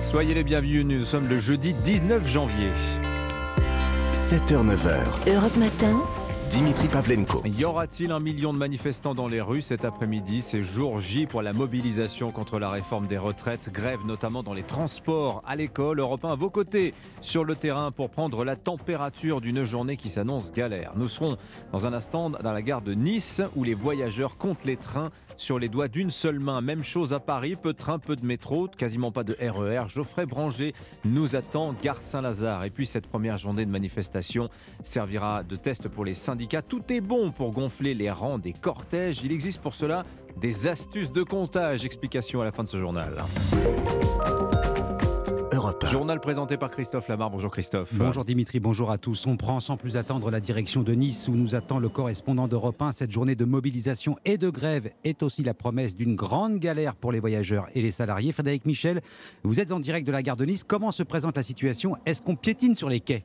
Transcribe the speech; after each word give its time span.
Soyez 0.00 0.32
les 0.34 0.44
bienvenus, 0.44 0.84
nous 0.86 1.04
sommes 1.04 1.28
le 1.28 1.38
jeudi 1.38 1.74
19 1.74 2.26
janvier. 2.26 2.72
7h-9h. 4.14 5.30
Europe 5.32 5.56
Matin. 5.56 6.00
Dimitri 6.50 6.88
Pavlenko. 6.88 7.42
Y 7.46 7.64
aura-t-il 7.64 8.10
un 8.10 8.18
million 8.18 8.52
de 8.52 8.58
manifestants 8.58 9.14
dans 9.14 9.28
les 9.28 9.40
rues 9.40 9.62
cet 9.62 9.84
après-midi? 9.84 10.42
C'est 10.42 10.64
jour 10.64 10.98
J 10.98 11.26
pour 11.26 11.42
la 11.42 11.52
mobilisation 11.52 12.32
contre 12.32 12.58
la 12.58 12.70
réforme 12.70 13.06
des 13.06 13.18
retraites. 13.18 13.70
Grève 13.72 14.00
notamment 14.04 14.42
dans 14.42 14.52
les 14.52 14.64
transports, 14.64 15.44
à 15.46 15.54
l'école. 15.54 16.00
Europe 16.00 16.24
1 16.24 16.32
à 16.32 16.34
vos 16.34 16.50
côtés 16.50 16.92
sur 17.20 17.44
le 17.44 17.54
terrain 17.54 17.92
pour 17.92 18.10
prendre 18.10 18.44
la 18.44 18.56
température 18.56 19.40
d'une 19.40 19.62
journée 19.62 19.96
qui 19.96 20.10
s'annonce 20.10 20.50
galère. 20.52 20.90
Nous 20.96 21.08
serons 21.08 21.36
dans 21.70 21.86
un 21.86 21.92
instant 21.92 22.30
dans 22.30 22.52
la 22.52 22.62
gare 22.62 22.82
de 22.82 22.94
Nice 22.94 23.40
où 23.54 23.62
les 23.62 23.74
voyageurs 23.74 24.36
comptent 24.36 24.64
les 24.64 24.76
trains 24.76 25.10
sur 25.36 25.60
les 25.60 25.68
doigts 25.68 25.88
d'une 25.88 26.10
seule 26.10 26.40
main. 26.40 26.60
Même 26.62 26.82
chose 26.82 27.12
à 27.12 27.20
Paris, 27.20 27.54
peu 27.54 27.72
de 27.72 27.78
trains, 27.78 28.00
peu 28.00 28.16
de 28.16 28.26
métro, 28.26 28.66
quasiment 28.66 29.12
pas 29.12 29.22
de 29.22 29.36
RER. 29.40 29.84
Geoffrey 29.88 30.26
Branger 30.26 30.74
nous 31.04 31.36
attend, 31.36 31.76
gare 31.80 32.02
Saint-Lazare. 32.02 32.64
Et 32.64 32.70
puis 32.70 32.86
cette 32.86 33.06
première 33.06 33.38
journée 33.38 33.64
de 33.64 33.70
manifestation 33.70 34.50
servira 34.82 35.44
de 35.44 35.54
test 35.54 35.86
pour 35.86 36.04
les 36.04 36.14
syndicats. 36.14 36.39
Tout 36.46 36.82
est 36.90 37.00
bon 37.00 37.32
pour 37.32 37.50
gonfler 37.50 37.92
les 37.94 38.10
rangs 38.10 38.38
des 38.38 38.54
cortèges. 38.54 39.20
Il 39.22 39.30
existe 39.30 39.60
pour 39.60 39.74
cela 39.74 40.04
des 40.40 40.68
astuces 40.68 41.12
de 41.12 41.22
comptage. 41.22 41.84
Explication 41.84 42.40
à 42.40 42.44
la 42.44 42.52
fin 42.52 42.64
de 42.64 42.68
ce 42.68 42.78
journal. 42.78 43.12
Europe 45.52 45.84
1. 45.84 45.88
Journal 45.88 46.18
présenté 46.18 46.56
par 46.56 46.70
Christophe 46.70 47.08
Lamar. 47.08 47.30
Bonjour 47.30 47.50
Christophe. 47.50 47.92
Bonjour 47.92 48.24
Dimitri, 48.24 48.58
bonjour 48.58 48.90
à 48.90 48.96
tous. 48.96 49.26
On 49.26 49.36
prend 49.36 49.60
sans 49.60 49.76
plus 49.76 49.98
attendre 49.98 50.30
la 50.30 50.40
direction 50.40 50.82
de 50.82 50.92
Nice 50.92 51.28
où 51.28 51.32
nous 51.32 51.54
attend 51.54 51.78
le 51.78 51.90
correspondant 51.90 52.48
d'Europe 52.48 52.80
1. 52.80 52.92
Cette 52.92 53.10
journée 53.10 53.34
de 53.34 53.44
mobilisation 53.44 54.16
et 54.24 54.38
de 54.38 54.48
grève 54.48 54.90
est 55.04 55.22
aussi 55.22 55.42
la 55.42 55.52
promesse 55.52 55.94
d'une 55.94 56.16
grande 56.16 56.58
galère 56.58 56.94
pour 56.94 57.12
les 57.12 57.20
voyageurs 57.20 57.66
et 57.74 57.82
les 57.82 57.90
salariés. 57.90 58.32
Frédéric 58.32 58.64
Michel, 58.64 59.02
vous 59.42 59.60
êtes 59.60 59.72
en 59.72 59.80
direct 59.80 60.06
de 60.06 60.12
la 60.12 60.22
gare 60.22 60.36
de 60.36 60.46
Nice. 60.46 60.64
Comment 60.64 60.92
se 60.92 61.02
présente 61.02 61.36
la 61.36 61.42
situation? 61.42 61.96
Est-ce 62.06 62.22
qu'on 62.22 62.36
piétine 62.36 62.76
sur 62.76 62.88
les 62.88 63.00
quais? 63.00 63.24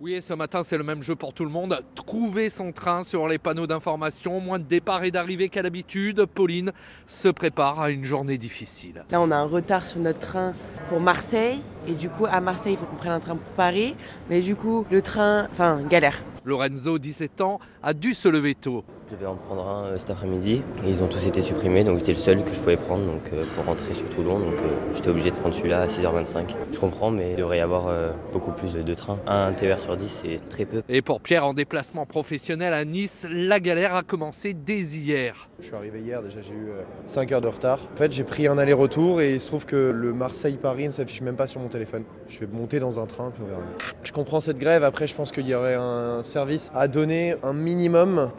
Oui, 0.00 0.14
et 0.14 0.20
ce 0.20 0.34
matin, 0.34 0.64
c'est 0.64 0.76
le 0.76 0.82
même 0.82 1.04
jeu 1.04 1.14
pour 1.14 1.32
tout 1.32 1.44
le 1.44 1.50
monde. 1.50 1.80
Trouver 1.94 2.50
son 2.50 2.72
train 2.72 3.04
sur 3.04 3.28
les 3.28 3.38
panneaux 3.38 3.68
d'information, 3.68 4.40
moins 4.40 4.58
de 4.58 4.64
départ 4.64 5.04
et 5.04 5.12
d'arrivée 5.12 5.48
qu'à 5.48 5.62
l'habitude. 5.62 6.26
Pauline 6.26 6.72
se 7.06 7.28
prépare 7.28 7.80
à 7.80 7.90
une 7.90 8.02
journée 8.02 8.36
difficile. 8.36 9.04
Là, 9.10 9.20
on 9.20 9.30
a 9.30 9.36
un 9.36 9.44
retard 9.44 9.86
sur 9.86 10.00
notre 10.00 10.18
train 10.18 10.52
pour 10.88 10.98
Marseille. 10.98 11.60
Et 11.86 11.92
du 11.92 12.08
coup, 12.08 12.26
à 12.26 12.40
Marseille, 12.40 12.72
il 12.72 12.76
faut 12.76 12.86
qu'on 12.86 12.96
prenne 12.96 13.12
un 13.12 13.20
train 13.20 13.36
pour 13.36 13.52
Paris. 13.52 13.94
Mais 14.28 14.40
du 14.40 14.56
coup, 14.56 14.84
le 14.90 15.00
train, 15.00 15.46
enfin, 15.52 15.80
galère. 15.88 16.24
Lorenzo, 16.44 16.98
17 16.98 17.40
ans, 17.40 17.60
a 17.84 17.92
dû 17.92 18.14
se 18.14 18.28
lever 18.28 18.54
tôt. 18.54 18.82
Je 19.10 19.16
vais 19.16 19.26
en 19.26 19.36
prendre 19.36 19.68
un 19.68 19.84
euh, 19.84 19.98
cet 19.98 20.08
après-midi 20.08 20.62
et 20.82 20.88
ils 20.88 21.02
ont 21.02 21.06
tous 21.06 21.26
été 21.26 21.42
supprimés 21.42 21.84
donc 21.84 21.98
j'étais 21.98 22.12
le 22.12 22.18
seul 22.18 22.42
que 22.42 22.54
je 22.54 22.58
pouvais 22.58 22.78
prendre 22.78 23.04
donc, 23.04 23.20
euh, 23.34 23.44
pour 23.54 23.66
rentrer 23.66 23.92
sur 23.92 24.08
Toulon 24.08 24.38
donc 24.38 24.54
euh, 24.54 24.94
j'étais 24.94 25.10
obligé 25.10 25.30
de 25.30 25.36
prendre 25.36 25.54
celui-là 25.54 25.82
à 25.82 25.86
6h25. 25.86 26.56
Je 26.72 26.78
comprends 26.78 27.10
mais 27.10 27.32
il 27.32 27.36
devrait 27.36 27.58
y 27.58 27.60
avoir 27.60 27.88
euh, 27.88 28.12
beaucoup 28.32 28.52
plus 28.52 28.72
de 28.72 28.94
trains. 28.94 29.18
Un 29.26 29.52
TER 29.52 29.78
sur 29.78 29.98
10 29.98 30.22
c'est 30.22 30.48
très 30.48 30.64
peu. 30.64 30.82
Et 30.88 31.02
pour 31.02 31.20
Pierre, 31.20 31.46
en 31.46 31.52
déplacement 31.52 32.06
professionnel 32.06 32.72
à 32.72 32.86
Nice, 32.86 33.26
la 33.30 33.60
galère 33.60 33.94
a 33.94 34.02
commencé 34.02 34.54
dès 34.54 34.80
hier. 34.80 35.50
Je 35.60 35.66
suis 35.66 35.74
arrivé 35.74 36.00
hier, 36.00 36.22
déjà 36.22 36.40
j'ai 36.40 36.54
eu 36.54 36.70
5 37.04 37.30
heures 37.32 37.42
de 37.42 37.48
retard. 37.48 37.80
En 37.92 37.96
fait, 37.96 38.12
j'ai 38.12 38.24
pris 38.24 38.46
un 38.46 38.56
aller-retour 38.56 39.20
et 39.20 39.34
il 39.34 39.40
se 39.40 39.46
trouve 39.46 39.66
que 39.66 39.92
le 39.94 40.14
Marseille-Paris 40.14 40.86
ne 40.86 40.92
s'affiche 40.92 41.20
même 41.20 41.36
pas 41.36 41.46
sur 41.46 41.60
mon 41.60 41.68
téléphone. 41.68 42.04
Je 42.28 42.40
vais 42.40 42.46
monter 42.46 42.80
dans 42.80 42.98
un 42.98 43.06
train, 43.06 43.30
puis 43.30 43.42
on 43.44 43.48
verra. 43.48 43.60
Je 44.02 44.12
comprends 44.12 44.40
cette 44.40 44.58
grève, 44.58 44.82
après 44.82 45.06
je 45.06 45.14
pense 45.14 45.30
qu'il 45.30 45.46
y 45.46 45.54
aurait 45.54 45.74
un 45.74 46.22
service 46.22 46.70
à 46.74 46.88
donner 46.88 47.36
un 47.42 47.52
minimum 47.52 47.73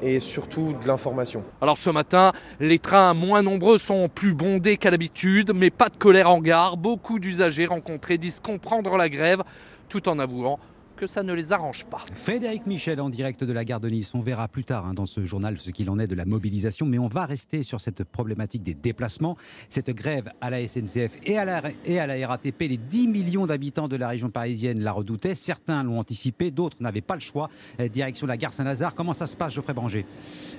et 0.01 0.19
surtout 0.19 0.75
de 0.81 0.87
l'information. 0.87 1.43
Alors 1.61 1.77
ce 1.77 1.89
matin, 1.89 2.31
les 2.59 2.79
trains 2.79 3.13
moins 3.13 3.41
nombreux 3.41 3.77
sont 3.77 4.09
plus 4.09 4.33
bondés 4.33 4.77
qu'à 4.77 4.91
l'habitude, 4.91 5.51
mais 5.53 5.69
pas 5.69 5.89
de 5.89 5.97
colère 5.97 6.29
en 6.29 6.39
gare. 6.39 6.77
Beaucoup 6.77 7.19
d'usagers 7.19 7.65
rencontrés 7.65 8.17
disent 8.17 8.39
comprendre 8.39 8.97
la 8.97 9.09
grève, 9.09 9.43
tout 9.89 10.07
en 10.09 10.19
avouant 10.19 10.59
que 10.95 11.07
ça 11.07 11.23
ne 11.23 11.33
les 11.33 11.51
arrange 11.51 11.85
pas. 11.85 12.03
Frédéric 12.13 12.65
Michel 12.67 12.99
en 13.01 13.09
direct 13.09 13.43
de 13.43 13.51
la 13.53 13.65
gare 13.65 13.79
de 13.79 13.89
Nice. 13.89 14.13
On 14.13 14.21
verra 14.21 14.47
plus 14.47 14.63
tard 14.63 14.85
hein, 14.85 14.93
dans 14.93 15.05
ce 15.05 15.25
journal 15.25 15.57
ce 15.57 15.69
qu'il 15.69 15.89
en 15.89 15.99
est 15.99 16.07
de 16.07 16.15
la 16.15 16.25
mobilisation, 16.25 16.85
mais 16.85 16.97
on 16.99 17.07
va 17.07 17.25
rester 17.25 17.63
sur 17.63 17.81
cette 17.81 18.03
problématique 18.03 18.63
des 18.63 18.73
déplacements. 18.73 19.37
Cette 19.69 19.89
grève 19.91 20.31
à 20.41 20.49
la 20.49 20.65
SNCF 20.67 21.11
et 21.23 21.37
à 21.37 21.45
la, 21.45 21.61
et 21.85 21.99
à 21.99 22.07
la 22.07 22.27
RATP, 22.27 22.61
les 22.61 22.77
10 22.77 23.07
millions 23.07 23.45
d'habitants 23.45 23.87
de 23.87 23.95
la 23.95 24.07
région 24.09 24.29
parisienne 24.29 24.79
la 24.81 24.91
redoutaient. 24.91 25.35
Certains 25.35 25.83
l'ont 25.83 25.99
anticipé, 25.99 26.51
d'autres 26.51 26.77
n'avaient 26.79 27.01
pas 27.01 27.15
le 27.15 27.21
choix. 27.21 27.49
Euh, 27.79 27.87
direction 27.87 28.27
la 28.27 28.37
gare 28.37 28.53
Saint-Lazare. 28.53 28.95
Comment 28.95 29.13
ça 29.13 29.25
se 29.25 29.35
passe, 29.35 29.53
Geoffrey 29.53 29.73
Branger? 29.73 30.05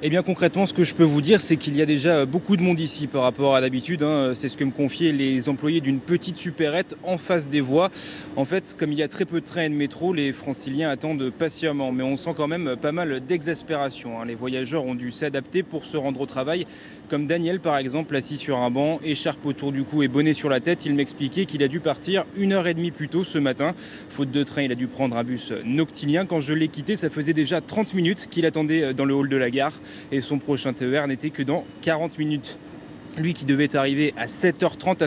Eh 0.02 0.10
bien 0.10 0.22
concrètement, 0.22 0.66
ce 0.66 0.74
que 0.74 0.84
je 0.84 0.94
peux 0.94 1.04
vous 1.04 1.22
dire, 1.22 1.40
c'est 1.40 1.56
qu'il 1.56 1.76
y 1.76 1.82
a 1.82 1.86
déjà 1.86 2.26
beaucoup 2.26 2.56
de 2.56 2.62
monde 2.62 2.80
ici 2.80 3.06
par 3.06 3.22
rapport 3.22 3.54
à 3.54 3.60
d'habitude. 3.60 4.02
hein. 4.02 4.32
C'est 4.34 4.48
ce 4.48 4.56
que 4.56 4.64
me 4.64 4.70
confiaient 4.70 5.12
les 5.12 5.48
employés 5.48 5.80
d'une 5.80 6.00
petite 6.00 6.36
supérette 6.36 6.96
en 7.02 7.18
face 7.18 7.48
des 7.48 7.60
voies. 7.60 7.90
En 8.36 8.44
fait, 8.44 8.76
comme 8.78 8.92
il 8.92 8.98
y 8.98 9.02
a 9.02 9.08
très 9.08 9.24
peu 9.24 9.40
de 9.40 9.46
trains 9.46 9.62
et 9.62 9.68
de 9.68 9.74
métro, 9.74 10.12
les 10.12 10.25
franciliens 10.32 10.90
attendent 10.90 11.30
patiemment. 11.30 11.92
Mais 11.92 12.02
on 12.02 12.16
sent 12.16 12.34
quand 12.36 12.48
même 12.48 12.76
pas 12.80 12.92
mal 12.92 13.20
d'exaspération. 13.20 14.20
hein. 14.20 14.24
Les 14.24 14.34
voyageurs 14.34 14.84
ont 14.84 14.94
dû 14.94 15.12
s'adapter 15.12 15.62
pour 15.62 15.84
se 15.84 15.96
rendre 15.96 16.20
au 16.20 16.26
travail. 16.26 16.66
Comme 17.08 17.26
Daniel 17.26 17.60
par 17.60 17.76
exemple, 17.76 18.16
assis 18.16 18.36
sur 18.36 18.58
un 18.58 18.70
banc, 18.70 19.00
écharpe 19.04 19.44
autour 19.46 19.72
du 19.72 19.84
cou 19.84 20.02
et 20.02 20.08
bonnet 20.08 20.34
sur 20.34 20.48
la 20.48 20.60
tête, 20.60 20.84
il 20.86 20.94
m'expliquait 20.94 21.44
qu'il 21.44 21.62
a 21.62 21.68
dû 21.68 21.80
partir 21.80 22.24
une 22.36 22.52
heure 22.52 22.66
et 22.66 22.74
demie 22.74 22.90
plus 22.90 23.08
tôt 23.08 23.24
ce 23.24 23.38
matin. 23.38 23.74
Faute 24.10 24.30
de 24.30 24.42
train, 24.42 24.62
il 24.62 24.72
a 24.72 24.74
dû 24.74 24.86
prendre 24.86 25.16
un 25.16 25.24
bus 25.24 25.52
noctilien. 25.64 26.26
Quand 26.26 26.40
je 26.40 26.52
l'ai 26.52 26.68
quitté, 26.68 26.96
ça 26.96 27.10
faisait 27.10 27.32
déjà 27.32 27.60
30 27.60 27.94
minutes 27.94 28.28
qu'il 28.30 28.46
attendait 28.46 28.92
dans 28.92 29.04
le 29.04 29.14
hall 29.14 29.28
de 29.28 29.36
la 29.36 29.50
gare 29.50 29.72
et 30.10 30.20
son 30.20 30.38
prochain 30.38 30.72
TER 30.72 31.06
n'était 31.06 31.30
que 31.30 31.42
dans 31.42 31.64
40 31.82 32.18
minutes. 32.18 32.58
Lui 33.16 33.32
qui 33.32 33.46
devait 33.46 33.74
arriver 33.76 34.12
à 34.18 34.26
7h30 34.26 35.02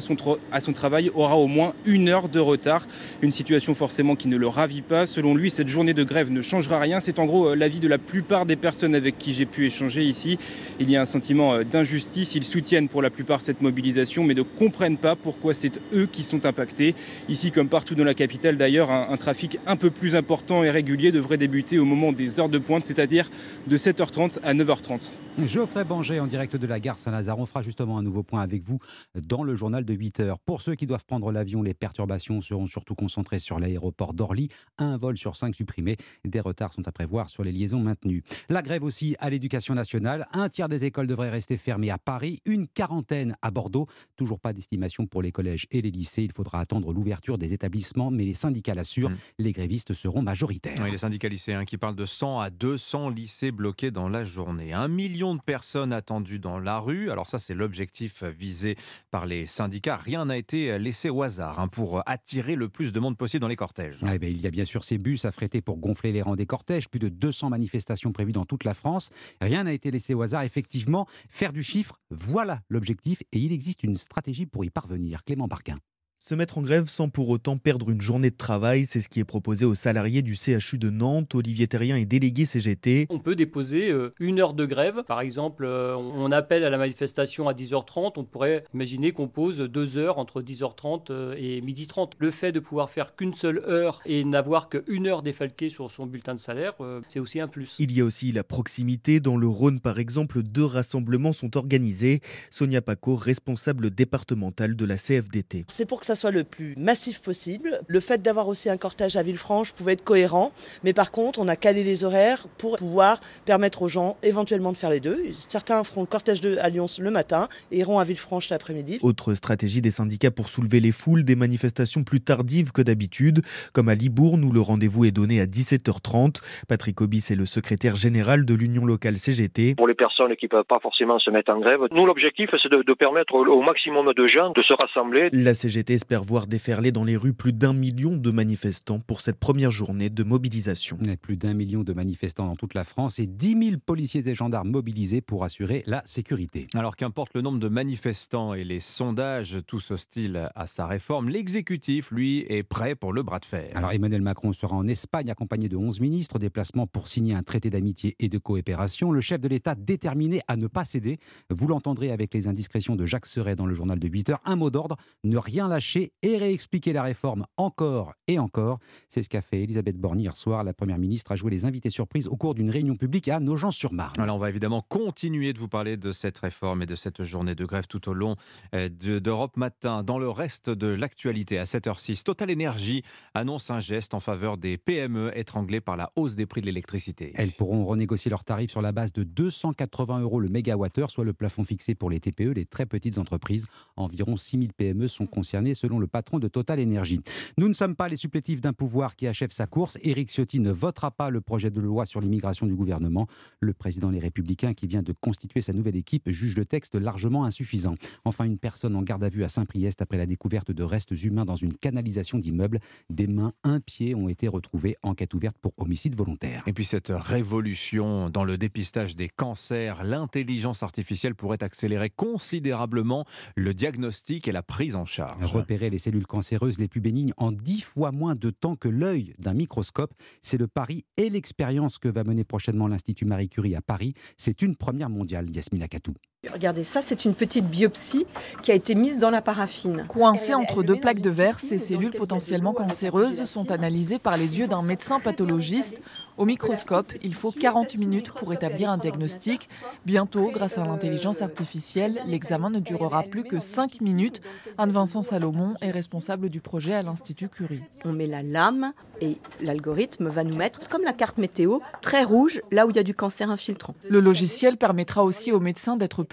à 0.52 0.62
son, 0.62 0.74
travail 0.74 1.12
aura 1.14 1.38
au 1.38 1.46
moins 1.46 1.74
une 1.86 2.10
heure 2.10 2.28
de 2.28 2.40
retard. 2.40 2.88
Une 3.22 3.32
situation 3.32 3.76
forcément 3.76 4.16
qui 4.16 4.28
ne 4.28 4.36
le 4.36 4.48
ravit 4.48 4.82
pas. 4.82 5.06
Selon 5.06 5.36
lui, 5.36 5.52
cette 5.52 5.68
journée 5.68 5.94
de 5.94 6.04
grève 6.04 6.32
ne 6.32 6.42
changera 6.42 6.80
rien. 6.80 7.02
C'est 7.02 7.20
en 7.20 7.28
gros 7.28 7.50
euh, 7.50 7.56
l'avis 7.56 7.80
de 7.80 7.88
la 7.88 8.00
plupart 8.00 8.48
des 8.48 8.56
personnes 8.56 8.96
avec 8.96 9.20
qui 9.20 9.34
j'ai 9.36 9.46
pu 9.46 9.68
échanger 9.68 10.04
ici. 10.04 10.40
Il 10.80 10.90
y 10.90 10.98
a 10.98 11.02
un 11.02 11.06
sentiment 11.06 11.54
euh, 11.54 11.64
d'injustice. 11.64 12.34
Ils 12.34 12.44
soutiennent 12.44 12.90
pour 12.90 13.04
la 13.04 13.12
plupart 13.12 13.44
cette 13.44 13.62
mobilisation, 13.62 14.24
mais 14.24 14.34
ne 14.34 14.42
comprennent 14.42 14.98
pas 14.98 15.16
pourquoi 15.16 15.54
c'est 15.54 15.80
eux 15.94 16.08
qui 16.12 16.24
sont 16.24 16.48
impactés. 16.48 16.96
Ici, 17.28 17.52
comme 17.52 17.70
partout 17.70 17.94
dans 17.94 18.04
la 18.04 18.16
capitale 18.16 18.58
d'ailleurs, 18.58 18.90
un 18.90 19.18
trafic 19.18 19.60
un 19.68 19.76
peu 19.76 19.92
plus 19.92 20.16
important 20.16 20.64
et 20.64 20.72
régulier 20.72 21.12
devrait 21.12 21.38
débuter 21.38 21.78
au 21.78 21.86
moment 21.86 22.12
des 22.12 22.40
heures 22.40 22.50
de 22.50 22.58
pointe, 22.58 22.88
c'est-à-dire 22.88 23.30
de 23.68 23.78
7h30 23.78 24.40
à 24.44 24.56
9h30. 24.56 25.10
Geoffrey 25.48 25.84
Banger 25.86 26.20
en 26.20 26.28
direct 26.28 26.56
de 26.56 26.68
la 26.68 26.80
gare 26.80 27.00
Saint-Lazare. 27.00 27.40
On 27.40 27.46
fera 27.46 27.62
justement 27.62 27.98
un 27.98 28.04
nouveau 28.04 28.24
point 28.24 28.42
avec 28.42 28.64
vous 28.64 28.80
dans 29.16 29.44
le 29.44 29.56
journal 29.56 29.86
de 29.86 29.94
8 29.94 30.20
heures. 30.20 30.40
Pour 30.40 30.62
ceux 30.62 30.76
qui 30.76 30.86
doivent 30.86 31.06
prendre 31.06 31.32
l'avion, 31.32 31.62
les 31.62 31.74
perturbations 31.74 32.42
seront 32.42 32.68
surtout 32.68 32.94
concentrées 32.96 33.40
sur 33.40 33.60
l'aéroport 33.60 34.14
d'Orly. 34.14 34.50
Un 34.78 34.98
vol 34.98 35.18
sur 35.18 35.36
cinq 35.36 35.56
supprimé. 35.56 35.98
Des 36.26 36.40
retards 36.40 36.74
sont 36.74 36.88
à 36.88 36.92
prévoir 36.92 37.30
sur 37.30 37.44
les 37.44 37.52
liaisons 37.52 37.80
maintenues. 37.80 38.24
La 38.50 38.62
grève 38.62 38.84
aussi 38.84 39.16
à 39.20 39.30
l'éducation 39.30 39.74
nationale. 39.76 40.28
Un 40.34 40.50
tiers 40.50 40.70
des 40.70 40.86
écoles 40.86 41.08
devraient 41.08 41.30
rester 41.30 41.58
fermées 41.58 41.90
à 41.92 41.98
Paris, 41.98 42.40
une 42.46 42.68
quarantaine 42.68 43.36
à 43.42 43.50
Bordeaux. 43.52 43.88
Toujours 44.18 44.40
pas 44.40 44.54
d'estimation 44.54 45.08
pour 45.08 45.22
les 45.22 45.32
collèges 45.32 45.68
et 45.72 45.82
les 45.82 45.92
lycées. 45.92 46.24
Il 46.24 46.34
faudra 46.34 46.60
attendre 46.60 46.94
l'ouverture 46.94 47.38
des 47.38 47.54
établissements, 47.54 48.12
mais 48.12 48.26
les 48.26 48.34
syndicats 48.34 48.76
l'assurent, 48.76 49.10
Mm. 49.12 49.18
les 49.40 49.52
grévistes 49.54 49.94
seront 49.94 50.22
majoritaires. 50.22 50.76
Oui, 50.82 50.92
les 50.92 50.98
syndicats 50.98 51.30
lycéens 51.30 51.66
qui 51.66 51.78
parlent 51.78 51.96
de 51.96 52.06
100 52.06 52.40
à 52.40 52.50
200 52.50 53.10
lycées 53.10 53.52
bloqués 53.52 53.92
dans 53.92 54.10
la 54.10 54.24
journée. 54.24 54.74
Un 54.74 54.88
million 54.88 55.29
de 55.36 55.42
personnes 55.42 55.94
attendues 55.94 56.40
dans 56.40 56.60
la 56.60 56.80
rue. 56.80 57.12
Alors 57.12 57.28
ça, 57.28 57.40
c'est 57.40 57.54
l'objectif 57.54 58.24
visé 58.24 58.76
par 59.12 59.26
les 59.26 59.46
syndicats. 59.46 59.98
Rien 59.98 60.26
n'a 60.26 60.38
été 60.38 60.78
laissé 60.80 61.10
au 61.10 61.24
hasard 61.24 61.60
hein, 61.60 61.68
pour 61.68 62.02
attirer 62.08 62.56
le 62.56 62.70
plus 62.70 62.92
de 62.92 63.00
monde 63.00 63.18
possible 63.18 63.42
dans 63.42 63.48
les 63.48 63.56
cortèges. 63.56 64.00
Ben, 64.02 64.20
il 64.24 64.42
y 64.42 64.48
a 64.48 64.52
bien 64.52 64.66
sûr 64.66 64.84
ces 64.84 64.98
bus 64.98 65.26
affrétés 65.26 65.62
pour 65.62 65.78
gonfler 65.78 66.12
les 66.12 66.22
rangs 66.22 66.36
des 66.36 66.46
cortèges, 66.46 66.90
plus 66.90 67.00
de 67.00 67.10
200 67.10 67.50
manifestations 67.50 68.12
prévues 68.12 68.32
dans 68.32 68.46
toute 68.46 68.64
la 68.64 68.74
France. 68.74 69.10
Rien 69.42 69.64
n'a 69.64 69.74
été 69.74 69.92
laissé 69.92 70.14
au 70.14 70.22
hasard. 70.22 70.44
Effectivement, 70.44 71.08
faire 71.30 71.54
du 71.54 71.64
chiffre, 71.64 72.00
voilà 72.10 72.62
l'objectif 72.70 73.22
et 73.32 73.40
il 73.40 73.52
existe 73.52 73.84
une 73.84 73.98
stratégie 73.98 74.46
pour 74.46 74.66
y 74.66 74.70
parvenir. 74.70 75.24
Clément 75.24 75.48
Barquin. 75.48 75.80
Se 76.22 76.36
mettre 76.36 76.58
en 76.58 76.62
grève 76.62 76.90
sans 76.90 77.08
pour 77.08 77.30
autant 77.30 77.58
perdre 77.58 77.90
une 77.90 78.02
journée 78.02 78.30
de 78.30 78.36
travail, 78.36 78.84
c'est 78.84 79.00
ce 79.00 79.08
qui 79.08 79.22
est 79.22 79.24
proposé 79.24 79.64
aux 79.64 79.74
salariés 79.74 80.22
du 80.22 80.36
CHU 80.36 80.78
de 80.78 80.90
Nantes. 80.90 81.34
Olivier 81.34 81.66
Terrien 81.66 81.96
est 81.96 82.04
délégué 82.04 82.44
CGT. 82.44 83.08
On 83.10 83.20
peut 83.20 83.38
déposer 83.38 83.90
euh, 83.90 84.14
une 84.20 84.42
heure 84.42 84.54
de 84.54 84.66
grève. 84.66 85.04
Par 85.08 85.22
exemple, 85.22 85.64
euh, 85.64 85.96
on 85.96 86.30
appelle 86.34 86.66
à 86.66 86.70
la 86.70 86.78
manifestation 86.78 87.48
à 87.48 87.54
10h30. 87.54 88.16
On 88.18 88.26
pourrait 88.26 88.66
imaginer 88.74 89.14
qu'on 89.14 89.30
pose 89.30 89.60
deux 89.60 89.96
heures 89.96 90.18
entre 90.18 90.42
10h30 90.42 91.06
euh, 91.10 91.36
et 91.38 91.62
12h30. 91.62 92.12
Le 92.18 92.32
fait 92.32 92.52
de 92.52 92.60
pouvoir 92.60 92.90
faire 92.90 93.16
qu'une 93.16 93.34
seule 93.34 93.64
heure 93.66 94.02
et 94.06 94.26
n'avoir 94.26 94.68
qu'une 94.68 95.08
heure 95.08 95.22
défalquée 95.22 95.70
sur 95.70 95.90
son 95.90 96.06
bulletin 96.06 96.36
de 96.36 96.42
salaire, 96.42 96.74
c'est 97.08 97.22
aussi 97.22 97.40
un 97.40 97.48
plus. 97.48 97.78
Il 97.80 97.94
y 97.94 98.02
a 98.02 98.04
aussi 98.04 98.34
la 98.34 98.44
proximité. 98.44 99.22
Dans 99.22 99.38
le 99.38 99.48
Rhône, 99.48 99.80
par 99.80 100.00
exemple, 100.00 100.44
deux 100.44 100.66
rassemblements 100.66 101.32
sont 101.32 101.56
organisés. 101.56 102.20
Sonia 102.50 102.82
Paco, 102.82 103.16
responsable 103.16 103.90
départementale 103.90 104.76
de 104.76 104.84
la 104.84 104.98
CFDT. 104.98 105.64
C'est 105.70 105.86
pour 105.86 106.02
que 106.02 106.09
ça 106.10 106.16
soit 106.16 106.32
le 106.32 106.44
plus 106.44 106.74
massif 106.76 107.22
possible. 107.22 107.82
Le 107.86 108.00
fait 108.00 108.20
d'avoir 108.20 108.48
aussi 108.48 108.68
un 108.68 108.78
cortège 108.78 109.16
à 109.16 109.22
Villefranche 109.22 109.74
pouvait 109.74 109.94
être 109.94 110.04
cohérent, 110.04 110.52
mais 110.84 110.92
par 110.92 111.12
contre, 111.12 111.38
on 111.38 111.48
a 111.48 111.56
calé 111.56 111.84
les 111.84 112.04
horaires 112.04 112.48
pour 112.58 112.78
pouvoir 112.78 113.22
permettre 113.46 113.84
aux 113.84 113.88
gens 113.88 114.18
éventuellement 114.24 114.72
de 114.72 114.78
faire 114.78 114.90
les 114.90 115.00
deux. 115.00 115.20
Certains 115.48 115.84
feront 115.84 116.02
le 116.02 116.08
cortège 116.08 116.42
de, 116.42 116.58
à 116.58 116.70
Lyon 116.70 116.88
le 117.00 117.12
matin 117.12 117.48
et 117.72 117.78
iront 117.78 118.00
à 118.00 118.06
Villefranche 118.06 118.50
l'après-midi. 118.50 118.98
Autre 119.04 119.36
stratégie 119.36 119.82
des 119.82 119.92
syndicats 119.92 120.32
pour 120.32 120.50
soulever 120.50 120.80
les 120.80 120.92
foules, 120.92 121.24
des 121.24 121.36
manifestations 121.36 122.04
plus 122.04 122.22
tardives 122.22 122.72
que 122.72 122.82
d'habitude, 122.82 123.44
comme 123.72 123.88
à 123.88 123.94
Libourne 123.94 124.44
où 124.44 124.52
le 124.52 124.62
rendez-vous 124.62 125.06
est 125.06 125.12
donné 125.12 125.40
à 125.40 125.46
17h30. 125.46 126.38
Patrick 126.68 127.00
Obis 127.02 127.28
est 127.30 127.36
le 127.36 127.46
secrétaire 127.46 127.96
général 127.96 128.46
de 128.46 128.56
l'Union 128.56 128.84
locale 128.84 129.18
CGT. 129.18 129.76
Pour 129.76 129.88
les 129.88 129.94
personnes 129.94 130.36
qui 130.38 130.46
ne 130.46 130.50
peuvent 130.50 130.64
pas 130.64 130.80
forcément 130.82 131.20
se 131.20 131.30
mettre 131.30 131.54
en 131.54 131.60
grève, 131.60 131.82
nous 131.92 132.08
l'objectif 132.08 132.50
c'est 132.64 132.72
de, 132.72 132.82
de 132.82 132.94
permettre 132.96 133.36
au 133.36 133.62
maximum 133.62 134.12
de 134.12 134.26
gens 134.26 134.50
de 134.50 134.64
se 134.64 134.74
rassembler. 134.74 135.30
La 135.34 135.54
CGT 135.54 135.99
espère 136.00 136.24
voir 136.24 136.48
déferler 136.48 136.94
dans 136.94 137.04
les 137.04 137.18
rues 137.18 137.34
plus 137.34 137.52
d'un 137.52 137.74
million 137.74 138.16
de 138.16 138.32
manifestants 138.32 139.02
pour 139.02 139.20
cette 139.20 139.38
première 139.38 139.70
journée 139.70 140.10
de 140.10 140.24
mobilisation. 140.24 140.98
Plus 141.22 141.36
d'un 141.36 141.54
million 141.54 141.84
de 141.84 141.92
manifestants 141.92 142.46
dans 142.46 142.56
toute 142.56 142.74
la 142.74 142.86
France 142.86 143.20
et 143.20 143.28
10 143.28 143.64
000 143.72 143.82
policiers 143.86 144.26
et 144.26 144.34
gendarmes 144.34 144.70
mobilisés 144.70 145.20
pour 145.20 145.44
assurer 145.44 145.84
la 145.88 146.02
sécurité. 146.06 146.68
Alors 146.74 146.96
qu'importe 146.96 147.34
le 147.34 147.42
nombre 147.42 147.60
de 147.60 147.68
manifestants 147.68 148.54
et 148.54 148.64
les 148.64 148.80
sondages 148.80 149.58
tous 149.68 149.92
hostiles 149.92 150.50
à 150.56 150.68
sa 150.68 150.88
réforme, 150.88 151.28
l'exécutif, 151.28 152.12
lui, 152.12 152.46
est 152.48 152.64
prêt 152.64 152.96
pour 152.96 153.12
le 153.12 153.22
bras 153.22 153.40
de 153.40 153.46
fer. 153.46 153.68
Alors 153.76 153.92
Emmanuel 153.92 154.22
Macron 154.22 154.54
sera 154.54 154.78
en 154.78 154.88
Espagne 154.88 155.30
accompagné 155.30 155.68
de 155.68 155.76
11 155.76 156.00
ministres, 156.00 156.40
déplacement 156.40 156.88
pour 156.88 157.10
signer 157.10 157.34
un 157.34 157.44
traité 157.44 157.70
d'amitié 157.70 158.16
et 158.20 158.30
de 158.30 158.38
coopération. 158.38 159.12
Le 159.12 159.20
chef 159.20 159.42
de 159.42 159.50
l'État 159.50 159.76
déterminé 159.76 160.40
à 160.48 160.56
ne 160.56 160.68
pas 160.68 160.86
céder. 160.86 161.20
Vous 161.50 161.68
l'entendrez 161.68 162.14
avec 162.14 162.34
les 162.34 162.48
indiscrétions 162.48 162.96
de 162.96 163.06
Jacques 163.06 163.26
Serret 163.26 163.58
dans 163.58 163.66
le 163.66 163.76
journal 163.76 164.00
de 164.00 164.08
8 164.08 164.30
heures. 164.30 164.42
Un 164.46 164.56
mot 164.56 164.70
d'ordre, 164.70 164.96
ne 165.26 165.36
rien 165.36 165.68
lâcher 165.68 165.89
et 165.96 166.38
réexpliquer 166.38 166.94
la 166.94 167.04
réforme 167.04 167.46
encore 167.58 168.14
et 168.28 168.40
encore. 168.40 168.80
C'est 169.10 169.24
ce 169.24 169.30
qu'a 169.30 169.42
fait 169.42 169.64
Elisabeth 169.64 169.98
Borne 169.98 170.20
hier 170.20 170.36
soir. 170.36 170.64
La 170.64 170.74
Première 170.74 170.98
ministre 170.98 171.32
a 171.32 171.36
joué 171.36 171.52
les 171.52 171.66
invités 171.66 171.90
surprises 171.90 172.28
au 172.28 172.36
cours 172.36 172.56
d'une 172.56 172.70
réunion 172.70 172.96
publique 172.96 173.28
à 173.28 173.40
Nogent-sur-Marne. 173.40 174.20
Alors 174.20 174.36
on 174.36 174.40
va 174.40 174.50
évidemment 174.50 174.82
continuer 174.88 175.54
de 175.54 175.60
vous 175.60 175.68
parler 175.68 175.98
de 175.98 176.12
cette 176.12 176.38
réforme 176.38 176.84
et 176.84 176.86
de 176.86 176.96
cette 176.96 177.24
journée 177.24 177.56
de 177.56 177.66
grève 177.66 177.88
tout 177.88 178.10
au 178.10 178.14
long 178.14 178.36
euh, 178.76 178.90
d'Europe 178.90 179.58
Matin. 179.58 180.04
Dans 180.04 180.20
le 180.20 180.30
reste 180.30 180.70
de 180.70 180.88
l'actualité, 180.88 181.58
à 181.58 181.64
7h06, 181.64 182.24
Total 182.24 182.52
Energy 182.52 183.04
annonce 183.34 183.72
un 183.72 183.80
geste 183.80 184.14
en 184.14 184.20
faveur 184.20 184.58
des 184.58 184.78
PME 184.78 185.32
étranglées 185.38 185.82
par 185.82 185.98
la 185.98 186.12
hausse 186.16 186.36
des 186.36 186.46
prix 186.46 186.62
de 186.62 186.68
l'électricité. 186.68 187.34
Elles 187.36 187.52
pourront 187.52 187.86
renégocier 187.86 188.30
leurs 188.30 188.44
tarifs 188.44 188.72
sur 188.72 188.82
la 188.82 188.92
base 188.92 189.14
de 189.14 189.24
280 189.24 190.20
euros 190.22 190.40
le 190.40 190.50
mégawattheure, 190.50 191.12
soit 191.12 191.26
le 191.26 191.34
plafond 191.34 191.64
fixé 191.64 191.96
pour 191.96 192.10
les 192.10 192.20
TPE, 192.20 192.54
les 192.54 192.66
très 192.66 192.86
petites 192.86 193.18
entreprises. 193.18 193.66
Environ 193.96 194.38
6000 194.38 194.74
PME 194.74 195.08
sont 195.08 195.26
concernées 195.26 195.74
selon 195.80 196.00
le 196.00 196.08
patron 196.08 196.40
de 196.40 196.48
Total 196.48 196.80
Energy. 196.80 197.22
Nous 197.58 197.68
ne 197.68 197.74
sommes 197.74 197.96
pas 197.96 198.08
les 198.08 198.18
supplétifs 198.18 198.62
d'un 198.62 198.74
pouvoir 198.74 199.16
qui 199.16 199.28
achève 199.28 199.52
sa 199.52 199.66
course. 199.66 199.98
Éric 200.04 200.30
Ciotti 200.30 200.60
ne 200.60 200.72
votera 200.72 201.12
pas 201.12 201.30
le 201.30 201.42
projet 201.42 201.72
de 201.72 201.80
loi 201.80 202.06
sur 202.06 202.22
l'immigration 202.22 202.68
du 202.68 202.76
gouvernement. 202.76 203.28
Le 203.60 203.74
président 203.74 204.10
Les 204.10 204.20
Républicains, 204.20 204.74
qui 204.74 204.88
vient 204.88 205.02
de 205.02 205.14
constituer 205.14 205.62
sa 205.62 205.74
nouvelle 205.74 205.96
équipe, 205.96 206.30
juge 206.30 206.56
le 206.58 206.66
texte 206.66 206.96
largement 206.96 207.46
insuffisant. 207.46 207.96
Enfin, 208.26 208.44
une 208.44 208.58
personne 208.58 208.96
en 208.96 209.02
garde 209.02 209.24
à 209.24 209.30
vue 209.30 209.44
à 209.44 209.50
Saint-Priest 209.50 210.02
après 210.02 210.18
la 210.18 210.26
découverte 210.26 210.72
de 210.72 210.84
restes 210.84 211.12
humains 211.24 211.46
dans 211.46 211.56
une 211.56 211.74
canalisation 211.74 212.38
d'immeuble. 212.40 212.80
Des 213.10 213.28
mains, 213.28 213.54
un 213.64 213.80
pied 213.80 214.16
ont 214.16 214.30
été 214.30 214.48
retrouvés. 214.48 214.98
Enquête 215.04 215.34
ouverte 215.34 215.58
pour 215.62 215.74
homicide 215.78 216.16
volontaire. 216.16 216.62
Et 216.68 216.74
puis 216.74 216.86
cette 216.86 217.12
révolution 217.16 218.30
dans 218.30 218.44
le 218.44 218.58
dépistage 218.58 219.16
des 219.16 219.30
cancers, 219.30 220.04
l'intelligence 220.04 220.84
artificielle 220.84 221.36
pourrait 221.36 221.64
accélérer 221.64 222.10
considérablement 222.10 223.26
le 223.56 223.74
diagnostic 223.74 224.48
et 224.48 224.52
la 224.52 224.64
prise 224.64 224.96
en 224.96 225.06
charge. 225.06 225.52
Repérer 225.70 225.92
les 225.92 226.00
cellules 226.00 226.26
cancéreuses 226.26 226.80
les 226.80 226.88
plus 226.88 227.00
bénignes 227.00 227.32
en 227.38 227.52
dix 227.52 227.82
fois 227.82 228.12
moins 228.12 228.34
de 228.34 228.50
temps 228.50 228.76
que 228.76 228.88
l'œil 228.88 229.36
d'un 229.38 229.54
microscope, 229.54 230.16
c'est 230.42 230.58
le 230.58 230.68
pari 230.68 231.06
et 231.16 231.30
l'expérience 231.30 232.00
que 232.00 232.08
va 232.08 232.24
mener 232.24 232.44
prochainement 232.44 232.88
l'Institut 232.88 233.26
Marie 233.26 233.50
Curie 233.50 233.76
à 233.76 233.82
Paris. 233.84 234.16
C'est 234.36 234.64
une 234.64 234.76
première 234.76 235.12
mondiale, 235.12 235.56
Yasmina 235.56 235.88
Katou. 235.88 236.16
Regardez, 236.54 236.86
ça 236.86 237.02
c'est 237.02 237.26
une 237.26 237.36
petite 237.36 237.66
biopsie 237.66 238.26
qui 238.64 238.72
a 238.72 238.74
été 238.74 238.96
mise 238.96 239.20
dans 239.20 239.30
la 239.30 239.42
paraffine. 239.42 240.06
Coincées 240.08 240.54
entre 240.54 240.84
deux 240.84 240.96
plaques 240.96 241.20
de 241.20 241.30
verre, 241.30 241.60
ces 241.60 241.78
cellules 241.78 242.14
potentiellement 242.14 242.72
cancéreuses 242.72 243.44
sont 243.44 243.72
analysées 243.72 244.20
par 244.20 244.38
les 244.38 244.58
yeux 244.58 244.68
d'un 244.70 244.82
médecin 244.82 245.20
pathologiste. 245.20 246.00
Au 246.38 246.46
microscope, 246.46 247.12
il 247.22 247.34
faut 247.34 247.52
40 247.52 247.98
minutes 247.98 248.32
pour 248.32 248.54
établir 248.54 248.90
un 248.90 248.98
diagnostic. 248.98 249.68
Bientôt, 250.06 250.50
grâce 250.54 250.78
à 250.78 250.84
l'intelligence 250.86 251.42
artificielle, 251.42 252.22
l'examen 252.26 252.70
ne 252.70 252.80
durera 252.80 253.24
plus 253.24 253.44
que 253.44 253.60
5 253.60 254.00
minutes. 254.00 254.40
Anne-Vincent 254.78 255.22
Salomon 255.22 255.74
est 255.82 255.92
responsable 255.92 256.48
du 256.48 256.62
projet 256.62 256.94
à 256.94 257.04
l'Institut 257.04 257.50
Curie. 257.50 257.84
On 258.06 258.14
met 258.14 258.28
la 258.28 258.42
lame 258.42 258.94
et 259.20 259.38
l'algorithme 259.60 260.30
va 260.30 260.46
nous 260.46 260.56
mettre, 260.56 260.88
comme 260.88 261.04
la 261.04 261.12
carte 261.12 261.40
météo, 261.40 261.80
très 262.02 262.24
rouge 262.24 262.62
là 262.72 262.88
où 262.88 262.90
il 262.92 262.96
y 262.96 263.00
a 263.00 263.04
du 263.04 263.14
cancer 263.14 263.50
infiltrant. 263.50 263.96
Le 264.08 264.22
logiciel 264.22 264.78
permettra 264.78 265.26
aussi 265.26 265.52
aux 265.52 265.60
médecins 265.60 265.98
d'être 265.98 266.24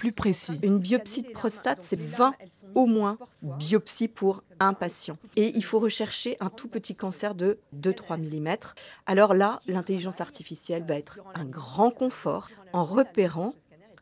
Une 0.61 0.79
biopsie 0.79 1.23
de 1.23 1.29
prostate, 1.29 1.79
c'est 1.81 1.99
20 1.99 2.33
au 2.75 2.85
moins 2.85 3.17
biopsies 3.41 4.07
pour 4.07 4.43
un 4.59 4.73
patient. 4.73 5.17
Et 5.35 5.55
il 5.55 5.63
faut 5.63 5.79
rechercher 5.79 6.37
un 6.39 6.49
tout 6.49 6.67
petit 6.67 6.95
cancer 6.95 7.35
de 7.35 7.59
2-3 7.75 8.17
mm. 8.17 8.57
Alors 9.05 9.33
là, 9.33 9.59
l'intelligence 9.67 10.21
artificielle 10.21 10.83
va 10.83 10.95
être 10.95 11.19
un 11.35 11.45
grand 11.45 11.91
confort 11.91 12.49
en 12.73 12.83
repérant 12.83 13.53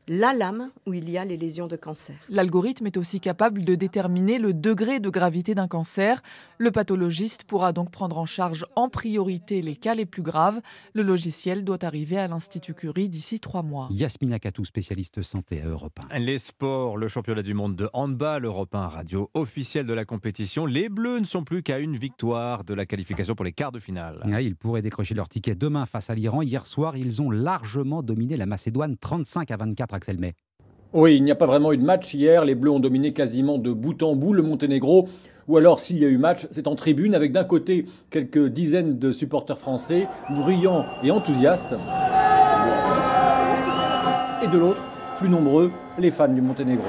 la 0.07 0.34
lame 0.34 0.69
où 0.86 0.94
il 0.94 1.10
y 1.10 1.18
a 1.18 1.25
les 1.25 1.38
lésions 1.38 1.68
de 1.68 1.75
cancer. 1.75 2.16
L'algorithme 2.30 2.88
est 2.88 2.98
aussi 2.98 3.19
capable 3.19 3.63
de 3.63 3.75
déterminer 3.75 4.40
le 4.40 4.54
degré 4.54 5.00
de 5.00 5.10
gravité 5.10 5.56
d'un 5.56 5.68
cancer. 5.68 6.22
Le 6.57 6.72
pathologiste 6.72 7.44
pourra 7.44 7.74
donc 7.74 7.92
prendre 7.92 8.18
en 8.18 8.25
charge 8.25 8.66
en 8.75 8.90
priorité 8.90 9.62
les 9.62 9.75
cas 9.75 9.96
les 9.96 10.06
plus 10.06 10.22
graves. 10.22 10.62
Le 10.94 11.02
logiciel 11.02 11.63
doit 11.63 11.84
arriver 11.84 12.18
à 12.18 12.28
l'Institut 12.28 12.74
Curie 12.74 13.10
d'ici 13.10 13.40
trois 13.40 13.63
mois. 13.63 13.88
Yasmina 13.92 14.40
Katou, 14.40 14.66
spécialiste 14.66 15.22
santé 15.22 15.62
à 15.62 15.68
Europe 15.68 16.00
1. 16.12 16.19
Les 16.19 16.38
sports, 16.38 16.98
le 16.98 17.08
championnat 17.08 17.42
du 17.42 17.54
monde 17.54 17.75
de 17.75 17.90
handball, 17.94 18.46
Europe 18.46 18.75
1 18.75 18.88
radio 18.88 19.31
officielle 19.34 19.86
de 19.86 19.94
la 19.94 20.06
compétition. 20.06 20.66
Les 20.66 20.90
Bleus 20.90 21.19
ne 21.19 21.25
sont 21.25 21.44
plus 21.44 21.63
qu'à 21.63 21.80
une 21.80 21.98
victoire 21.98 22.63
de 22.63 22.74
la 22.74 22.86
qualification 22.86 23.36
pour 23.36 23.46
les 23.46 23.54
quarts 23.54 23.72
de 23.72 23.80
finale. 23.80 24.22
Ah, 24.31 24.42
ils 24.42 24.56
pourraient 24.56 24.81
décrocher 24.81 25.16
leur 25.16 25.30
ticket 25.30 25.56
demain 25.56 25.86
face 25.86 26.10
à 26.10 26.16
l'Iran. 26.16 26.42
Hier 26.42 26.66
soir, 26.66 26.98
ils 26.98 27.22
ont 27.22 27.31
largement 27.31 28.04
dominé 28.04 28.38
la 28.38 28.46
Macédoine 28.46 28.98
35 28.98 29.50
à 29.50 29.58
24 29.58 29.94
Oui, 30.94 31.18
il 31.18 31.24
n'y 31.24 31.31
a 31.31 31.36
pas 31.36 31.45
vraiment 31.45 31.74
eu 31.74 31.77
de 31.77 31.83
match 31.83 32.13
hier. 32.13 32.45
Les 32.45 32.56
Bleus 32.56 32.71
ont 32.71 32.80
dominé 32.80 33.12
quasiment 33.12 33.57
de 33.57 33.71
bout 33.71 34.01
en 34.01 34.15
bout 34.15 34.33
le 34.33 34.44
Monténégro. 34.44 35.09
Ou 35.47 35.57
alors, 35.57 35.80
s'il 35.80 36.00
y 36.00 36.06
a 36.06 36.07
eu 36.07 36.18
match, 36.18 36.47
c'est 36.51 36.68
en 36.68 36.75
tribune 36.75 37.13
avec 37.13 37.31
d'un 37.31 37.44
côté 37.44 37.86
quelques 38.09 38.47
dizaines 38.47 38.97
de 38.97 39.12
supporters 39.12 39.59
français, 39.59 40.07
bruyants 40.30 40.86
et 41.03 41.12
enthousiastes. 41.12 41.75
Et 44.42 44.47
de 44.47 44.57
l'autre, 44.57 44.81
plus 45.18 45.30
nombreux, 45.30 45.71
les 46.00 46.12
fans 46.12 46.27
du 46.27 46.41
Monténégro. 46.41 46.88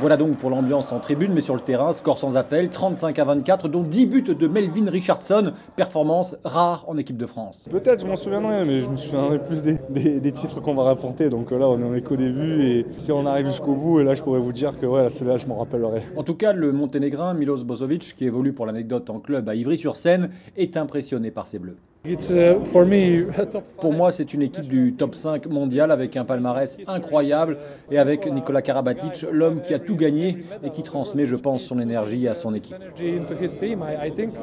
Voilà 0.00 0.16
donc 0.16 0.38
pour 0.38 0.48
l'ambiance 0.48 0.92
en 0.92 0.98
tribune, 0.98 1.32
mais 1.34 1.42
sur 1.42 1.54
le 1.54 1.60
terrain, 1.60 1.92
score 1.92 2.16
sans 2.16 2.34
appel, 2.34 2.70
35 2.70 3.18
à 3.18 3.24
24, 3.24 3.68
dont 3.68 3.82
10 3.82 4.06
buts 4.06 4.22
de 4.22 4.48
Melvin 4.48 4.90
Richardson, 4.90 5.52
performance 5.76 6.36
rare 6.42 6.86
en 6.88 6.96
équipe 6.96 7.18
de 7.18 7.26
France. 7.26 7.66
Peut-être, 7.70 8.00
je 8.00 8.06
m'en 8.06 8.16
souviendrai, 8.16 8.64
mais 8.64 8.80
je 8.80 8.88
me 8.88 8.96
souviendrai 8.96 9.38
plus 9.38 9.62
des, 9.62 9.78
des, 9.90 10.18
des 10.18 10.32
titres 10.32 10.62
qu'on 10.62 10.72
va 10.74 10.84
rapporter. 10.84 11.28
Donc 11.28 11.50
là, 11.50 11.68
on 11.68 11.92
est 11.92 12.00
qu'au 12.00 12.16
début, 12.16 12.62
et 12.62 12.86
si 12.96 13.12
on 13.12 13.26
arrive 13.26 13.48
jusqu'au 13.48 13.74
bout, 13.74 14.00
et 14.00 14.04
là, 14.04 14.14
je 14.14 14.22
pourrais 14.22 14.40
vous 14.40 14.54
dire 14.54 14.78
que 14.80 14.86
ouais, 14.86 15.10
celui-là, 15.10 15.36
je 15.36 15.46
m'en 15.46 15.58
rappellerai. 15.58 16.00
En 16.16 16.22
tout 16.22 16.34
cas, 16.34 16.54
le 16.54 16.72
Monténégrin 16.72 17.34
Milos 17.34 17.62
Bozovic, 17.64 18.14
qui 18.16 18.24
évolue 18.24 18.54
pour 18.54 18.64
l'anecdote 18.64 19.10
en 19.10 19.20
club 19.20 19.50
à 19.50 19.54
Ivry-sur-Seine, 19.54 20.30
est 20.56 20.78
impressionné 20.78 21.30
par 21.30 21.46
ses 21.46 21.58
bleus. 21.58 21.76
Pour 23.78 23.92
moi, 23.92 24.10
c'est 24.10 24.32
une 24.32 24.40
équipe 24.40 24.66
du 24.66 24.94
top 24.94 25.14
5 25.14 25.46
mondial 25.46 25.90
avec 25.90 26.16
un 26.16 26.24
palmarès 26.24 26.78
incroyable 26.86 27.58
et 27.90 27.98
avec 27.98 28.26
Nicolas 28.26 28.62
Karabatic, 28.62 29.26
l'homme 29.30 29.60
qui 29.60 29.74
a 29.74 29.78
tout 29.78 29.96
gagné 29.96 30.44
et 30.62 30.70
qui 30.70 30.82
transmet, 30.82 31.26
je 31.26 31.36
pense, 31.36 31.62
son 31.62 31.78
énergie 31.78 32.26
à 32.26 32.34
son 32.34 32.54
équipe. 32.54 32.76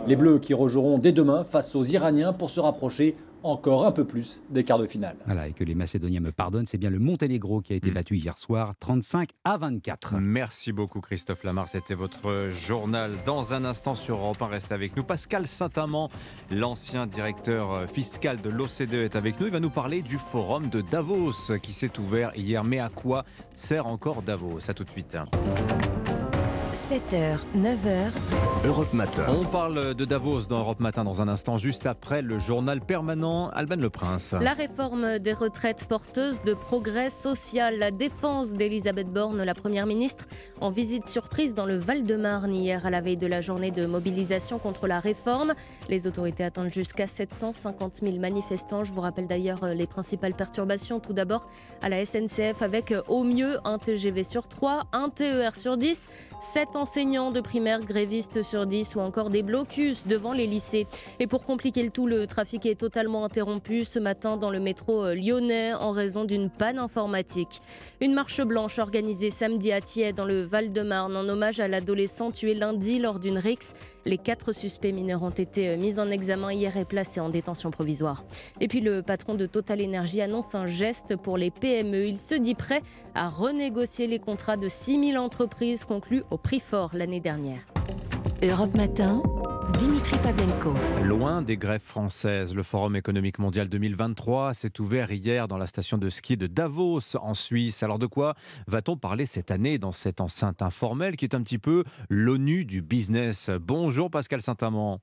Les 0.07 0.15
Bleus 0.15 0.37
qui 0.37 0.53
rejoueront 0.53 0.99
dès 0.99 1.11
demain 1.11 1.43
face 1.45 1.75
aux 1.75 1.83
Iraniens 1.83 2.31
pour 2.31 2.51
se 2.51 2.59
rapprocher 2.59 3.15
encore 3.47 3.85
un 3.85 3.91
peu 3.91 4.05
plus 4.05 4.41
des 4.49 4.63
quarts 4.63 4.79
de 4.79 4.87
finale. 4.87 5.15
Voilà, 5.25 5.47
et 5.47 5.53
que 5.53 5.63
les 5.63 5.75
Macédoniens 5.75 6.19
me 6.19 6.31
pardonnent, 6.31 6.65
c'est 6.65 6.77
bien 6.77 6.89
le 6.89 6.99
Monténégro 6.99 7.61
qui 7.61 7.73
a 7.73 7.75
été 7.75 7.91
mmh. 7.91 7.93
battu 7.93 8.17
hier 8.17 8.37
soir, 8.37 8.73
35 8.79 9.29
à 9.43 9.57
24. 9.57 10.15
Merci 10.19 10.71
beaucoup 10.71 11.01
Christophe 11.01 11.43
Lamar, 11.43 11.67
c'était 11.67 11.93
votre 11.93 12.49
journal. 12.49 13.11
Dans 13.25 13.53
un 13.53 13.65
instant 13.65 13.95
sur 13.95 14.17
Europe 14.17 14.41
1, 14.41 14.47
restez 14.47 14.73
avec 14.73 14.95
nous. 14.95 15.03
Pascal 15.03 15.47
Saint-Amand, 15.47 16.09
l'ancien 16.51 17.07
directeur 17.07 17.89
fiscal 17.89 18.41
de 18.41 18.49
l'OCDE 18.49 18.93
est 18.93 19.15
avec 19.15 19.39
nous. 19.39 19.47
Il 19.47 19.53
va 19.53 19.59
nous 19.59 19.69
parler 19.69 20.01
du 20.01 20.17
forum 20.17 20.67
de 20.69 20.81
Davos 20.81 21.57
qui 21.61 21.73
s'est 21.73 21.99
ouvert 21.99 22.31
hier. 22.35 22.63
Mais 22.63 22.79
à 22.79 22.89
quoi 22.89 23.23
sert 23.55 23.87
encore 23.87 24.21
Davos? 24.21 24.69
À 24.69 24.73
tout 24.73 24.83
de 24.83 24.89
suite. 24.89 25.17
7h, 26.77 27.39
9h. 27.55 28.11
Europe 28.63 28.93
Matin. 28.93 29.25
On 29.29 29.43
parle 29.43 29.95
de 29.95 30.05
Davos 30.05 30.41
dans 30.41 30.59
Europe 30.59 30.79
Matin 30.79 31.03
dans 31.03 31.23
un 31.23 31.27
instant, 31.27 31.57
juste 31.57 31.87
après 31.87 32.21
le 32.21 32.37
journal 32.37 32.81
permanent 32.81 33.49
Alban 33.49 33.77
Le 33.77 33.89
Prince. 33.89 34.35
La 34.39 34.53
réforme 34.53 35.17
des 35.17 35.33
retraites 35.33 35.85
porteuse 35.85 36.43
de 36.43 36.53
progrès 36.53 37.09
social, 37.09 37.79
la 37.79 37.89
défense 37.89 38.51
d'Elisabeth 38.51 39.11
Borne, 39.11 39.43
la 39.43 39.55
première 39.55 39.87
ministre, 39.87 40.25
en 40.61 40.69
visite 40.69 41.07
surprise 41.07 41.55
dans 41.55 41.65
le 41.65 41.77
Val-de-Marne 41.77 42.53
hier 42.53 42.85
à 42.85 42.91
la 42.91 43.01
veille 43.01 43.17
de 43.17 43.27
la 43.27 43.41
journée 43.41 43.71
de 43.71 43.87
mobilisation 43.87 44.59
contre 44.59 44.85
la 44.85 44.99
réforme. 44.99 45.55
Les 45.89 46.05
autorités 46.05 46.43
attendent 46.43 46.71
jusqu'à 46.71 47.07
750 47.07 48.01
000 48.03 48.17
manifestants. 48.17 48.83
Je 48.83 48.91
vous 48.91 49.01
rappelle 49.01 49.27
d'ailleurs 49.27 49.63
euh, 49.63 49.73
les 49.73 49.87
principales 49.87 50.35
perturbations. 50.35 50.99
Tout 50.99 51.13
d'abord 51.13 51.49
à 51.81 51.89
la 51.89 52.05
SNCF 52.05 52.61
avec 52.61 52.91
euh, 52.91 53.01
au 53.07 53.23
mieux 53.23 53.57
un 53.65 53.79
TGV 53.79 54.23
sur 54.23 54.47
3, 54.47 54.83
un 54.93 55.09
TER 55.09 55.55
sur 55.55 55.75
10, 55.77 56.07
7 56.39 56.66
enseignants 56.75 57.31
de 57.31 57.41
primaire 57.41 57.81
grévistes 57.81 58.43
sur 58.43 58.65
10 58.65 58.95
ou 58.95 58.99
encore 58.99 59.29
des 59.29 59.43
blocus 59.43 60.05
devant 60.05 60.33
les 60.33 60.47
lycées. 60.47 60.87
Et 61.19 61.27
pour 61.27 61.45
compliquer 61.45 61.83
le 61.83 61.89
tout, 61.89 62.07
le 62.07 62.27
trafic 62.27 62.65
est 62.65 62.79
totalement 62.79 63.25
interrompu 63.25 63.85
ce 63.85 63.99
matin 63.99 64.37
dans 64.37 64.49
le 64.49 64.59
métro 64.59 65.03
euh, 65.03 65.15
lyonnais 65.15 65.73
en 65.73 65.91
raison 65.91 66.25
d'une 66.25 66.49
panne 66.49 66.79
informatique. 66.79 67.61
Une 68.01 68.13
marche 68.13 68.41
blanche 68.41 68.79
organisée 68.79 69.31
samedi 69.31 69.71
à 69.71 69.81
Thiers 69.81 70.13
dans 70.13 70.25
le 70.25 70.43
Val-de-Marne 70.43 71.15
en 71.15 71.27
hommage 71.27 71.59
à 71.59 71.67
l'adolescent 71.67 72.31
tué 72.31 72.53
lundi 72.53 72.99
lors 72.99 73.19
d'une 73.19 73.37
rixe. 73.37 73.73
Les 74.05 74.17
quatre 74.17 74.51
suspects 74.51 74.93
mineurs 74.93 75.23
ont 75.23 75.29
été 75.29 75.69
euh, 75.69 75.77
mis 75.77 75.99
en 75.99 76.11
examen 76.11 76.51
hier 76.51 76.75
et 76.77 76.85
placés 76.85 77.19
en 77.19 77.29
détention 77.29 77.71
provisoire. 77.71 78.23
Et 78.59 78.67
puis 78.67 78.81
le 78.81 79.01
patron 79.01 79.35
de 79.35 79.45
Total 79.45 79.81
Energy 79.83 80.21
annonce 80.21 80.55
un 80.55 80.67
geste 80.67 81.15
pour 81.15 81.37
les 81.37 81.51
PME. 81.51 82.05
Il 82.05 82.19
se 82.19 82.35
dit 82.35 82.55
prêt 82.55 82.81
à 83.15 83.29
renégocier 83.29 84.07
les 84.07 84.19
contrats 84.19 84.57
de 84.57 84.67
6000 84.67 85.17
entreprises 85.17 85.85
conclus 85.85 86.23
au 86.29 86.37
prix 86.37 86.56
fort 86.59 86.91
l'année 86.93 87.19
dernière. 87.19 87.59
Europe 88.43 88.75
Matin, 88.75 89.21
Dimitri 89.79 90.17
Pavlenko. 90.19 90.73
Loin 91.03 91.41
des 91.41 91.57
grèves 91.57 91.81
françaises, 91.81 92.55
le 92.55 92.63
Forum 92.63 92.95
économique 92.95 93.39
mondial 93.39 93.67
2023 93.67 94.53
s'est 94.53 94.79
ouvert 94.79 95.11
hier 95.11 95.47
dans 95.47 95.57
la 95.57 95.67
station 95.67 95.97
de 95.97 96.09
ski 96.09 96.37
de 96.37 96.47
Davos 96.47 97.17
en 97.17 97.33
Suisse. 97.33 97.83
Alors 97.83 97.99
de 97.99 98.05
quoi 98.05 98.33
va-t-on 98.67 98.97
parler 98.97 99.25
cette 99.25 99.51
année 99.51 99.77
dans 99.77 99.91
cette 99.91 100.21
enceinte 100.21 100.61
informelle 100.61 101.15
qui 101.15 101.25
est 101.25 101.35
un 101.35 101.41
petit 101.41 101.59
peu 101.59 101.83
l'ONU 102.09 102.65
du 102.65 102.81
business? 102.81 103.49
Bonjour 103.49 104.09
Pascal 104.09 104.41
Saint-Amand. 104.41 104.99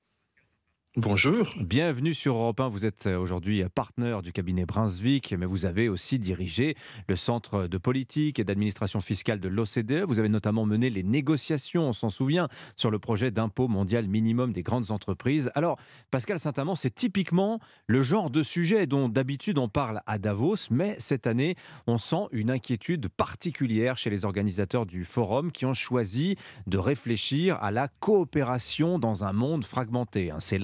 Bonjour. 0.97 1.49
Bienvenue 1.59 2.15
sur 2.15 2.37
Europe 2.37 2.61
1. 2.61 2.69
Vous 2.69 2.87
êtes 2.87 3.07
aujourd'hui 3.07 3.65
partenaire 3.75 4.23
du 4.23 4.33
cabinet 4.33 4.65
Brunswick, 4.65 5.35
mais 5.37 5.45
vous 5.45 5.67
avez 5.67 5.89
aussi 5.89 6.21
dirigé 6.21 6.77
le 7.09 7.17
Centre 7.17 7.67
de 7.67 7.79
politique 7.79 8.39
et 8.39 8.45
d'administration 8.45 9.01
fiscale 9.01 9.41
de 9.41 9.49
l'OCDE. 9.49 10.05
Vous 10.07 10.21
avez 10.21 10.29
notamment 10.29 10.67
mené 10.67 10.91
les 10.91 11.03
négociations, 11.03 11.89
on 11.89 11.93
s'en 11.93 12.11
souvient, 12.11 12.47
sur 12.77 12.93
le 12.93 13.01
projet 13.01 13.33
d'impôt 13.33 13.67
mondial 13.67 14.07
minimum 14.07 14.53
des 14.53 14.63
grandes 14.63 14.93
entreprises. 14.93 15.51
Alors, 15.57 15.81
Pascal 16.13 16.39
Saint-Amand, 16.39 16.77
c'est 16.77 16.95
typiquement 16.95 17.59
le 17.89 18.05
genre 18.05 18.31
de 18.31 18.45
sujet 18.45 18.87
dont 18.87 19.09
d'habitude 19.09 19.59
on 19.59 19.69
parle 19.69 20.01
à 20.07 20.19
Davos, 20.19 20.69
mais 20.71 20.95
cette 21.01 21.27
année, 21.27 21.57
on 21.89 21.99
sent 21.99 22.29
une 22.31 22.53
inquiétude 22.53 23.09
particulière 23.09 23.99
chez 23.99 24.11
les 24.11 24.25
organisateurs 24.25 24.87
du 24.87 25.05
forum 25.05 25.51
qui 25.51 25.67
ont 25.67 25.75
choisi 25.75 26.37
de 26.69 26.79
réfléchir 26.79 27.57
à 27.61 27.73
la 27.73 27.89
coopération 27.89 29.01
dans 29.01 29.25
un 29.25 29.33
monde 29.33 29.65
fragmenté. 29.65 30.31
Hein. 30.31 30.37
C'est 30.39 30.59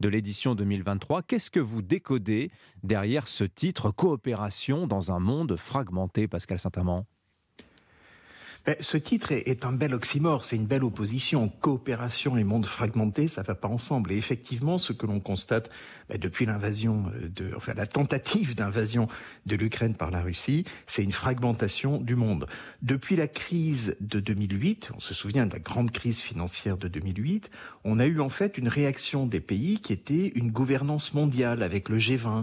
de 0.00 0.08
l'édition 0.08 0.54
2023. 0.54 1.22
Qu'est-ce 1.22 1.50
que 1.50 1.60
vous 1.60 1.82
décodez 1.82 2.50
derrière 2.82 3.28
ce 3.28 3.44
titre 3.44 3.90
Coopération 3.90 4.86
dans 4.86 5.12
un 5.12 5.18
monde 5.18 5.56
fragmenté, 5.56 6.28
Pascal 6.28 6.58
Saint-Amand? 6.58 7.06
Ce 8.80 8.96
titre 8.96 9.32
est, 9.32 9.64
un 9.64 9.72
bel 9.72 9.94
oxymore, 9.94 10.44
c'est 10.44 10.56
une 10.56 10.66
belle 10.66 10.84
opposition. 10.84 11.48
Coopération 11.48 12.36
et 12.36 12.44
monde 12.44 12.66
fragmenté, 12.66 13.28
ça 13.28 13.42
va 13.42 13.54
pas 13.54 13.68
ensemble. 13.68 14.12
Et 14.12 14.16
effectivement, 14.16 14.78
ce 14.78 14.92
que 14.92 15.06
l'on 15.06 15.20
constate 15.20 15.70
ben, 16.08 16.18
depuis 16.18 16.46
l'invasion 16.46 17.04
euh, 17.14 17.28
de, 17.28 17.52
enfin 17.56 17.74
la 17.74 17.86
tentative 17.86 18.54
d'invasion 18.54 19.06
de 19.46 19.56
l'Ukraine 19.56 19.96
par 19.96 20.10
la 20.10 20.20
Russie, 20.20 20.64
c'est 20.86 21.02
une 21.02 21.12
fragmentation 21.12 21.98
du 21.98 22.16
monde. 22.16 22.46
Depuis 22.82 23.16
la 23.16 23.28
crise 23.28 23.96
de 24.00 24.20
2008, 24.20 24.92
on 24.96 25.00
se 25.00 25.14
souvient 25.14 25.46
de 25.46 25.52
la 25.52 25.60
grande 25.60 25.90
crise 25.90 26.20
financière 26.20 26.76
de 26.76 26.88
2008, 26.88 27.50
on 27.84 27.98
a 27.98 28.06
eu 28.06 28.20
en 28.20 28.28
fait 28.28 28.58
une 28.58 28.68
réaction 28.68 29.26
des 29.26 29.40
pays 29.40 29.80
qui 29.80 29.92
était 29.92 30.32
une 30.34 30.50
gouvernance 30.50 31.14
mondiale 31.14 31.62
avec 31.62 31.88
le 31.88 31.98
G20, 31.98 32.40
euh, 32.40 32.42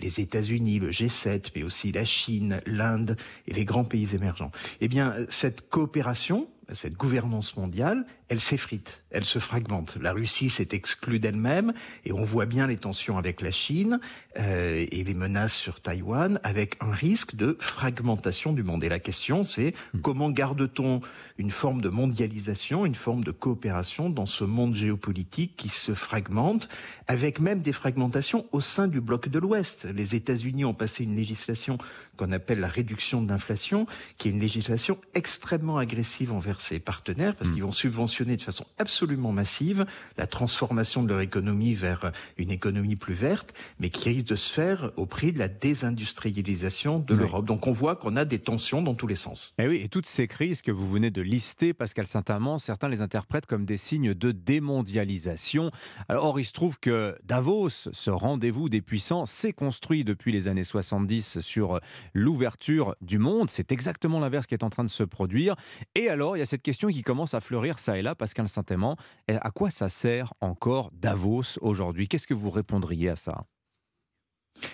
les 0.00 0.20
États-Unis, 0.20 0.78
le 0.78 0.90
G7, 0.90 1.50
mais 1.54 1.62
aussi 1.62 1.92
la 1.92 2.04
Chine, 2.04 2.60
l'Inde 2.66 3.16
et 3.46 3.54
les 3.54 3.64
grands 3.64 3.84
pays 3.84 4.14
émergents. 4.14 4.50
Eh 4.80 4.88
bien, 4.88 5.14
cette 5.28 5.68
coopération, 5.68 6.48
cette 6.72 6.94
gouvernance 6.94 7.56
mondiale, 7.56 8.06
elle 8.32 8.40
s'effrite, 8.40 9.04
elle 9.10 9.26
se 9.26 9.38
fragmente. 9.38 9.98
La 10.00 10.14
Russie 10.14 10.48
s'est 10.48 10.68
exclue 10.72 11.18
d'elle-même 11.18 11.74
et 12.06 12.12
on 12.12 12.22
voit 12.22 12.46
bien 12.46 12.66
les 12.66 12.78
tensions 12.78 13.18
avec 13.18 13.42
la 13.42 13.50
Chine 13.50 14.00
euh, 14.38 14.86
et 14.90 15.04
les 15.04 15.12
menaces 15.12 15.52
sur 15.52 15.82
Taïwan 15.82 16.40
avec 16.42 16.76
un 16.80 16.92
risque 16.92 17.36
de 17.36 17.58
fragmentation 17.60 18.54
du 18.54 18.62
monde. 18.62 18.84
Et 18.84 18.88
la 18.88 19.00
question 19.00 19.42
c'est 19.42 19.74
hmm. 19.92 20.00
comment 20.00 20.30
garde-t-on 20.30 21.02
une 21.36 21.50
forme 21.50 21.82
de 21.82 21.90
mondialisation, 21.90 22.86
une 22.86 22.94
forme 22.94 23.22
de 23.22 23.32
coopération 23.32 24.08
dans 24.08 24.24
ce 24.24 24.44
monde 24.44 24.76
géopolitique 24.76 25.54
qui 25.58 25.68
se 25.68 25.92
fragmente 25.92 26.70
avec 27.08 27.38
même 27.38 27.60
des 27.60 27.72
fragmentations 27.72 28.46
au 28.52 28.60
sein 28.60 28.88
du 28.88 29.02
bloc 29.02 29.28
de 29.28 29.38
l'Ouest. 29.38 29.86
Les 29.94 30.14
États-Unis 30.14 30.64
ont 30.64 30.72
passé 30.72 31.04
une 31.04 31.16
législation 31.16 31.76
qu'on 32.16 32.32
appelle 32.32 32.60
la 32.60 32.68
réduction 32.68 33.20
de 33.20 33.28
l'inflation, 33.28 33.86
qui 34.16 34.28
est 34.28 34.30
une 34.30 34.40
législation 34.40 34.98
extrêmement 35.14 35.76
agressive 35.76 36.32
envers 36.32 36.62
ses 36.62 36.78
partenaires 36.78 37.34
parce 37.34 37.50
hmm. 37.50 37.54
qu'ils 37.54 37.62
vont 37.64 37.72
subventionner 37.72 38.21
de 38.24 38.42
façon 38.42 38.64
absolument 38.78 39.32
massive 39.32 39.86
la 40.16 40.26
transformation 40.26 41.02
de 41.02 41.08
leur 41.08 41.20
économie 41.20 41.74
vers 41.74 42.12
une 42.36 42.50
économie 42.50 42.96
plus 42.96 43.14
verte, 43.14 43.54
mais 43.78 43.90
qui 43.90 44.08
risque 44.08 44.28
de 44.28 44.36
se 44.36 44.52
faire 44.52 44.92
au 44.96 45.06
prix 45.06 45.32
de 45.32 45.38
la 45.38 45.48
désindustrialisation 45.48 46.98
de 46.98 47.14
l'Europe. 47.14 47.44
Donc 47.44 47.66
on 47.66 47.72
voit 47.72 47.96
qu'on 47.96 48.16
a 48.16 48.24
des 48.24 48.38
tensions 48.38 48.82
dans 48.82 48.94
tous 48.94 49.06
les 49.06 49.16
sens. 49.16 49.54
Et 49.58 49.64
eh 49.64 49.68
oui, 49.68 49.80
et 49.82 49.88
toutes 49.88 50.06
ces 50.06 50.28
crises 50.28 50.62
que 50.62 50.70
vous 50.70 50.88
venez 50.88 51.10
de 51.10 51.22
lister, 51.22 51.72
Pascal 51.74 52.06
Saint-Amand, 52.06 52.58
certains 52.58 52.88
les 52.88 53.02
interprètent 53.02 53.46
comme 53.46 53.64
des 53.64 53.76
signes 53.76 54.14
de 54.14 54.32
démondialisation. 54.32 55.70
Alors, 56.08 56.26
or, 56.26 56.40
il 56.40 56.44
se 56.44 56.52
trouve 56.52 56.78
que 56.78 57.16
Davos, 57.24 57.68
ce 57.68 58.10
rendez-vous 58.10 58.68
des 58.68 58.80
puissants, 58.80 59.26
s'est 59.26 59.52
construit 59.52 60.04
depuis 60.04 60.32
les 60.32 60.48
années 60.48 60.64
70 60.64 61.40
sur 61.40 61.80
l'ouverture 62.14 62.94
du 63.00 63.18
monde. 63.18 63.50
C'est 63.50 63.72
exactement 63.72 64.20
l'inverse 64.20 64.46
qui 64.46 64.54
est 64.54 64.64
en 64.64 64.70
train 64.70 64.84
de 64.84 64.90
se 64.90 65.02
produire. 65.02 65.56
Et 65.94 66.08
alors, 66.08 66.36
il 66.36 66.40
y 66.40 66.42
a 66.42 66.46
cette 66.46 66.62
question 66.62 66.88
qui 66.88 67.02
commence 67.02 67.34
à 67.34 67.40
fleurir 67.40 67.78
ça 67.78 67.98
et 67.98 68.01
là 68.02 68.14
Pascal 68.14 68.48
Saint-Amand, 68.48 68.96
à 69.28 69.50
quoi 69.50 69.70
ça 69.70 69.88
sert 69.88 70.34
encore 70.40 70.90
Davos 70.92 71.58
aujourd'hui? 71.60 72.08
Qu'est-ce 72.08 72.26
que 72.26 72.34
vous 72.34 72.50
répondriez 72.50 73.08
à 73.08 73.16
ça? 73.16 73.44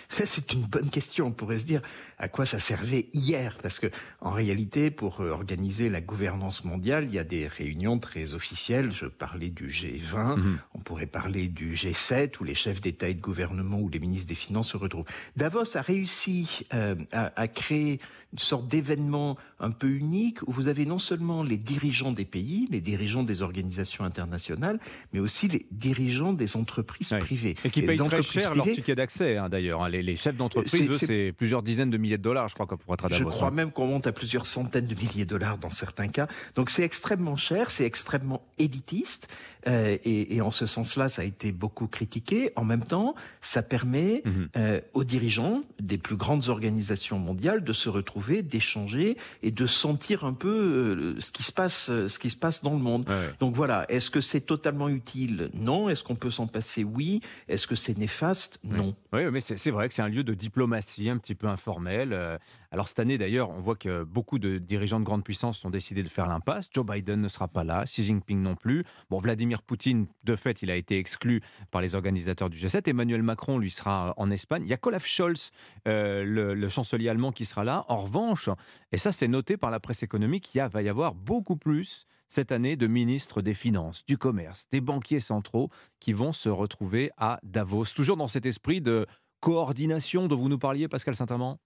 C'est 0.08 0.52
une 0.52 0.62
bonne 0.62 0.90
question. 0.90 1.26
On 1.26 1.32
pourrait 1.32 1.58
se 1.58 1.66
dire 1.66 1.82
à 2.18 2.28
quoi 2.28 2.46
ça 2.46 2.58
servait 2.58 3.08
hier, 3.12 3.58
parce 3.62 3.78
que 3.78 3.86
en 4.20 4.30
réalité, 4.30 4.90
pour 4.90 5.20
euh, 5.20 5.30
organiser 5.30 5.88
la 5.88 6.00
gouvernance 6.00 6.64
mondiale, 6.64 7.04
il 7.04 7.14
y 7.14 7.18
a 7.18 7.24
des 7.24 7.46
réunions 7.46 7.98
très 7.98 8.34
officielles. 8.34 8.90
Je 8.92 9.06
parlais 9.06 9.50
du 9.50 9.68
G20, 9.68 10.36
mhm. 10.36 10.58
on 10.74 10.78
pourrait 10.80 11.06
parler 11.06 11.48
du 11.48 11.74
G7, 11.74 12.32
où 12.40 12.44
les 12.44 12.54
chefs 12.54 12.80
d'État 12.80 13.08
et 13.08 13.14
de 13.14 13.20
gouvernement 13.20 13.78
ou 13.78 13.88
les 13.88 14.00
ministres 14.00 14.28
des 14.28 14.34
Finances 14.34 14.70
se 14.70 14.76
retrouvent. 14.76 15.06
Davos 15.36 15.76
a 15.76 15.82
réussi 15.82 16.66
euh, 16.74 16.96
à, 17.12 17.32
à, 17.40 17.48
créer 17.48 18.00
une 18.32 18.38
sorte 18.38 18.68
d'événement 18.68 19.36
un 19.60 19.70
peu 19.70 19.88
unique 19.88 20.42
où 20.46 20.52
vous 20.52 20.68
avez 20.68 20.84
non 20.86 20.98
seulement 20.98 21.42
les 21.42 21.56
dirigeants 21.56 22.12
des 22.12 22.24
pays, 22.24 22.68
les 22.70 22.80
dirigeants 22.80 23.22
des 23.22 23.42
organisations 23.42 24.04
internationales, 24.04 24.78
mais 25.12 25.20
aussi 25.20 25.48
les 25.48 25.66
dirigeants 25.70 26.32
des 26.32 26.56
entreprises 26.56 27.14
privées. 27.20 27.56
Et 27.64 27.70
qui 27.70 27.82
payent 27.82 27.98
très 27.98 28.22
cher 28.22 28.54
leur 28.54 28.66
ticket 28.66 28.94
d'accès, 28.94 29.36
hein, 29.36 29.48
d'ailleurs. 29.48 29.77
Hein. 29.82 29.88
Les, 29.88 30.16
chefs 30.16 30.36
d'entreprise, 30.36 30.92
c'est 30.98 31.32
plusieurs 31.36 31.62
dizaines 31.62 31.90
de 31.90 31.98
milliers 31.98 32.18
de 32.18 32.22
dollars, 32.22 32.48
je 32.48 32.54
crois, 32.54 32.66
pour 32.66 32.94
être 32.94 33.04
à 33.04 33.08
Davos. 33.08 33.30
Je 33.30 33.36
crois 33.36 33.48
hein. 33.48 33.52
même 33.52 33.70
qu'on 33.70 33.86
monte 33.86 34.06
à 34.06 34.12
plusieurs 34.12 34.46
centaines 34.46 34.86
de 34.86 34.94
milliers 34.94 35.24
de 35.24 35.30
dollars 35.30 35.58
dans 35.58 35.70
certains 35.70 36.08
cas. 36.08 36.28
Donc 36.54 36.70
c'est 36.70 36.82
extrêmement 36.82 37.36
cher, 37.36 37.70
c'est 37.70 37.84
extrêmement 37.84 38.42
élitiste. 38.58 39.28
Euh, 39.66 39.96
et, 40.04 40.36
et, 40.36 40.40
en 40.40 40.50
ce 40.50 40.66
sens-là, 40.66 41.08
ça 41.08 41.22
a 41.22 41.24
été 41.24 41.52
beaucoup 41.52 41.86
critiqué. 41.86 42.52
En 42.56 42.64
même 42.64 42.84
temps, 42.84 43.14
ça 43.40 43.62
permet 43.62 44.22
mhm. 44.24 44.48
euh, 44.56 44.80
aux 44.94 45.04
dirigeants 45.04 45.62
des 45.80 45.98
plus 45.98 46.16
grandes 46.16 46.48
organisations 46.48 47.18
mondiales 47.18 47.64
de 47.64 47.72
se 47.72 47.88
retrouver, 47.88 48.42
d'échanger 48.42 49.16
et 49.42 49.50
de 49.50 49.66
sentir 49.66 50.24
un 50.24 50.32
peu 50.32 50.48
euh, 50.48 51.20
ce 51.20 51.32
qui 51.32 51.42
se 51.42 51.52
passe, 51.52 51.86
ce 51.86 52.18
qui 52.18 52.30
se 52.30 52.36
passe 52.36 52.62
dans 52.62 52.72
le 52.72 52.78
monde. 52.78 53.06
Donc 53.40 53.54
voilà. 53.54 53.84
Est-ce 53.88 54.10
que 54.10 54.20
c'est 54.20 54.40
totalement 54.40 54.88
utile? 54.88 55.50
Non. 55.54 55.88
Est-ce 55.88 56.04
qu'on 56.04 56.16
peut 56.16 56.30
s'en 56.30 56.46
passer? 56.46 56.84
Oui. 56.84 57.20
Est-ce 57.48 57.66
que 57.66 57.74
c'est 57.74 57.96
néfaste? 57.98 58.60
Non. 58.64 58.94
Oui, 59.12 59.22
mais 59.30 59.40
c'est 59.40 59.70
vrai 59.70 59.88
que 59.88 59.94
c'est 59.94 60.02
un 60.02 60.08
lieu 60.08 60.24
de 60.24 60.34
diplomatie 60.34 61.08
un 61.08 61.18
petit 61.18 61.34
peu 61.34 61.46
informel. 61.46 62.38
Alors 62.70 62.86
cette 62.88 62.98
année 62.98 63.16
d'ailleurs, 63.16 63.50
on 63.50 63.60
voit 63.60 63.76
que 63.76 64.04
beaucoup 64.04 64.38
de 64.38 64.58
dirigeants 64.58 65.00
de 65.00 65.04
grandes 65.04 65.24
puissances 65.24 65.64
ont 65.64 65.70
décidé 65.70 66.02
de 66.02 66.08
faire 66.08 66.28
l'impasse. 66.28 66.68
Joe 66.72 66.84
Biden 66.84 67.20
ne 67.20 67.28
sera 67.28 67.48
pas 67.48 67.64
là, 67.64 67.84
Xi 67.84 68.04
Jinping 68.04 68.42
non 68.42 68.56
plus. 68.56 68.84
Bon, 69.10 69.18
Vladimir 69.18 69.47
Poutine, 69.56 70.06
de 70.24 70.36
fait, 70.36 70.62
il 70.62 70.70
a 70.70 70.76
été 70.76 70.98
exclu 70.98 71.40
par 71.70 71.80
les 71.80 71.94
organisateurs 71.94 72.50
du 72.50 72.58
G7. 72.58 72.88
Emmanuel 72.88 73.22
Macron, 73.22 73.58
lui, 73.58 73.70
sera 73.70 74.14
en 74.16 74.30
Espagne. 74.30 74.62
Il 74.64 74.68
y 74.68 74.74
a 74.74 74.78
Olaf 74.82 75.06
Scholz, 75.06 75.50
euh, 75.86 76.24
le, 76.24 76.68
chancelier 76.68 77.08
allemand, 77.08 77.32
qui 77.32 77.44
sera 77.44 77.64
là. 77.64 77.84
En 77.88 77.96
revanche, 77.96 78.48
et 78.92 78.96
ça 78.96 79.12
c'est 79.12 79.28
noté 79.28 79.56
par 79.56 79.70
la 79.70 79.80
presse 79.80 80.02
économique, 80.02 80.54
il 80.54 80.62
va 80.62 80.82
y 80.82 80.88
avoir 80.88 81.14
beaucoup 81.14 81.56
plus 81.56 82.06
cette 82.26 82.52
année 82.52 82.76
de 82.76 82.86
ministres 82.86 83.42
des 83.42 83.54
Finances, 83.54 84.04
du 84.06 84.18
Commerce, 84.18 84.66
des 84.70 84.80
banquiers 84.80 85.20
centraux 85.20 85.70
qui 85.98 86.12
vont 86.12 86.32
se 86.32 86.48
retrouver 86.48 87.10
à 87.16 87.40
Davos. 87.42 87.86
Toujours 87.94 88.16
dans 88.16 88.28
cet 88.28 88.44
esprit 88.46 88.80
de 88.80 89.06
coordination 89.40 90.26
dont 90.26 90.36
vous 90.36 90.48
nous 90.48 90.58
parliez, 90.58 90.88
Pascal 90.88 91.16
Saint-Amand? 91.16 91.58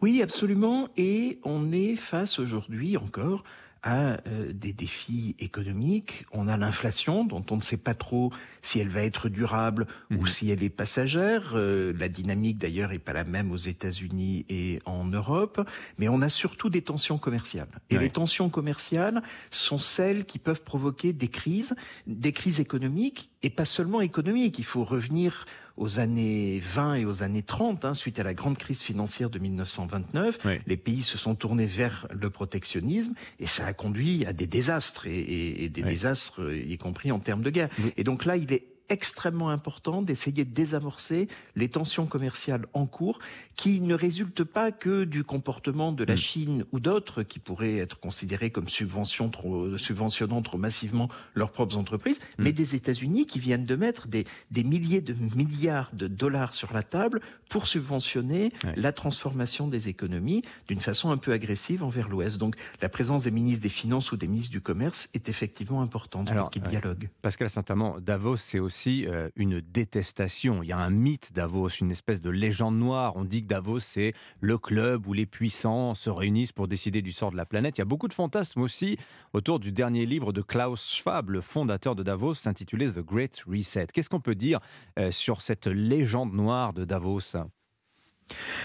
Oui, 0.00 0.22
absolument. 0.22 0.88
Et 0.96 1.38
on 1.44 1.72
est 1.72 1.94
face 1.96 2.38
aujourd'hui 2.38 2.96
encore 2.96 3.44
à 3.84 4.16
euh, 4.26 4.50
des 4.52 4.72
défis 4.72 5.36
économiques. 5.38 6.24
On 6.32 6.48
a 6.48 6.56
l'inflation 6.56 7.24
dont 7.24 7.44
on 7.50 7.56
ne 7.56 7.60
sait 7.60 7.76
pas 7.76 7.94
trop 7.94 8.32
si 8.62 8.80
elle 8.80 8.88
va 8.88 9.02
être 9.02 9.28
durable 9.28 9.86
ou 10.10 10.22
mhm. 10.22 10.26
si 10.26 10.50
elle 10.50 10.62
est 10.62 10.70
passagère. 10.70 11.52
Euh, 11.54 11.92
la 11.96 12.08
dynamique 12.08 12.56
d'ailleurs 12.56 12.92
est 12.92 12.98
pas 12.98 13.12
la 13.12 13.24
même 13.24 13.52
aux 13.52 13.58
États-Unis 13.58 14.46
et 14.48 14.80
en 14.86 15.04
Europe. 15.04 15.60
Mais 15.98 16.08
on 16.08 16.22
a 16.22 16.30
surtout 16.30 16.70
des 16.70 16.80
tensions 16.80 17.18
commerciales. 17.18 17.68
Et 17.90 17.98
les 17.98 18.08
tensions 18.08 18.48
commerciales 18.48 19.22
sont 19.50 19.78
celles 19.78 20.24
qui 20.24 20.38
peuvent 20.38 20.62
provoquer 20.62 21.12
des 21.12 21.28
crises, 21.28 21.76
des 22.06 22.32
crises 22.32 22.60
économiques 22.60 23.30
et 23.42 23.50
pas 23.50 23.66
seulement 23.66 24.00
économiques. 24.00 24.58
Il 24.58 24.64
faut 24.64 24.84
revenir 24.84 25.44
aux 25.76 25.98
années 25.98 26.60
20 26.60 26.94
et 26.94 27.04
aux 27.04 27.22
années 27.22 27.42
30, 27.42 27.84
hein, 27.84 27.94
suite 27.94 28.20
à 28.20 28.22
la 28.22 28.34
grande 28.34 28.58
crise 28.58 28.82
financière 28.82 29.30
de 29.30 29.38
1929, 29.38 30.38
les 30.66 30.76
pays 30.76 31.02
se 31.02 31.18
sont 31.18 31.34
tournés 31.34 31.66
vers 31.66 32.06
le 32.12 32.30
protectionnisme 32.30 33.14
et 33.40 33.46
ça 33.46 33.66
a 33.66 33.72
conduit 33.72 34.24
à 34.26 34.32
des 34.32 34.46
désastres 34.46 35.06
et, 35.06 35.68
des 35.68 35.82
désastres, 35.82 36.40
y 36.52 36.76
compris 36.78 37.10
en 37.12 37.18
termes 37.18 37.42
de 37.42 37.50
guerre. 37.50 37.68
Et 37.96 38.04
donc 38.04 38.24
là, 38.24 38.36
il 38.36 38.52
est 38.52 38.73
extrêmement 38.94 39.50
important 39.50 40.02
d'essayer 40.02 40.44
de 40.44 40.54
désamorcer 40.54 41.28
les 41.56 41.68
tensions 41.68 42.06
commerciales 42.06 42.66
en 42.72 42.86
cours 42.86 43.18
qui 43.56 43.80
ne 43.80 43.94
résultent 43.94 44.44
pas 44.44 44.70
que 44.72 45.04
du 45.04 45.24
comportement 45.24 45.92
de 45.92 46.04
la 46.04 46.14
mm. 46.14 46.18
Chine 46.18 46.64
ou 46.72 46.78
d'autres 46.80 47.24
qui 47.24 47.40
pourraient 47.40 47.76
être 47.76 47.98
considérés 47.98 48.50
comme 48.50 48.68
subvention 48.68 49.28
trop, 49.28 49.76
subventionnant 49.76 50.42
trop 50.42 50.58
massivement 50.58 51.08
leurs 51.34 51.50
propres 51.50 51.76
entreprises, 51.76 52.20
mm. 52.38 52.44
mais 52.44 52.52
des 52.52 52.74
États-Unis 52.76 53.26
qui 53.26 53.40
viennent 53.40 53.66
de 53.66 53.76
mettre 53.76 54.06
des, 54.06 54.24
des 54.52 54.62
milliers 54.62 55.00
de 55.00 55.14
milliards 55.36 55.90
de 55.92 56.06
dollars 56.06 56.54
sur 56.54 56.72
la 56.72 56.84
table 56.84 57.20
pour 57.48 57.66
subventionner 57.66 58.52
la 58.76 58.92
transformation 58.92 59.68
des 59.68 59.88
économies 59.88 60.42
d'une 60.68 60.80
façon 60.80 61.10
un 61.10 61.16
peu 61.16 61.32
agressive 61.32 61.82
envers 61.82 62.08
l'Ouest. 62.08 62.38
Donc 62.38 62.56
la 62.80 62.88
présence 62.88 63.24
des 63.24 63.30
ministres 63.30 63.62
des 63.62 63.68
Finances 63.68 64.12
ou 64.12 64.16
des 64.16 64.28
ministres 64.28 64.52
du 64.52 64.60
Commerce 64.60 65.08
est 65.14 65.28
effectivement 65.28 65.82
importante 65.82 66.30
Alors, 66.30 66.44
pour 66.44 66.50
qu'ils 66.50 66.62
dialoguent. 66.62 67.08
Pascal 67.22 67.50
Saint-Amand, 67.50 67.98
Davos, 68.00 68.36
c'est 68.36 68.60
aussi 68.60 68.83
euh, 68.86 69.28
une 69.36 69.60
détestation. 69.60 70.62
Il 70.62 70.68
y 70.68 70.72
a 70.72 70.78
un 70.78 70.90
mythe 70.90 71.32
Davos, 71.32 71.68
une 71.68 71.90
espèce 71.90 72.20
de 72.20 72.30
légende 72.30 72.76
noire. 72.76 73.12
On 73.16 73.24
dit 73.24 73.42
que 73.42 73.48
Davos, 73.48 73.80
c'est 73.80 74.12
le 74.40 74.58
club 74.58 75.06
où 75.06 75.12
les 75.12 75.26
puissants 75.26 75.94
se 75.94 76.10
réunissent 76.10 76.52
pour 76.52 76.68
décider 76.68 77.02
du 77.02 77.12
sort 77.12 77.30
de 77.30 77.36
la 77.36 77.46
planète. 77.46 77.78
Il 77.78 77.80
y 77.80 77.82
a 77.82 77.86
beaucoup 77.86 78.08
de 78.08 78.14
fantasmes 78.14 78.60
aussi 78.60 78.96
autour 79.32 79.58
du 79.58 79.72
dernier 79.72 80.06
livre 80.06 80.32
de 80.32 80.42
Klaus 80.42 80.94
Schwab, 80.94 81.30
le 81.30 81.40
fondateur 81.40 81.94
de 81.94 82.02
Davos, 82.02 82.46
intitulé 82.46 82.90
The 82.90 83.00
Great 83.00 83.42
Reset. 83.46 83.88
Qu'est-ce 83.92 84.10
qu'on 84.10 84.20
peut 84.20 84.34
dire 84.34 84.60
euh, 84.98 85.10
sur 85.10 85.40
cette 85.40 85.66
légende 85.66 86.32
noire 86.32 86.72
de 86.72 86.84
Davos? 86.84 87.36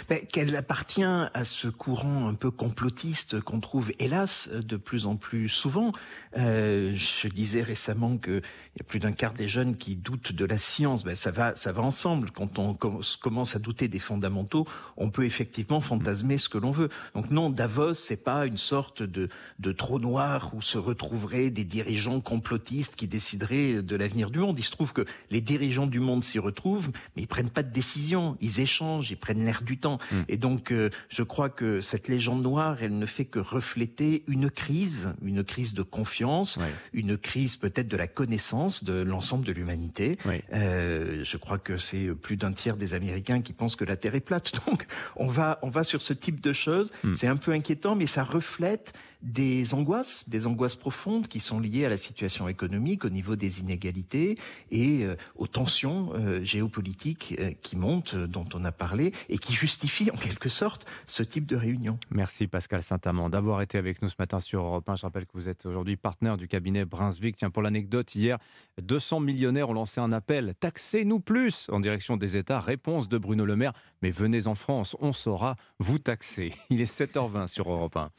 Ben, 0.10 0.26
qu'elle 0.26 0.56
appartient 0.56 1.04
à 1.04 1.44
ce 1.44 1.68
courant 1.68 2.28
un 2.28 2.34
peu 2.34 2.52
complotiste 2.52 3.42
qu'on 3.42 3.60
trouve 3.60 3.92
hélas 4.00 4.50
de 4.50 4.78
plus 4.78 5.06
en 5.06 5.16
plus 5.16 5.50
souvent. 5.50 5.92
Euh, 6.38 6.92
je 6.94 7.28
disais 7.28 7.62
récemment 7.62 8.18
qu'il 8.18 8.42
y 8.78 8.82
a 8.82 8.84
plus 8.84 9.00
d'un 9.00 9.12
quart 9.12 9.34
des 9.34 9.48
jeunes 9.48 9.76
qui 9.76 9.96
doutent 9.96 10.32
de 10.32 10.46
la 10.46 10.58
science. 10.58 11.04
Ben, 11.04 11.16
ça 11.16 11.32
va, 11.32 11.56
ça 11.56 11.72
va 11.72 11.82
ensemble. 11.82 12.32
Quand 12.32 12.60
on 12.60 12.76
commence 13.22 13.56
à 13.56 13.60
douter 13.60 13.88
des 13.88 14.00
fondamentaux, 14.00 14.66
on 14.98 15.10
peut 15.10 15.26
effectivement 15.26 15.82
fantasmer 15.82 16.38
ce 16.38 16.50
que 16.50 16.58
l'on 16.58 16.72
veut. 16.72 16.90
Donc 17.14 17.30
non, 17.32 17.50
Davos, 17.50 17.96
c'est 17.96 18.24
pas 18.24 18.46
une 18.46 18.58
sorte 18.58 19.04
de, 19.04 19.30
de 19.60 19.72
trou 19.72 20.00
noir 20.00 20.52
où 20.54 20.62
se 20.62 20.78
retrouveraient 20.78 21.50
des 21.50 21.66
dirigeants 21.66 22.22
complotistes 22.22 22.96
qui 22.96 23.08
décideraient 23.08 23.82
de 23.82 23.96
l'avenir 23.96 24.30
du 24.30 24.40
monde. 24.40 24.58
Il 24.58 24.64
se 24.64 24.72
trouve 24.72 24.94
que 24.94 25.06
les 25.30 25.42
dirigeants 25.42 25.88
du 25.88 26.00
monde 26.00 26.24
s'y 26.24 26.40
retrouvent, 26.40 26.92
mais 27.16 27.24
ils 27.24 27.28
prennent 27.28 27.50
pas 27.50 27.64
de 27.64 27.72
décision. 27.72 28.38
Ils 28.42 28.60
échangent, 28.60 29.12
ils 29.12 29.18
prennent 29.18 29.44
du 29.64 29.78
temps. 29.78 29.98
Hmm. 30.12 30.22
Et 30.28 30.38
donc, 30.38 30.72
euh, 30.72 30.90
je 31.10 31.24
crois 31.24 31.50
que 31.50 31.82
cette 31.82 32.08
légende 32.08 32.42
noire, 32.42 32.78
elle 32.82 32.98
ne 32.98 33.06
fait 33.06 33.26
que 33.26 33.40
refléter 33.40 34.24
une 34.28 34.50
crise, 34.50 35.14
une 35.24 35.44
crise 35.44 35.74
de 35.74 35.84
confiance, 35.84 36.60
une 36.94 37.18
crise 37.18 37.56
peut-être 37.56 37.88
de 37.88 37.98
la 37.98 38.08
connaissance 38.08 38.84
de 38.84 38.94
l'ensemble 39.02 39.46
de 39.46 39.52
l'humanité. 39.52 40.18
Euh, 40.54 41.24
je 41.24 41.38
crois 41.38 41.58
que 41.58 41.78
c'est 41.78 42.10
plus 42.16 42.38
d'un 42.38 42.52
tiers 42.52 42.78
des 42.78 42.94
Américains 42.94 43.42
qui 43.42 43.54
pensent 43.54 43.76
que 43.76 43.86
la 43.86 43.98
Terre 43.98 44.16
est 44.16 44.20
plate. 44.20 44.52
Donc, 44.68 44.86
on 45.16 45.28
va, 45.28 45.60
on 45.62 45.70
va 45.70 45.84
sur 45.84 46.02
ce 46.02 46.14
type 46.14 46.42
de 46.42 46.54
choses. 46.54 46.92
Hmm. 47.04 47.14
C'est 47.14 47.28
un 47.28 47.38
peu 47.38 47.52
inquiétant, 47.52 47.96
mais 47.96 48.08
ça 48.08 48.24
reflète 48.24 48.94
des 49.22 49.74
angoisses, 49.74 50.30
des 50.30 50.48
angoisses 50.48 50.76
profondes 50.76 51.28
qui 51.28 51.40
sont 51.40 51.60
liées 51.60 51.86
à 51.86 51.90
la 51.90 51.98
situation 51.98 52.48
économique, 52.48 53.04
au 53.04 53.10
niveau 53.10 53.36
des 53.36 53.60
inégalités 53.60 54.38
et 54.72 55.04
euh, 55.04 55.16
aux 55.36 55.48
tensions 55.48 56.12
euh, 56.14 56.42
géopolitiques 56.42 57.36
euh, 57.40 57.52
qui 57.62 57.76
montent, 57.76 58.16
dont 58.16 58.46
on 58.54 58.64
a 58.64 58.72
parlé, 58.72 59.14
et 59.28 59.38
qui 59.38 59.54
justifient 59.54 60.12
en 60.12 60.16
quelque 60.16 60.48
sorte 60.48 60.86
ce 61.06 61.24
type 61.24 61.46
de 61.46 61.58
réunion. 61.58 62.00
Merci 62.12 62.48
Pascal 62.48 62.82
Saint-Amand 62.82 63.30
d'avoir 63.30 63.62
été 63.62 63.78
avec 63.78 64.02
nous 64.02 64.10
ce 64.10 64.16
matin 64.18 64.40
sur 64.40 64.62
Europe 64.62 64.88
1. 64.88 64.96
Je 64.96 65.02
rappelle 65.02 65.26
que 65.26 65.34
vous 65.34 65.50
êtes 65.50 65.66
aujourd'hui 65.66 65.98
partenaire 65.98 66.38
du 66.38 66.48
cabinet 66.48 66.86
Brunswick. 66.86 67.36
Tiens, 67.36 67.50
pour 67.50 67.62
l'anecdote, 67.62 68.16
hier, 68.16 68.38
200 68.82 69.20
millionnaires 69.20 69.70
ont 69.70 69.74
lancé 69.74 70.00
un 70.00 70.14
appel. 70.14 70.54
Taxez-nous 70.60 71.20
plus 71.20 71.68
en 71.72 71.82
direction 71.82 72.16
des 72.16 72.38
États. 72.38 72.60
Réponse 72.62 73.10
de 73.10 73.18
Bruno 73.18 73.46
Le 73.46 73.58
Maire. 73.58 73.74
Mais 74.02 74.12
venez 74.12 74.48
en 74.48 74.56
France, 74.56 74.96
on 75.02 75.12
saura 75.12 75.58
vous 75.80 76.00
taxer. 76.00 76.54
Il 76.70 76.80
est 76.80 76.92
7h20 76.92 77.48
sur 77.48 77.72
Europe 77.72 77.98
1. 77.98 78.12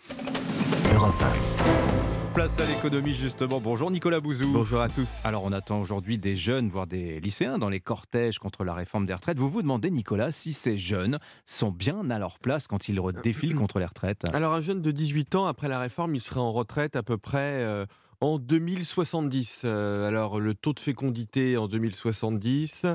Place 2.35 2.61
à 2.61 2.66
l'économie 2.66 3.12
justement. 3.12 3.61
Bonjour 3.61 3.90
Nicolas 3.90 4.20
Bouzou. 4.20 4.52
Bonjour 4.52 4.80
à 4.80 4.88
tous. 4.88 5.09
Alors 5.24 5.44
on 5.44 5.52
attend 5.52 5.80
aujourd'hui 5.80 6.16
des 6.16 6.37
jeunes, 6.37 6.68
voire 6.68 6.87
des 6.87 7.18
lycéens 7.20 7.59
dans 7.59 7.68
les 7.68 7.80
cortèges 7.80 8.38
contre 8.38 8.62
la 8.62 8.72
réforme 8.72 9.04
des 9.04 9.14
retraites. 9.14 9.38
Vous 9.38 9.50
vous 9.50 9.62
demandez 9.62 9.90
Nicolas 9.90 10.30
si 10.30 10.52
ces 10.52 10.78
jeunes 10.78 11.18
sont 11.44 11.72
bien 11.72 12.09
à 12.11 12.18
leur 12.18 12.38
place 12.38 12.68
quand 12.68 12.88
ils 12.88 13.00
défilent 13.24 13.56
contre 13.56 13.80
les 13.80 13.85
retraites? 13.85 14.24
Alors 14.33 14.54
un 14.54 14.61
jeune 14.61 14.80
de 14.80 14.90
18 14.90 15.35
ans, 15.35 15.46
après 15.46 15.68
la 15.68 15.80
réforme, 15.80 16.14
il 16.14 16.20
sera 16.20 16.40
en 16.40 16.52
retraite 16.52 16.94
à 16.96 17.02
peu 17.02 17.18
près... 17.18 17.64
Euh, 17.64 17.85
en 18.20 18.38
2070. 18.38 19.62
Euh, 19.64 20.06
alors, 20.06 20.40
le 20.40 20.54
taux 20.54 20.74
de 20.74 20.80
fécondité 20.80 21.56
en 21.56 21.68
2070, 21.68 22.87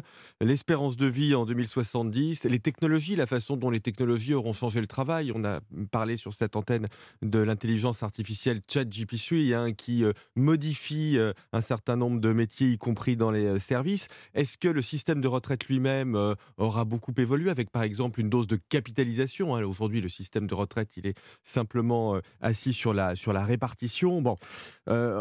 l'espérance 0.42 0.98
de 0.98 1.08
vie 1.08 1.34
en 1.34 1.46
2070, 1.46 2.44
les 2.44 2.60
technologies, 2.60 3.16
la 3.16 3.26
façon 3.26 3.58
dont 3.58 3.72
les 3.72 3.80
technologies 3.80 4.36
auront 4.36 4.54
changé 4.54 4.80
le 4.80 4.88
travail. 4.88 5.32
On 5.34 5.44
a 5.44 5.62
parlé 5.92 6.18
sur 6.18 6.34
cette 6.34 6.56
antenne 6.56 6.88
de 7.24 7.40
l'intelligence 7.40 8.04
artificielle 8.04 8.62
ChatGPT 8.72 9.54
hein, 9.54 9.74
qui 9.74 10.04
euh, 10.04 10.14
modifie 10.36 11.18
euh, 11.18 11.34
un 11.54 11.62
certain 11.62 11.96
nombre 11.96 12.20
de 12.20 12.32
métiers, 12.32 12.70
y 12.70 12.78
compris 12.78 13.18
dans 13.18 13.32
les 13.32 13.60
services. 13.60 14.08
Est-ce 14.36 14.58
que 14.58 14.68
le 14.68 14.82
système 14.84 15.22
de 15.22 15.28
retraite 15.28 15.66
lui-même 15.66 16.36
aura 16.58 16.86
beaucoup 16.86 17.14
évolué 17.18 17.50
avec, 17.50 17.72
par 17.72 17.84
exemple, 17.84 18.20
une 18.20 18.30
dose 18.30 18.48
de 18.48 18.60
capitalisation 18.70 19.56
hein? 19.56 19.64
Aujourd'hui, 19.64 20.02
le 20.02 20.10
système 20.10 20.46
de 20.48 20.54
retraite, 20.54 20.90
il 20.98 21.08
est 21.08 21.18
simplement 21.44 22.20
assis 22.42 22.74
sur 22.74 22.94
la, 22.94 23.16
sur 23.16 23.34
la 23.34 23.44
répartition. 23.44 24.22
Bon. 24.22 24.36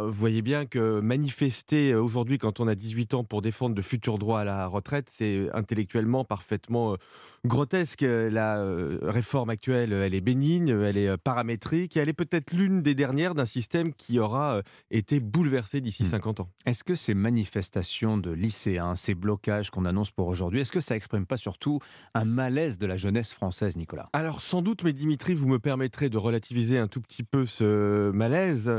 Vous 0.02 0.12
voyez 0.12 0.42
bien 0.42 0.66
que 0.66 1.00
manifester 1.00 1.92
euh, 1.92 2.02
aujourd'hui, 2.02 2.38
quand 2.38 2.61
on 2.61 2.68
a 2.68 2.74
18 2.74 3.14
ans, 3.14 3.24
pour 3.24 3.42
défendre 3.42 3.74
de 3.74 3.83
futurs 3.83 4.18
droits 4.18 4.40
à 4.40 4.44
la 4.44 4.66
retraite, 4.66 5.09
c'est 5.11 5.48
intellectuellement 5.52 6.24
parfaitement 6.24 6.92
euh, 6.92 6.96
grotesque. 7.44 8.02
La 8.02 8.64
réforme 9.02 9.50
actuelle, 9.50 9.92
elle 9.92 10.14
est 10.14 10.20
bénigne, 10.20 10.68
elle 10.68 10.96
est 10.96 11.16
paramétrique, 11.16 11.96
et 11.96 12.00
elle 12.00 12.09
est 12.09 12.14
peut-être 12.14 12.52
l'une 12.52 12.83
des 12.83 12.94
dernières 12.94 13.35
d'un 13.35 13.46
système 13.46 13.92
qui 13.92 14.18
aura 14.18 14.62
été 14.90 15.20
bouleversé 15.20 15.80
d'ici 15.80 16.04
50 16.04 16.38
hmm. 16.38 16.42
ans. 16.42 16.48
Est-ce 16.66 16.85
que 16.85 16.94
ces 16.94 17.14
manifestations 17.14 18.18
de 18.18 18.30
lycéens, 18.30 18.94
ces 18.96 19.14
blocages 19.14 19.70
qu'on 19.70 19.85
annonce 19.85 20.11
pour 20.11 20.28
aujourd'hui, 20.28 20.61
est-ce 20.61 20.72
que 20.72 20.80
ça 20.80 20.96
exprime 20.96 21.26
pas 21.26 21.37
surtout 21.37 21.80
un 22.14 22.24
malaise 22.24 22.78
de 22.78 22.87
la 22.87 22.96
jeunesse 22.96 23.35
française, 23.35 23.76
Nicolas? 23.76 24.09
Alors 24.12 24.40
sans 24.40 24.62
doute, 24.62 24.83
mais 24.85 24.92
Dimitri, 24.92 25.35
vous 25.35 25.48
me 25.48 25.59
permettrez 25.59 26.09
de 26.09 26.18
relativiser 26.18 26.78
un 26.78 26.88
tout 26.88 27.00
petit 27.00 27.22
peu 27.22 27.46
ce 27.46 28.11
malaise. 28.11 28.70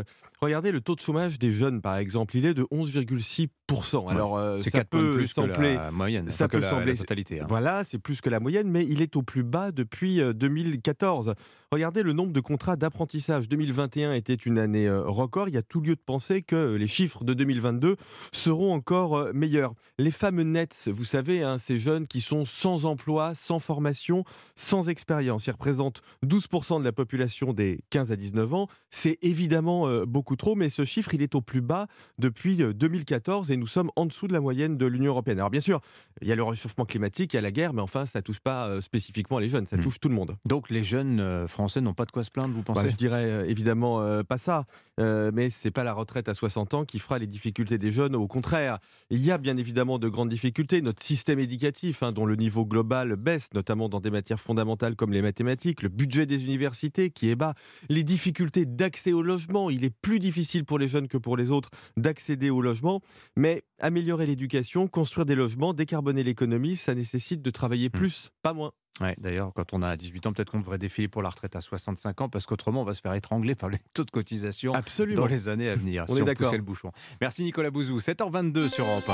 Regardez 0.41 0.71
le 0.71 0.81
taux 0.81 0.95
de 0.95 1.01
chômage 1.05 1.39
des 1.39 1.51
jeunes, 1.51 1.81
par 1.81 1.97
exemple, 1.97 2.35
il 2.35 2.45
est 2.45 2.53
de 2.53 2.63
11,6%. 2.63 4.09
Alors, 4.09 4.37
euh, 4.37 4.61
ça 4.61 4.83
peut 4.83 5.13
plus 5.15 5.27
sembler, 5.27 5.53
que 5.53 5.61
la 5.61 5.91
moyenne, 5.91 6.29
ça 6.29 6.47
peut 6.47 6.59
la, 6.59 6.69
sembler, 6.69 6.95
totalité. 6.95 7.41
Hein. 7.41 7.45
Voilà, 7.47 7.83
c'est 7.83 7.99
plus 7.99 8.21
que 8.21 8.29
la 8.29 8.39
moyenne, 8.39 8.69
mais 8.69 8.85
il 8.87 9.01
est 9.01 9.15
au 9.15 9.21
plus 9.21 9.43
bas 9.43 9.71
depuis 9.71 10.19
2014. 10.19 11.35
Euh, 11.75 11.85
Regardez 11.85 12.03
le 12.03 12.13
nombre 12.13 12.31
de 12.31 12.39
contrats 12.39 12.77
d'apprentissage. 12.77 13.47
2021 13.49 14.13
était 14.13 14.33
une 14.33 14.57
année 14.59 14.87
euh, 14.87 15.03
record. 15.03 15.49
Il 15.49 15.53
y 15.55 15.57
a 15.57 15.61
tout 15.61 15.81
lieu 15.81 15.93
de 15.95 16.01
penser 16.03 16.41
que 16.41 16.73
les 16.75 16.87
chiffres 16.87 17.23
de 17.23 17.33
2022 17.35 17.95
seront 18.31 18.73
encore 18.73 19.15
euh, 19.17 19.31
meilleurs. 19.33 19.73
Les 19.99 20.09
fameux 20.11 20.43
NETS, 20.43 20.87
vous 20.87 21.03
savez, 21.03 21.43
hein, 21.43 21.57
ces 21.59 21.77
jeunes 21.77 22.07
qui 22.07 22.21
sont 22.21 22.45
sans 22.45 22.85
emploi, 22.85 23.35
sans 23.35 23.59
formation, 23.59 24.23
sans 24.55 24.87
expérience. 24.89 25.45
Ils 25.47 25.51
représentent 25.51 26.01
12% 26.25 26.79
de 26.79 26.83
la 26.83 26.91
population 26.91 27.53
des 27.53 27.81
15 27.91 28.11
à 28.11 28.15
19 28.15 28.53
ans. 28.53 28.67
C'est 28.89 29.19
évidemment 29.21 29.87
euh, 29.87 30.05
beaucoup 30.05 30.35
trop, 30.37 30.55
mais 30.55 30.69
ce 30.69 30.85
chiffre, 30.85 31.13
il 31.13 31.21
est 31.21 31.35
au 31.35 31.41
plus 31.41 31.61
bas 31.61 31.87
depuis 32.17 32.55
2014 32.57 33.51
et 33.51 33.57
nous 33.57 33.67
sommes 33.67 33.91
en 33.95 34.05
dessous 34.07 34.27
de 34.27 34.33
la 34.33 34.41
moyenne 34.41 34.77
de 34.77 34.85
l'Union 34.87 35.11
européenne. 35.11 35.37
Alors 35.39 35.51
bien 35.51 35.61
sûr, 35.61 35.81
il 36.21 36.27
y 36.27 36.31
a 36.31 36.35
le 36.35 36.43
réchauffement 36.43 36.85
climatique, 36.85 37.33
il 37.33 37.35
y 37.35 37.39
a 37.39 37.41
la 37.41 37.51
guerre, 37.51 37.73
mais 37.73 37.81
enfin, 37.81 38.05
ça 38.07 38.21
touche 38.23 38.39
pas 38.39 38.81
spécifiquement 38.81 39.37
les 39.39 39.49
jeunes, 39.49 39.67
ça 39.67 39.75
Hmm. 39.77 39.81
touche 39.81 39.99
tout 39.99 40.09
le 40.09 40.15
monde. 40.15 40.35
Donc 40.45 40.69
les 40.69 40.83
jeunes 40.83 41.19
euh, 41.19 41.47
français 41.65 41.81
n'ont 41.81 41.95
pas 41.95 42.05
de 42.05 42.11
quoi 42.11 42.23
se 42.23 42.29
plaindre, 42.29 42.53
vous 42.53 42.61
Bah, 42.61 42.73
pensez 42.75 42.91
je 42.91 42.95
dirais 42.95 43.25
euh, 43.25 43.49
évidemment 43.49 43.99
euh, 43.99 44.21
pas 44.21 44.37
ça, 44.37 44.65
euh, 44.99 45.31
mais 45.33 45.49
c'est 45.49 45.71
pas 45.71 45.83
la 45.83 45.93
retraite 45.93 46.29
à 46.29 46.35
60 46.35 46.75
ans 46.75 46.85
qui 46.85 46.99
fera 46.99 47.17
les 47.17 47.25
difficultés 47.25 47.79
des 47.79 47.91
jeunes. 47.91 48.15
Au 48.15 48.27
contraire, 48.27 48.77
il 49.09 49.25
y 49.25 49.31
a 49.31 49.39
bien 49.39 49.57
évidemment 49.57 49.97
de 49.97 50.07
grandes 50.07 50.29
difficultés. 50.29 50.83
Notre 50.83 51.01
système 51.01 51.39
éducatif, 51.39 52.03
hein, 52.03 52.11
dont 52.11 52.27
le 52.27 52.35
niveau 52.35 52.67
global 52.67 53.15
baisse, 53.15 53.49
notamment 53.55 53.89
dans 53.89 53.99
des 53.99 54.11
matières 54.11 54.39
fondamentales 54.39 54.95
comme 54.95 55.11
les 55.11 55.23
mathématiques, 55.23 55.81
le 55.81 55.89
budget 55.89 56.27
des 56.27 56.43
universités 56.43 57.09
qui 57.09 57.31
est 57.31 57.35
bas, 57.35 57.55
les 57.89 58.03
difficultés 58.03 58.67
d'accès 58.67 59.11
au 59.11 59.23
logement. 59.23 59.71
Il 59.71 59.83
est 59.85 59.95
plus 60.01 60.19
difficile 60.19 60.65
pour 60.65 60.77
les 60.77 60.87
jeunes 60.87 61.07
que 61.07 61.17
pour 61.17 61.35
les 61.35 61.49
autres 61.49 61.71
d'accéder 61.97 62.51
au 62.51 62.61
logement. 62.61 63.01
Mais 63.35 63.63
améliorer 63.79 64.27
l'éducation, 64.27 64.87
construire 64.87 65.25
des 65.25 65.35
logements, 65.35 65.73
décarboner 65.73 66.23
l'économie, 66.23 66.75
ça 66.75 66.93
nécessite 66.93 67.41
de 67.41 67.49
travailler 67.49 67.89
plus, 67.89 68.29
pas 68.43 68.53
moins. 68.53 68.71
Ouais, 69.01 69.13
D'ailleurs, 69.17 69.51
quand 69.53 69.73
on 69.73 69.81
a 69.81 69.97
18 69.97 70.25
ans, 70.27 70.31
peut-être 70.33 70.51
qu'on 70.51 70.59
devrait 70.59 70.77
défiler 70.77 71.09
pour 71.09 71.21
la 71.21 71.27
retraite 71.29 71.55
à 71.57 71.61
65 71.61 72.21
ans, 72.21 72.29
parce 72.29 72.45
qu'autrement, 72.45 72.81
on 72.81 72.85
va 72.85 72.93
se 72.93 73.01
faire 73.01 73.13
étrangler 73.13 73.53
par 73.53 73.69
les 73.69 73.79
taux 73.93 74.05
de 74.05 74.11
cotisation 74.11 74.73
Absolument. 74.73 75.21
dans 75.21 75.27
les 75.27 75.49
années 75.49 75.67
à 75.69 75.75
venir. 75.75 76.05
On 76.09 76.13
si 76.13 76.19
est 76.19 76.21
on 76.21 76.25
d'accord. 76.25 76.53
le 76.53 76.61
bouchon. 76.61 76.91
Merci 77.19 77.43
Nicolas 77.43 77.71
Bouzou. 77.71 77.97
7h22 77.99 78.69
sur 78.69 78.85
Europe 78.85 79.09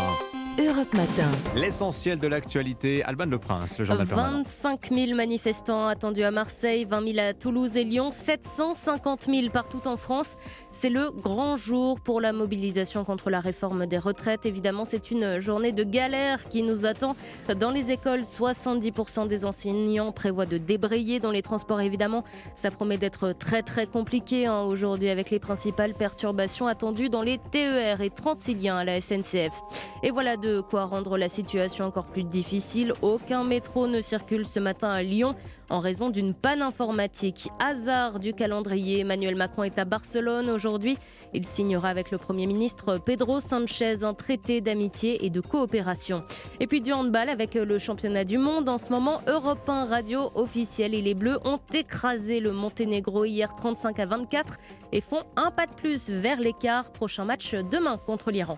1. 0.58 0.64
Europe 0.64 0.94
Matin. 0.94 1.30
L'essentiel 1.56 2.20
de 2.20 2.28
l'actualité, 2.28 3.04
Alban 3.04 3.26
Le 3.26 3.40
Prince, 3.40 3.80
le 3.80 3.86
journal 3.86 4.06
permanent. 4.06 4.38
25 4.40 4.92
000 4.94 5.16
manifestants 5.16 5.88
attendus 5.88 6.24
à 6.24 6.32
Marseille, 6.32 6.86
20 6.86 7.14
000 7.14 7.26
à 7.26 7.34
Toulouse 7.34 7.78
et 7.78 7.86
Lyon, 7.86 8.12
750 8.12 9.24
000 9.24 9.50
partout 9.50 9.88
en 9.88 9.96
France. 9.98 10.36
C'est 10.72 10.90
le 10.90 11.10
grand 11.10 11.56
jour 11.56 12.02
pour 12.02 12.20
la 12.22 12.34
mobilisation 12.34 13.06
contre 13.06 13.30
la 13.30 13.40
réforme 13.40 13.86
des 13.88 13.98
retraites. 13.98 14.46
Évidemment, 14.46 14.84
c'est 14.86 15.10
une 15.10 15.40
journée 15.40 15.72
de 15.72 15.84
galère 15.86 16.48
qui 16.50 16.62
nous 16.64 16.86
attend. 16.86 17.16
Dans 17.58 17.72
les 17.72 17.90
écoles, 17.92 18.22
70% 18.22 19.28
des 19.28 19.46
enseignants 19.46 19.71
prévoient 20.12 20.46
de 20.46 20.58
débrayer. 20.58 21.20
Dans 21.20 21.32
les 21.32 21.42
transports, 21.42 21.82
évidemment, 21.82 22.24
ça 22.56 22.72
promet 22.72 22.98
d'être 22.98 23.34
très 23.34 23.62
très 23.62 23.86
compliqué 23.86 24.46
hein, 24.46 24.62
aujourd'hui 24.62 25.10
avec 25.10 25.30
les 25.30 25.40
principales 25.40 25.94
perturbations 25.94 26.68
attendues 26.68 27.10
dans 27.10 27.22
les 27.22 27.38
TER 27.38 28.02
et 28.02 28.10
Transiliens 28.10 28.78
à 28.78 28.84
la 28.84 29.00
SNCF. 29.00 29.62
Et 30.04 30.12
voilà 30.12 30.38
de 30.38 30.62
quoi 30.62 30.86
rendre 30.86 31.18
la 31.18 31.30
situation 31.30 31.86
encore 31.86 32.06
plus 32.06 32.24
difficile. 32.24 32.94
Aucun 33.02 33.44
métro 33.44 33.88
ne 33.88 34.02
circule 34.02 34.46
ce 34.46 34.60
matin 34.60 34.90
à 34.90 35.04
Lyon 35.04 35.36
en 35.72 35.80
raison 35.80 36.10
d'une 36.10 36.34
panne 36.34 36.62
informatique. 36.62 37.50
Hasard 37.60 38.20
du 38.20 38.34
calendrier, 38.34 39.00
Emmanuel 39.00 39.36
Macron 39.36 39.64
est 39.64 39.80
à 39.80 39.86
Barcelone 39.86 40.50
aujourd'hui. 40.50 40.98
Il 41.34 41.48
signera 41.48 41.90
avec 41.90 42.12
le 42.12 42.18
Premier 42.18 42.46
ministre 42.46 42.98
Pedro 42.98 43.40
Sanchez 43.40 44.04
un 44.04 44.14
traité 44.14 44.62
d'amitié 44.62 45.26
et 45.26 45.30
de 45.30 45.40
coopération. 45.40 46.24
Et 46.60 46.68
puis 46.68 46.82
du 46.82 46.92
handball 46.92 47.30
avec 47.30 47.56
le 47.56 47.78
championnat 47.78 48.26
du 48.26 48.38
monde. 48.38 48.68
En 48.70 48.78
ce 48.78 48.90
moment, 48.90 49.22
Europe 49.28 49.68
1 49.68 49.86
Radio 49.86 50.32
officiel 50.36 50.94
et 50.94 51.02
les 51.02 51.14
Bleus 51.14 51.40
ont 51.46 51.60
écrasé 51.74 52.40
le 52.40 52.52
Monténégro 52.52 53.26
hier 53.26 53.56
35 53.56 54.00
à 54.00 54.06
24 54.06 54.58
et 54.92 55.02
font 55.02 55.24
un 55.38 55.52
pas 55.52 55.66
de 55.66 55.74
plus 55.74 56.10
vers 56.10 56.40
l'écart. 56.40 56.92
Prochain 56.92 57.26
match 57.26 57.56
demain 57.56 57.98
contre 57.98 58.32
l'Iran. 58.32 58.58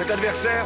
Cet 0.00 0.12
adversaire, 0.12 0.64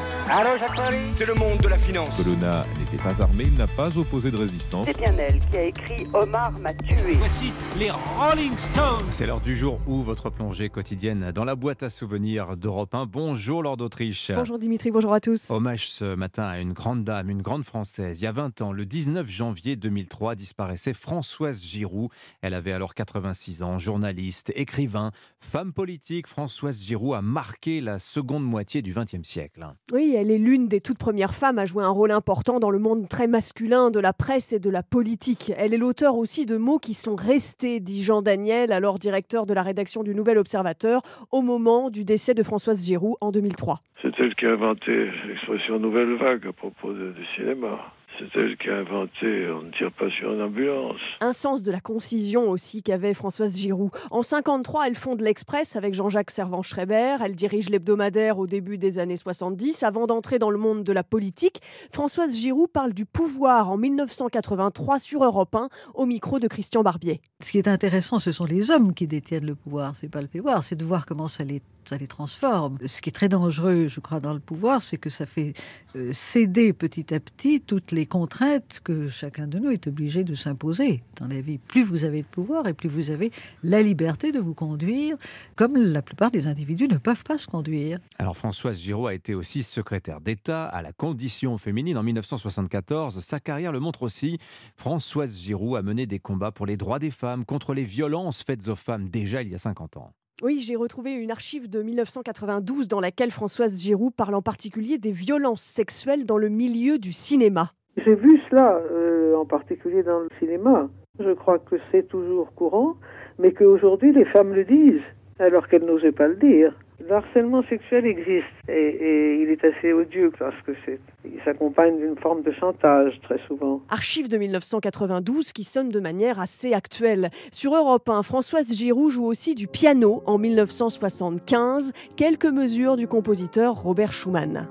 c'est 1.10 1.26
le 1.26 1.34
monde 1.34 1.58
de 1.58 1.66
la 1.66 1.76
finance. 1.76 2.16
Colonna 2.16 2.64
n'était 2.78 3.02
pas 3.02 3.20
armé, 3.20 3.44
il 3.48 3.54
n'a 3.54 3.66
pas 3.66 3.98
opposé 3.98 4.30
de 4.30 4.36
résistance. 4.36 4.86
C'est 4.86 4.96
bien 4.96 5.12
elle 5.18 5.40
qui 5.50 5.56
a 5.56 5.62
écrit 5.64 6.06
Omar 6.14 6.52
m'a 6.60 6.72
tué. 6.72 7.14
Voici 7.14 7.52
les 7.76 7.90
Rolling 7.90 8.56
Stones. 8.56 9.04
C'est 9.10 9.26
l'heure 9.26 9.40
du 9.40 9.56
jour 9.56 9.80
où 9.88 10.02
votre 10.02 10.30
plongée 10.30 10.68
quotidienne 10.68 11.32
dans 11.32 11.44
la 11.44 11.56
boîte 11.56 11.82
à 11.82 11.90
souvenirs 11.90 12.56
d'Europe 12.56 12.94
1. 12.94 13.06
Bonjour 13.06 13.64
Lord 13.64 13.76
d'Autriche. 13.76 14.30
Bonjour 14.32 14.56
Dimitri, 14.56 14.92
bonjour 14.92 15.12
à 15.12 15.18
tous. 15.18 15.50
Hommage 15.50 15.88
ce 15.88 16.14
matin 16.14 16.44
à 16.44 16.60
une 16.60 16.72
grande 16.72 17.02
dame, 17.02 17.28
une 17.28 17.42
grande 17.42 17.64
française. 17.64 18.20
Il 18.20 18.24
y 18.24 18.28
a 18.28 18.32
20 18.32 18.62
ans, 18.62 18.70
le 18.70 18.86
19 18.86 19.28
janvier 19.28 19.74
2003, 19.74 20.36
disparaissait 20.36 20.94
Françoise 20.94 21.60
Giroud. 21.60 22.08
Elle 22.40 22.54
avait 22.54 22.72
alors 22.72 22.94
86 22.94 23.64
ans, 23.64 23.80
journaliste, 23.80 24.52
écrivain, 24.54 25.10
femme 25.40 25.72
politique. 25.72 26.28
Françoise 26.28 26.80
Giroud 26.80 27.16
a 27.16 27.22
marqué 27.22 27.80
la 27.80 27.98
seconde 27.98 28.44
moitié 28.44 28.80
du 28.80 28.94
XXe 28.94 29.23
siècle. 29.24 29.64
Oui, 29.92 30.14
elle 30.16 30.30
est 30.30 30.38
l'une 30.38 30.68
des 30.68 30.80
toutes 30.80 30.98
premières 30.98 31.34
femmes 31.34 31.58
à 31.58 31.66
jouer 31.66 31.82
un 31.84 31.88
rôle 31.88 32.10
important 32.12 32.60
dans 32.60 32.70
le 32.70 32.78
monde 32.78 33.08
très 33.08 33.26
masculin 33.26 33.90
de 33.90 33.98
la 34.00 34.12
presse 34.12 34.52
et 34.52 34.58
de 34.58 34.70
la 34.70 34.82
politique. 34.82 35.52
Elle 35.56 35.74
est 35.74 35.78
l'auteur 35.78 36.16
aussi 36.16 36.46
de 36.46 36.56
mots 36.56 36.78
qui 36.78 36.94
sont 36.94 37.16
restés, 37.16 37.80
dit 37.80 38.02
Jean 38.02 38.22
Daniel, 38.22 38.72
alors 38.72 38.98
directeur 38.98 39.46
de 39.46 39.54
la 39.54 39.62
rédaction 39.62 40.02
du 40.02 40.14
Nouvel 40.14 40.38
Observateur, 40.38 41.02
au 41.32 41.42
moment 41.42 41.90
du 41.90 42.04
décès 42.04 42.34
de 42.34 42.42
Françoise 42.42 42.84
Giroud 42.84 43.16
en 43.20 43.30
2003. 43.32 43.80
C'est 44.02 44.12
elle 44.18 44.34
qui 44.34 44.44
a 44.46 44.52
inventé 44.52 45.08
l'expression 45.26 45.78
nouvelle 45.78 46.14
vague 46.16 46.46
à 46.46 46.52
propos 46.52 46.92
de- 46.92 47.12
du 47.12 47.24
cinéma. 47.36 47.78
C'est 48.18 48.40
elle 48.40 48.56
qui 48.56 48.68
a 48.68 48.76
inventé 48.76 49.48
on 49.50 49.62
ne 49.62 49.70
tire 49.72 49.90
pas 49.92 50.08
sur 50.10 50.32
une 50.32 50.42
ambulance. 50.42 51.00
Un 51.20 51.32
sens 51.32 51.62
de 51.62 51.72
la 51.72 51.80
concision 51.80 52.48
aussi 52.48 52.82
qu'avait 52.82 53.14
Françoise 53.14 53.56
Giroud. 53.56 53.90
En 54.10 54.22
53, 54.22 54.86
elle 54.86 54.94
fonde 54.94 55.20
l'Express 55.20 55.74
avec 55.74 55.94
Jean-Jacques 55.94 56.30
Servan-Schreiber. 56.30 57.16
Elle 57.24 57.34
dirige 57.34 57.70
l'hebdomadaire 57.70 58.38
au 58.38 58.46
début 58.46 58.78
des 58.78 58.98
années 58.98 59.16
70. 59.16 59.82
Avant 59.82 60.06
d'entrer 60.06 60.38
dans 60.38 60.50
le 60.50 60.58
monde 60.58 60.84
de 60.84 60.92
la 60.92 61.02
politique, 61.02 61.60
Françoise 61.90 62.36
Giroud 62.36 62.70
parle 62.70 62.92
du 62.92 63.04
pouvoir 63.04 63.70
en 63.70 63.76
1983 63.76 64.98
sur 65.00 65.24
Europe 65.24 65.54
1 65.54 65.68
au 65.94 66.06
micro 66.06 66.38
de 66.38 66.46
Christian 66.46 66.82
Barbier. 66.82 67.20
Ce 67.40 67.50
qui 67.50 67.58
est 67.58 67.68
intéressant, 67.68 68.18
ce 68.18 68.32
sont 68.32 68.44
les 68.44 68.70
hommes 68.70 68.94
qui 68.94 69.06
détiennent 69.06 69.46
le 69.46 69.54
pouvoir, 69.54 69.94
c'est 69.96 70.08
pas 70.08 70.22
le 70.22 70.28
pouvoir, 70.28 70.62
c'est 70.62 70.76
de 70.76 70.84
voir 70.84 71.04
comment 71.04 71.28
ça 71.28 71.44
les, 71.44 71.62
ça 71.88 71.96
les 71.96 72.06
transforme. 72.06 72.78
Ce 72.86 73.02
qui 73.02 73.10
est 73.10 73.12
très 73.12 73.28
dangereux, 73.28 73.88
je 73.88 74.00
crois, 74.00 74.20
dans 74.20 74.32
le 74.32 74.40
pouvoir, 74.40 74.82
c'est 74.82 74.96
que 74.96 75.10
ça 75.10 75.26
fait 75.26 75.54
euh, 75.96 76.10
céder 76.12 76.72
petit 76.72 77.12
à 77.12 77.20
petit 77.20 77.60
toutes 77.60 77.92
les 77.92 78.03
contraintes 78.06 78.80
que 78.82 79.08
chacun 79.08 79.46
de 79.46 79.58
nous 79.58 79.70
est 79.70 79.86
obligé 79.86 80.24
de 80.24 80.34
s'imposer 80.34 81.02
dans 81.18 81.26
la 81.26 81.40
vie. 81.40 81.58
Plus 81.58 81.82
vous 81.82 82.04
avez 82.04 82.22
de 82.22 82.26
pouvoir 82.26 82.66
et 82.66 82.74
plus 82.74 82.88
vous 82.88 83.10
avez 83.10 83.30
la 83.62 83.82
liberté 83.82 84.32
de 84.32 84.38
vous 84.38 84.54
conduire 84.54 85.16
comme 85.56 85.76
la 85.76 86.02
plupart 86.02 86.30
des 86.30 86.46
individus 86.46 86.88
ne 86.88 86.96
peuvent 86.96 87.24
pas 87.24 87.38
se 87.38 87.46
conduire. 87.46 87.98
Alors 88.18 88.36
Françoise 88.36 88.78
Giraud 88.78 89.06
a 89.06 89.14
été 89.14 89.34
aussi 89.34 89.62
secrétaire 89.62 90.20
d'État 90.20 90.66
à 90.66 90.82
la 90.82 90.92
condition 90.92 91.58
féminine 91.58 91.96
en 91.96 92.02
1974. 92.02 93.20
Sa 93.20 93.40
carrière 93.40 93.72
le 93.72 93.80
montre 93.80 94.02
aussi. 94.02 94.38
Françoise 94.76 95.38
Giroud 95.38 95.76
a 95.76 95.82
mené 95.82 96.06
des 96.06 96.18
combats 96.18 96.52
pour 96.52 96.66
les 96.66 96.76
droits 96.76 96.98
des 96.98 97.10
femmes, 97.10 97.44
contre 97.44 97.74
les 97.74 97.84
violences 97.84 98.42
faites 98.42 98.68
aux 98.68 98.76
femmes 98.76 99.08
déjà 99.08 99.42
il 99.42 99.50
y 99.50 99.54
a 99.54 99.58
50 99.58 99.96
ans. 99.96 100.12
Oui, 100.42 100.60
j'ai 100.60 100.74
retrouvé 100.74 101.12
une 101.12 101.30
archive 101.30 101.70
de 101.70 101.80
1992 101.80 102.88
dans 102.88 102.98
laquelle 102.98 103.30
Françoise 103.30 103.80
Giroud 103.80 104.12
parle 104.12 104.34
en 104.34 104.42
particulier 104.42 104.98
des 104.98 105.12
violences 105.12 105.62
sexuelles 105.62 106.26
dans 106.26 106.38
le 106.38 106.48
milieu 106.48 106.98
du 106.98 107.12
cinéma. 107.12 107.72
J'ai 107.96 108.14
vu 108.14 108.40
cela, 108.50 108.80
euh, 108.90 109.34
en 109.36 109.44
particulier 109.44 110.02
dans 110.02 110.20
le 110.20 110.28
cinéma. 110.38 110.88
Je 111.20 111.30
crois 111.30 111.58
que 111.58 111.76
c'est 111.92 112.08
toujours 112.08 112.52
courant, 112.54 112.96
mais 113.38 113.52
qu'aujourd'hui 113.52 114.12
les 114.12 114.24
femmes 114.24 114.52
le 114.52 114.64
disent, 114.64 115.00
alors 115.38 115.68
qu'elles 115.68 115.84
n'osaient 115.84 116.12
pas 116.12 116.28
le 116.28 116.36
dire. 116.36 116.74
Le 117.00 117.12
harcèlement 117.12 117.62
sexuel 117.64 118.06
existe 118.06 118.46
et, 118.68 119.40
il 119.42 119.50
est 119.50 119.64
assez 119.64 119.92
odieux 119.92 120.32
parce 120.38 120.54
que 120.62 120.72
c'est, 120.84 121.00
il 121.24 121.40
s'accompagne 121.44 121.98
d'une 121.98 122.16
forme 122.16 122.42
de 122.42 122.52
chantage 122.52 123.20
très 123.22 123.38
souvent. 123.46 123.80
Archive 123.90 124.28
de 124.28 124.38
1992 124.38 125.52
qui 125.52 125.64
sonne 125.64 125.88
de 125.88 126.00
manière 126.00 126.40
assez 126.40 126.72
actuelle. 126.72 127.30
Sur 127.52 127.74
Europe 127.74 128.08
1, 128.08 128.22
Françoise 128.22 128.72
Giroud 128.72 129.10
joue 129.10 129.26
aussi 129.26 129.54
du 129.54 129.66
piano 129.66 130.22
en 130.26 130.38
1975, 130.38 131.92
quelques 132.16 132.46
mesures 132.46 132.96
du 132.96 133.08
compositeur 133.08 133.74
Robert 133.74 134.12
Schumann. 134.12 134.68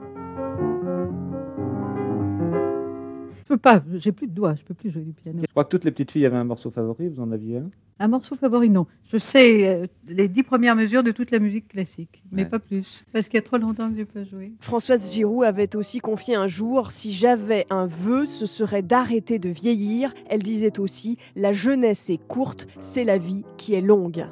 Peux 3.56 3.60
pas, 3.60 3.84
j'ai 3.96 4.12
plus 4.12 4.28
de 4.28 4.34
doigts, 4.34 4.56
je 4.56 4.64
peux 4.64 4.74
plus 4.74 4.90
jouer 4.92 5.04
du 5.04 5.14
piano. 5.14 5.40
Je 5.42 5.52
crois 5.52 5.64
que 5.66 5.70
toutes 5.70 5.84
les 5.86 5.92
petites 5.92 6.12
filles 6.12 6.26
avaient 6.26 6.38
un 6.38 6.44
morceau 6.44 6.72
favori, 6.72 7.08
vous 7.10 7.22
en 7.22 7.32
aviez 7.32 7.58
un? 7.58 7.70
Un 8.00 8.08
morceau 8.08 8.36
favori, 8.36 8.70
non. 8.72 8.88
Je 9.06 9.18
sais 9.18 9.68
euh, 9.68 9.86
les 10.08 10.28
dix 10.28 10.42
premières 10.44 10.76
mesures 10.76 11.04
de 11.04 11.12
toute 11.12 11.30
la 11.30 11.38
musique 11.40 11.68
classique, 11.68 12.24
mais 12.32 12.42
Ouais. 12.44 12.50
pas 12.50 12.58
plus, 12.60 13.06
parce 13.14 13.28
qu'il 13.28 13.36
y 13.36 13.38
a 13.38 13.44
trop 13.44 13.58
longtemps 13.58 13.90
que 13.90 13.96
j'ai 13.96 14.06
pas 14.06 14.24
joué. 14.24 14.52
Françoise 14.60 15.14
Giroud 15.14 15.44
avait 15.46 15.76
aussi 15.76 16.00
confié 16.00 16.36
un 16.36 16.48
jour 16.48 16.92
Si 16.92 17.14
j'avais 17.14 17.66
un 17.70 17.86
vœu, 17.86 18.26
ce 18.26 18.46
serait 18.48 18.82
d'arrêter 18.82 19.38
de 19.38 19.50
vieillir. 19.50 20.14
Elle 20.30 20.42
disait 20.42 20.80
aussi 20.80 21.18
La 21.36 21.54
jeunesse 21.54 22.10
est 22.10 22.18
courte, 22.28 22.68
c'est 22.80 23.04
la 23.04 23.20
vie 23.20 23.44
qui 23.58 23.76
est 23.76 23.82
longue. 23.82 24.26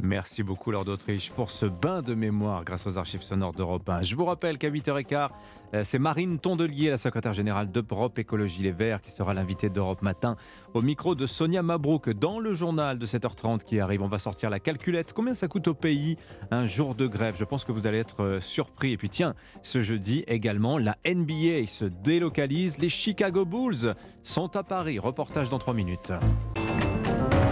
Merci 0.00 0.44
beaucoup, 0.44 0.70
Lord 0.70 0.84
d'Autriche, 0.84 1.30
pour 1.32 1.50
ce 1.50 1.66
bain 1.66 2.02
de 2.02 2.14
mémoire 2.14 2.62
grâce 2.64 2.86
aux 2.86 2.98
archives 2.98 3.22
sonores 3.22 3.52
d'Europe 3.52 3.88
1. 3.88 4.02
Je 4.02 4.14
vous 4.14 4.24
rappelle 4.24 4.56
qu'à 4.56 4.70
8h15, 4.70 5.30
euh, 5.74 5.82
c'est 5.82 5.98
Marine 5.98 6.38
Tondelier, 6.38 6.90
la 6.90 6.96
secrétaire 6.98 7.32
générale 7.32 7.70
d'Europe 7.72 8.16
Écologie 8.16 8.62
Les 8.62 8.70
Verts, 8.70 9.00
qui 9.00 9.10
sera 9.10 9.34
l'invitée 9.34 9.70
d'Europe 9.70 10.02
Matin 10.02 10.36
au 10.72 10.82
micro 10.82 11.16
de 11.16 11.26
Sonia 11.26 11.62
Mabrouk 11.62 12.10
dans 12.10 12.38
le 12.38 12.54
journal 12.54 12.98
de 12.98 13.06
7h30 13.06 13.64
qui 13.64 13.80
arrive. 13.80 14.02
On 14.02 14.08
va 14.08 14.18
sortir 14.18 14.50
la 14.50 14.60
calculette. 14.60 15.12
Combien 15.12 15.34
ça 15.34 15.48
coûte 15.48 15.66
au 15.66 15.74
pays 15.74 16.16
un 16.52 16.66
jour 16.66 16.94
de 16.94 17.08
grève? 17.08 17.34
Je 17.36 17.44
pense 17.44 17.64
que 17.64 17.72
vous 17.72 17.88
allez 17.88 17.98
être 17.98 18.22
euh, 18.22 18.40
surpris. 18.40 18.92
Et 18.92 18.96
puis 18.96 19.08
tiens, 19.08 19.34
ce 19.62 19.80
jeudi 19.80 20.22
également, 20.28 20.78
la 20.78 20.96
NBA 21.04 21.66
se 21.66 21.86
délocalise. 21.86 22.78
Les 22.78 22.88
Chicago 22.88 23.44
Bulls 23.44 23.94
sont 24.22 24.54
à 24.54 24.62
Paris. 24.62 25.00
Reportage 25.00 25.50
dans 25.50 25.58
3 25.58 25.74
minutes. 25.74 26.12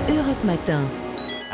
Europe 0.08 0.44
Matin. 0.44 0.82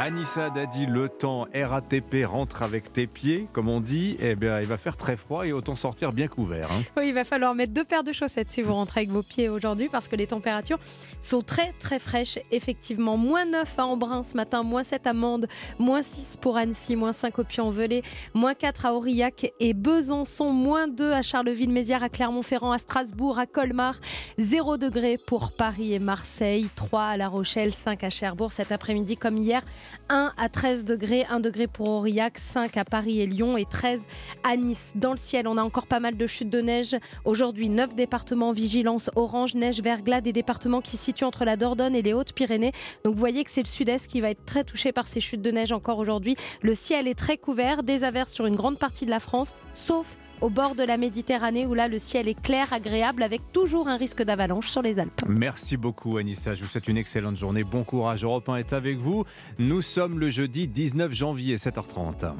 Anissa 0.04 0.50
Dadi, 0.50 0.86
le 0.86 1.08
temps 1.08 1.46
RATP 1.54 2.24
rentre 2.26 2.64
avec 2.64 2.92
tes 2.92 3.06
pieds, 3.06 3.46
comme 3.52 3.68
on 3.68 3.80
dit. 3.80 4.16
Eh 4.18 4.34
bien, 4.34 4.58
il 4.60 4.66
va 4.66 4.76
faire 4.76 4.96
très 4.96 5.16
froid 5.16 5.46
et 5.46 5.52
autant 5.52 5.76
sortir 5.76 6.12
bien 6.12 6.26
couvert. 6.26 6.72
hein. 6.72 6.82
Oui, 6.96 7.06
il 7.06 7.14
va 7.14 7.22
falloir 7.22 7.54
mettre 7.54 7.72
deux 7.72 7.84
paires 7.84 8.02
de 8.02 8.10
chaussettes 8.10 8.50
si 8.50 8.62
vous 8.62 8.74
rentrez 8.74 9.02
avec 9.02 9.12
vos 9.12 9.22
pieds 9.22 9.48
aujourd'hui 9.48 9.88
parce 9.88 10.08
que 10.08 10.16
les 10.16 10.26
températures 10.26 10.80
sont 11.20 11.42
très 11.42 11.72
très 11.78 12.00
fraîches. 12.00 12.40
Effectivement, 12.50 13.16
moins 13.16 13.44
9 13.44 13.78
à 13.78 13.86
Embrun 13.86 14.24
ce 14.24 14.36
matin, 14.36 14.64
moins 14.64 14.82
7 14.82 15.06
à 15.06 15.12
Mende, 15.12 15.46
moins 15.78 16.02
6 16.02 16.36
pour 16.38 16.56
Annecy, 16.56 16.96
moins 16.96 17.12
5 17.12 17.38
au 17.38 17.44
Puy-en-Velay, 17.44 18.02
moins 18.34 18.54
4 18.54 18.86
à 18.86 18.94
Aurillac 18.94 19.52
et 19.60 19.72
Besançon, 19.72 20.50
moins 20.50 20.88
2 20.88 21.12
à 21.12 21.22
Charleville-Mézières, 21.22 22.02
à 22.02 22.08
Clermont-Ferrand, 22.08 22.72
à 22.72 22.78
Strasbourg, 22.78 23.38
à 23.38 23.46
Colmar, 23.46 24.00
0 24.38 24.78
degré 24.78 25.16
pour 25.16 25.52
Paris 25.52 25.94
et 25.94 26.00
Marseille, 26.00 26.68
3 26.74 27.02
à 27.04 27.16
La 27.16 27.28
Rochelle, 27.28 27.72
5 27.72 28.02
à 28.02 28.10
Cherbourg 28.10 28.50
cet 28.50 28.72
après-midi 28.72 29.16
comme 29.16 29.36
hier, 29.36 29.62
1 30.08 30.32
à 30.36 30.48
13 30.48 30.84
degrés, 30.84 31.24
1 31.28 31.40
degré 31.40 31.66
pour 31.66 31.88
Aurillac, 31.88 32.38
5 32.38 32.76
à 32.76 32.84
Paris 32.84 33.20
et 33.20 33.26
Lyon 33.26 33.56
et 33.56 33.64
13 33.64 34.02
à 34.44 34.56
Nice. 34.56 34.92
Dans 34.94 35.12
le 35.12 35.16
ciel, 35.16 35.48
on 35.48 35.56
a 35.56 35.62
encore 35.62 35.86
pas 35.86 36.00
mal 36.00 36.16
de 36.16 36.26
chutes 36.26 36.50
de 36.50 36.60
neige. 36.60 36.96
Aujourd'hui, 37.24 37.68
9 37.68 37.94
départements 37.94 38.50
en 38.50 38.52
vigilance 38.52 39.10
orange, 39.16 39.54
neige, 39.54 39.80
verglas, 39.80 40.20
des 40.20 40.32
départements 40.32 40.80
qui 40.80 40.96
se 40.96 41.04
situent 41.04 41.24
entre 41.24 41.44
la 41.44 41.56
Dordogne 41.56 41.94
et 41.94 42.02
les 42.02 42.12
Hautes-Pyrénées. 42.12 42.72
Donc 43.04 43.14
vous 43.14 43.20
voyez 43.20 43.44
que 43.44 43.50
c'est 43.50 43.62
le 43.62 43.66
sud-est 43.66 44.06
qui 44.08 44.20
va 44.20 44.30
être 44.30 44.44
très 44.44 44.64
touché 44.64 44.92
par 44.92 45.08
ces 45.08 45.20
chutes 45.20 45.42
de 45.42 45.50
neige 45.50 45.72
encore 45.72 45.98
aujourd'hui. 45.98 46.36
Le 46.62 46.74
ciel 46.74 47.08
est 47.08 47.18
très 47.18 47.36
couvert, 47.36 47.82
des 47.82 48.04
averses 48.04 48.32
sur 48.32 48.46
une 48.46 48.56
grande 48.56 48.78
partie 48.78 49.06
de 49.06 49.10
la 49.10 49.20
France, 49.20 49.54
sauf 49.74 50.16
au 50.42 50.50
bord 50.50 50.74
de 50.74 50.82
la 50.82 50.98
Méditerranée 50.98 51.66
où 51.66 51.74
là 51.74 51.88
le 51.88 51.98
ciel 51.98 52.28
est 52.28 52.40
clair, 52.40 52.72
agréable, 52.72 53.22
avec 53.22 53.40
toujours 53.52 53.88
un 53.88 53.96
risque 53.96 54.22
d'avalanche 54.22 54.68
sur 54.68 54.82
les 54.82 54.98
Alpes. 54.98 55.22
Merci 55.26 55.76
beaucoup 55.76 56.18
Anissa, 56.18 56.54
je 56.54 56.62
vous 56.62 56.68
souhaite 56.68 56.88
une 56.88 56.98
excellente 56.98 57.36
journée. 57.36 57.64
Bon 57.64 57.84
courage, 57.84 58.24
Europe 58.24 58.48
1 58.48 58.56
est 58.56 58.72
avec 58.72 58.98
vous. 58.98 59.24
Nous 59.58 59.80
sommes 59.80 60.18
le 60.18 60.28
jeudi 60.28 60.68
19 60.68 61.12
janvier, 61.12 61.56
7h30. 61.56 62.32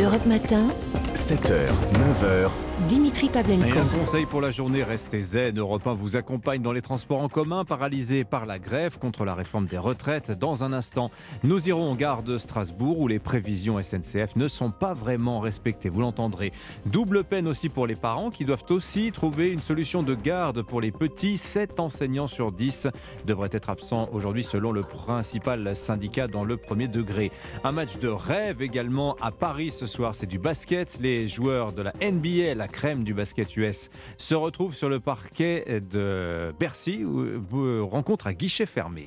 Europe 0.00 0.26
Matin. 0.26 0.68
7h, 1.14 1.66
9h. 2.22 2.67
Dimitri 2.86 3.28
Pavlenko. 3.28 3.76
Un 3.76 3.98
conseil 3.98 4.24
pour 4.24 4.40
la 4.40 4.52
journée, 4.52 4.84
restez 4.84 5.20
zen. 5.20 5.58
Europe 5.58 5.84
1 5.84 5.94
vous 5.94 6.16
accompagne 6.16 6.62
dans 6.62 6.70
les 6.70 6.80
transports 6.80 7.22
en 7.22 7.28
commun 7.28 7.64
paralysés 7.64 8.22
par 8.22 8.46
la 8.46 8.60
grève 8.60 9.00
contre 9.00 9.24
la 9.24 9.34
réforme 9.34 9.66
des 9.66 9.78
retraites. 9.78 10.30
Dans 10.30 10.62
un 10.62 10.72
instant, 10.72 11.10
nous 11.42 11.68
irons 11.68 11.90
en 11.90 11.96
gare 11.96 12.22
de 12.22 12.38
Strasbourg 12.38 13.00
où 13.00 13.08
les 13.08 13.18
prévisions 13.18 13.82
SNCF 13.82 14.36
ne 14.36 14.46
sont 14.46 14.70
pas 14.70 14.94
vraiment 14.94 15.40
respectées. 15.40 15.88
Vous 15.88 16.00
l'entendrez. 16.00 16.52
Double 16.86 17.24
peine 17.24 17.48
aussi 17.48 17.68
pour 17.68 17.88
les 17.88 17.96
parents 17.96 18.30
qui 18.30 18.44
doivent 18.44 18.64
aussi 18.70 19.10
trouver 19.10 19.48
une 19.48 19.60
solution 19.60 20.04
de 20.04 20.14
garde 20.14 20.62
pour 20.62 20.80
les 20.80 20.92
petits. 20.92 21.36
7 21.36 21.80
enseignants 21.80 22.28
sur 22.28 22.52
10 22.52 22.86
devraient 23.26 23.50
être 23.50 23.70
absents 23.70 24.08
aujourd'hui 24.12 24.44
selon 24.44 24.70
le 24.70 24.82
principal 24.82 25.74
syndicat 25.74 26.28
dans 26.28 26.44
le 26.44 26.56
premier 26.56 26.86
degré. 26.86 27.32
Un 27.64 27.72
match 27.72 27.98
de 27.98 28.08
rêve 28.08 28.62
également 28.62 29.16
à 29.20 29.32
Paris 29.32 29.72
ce 29.72 29.86
soir. 29.86 30.14
C'est 30.14 30.26
du 30.26 30.38
basket. 30.38 30.98
Les 31.00 31.26
joueurs 31.26 31.72
de 31.72 31.82
la 31.82 31.92
NBA, 32.00 32.54
la 32.54 32.67
crème 32.72 33.04
du 33.04 33.14
basket 33.14 33.56
US, 33.56 33.90
se 34.16 34.34
retrouvent 34.34 34.74
sur 34.74 34.88
le 34.88 35.00
parquet 35.00 35.80
de 35.80 36.52
Bercy 36.58 37.04
où 37.04 37.26
où- 37.52 37.86
rencontre 37.86 38.26
à 38.26 38.34
guichet 38.34 38.66
fermé. 38.66 39.06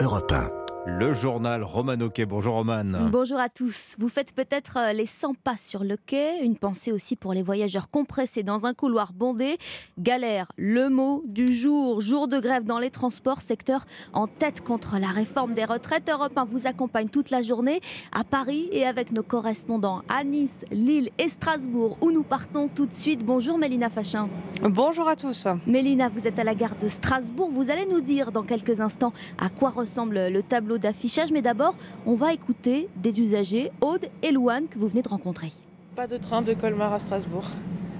Europe 0.00 0.32
1. 0.32 0.65
Le 0.88 1.12
journal 1.12 1.64
Romano 1.64 2.10
Quai. 2.10 2.26
Bonjour 2.26 2.54
Roman. 2.54 2.84
Bonjour 3.10 3.40
à 3.40 3.48
tous. 3.48 3.96
Vous 3.98 4.08
faites 4.08 4.32
peut-être 4.32 4.78
euh, 4.78 4.92
les 4.92 5.04
100 5.04 5.34
pas 5.34 5.56
sur 5.58 5.82
le 5.82 5.96
quai. 5.96 6.44
Une 6.44 6.56
pensée 6.56 6.92
aussi 6.92 7.16
pour 7.16 7.32
les 7.32 7.42
voyageurs 7.42 7.90
compressés 7.90 8.44
dans 8.44 8.66
un 8.66 8.72
couloir 8.72 9.12
bondé. 9.12 9.58
Galère, 9.98 10.46
le 10.56 10.88
mot 10.88 11.24
du 11.26 11.52
jour. 11.52 12.00
Jour 12.00 12.28
de 12.28 12.38
grève 12.38 12.62
dans 12.62 12.78
les 12.78 12.90
transports, 12.90 13.40
secteur 13.40 13.84
en 14.12 14.28
tête 14.28 14.60
contre 14.60 14.98
la 15.00 15.08
réforme 15.08 15.54
des 15.54 15.64
retraites. 15.64 16.08
Europe 16.08 16.38
1 16.38 16.44
vous 16.44 16.68
accompagne 16.68 17.08
toute 17.08 17.30
la 17.30 17.42
journée 17.42 17.80
à 18.12 18.22
Paris 18.22 18.68
et 18.70 18.86
avec 18.86 19.10
nos 19.10 19.24
correspondants 19.24 20.02
à 20.08 20.22
Nice, 20.22 20.64
Lille 20.70 21.10
et 21.18 21.28
Strasbourg 21.28 21.98
où 22.00 22.12
nous 22.12 22.22
partons 22.22 22.68
tout 22.68 22.86
de 22.86 22.94
suite. 22.94 23.24
Bonjour 23.24 23.58
Mélina 23.58 23.90
Fachin. 23.90 24.28
Bonjour 24.62 25.08
à 25.08 25.16
tous. 25.16 25.48
Mélina, 25.66 26.08
vous 26.08 26.28
êtes 26.28 26.38
à 26.38 26.44
la 26.44 26.54
gare 26.54 26.76
de 26.80 26.86
Strasbourg. 26.86 27.50
Vous 27.50 27.70
allez 27.70 27.86
nous 27.86 28.00
dire 28.00 28.30
dans 28.30 28.44
quelques 28.44 28.80
instants 28.80 29.12
à 29.36 29.48
quoi 29.48 29.70
ressemble 29.70 30.28
le 30.28 30.42
tableau 30.44 30.75
d'affichage. 30.78 31.30
Mais 31.32 31.42
d'abord, 31.42 31.74
on 32.06 32.14
va 32.14 32.32
écouter 32.32 32.88
des 32.96 33.18
usagers, 33.20 33.70
Aude 33.80 34.06
et 34.22 34.32
Louane, 34.32 34.68
que 34.68 34.78
vous 34.78 34.88
venez 34.88 35.02
de 35.02 35.08
rencontrer. 35.08 35.52
Pas 35.94 36.06
de 36.06 36.16
train 36.16 36.42
de 36.42 36.54
Colmar 36.54 36.92
à 36.92 36.98
Strasbourg. 36.98 37.44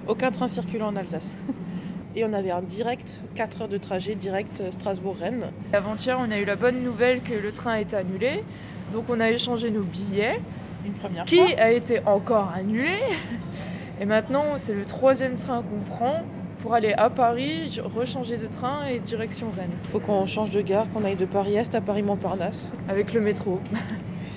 Aucun 0.06 0.30
train 0.30 0.48
circulant 0.48 0.88
en 0.88 0.96
Alsace. 0.96 1.36
Et 2.14 2.24
on 2.24 2.32
avait 2.32 2.50
un 2.50 2.62
direct, 2.62 3.20
4 3.34 3.62
heures 3.62 3.68
de 3.68 3.76
trajet 3.76 4.14
direct 4.14 4.60
euh, 4.62 4.70
Strasbourg-Rennes. 4.70 5.50
Avant-hier, 5.74 6.18
on 6.18 6.30
a 6.30 6.38
eu 6.38 6.46
la 6.46 6.56
bonne 6.56 6.82
nouvelle 6.82 7.20
que 7.20 7.34
le 7.34 7.52
train 7.52 7.72
a 7.72 7.80
été 7.80 7.94
annulé. 7.94 8.42
Donc 8.92 9.04
on 9.10 9.20
a 9.20 9.30
échangé 9.30 9.70
nos 9.70 9.82
billets. 9.82 10.40
Une 10.86 10.94
première 10.94 11.24
qui 11.24 11.36
fois. 11.36 11.58
a 11.58 11.70
été 11.70 12.00
encore 12.06 12.50
annulé? 12.54 12.96
Et 14.00 14.06
maintenant, 14.06 14.44
c'est 14.56 14.74
le 14.74 14.84
troisième 14.84 15.36
train 15.36 15.62
qu'on 15.62 15.80
prend 15.94 16.22
pour 16.66 16.74
aller 16.74 16.94
à 16.94 17.10
Paris, 17.10 17.78
rechanger 17.94 18.38
de 18.38 18.48
train 18.48 18.86
et 18.92 18.98
direction 18.98 19.52
Rennes. 19.56 19.70
Faut 19.92 20.00
qu'on 20.00 20.26
change 20.26 20.50
de 20.50 20.60
gare, 20.62 20.88
qu'on 20.92 21.04
aille 21.04 21.14
de 21.14 21.24
Paris-Est 21.24 21.76
à 21.76 21.80
Paris-Montparnasse. 21.80 22.72
Avec 22.88 23.14
le 23.14 23.20
métro. 23.20 23.60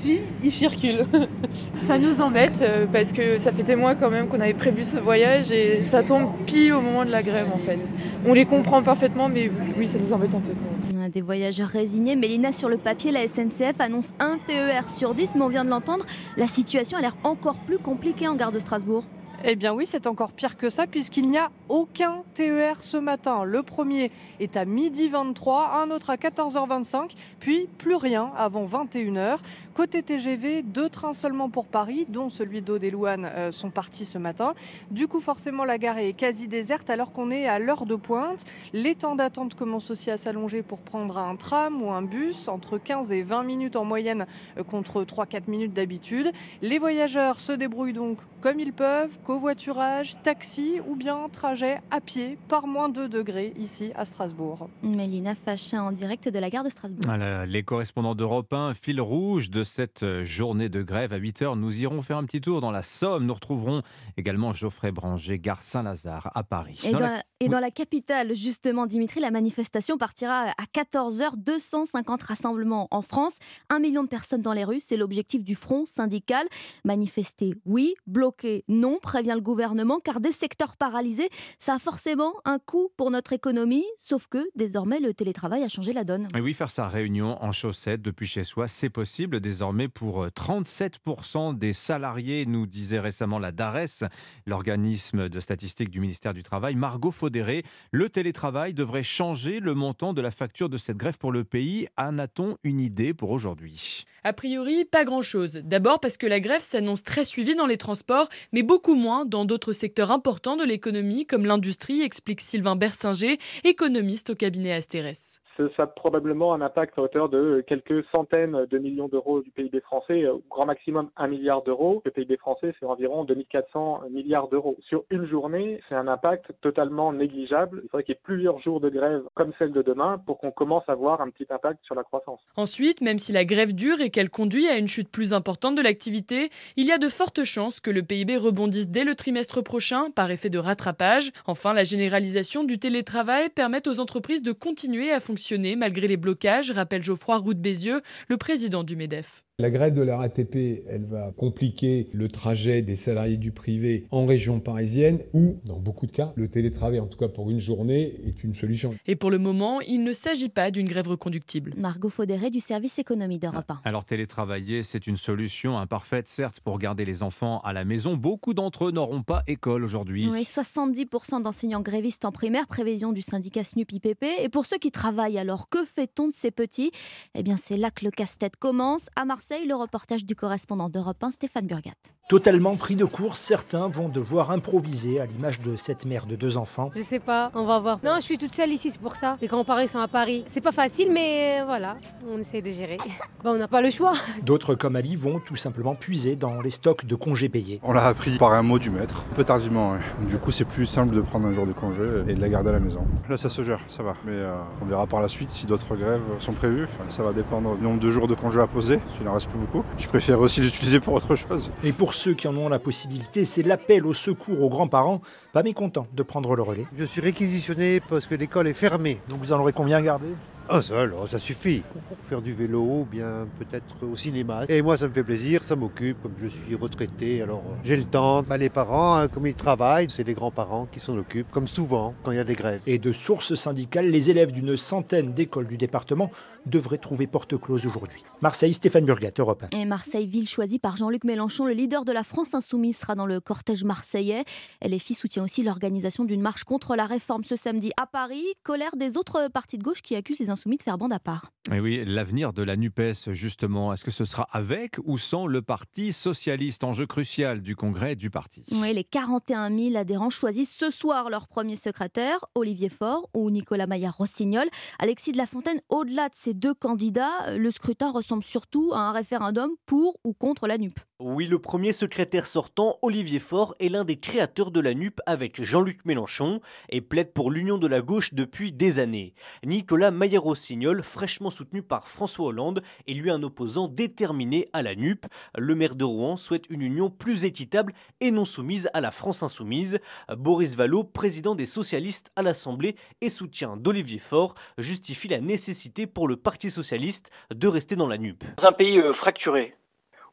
Si, 0.02 0.22
il 0.42 0.52
circule. 0.52 1.06
Ça 1.82 1.98
nous 1.98 2.22
embête 2.22 2.62
euh, 2.62 2.86
parce 2.90 3.12
que 3.12 3.38
ça 3.38 3.52
fait 3.52 3.64
des 3.64 3.76
mois 3.76 3.96
quand 3.96 4.10
même 4.10 4.30
qu'on 4.30 4.40
avait 4.40 4.54
prévu 4.54 4.84
ce 4.86 4.96
voyage 4.98 5.52
et 5.52 5.84
ça 5.84 6.04
tombe 6.04 6.30
pile 6.46 6.72
au 6.72 6.80
moment 6.80 7.04
de 7.04 7.12
la 7.12 7.22
grève 7.22 7.48
en 7.54 7.58
fait. 7.58 7.94
On 8.26 8.34
les 8.34 8.46
comprend 8.46 8.82
parfaitement, 8.82 9.28
mais 9.28 9.52
oui, 9.78 9.88
ça 9.88 9.98
nous 10.00 10.14
embête 10.14 10.34
un 10.34 10.40
peu. 10.40 10.54
On 10.96 11.04
a 11.04 11.10
des 11.10 11.22
voyageurs 11.22 11.68
résignés. 11.68 12.16
Mélina, 12.16 12.54
sur 12.54 12.70
le 12.70 12.78
papier, 12.78 13.12
la 13.12 13.28
SNCF 13.28 13.80
annonce 13.80 14.12
un 14.22 14.38
TER 14.48 14.90
sur 14.90 15.14
10, 15.14 15.36
mais 15.36 15.42
on 15.42 15.50
vient 15.50 15.66
de 15.66 15.70
l'entendre, 15.70 16.06
la 16.38 16.48
situation 16.48 16.98
a 16.98 17.02
l'air 17.02 17.18
encore 17.26 17.58
plus 17.58 17.80
compliquée 17.80 18.30
en 18.30 18.36
gare 18.36 18.54
de 18.54 18.60
Strasbourg. 18.60 19.04
Eh 19.46 19.56
bien 19.56 19.74
oui, 19.74 19.86
c'est 19.86 20.06
encore 20.06 20.34
pire 20.34 20.58
que 20.58 20.70
ça 20.70 20.86
puisqu'il 20.86 21.30
n'y 21.30 21.38
a 21.38 21.50
aucun 21.70 22.24
TER 22.34 22.84
ce 22.84 22.98
matin. 22.98 23.46
Le 23.46 23.64
premier 23.64 24.12
est 24.42 24.58
à 24.58 24.66
midi 24.66 25.08
23, 25.08 25.82
un 25.82 25.92
autre 25.92 26.10
à 26.10 26.18
14h25, 26.18 27.12
puis 27.40 27.70
plus 27.78 27.96
rien 27.96 28.34
avant 28.36 28.66
21h. 28.66 29.38
Côté 29.80 30.04
TGV, 30.04 30.62
deux 30.62 30.90
trains 30.90 31.14
seulement 31.14 31.50
pour 31.50 31.66
Paris, 31.66 32.06
dont 32.10 32.30
celui 32.30 32.62
d'Aude 32.62 32.84
et 32.84 32.92
Louane, 32.92 33.24
euh, 33.24 33.50
sont 33.54 33.70
partis 33.70 34.04
ce 34.04 34.18
matin. 34.18 34.54
Du 34.92 35.08
coup, 35.08 35.22
forcément, 35.22 35.64
la 35.64 35.78
gare 35.78 36.00
est 36.00 36.12
quasi 36.12 36.50
déserte 36.50 36.90
alors 36.90 37.14
qu'on 37.14 37.32
est 37.32 37.48
à 37.48 37.60
l'heure 37.60 37.86
de 37.86 37.96
pointe. 37.96 38.44
Les 38.74 38.94
temps 38.94 39.16
d'attente 39.16 39.56
commencent 39.56 39.90
aussi 39.90 40.12
à 40.12 40.18
s'allonger 40.18 40.64
pour 40.64 40.80
prendre 40.80 41.18
un 41.18 41.38
tram 41.38 41.82
ou 41.82 41.92
un 41.92 42.02
bus, 42.02 42.50
entre 42.50 42.78
15 42.78 43.14
et 43.14 43.22
20 43.22 43.44
minutes 43.44 43.78
en 43.78 43.86
moyenne 43.86 44.26
euh, 44.58 44.66
contre 44.66 45.06
3-4 45.06 45.44
minutes 45.50 45.72
d'habitude. 45.72 46.34
Les 46.62 46.78
voyageurs 46.78 47.40
se 47.40 47.54
débrouillent 47.54 47.94
donc 47.94 48.18
comme 48.42 48.60
ils 48.60 48.74
peuvent, 48.74 49.18
covoiturage, 49.24 50.22
taxi 50.24 50.82
ou 50.90 50.98
bien 50.98 51.30
trajet 51.32 51.80
à 51.90 52.02
pied 52.02 52.38
par 52.50 52.68
moins 52.68 52.90
2 52.90 53.08
degrés 53.08 53.54
ici 53.58 53.92
à 53.96 54.04
Strasbourg. 54.04 54.70
Mélina 54.84 55.36
Fachin 55.36 55.84
en 55.84 55.94
direct 55.94 56.28
de 56.28 56.40
la 56.40 56.50
gare 56.50 56.66
de 56.66 56.70
Strasbourg. 56.70 57.04
Voilà, 57.06 57.46
les 57.46 57.64
correspondants 57.64 58.16
d'Europe 58.16 58.52
1, 58.52 58.74
fil 58.74 59.00
rouge 59.00 59.50
de 59.50 59.64
cette 59.70 60.04
euh, 60.04 60.24
journée 60.24 60.68
de 60.70 60.82
grève 60.82 61.14
à 61.14 61.20
8h. 61.20 61.58
Nous 61.58 61.82
irons 61.82 62.02
faire 62.02 62.18
un 62.18 62.26
petit 62.26 62.42
tour 62.42 62.62
dans 62.62 62.72
la 62.72 62.84
Somme. 62.84 63.26
Nous 63.26 63.34
retrouverons 63.34 63.82
également 64.18 64.52
Geoffrey 64.54 64.92
Branger, 64.92 65.40
gare 65.40 65.62
Saint-Lazare 65.62 66.32
à 66.36 66.44
Paris. 66.44 66.80
Et, 66.84 66.92
Dans 66.92 67.00
dans 67.00 67.06
la- 67.06 67.16
la, 67.18 67.24
et 67.40 67.48
dans 67.50 67.60
la 67.60 67.72
capitale, 67.72 68.36
justement, 68.36 68.86
Dimitri, 68.86 69.20
la 69.22 69.32
manifestation 69.32 69.98
partira 69.98 70.48
à 70.58 70.66
14h. 70.74 71.38
250 71.38 72.24
rassemblements 72.24 72.88
en 72.92 73.02
France. 73.02 73.38
Un 73.70 73.80
million 73.80 74.04
de 74.04 74.10
personnes 74.10 74.42
dans 74.42 74.54
les 74.54 74.64
rues. 74.66 74.80
C'est 74.80 74.98
l'objectif 74.98 75.44
du 75.44 75.56
front 75.56 75.86
syndical. 75.86 76.46
Manifester, 76.86 77.54
oui. 77.66 77.94
Bloquer, 78.08 78.64
non. 78.68 78.98
Prévient 79.02 79.34
le 79.36 79.42
gouvernement, 79.42 80.00
car 80.04 80.20
des 80.20 80.32
secteurs 80.32 80.76
paralysés, 80.78 81.30
ça 81.58 81.76
a 81.76 81.80
forcément 81.80 82.34
un 82.46 82.58
coût 82.60 82.90
pour 82.98 83.12
notre 83.12 83.34
économie, 83.34 83.86
sauf 83.98 84.28
que 84.28 84.50
désormais 84.56 85.00
le 85.00 85.14
télétravail 85.14 85.64
a 85.64 85.68
changé 85.70 85.94
la 85.94 86.04
donne. 86.04 86.28
Et 86.36 86.42
oui, 86.42 86.54
faire 86.54 86.72
sa 86.72 86.88
réunion 86.88 87.42
en 87.44 87.52
chaussettes 87.52 88.02
depuis 88.02 88.26
chez 88.28 88.44
soi, 88.44 88.68
c'est 88.68 88.90
possible 88.90 89.40
désormais 89.50 89.88
pour 89.88 90.28
37% 90.28 91.58
des 91.58 91.74
salariés, 91.74 92.46
nous 92.46 92.68
disait 92.68 93.00
récemment 93.00 93.40
la 93.40 93.52
DARES, 93.52 94.04
l'organisme 94.46 95.28
de 95.28 95.40
statistiques 95.40 95.90
du 95.90 96.00
ministère 96.00 96.36
du 96.36 96.44
Travail. 96.44 96.76
Margot 96.76 97.10
Faudéré, 97.10 97.64
le 97.92 98.10
télétravail 98.10 98.76
devrait 98.76 99.02
changer 99.02 99.60
le 99.60 99.74
montant 99.74 100.14
de 100.14 100.22
la 100.22 100.30
facture 100.30 100.70
de 100.70 100.78
cette 100.78 100.98
grève 100.98 101.18
pour 101.18 101.32
le 101.32 101.44
pays. 101.44 101.88
En 101.98 102.20
a-t-on 102.20 102.58
une 102.64 102.80
idée 102.80 103.16
pour 103.16 103.32
aujourd'hui? 103.32 104.06
A 104.24 104.34
priori, 104.34 104.86
pas 104.86 105.04
grand-chose. 105.04 105.62
D'abord 105.64 106.00
parce 106.00 106.18
que 106.18 106.28
la 106.28 106.40
grève 106.40 106.62
s'annonce 106.62 107.02
très 107.02 107.26
suivie 107.26 107.56
dans 107.56 107.66
les 107.66 107.78
transports, 107.78 108.30
mais 108.54 108.62
beaucoup 108.62 108.94
moins 108.94 109.26
dans 109.26 109.46
d'autres 109.46 109.74
secteurs 109.74 110.12
importants 110.12 110.58
de 110.58 110.64
l'économie, 110.64 111.26
comme 111.26 111.48
l'industrie, 111.48 112.04
explique 112.04 112.42
Sylvain 112.42 112.76
Bersinger, 112.76 113.40
économiste 113.64 114.30
au 114.30 114.36
cabinet 114.36 114.74
Astérès 114.74 115.39
ça 115.76 115.84
a 115.84 115.88
probablement 115.88 116.54
un 116.54 116.62
impact 116.62 116.98
à 116.98 117.02
hauteur 117.02 117.30
de 117.30 117.64
quelques 117.68 118.06
centaines 118.16 118.66
de 118.66 118.78
millions 118.78 119.08
d'euros 119.08 119.42
du 119.42 119.52
PIB 119.52 119.82
français, 119.82 120.28
au 120.28 120.42
grand 120.50 120.66
maximum 120.66 121.10
un 121.18 121.28
milliard 121.28 121.64
d'euros. 121.64 122.02
Le 122.06 122.12
PIB 122.12 122.38
français, 122.38 122.74
c'est 122.80 122.86
environ 122.86 123.26
2400 123.26 124.04
milliards 124.10 124.48
d'euros. 124.48 124.78
Sur 124.88 125.04
une 125.10 125.28
journée, 125.28 125.82
c'est 125.90 125.96
un 125.96 126.08
impact 126.08 126.52
totalement 126.62 127.12
négligeable. 127.12 127.82
Il 127.84 127.90
faudrait 127.90 128.04
qu'il 128.04 128.16
y 128.16 128.18
ait 128.18 128.22
plusieurs 128.24 128.60
jours 128.60 128.80
de 128.80 128.90
grève 128.90 129.24
comme 129.34 129.52
celle 129.60 129.74
de 129.74 129.82
demain 129.82 130.22
pour 130.26 130.38
qu'on 130.40 130.52
commence 130.52 130.84
à 130.88 130.96
voir 130.96 131.22
un 131.22 131.30
petit 131.30 131.48
impact 131.50 131.80
sur 131.84 131.96
la 131.96 132.04
croissance. 132.04 132.40
Ensuite, 132.56 133.02
même 133.02 133.20
si 133.20 133.32
la 133.32 133.46
grève 133.46 133.74
dure 133.74 134.00
et 134.02 134.10
qu'elle 134.10 134.30
conduit 134.30 134.68
à 134.68 134.78
une 134.78 134.88
chute 134.88 135.10
plus 135.10 135.34
importante 135.34 135.76
de 135.76 135.82
l'activité, 135.82 136.50
il 136.78 136.86
y 136.86 136.92
a 136.92 136.98
de 136.98 137.10
fortes 137.10 137.44
chances 137.44 137.80
que 137.80 137.92
le 137.92 138.04
PIB 138.04 138.38
rebondisse 138.38 138.90
dès 138.90 139.04
le 139.04 139.16
trimestre 139.16 139.62
prochain 139.62 140.10
par 140.12 140.32
effet 140.32 140.50
de 140.50 140.58
rattrapage. 140.58 141.32
Enfin, 141.48 141.74
la 141.74 141.84
généralisation 141.84 142.64
du 142.64 142.80
télétravail 142.80 143.50
permet 143.50 143.88
aux 143.88 144.00
entreprises 144.00 144.42
de 144.42 144.52
continuer 144.52 145.12
à 145.12 145.20
fonctionner 145.20 145.49
malgré 145.76 146.08
les 146.08 146.18
blocages, 146.18 146.72
rappelle 146.72 147.04
Geoffroy 147.04 147.38
Roux 147.38 147.54
Bézieux, 147.60 148.02
le 148.28 148.38
président 148.38 148.84
du 148.84 148.96
MEDEF. 148.96 149.44
La 149.60 149.70
grève 149.70 149.94
de 149.94 150.02
la 150.02 150.16
RATP, 150.16 150.86
elle 150.88 151.04
va 151.04 151.34
compliquer 151.34 152.08
le 152.14 152.30
trajet 152.30 152.82
des 152.82 152.96
salariés 152.96 153.36
du 153.36 153.52
privé 153.52 154.06
en 154.10 154.26
région 154.26 154.62
parisienne 154.62 155.20
où, 155.34 155.60
dans 155.66 155.78
beaucoup 155.78 156.08
de 156.08 156.14
cas, 156.14 156.32
le 156.38 156.48
télétravail, 156.48 157.02
en 157.02 157.08
tout 157.08 157.18
cas 157.18 157.28
pour 157.28 157.50
une 157.50 157.60
journée, 157.60 158.14
est 158.26 158.42
une 158.46 158.56
solution. 158.56 158.96
Et 159.06 159.18
pour 159.18 159.30
le 159.30 159.38
moment, 159.38 159.82
il 159.82 160.02
ne 160.06 160.14
s'agit 160.14 160.48
pas 160.48 160.72
d'une 160.72 160.88
grève 160.88 161.10
reconductible. 161.10 161.74
Margot 161.76 162.10
Faudéré 162.10 162.52
du 162.52 162.62
service 162.62 163.00
économie 163.00 163.38
d'Europe 163.38 163.70
1. 163.70 163.82
Alors 163.84 164.06
télétravailler, 164.06 164.82
c'est 164.84 165.08
une 165.08 165.18
solution 165.18 165.78
imparfaite, 165.78 166.30
certes, 166.30 166.62
pour 166.62 166.80
garder 166.80 167.04
les 167.04 167.22
enfants 167.22 167.60
à 167.66 167.74
la 167.74 167.84
maison. 167.84 168.16
Beaucoup 168.16 168.54
d'entre 168.54 168.86
eux 168.86 168.92
n'auront 168.92 169.24
pas 169.24 169.44
école 169.46 169.84
aujourd'hui. 169.84 170.30
Oui, 170.32 170.44
70% 170.44 171.42
d'enseignants 171.42 171.82
grévistes 171.82 172.24
en 172.24 172.32
primaire, 172.32 172.66
prévision 172.66 173.12
du 173.12 173.22
syndicat 173.22 173.66
SNUP-IPP. 173.66 174.24
Et 174.40 174.48
pour 174.48 174.66
ceux 174.66 174.78
qui 174.78 174.92
travaillent, 174.92 175.38
alors 175.38 175.68
que 175.68 175.84
fait-on 175.84 176.30
de 176.30 176.34
ces 176.34 176.52
petits? 176.52 176.92
Eh 177.36 177.44
bien, 177.44 177.58
c'est 177.58 177.76
là 177.76 177.92
que 177.92 178.06
le 178.06 178.12
casse-tête 178.12 178.56
commence. 178.56 179.10
À 179.18 179.26
Marseille, 179.26 179.49
le 179.58 179.76
reportage 179.76 180.26
du 180.26 180.36
correspondant 180.36 180.90
d'Europe 180.90 181.24
1, 181.24 181.32
Stéphane 181.32 181.66
Burgat. 181.66 181.92
Totalement 182.30 182.76
pris 182.76 182.96
de 182.96 183.06
court, 183.06 183.36
certains 183.36 183.88
vont 183.88 184.08
devoir 184.08 184.52
improviser 184.52 185.20
à 185.20 185.26
l'image 185.26 185.62
de 185.62 185.76
cette 185.76 186.06
mère 186.06 186.28
de 186.28 186.36
deux 186.36 186.58
enfants. 186.58 186.92
Je 186.96 187.02
sais 187.02 187.18
pas, 187.18 187.52
on 187.56 187.66
va 187.66 187.80
voir. 187.80 188.00
Non, 188.04 188.18
je 188.18 188.22
suis 188.22 188.38
toute 188.38 188.54
seule 188.54 188.72
ici, 188.72 188.92
c'est 188.92 189.02
pour 189.02 189.16
ça. 189.16 189.38
Les 189.42 189.48
grands-parents 189.48 189.88
sont 189.88 189.98
à 189.98 190.08
Paris. 190.08 190.46
C'est 190.52 190.62
pas 190.62 190.72
facile, 190.72 191.12
mais 191.12 191.64
voilà, 191.66 191.98
on 192.32 192.38
essaie 192.38 192.62
de 192.62 192.72
gérer. 192.72 192.98
Bon, 193.42 193.52
on 193.52 193.58
n'a 193.58 193.70
pas 193.70 193.82
le 193.82 193.90
choix. 193.90 194.12
D'autres, 194.44 194.76
comme 194.76 194.98
Ali, 194.98 195.16
vont 195.16 195.40
tout 195.40 195.56
simplement 195.56 195.96
puiser 195.96 196.36
dans 196.36 196.60
les 196.60 196.72
stocks 196.72 197.06
de 197.06 197.16
congés 197.16 197.48
payés. 197.48 197.80
On 197.84 197.94
l'a 197.94 198.06
appris 198.06 198.38
par 198.38 198.52
un 198.52 198.64
mot 198.64 198.78
du 198.78 198.90
maître, 198.90 199.24
un 199.32 199.36
peu 199.36 199.46
tardivement. 199.46 199.94
Du 200.28 200.38
coup, 200.38 200.52
c'est 200.52 200.66
plus 200.66 200.86
simple 200.86 201.16
de 201.16 201.22
prendre 201.22 201.48
un 201.48 201.54
jour 201.54 201.66
de 201.66 201.72
congé 201.72 202.04
et 202.28 202.34
de 202.34 202.42
la 202.42 202.50
garder 202.50 202.70
à 202.70 202.74
la 202.74 202.82
maison. 202.82 203.08
Là, 203.30 203.38
ça 203.38 203.48
se 203.48 203.64
gère, 203.64 203.80
ça 203.88 204.04
va. 204.04 204.16
Mais 204.26 204.34
euh, 204.34 204.54
on 204.82 204.86
verra 204.86 205.08
par 205.08 205.22
la 205.22 205.30
suite 205.30 205.52
si 205.52 205.66
d'autres 205.66 205.96
grèves 205.96 206.22
sont 206.40 206.52
prévues. 206.52 206.90
ça 207.08 207.24
va 207.24 207.32
dépendre 207.32 207.78
du 207.78 207.84
nombre 207.84 208.02
de 208.02 208.12
jours 208.12 208.28
de 208.28 208.36
congés 208.36 208.60
à 208.60 208.68
poser, 208.68 209.00
s'il 209.18 209.28
en 209.30 209.39
reste 209.40 209.50
plus 209.50 209.60
beaucoup. 209.60 209.86
Je 209.98 210.08
préfère 210.08 210.40
aussi 210.42 210.60
l'utiliser 210.60 211.00
pour 211.00 211.14
autre 211.14 211.36
chose. 211.36 211.72
Et 211.84 211.94
pour 211.94 212.14
ceux 212.14 212.34
qui 212.34 212.48
en 212.50 212.58
ont 212.58 212.68
la 212.68 212.80
possibilité, 212.80 213.46
c'est 213.46 213.64
l'appel 213.64 214.06
au 214.06 214.14
secours 214.14 214.62
aux 214.62 214.70
grands-parents, 214.70 215.22
pas 215.54 215.64
mécontents 215.64 216.08
de 216.14 216.24
prendre 216.24 216.56
le 216.56 216.62
relais. 216.62 216.86
Je 216.98 217.06
suis 217.06 217.22
réquisitionné 217.22 218.02
parce 218.02 218.26
que 218.26 218.36
l'école 218.36 218.68
est 218.68 218.74
fermée. 218.74 219.20
Donc 219.30 219.40
vous 219.40 219.54
en 219.54 219.60
aurez 219.60 219.72
combien 219.72 220.02
gardé 220.02 220.28
un 220.72 220.84
seul, 220.84 221.16
ça 221.28 221.40
suffit. 221.40 221.82
Faire 222.30 222.44
du 222.44 222.54
vélo, 222.54 222.82
ou 222.82 223.08
bien 223.10 223.48
peut-être 223.58 224.06
au 224.06 224.16
cinéma. 224.16 224.66
Et 224.70 224.84
moi, 224.84 225.00
ça 225.00 225.08
me 225.08 225.14
fait 225.14 225.24
plaisir, 225.24 225.64
ça 225.64 225.76
m'occupe. 225.76 226.22
Comme 226.22 226.36
je 226.40 226.48
suis 226.48 226.76
retraité, 226.76 227.42
alors 227.42 227.64
euh, 227.68 227.76
j'ai 227.84 227.98
le 227.98 228.04
temps. 228.04 228.44
Bah, 228.44 228.56
les 228.56 228.70
parents, 228.70 229.16
hein, 229.16 229.28
comme 229.28 229.48
ils 229.48 229.56
travaillent, 229.56 230.12
c'est 230.12 230.24
les 230.24 230.36
grands-parents 230.36 230.88
qui 230.92 231.00
s'en 231.00 231.18
occupent, 231.18 231.50
comme 231.50 231.68
souvent 231.68 232.14
quand 232.22 232.30
il 232.30 232.38
y 232.38 232.40
a 232.40 232.44
des 232.44 232.54
grèves. 232.54 232.82
Et 232.86 233.00
de 233.00 233.12
sources 233.14 233.56
syndicales, 233.56 234.12
les 234.12 234.30
élèves 234.30 234.52
d'une 234.52 234.78
centaine 234.78 235.34
d'écoles 235.34 235.66
du 235.66 235.78
département 235.78 236.30
devraient 236.66 236.98
trouver 236.98 237.28
porte 237.28 237.58
close 237.58 237.86
aujourd'hui. 237.86 238.24
Marseille, 238.42 238.74
Stéphane 238.74 239.06
Burgat, 239.06 239.32
Europe 239.40 239.66
1. 239.74 239.78
Et 239.78 239.86
Marseille, 239.86 240.28
ville 240.28 240.48
choisie 240.48 240.80
par 240.80 240.98
Jean-Luc 240.98 241.24
Mélenchon, 241.24 241.66
le 241.66 241.74
leader 241.74 242.06
de 242.06 242.12
la 242.12 242.24
France 242.24 242.54
insoumise, 242.54 242.98
sera 242.98 243.16
dans 243.16 243.26
le 243.26 243.40
cortège 243.40 243.84
marseillais. 243.84 244.44
LFI 244.86 245.14
soutient 245.14 245.44
aussi 245.44 245.64
l'organisation 245.64 246.26
d'une 246.26 246.42
marche 246.42 246.64
contre 246.64 246.96
la 246.96 247.06
réforme 247.06 247.44
ce 247.44 247.56
samedi 247.56 247.92
à 247.98 248.06
Paris. 248.06 248.46
Colère 248.64 248.96
des 248.96 249.18
autres 249.18 249.48
partis 249.50 249.78
de 249.78 249.84
gauche 249.84 250.02
qui 250.02 250.16
accusent 250.16 250.40
les 250.40 250.50
insoumis 250.50 250.78
de 250.78 250.84
faire 250.84 250.98
bande 250.98 251.14
à 251.14 251.20
part. 251.20 251.52
Et 251.74 251.80
oui, 251.80 252.04
l'avenir 252.06 252.54
de 252.54 252.64
la 252.64 252.76
NUPES, 252.76 253.32
justement, 253.34 253.94
est-ce 253.94 254.04
que 254.04 254.12
ce 254.12 254.26
sera 254.26 254.48
avec 254.52 254.96
ou 255.04 255.18
sans 255.18 255.46
le 255.46 255.62
Parti 255.62 256.14
socialiste, 256.14 256.84
enjeu 256.84 257.06
crucial 257.06 257.62
du 257.62 257.76
congrès 257.76 258.16
du 258.16 258.30
parti 258.30 258.64
Oui, 258.72 258.94
les 258.94 259.04
41 259.04 259.76
000 259.76 259.96
adhérents 259.96 260.30
choisissent 260.30 260.74
ce 260.74 260.90
soir 260.90 261.30
leur 261.30 261.48
premier 261.48 261.76
secrétaire, 261.76 262.46
Olivier 262.56 262.90
Faure 262.90 263.30
ou 263.36 263.50
Nicolas 263.52 263.88
Maillard-Rossignol. 263.88 264.68
Alexis 264.98 265.32
de 265.32 265.38
la 265.38 265.46
Fontaine, 265.46 265.80
au-delà 265.90 266.30
de 266.30 266.36
ces 266.36 266.49
deux 266.54 266.74
candidats, 266.74 267.56
le 267.56 267.72
scrutin 267.72 268.12
ressemble 268.12 268.44
surtout 268.44 268.92
à 268.94 269.00
un 269.00 269.12
référendum 269.12 269.72
pour 269.86 270.18
ou 270.24 270.34
contre 270.34 270.68
la 270.68 270.78
NUP. 270.78 271.00
Oui, 271.22 271.48
le 271.48 271.60
premier 271.60 271.92
secrétaire 271.92 272.46
sortant, 272.46 272.98
Olivier 273.02 273.40
Faure, 273.40 273.76
est 273.82 273.90
l'un 273.90 274.06
des 274.06 274.22
créateurs 274.22 274.72
de 274.72 274.80
la 274.80 274.94
NUP 274.94 275.20
avec 275.26 275.62
Jean-Luc 275.62 276.06
Mélenchon 276.06 276.62
et 276.88 277.02
plaide 277.02 277.34
pour 277.34 277.52
l'union 277.52 277.78
de 277.78 277.88
la 277.88 278.02
gauche 278.02 278.34
depuis 278.34 278.72
des 278.72 279.00
années. 279.00 279.34
Nicolas 279.66 280.12
Maillard-Rossignol, 280.12 281.04
fraîchement 281.04 281.50
soutenu 281.50 281.82
par 281.82 282.08
François 282.08 282.46
Hollande, 282.46 282.84
est 283.06 283.14
lui 283.14 283.30
un 283.30 283.44
opposant 283.44 283.90
déterminé 283.90 284.70
à 284.72 284.82
la 284.82 284.96
NUP. 284.96 285.26
Le 285.58 285.76
maire 285.76 285.96
de 285.96 286.06
Rouen 286.06 286.38
souhaite 286.38 286.70
une 286.70 286.82
union 286.82 287.10
plus 287.10 287.44
équitable 287.44 287.94
et 288.22 288.32
non 288.32 288.46
soumise 288.46 288.90
à 288.94 289.02
la 289.02 289.12
France 289.12 289.44
insoumise. 289.44 290.00
Boris 290.38 290.78
Vallaud, 290.78 291.04
président 291.04 291.54
des 291.54 291.66
socialistes 291.66 292.32
à 292.38 292.44
l'Assemblée 292.44 292.96
et 293.20 293.30
soutien 293.30 293.76
d'Olivier 293.76 294.20
Faure, 294.20 294.56
justifie 294.78 295.28
la 295.28 295.42
nécessité 295.42 296.08
pour 296.08 296.30
le 296.30 296.38
Parti 296.42 296.72
socialiste 296.72 297.32
de 297.52 297.68
rester 297.68 297.96
dans 297.96 298.08
la 298.08 298.18
NUP. 298.18 298.44
Dans 298.58 298.68
un 298.68 298.72
pays 298.72 299.00
euh, 299.00 299.14
fracturé, 299.14 299.76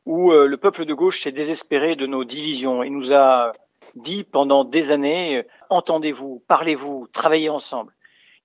où 0.04 0.32
euh, 0.32 0.46
le 0.46 0.56
peuple 0.56 0.84
de 0.84 0.94
gauche 0.94 1.20
s'est 1.20 1.32
désespéré 1.32 1.96
de 1.96 2.06
nos 2.06 2.24
divisions 2.24 2.82
et 2.82 2.90
nous 2.90 3.12
a 3.12 3.52
dit 3.94 4.24
pendant 4.24 4.64
des 4.64 4.92
années 4.92 5.38
euh, 5.38 5.42
entendez-vous, 5.70 6.42
parlez-vous, 6.48 7.08
travaillez 7.12 7.48
ensemble. 7.48 7.92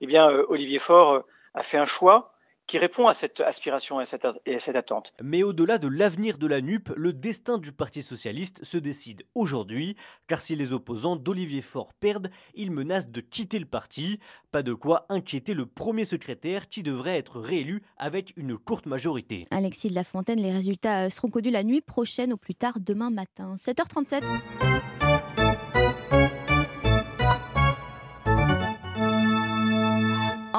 Eh 0.01 0.07
bien, 0.07 0.27
Olivier 0.49 0.79
Faure 0.79 1.23
a 1.53 1.63
fait 1.63 1.77
un 1.77 1.85
choix 1.85 2.33
qui 2.67 2.77
répond 2.77 3.07
à 3.07 3.13
cette 3.13 3.41
aspiration 3.41 3.99
et 3.99 4.03
à 4.03 4.05
cette, 4.05 4.27
et 4.45 4.55
à 4.55 4.59
cette 4.59 4.75
attente. 4.75 5.13
Mais 5.21 5.43
au-delà 5.43 5.77
de 5.77 5.87
l'avenir 5.87 6.37
de 6.37 6.47
la 6.47 6.61
NUP, 6.61 6.89
le 6.95 7.13
destin 7.13 7.57
du 7.57 7.71
Parti 7.71 8.01
socialiste 8.01 8.63
se 8.63 8.77
décide 8.77 9.23
aujourd'hui, 9.35 9.95
car 10.27 10.41
si 10.41 10.55
les 10.55 10.73
opposants 10.73 11.15
d'Olivier 11.15 11.61
Faure 11.61 11.93
perdent, 11.93 12.31
ils 12.53 12.71
menacent 12.71 13.09
de 13.09 13.21
quitter 13.21 13.59
le 13.59 13.65
parti. 13.65 14.19
Pas 14.51 14.63
de 14.63 14.73
quoi 14.73 15.05
inquiéter 15.09 15.53
le 15.53 15.65
premier 15.65 16.05
secrétaire 16.05 16.67
qui 16.67 16.83
devrait 16.83 17.17
être 17.17 17.39
réélu 17.39 17.83
avec 17.97 18.33
une 18.37 18.57
courte 18.57 18.85
majorité. 18.85 19.45
Alexis 19.51 19.89
de 19.89 19.95
la 19.95 20.03
Fontaine, 20.03 20.39
les 20.39 20.51
résultats 20.51 21.09
seront 21.09 21.29
connus 21.29 21.51
la 21.51 21.63
nuit 21.63 21.81
prochaine, 21.81 22.33
au 22.33 22.37
plus 22.37 22.55
tard 22.55 22.79
demain 22.79 23.09
matin. 23.09 23.55
7h37. 23.57 24.90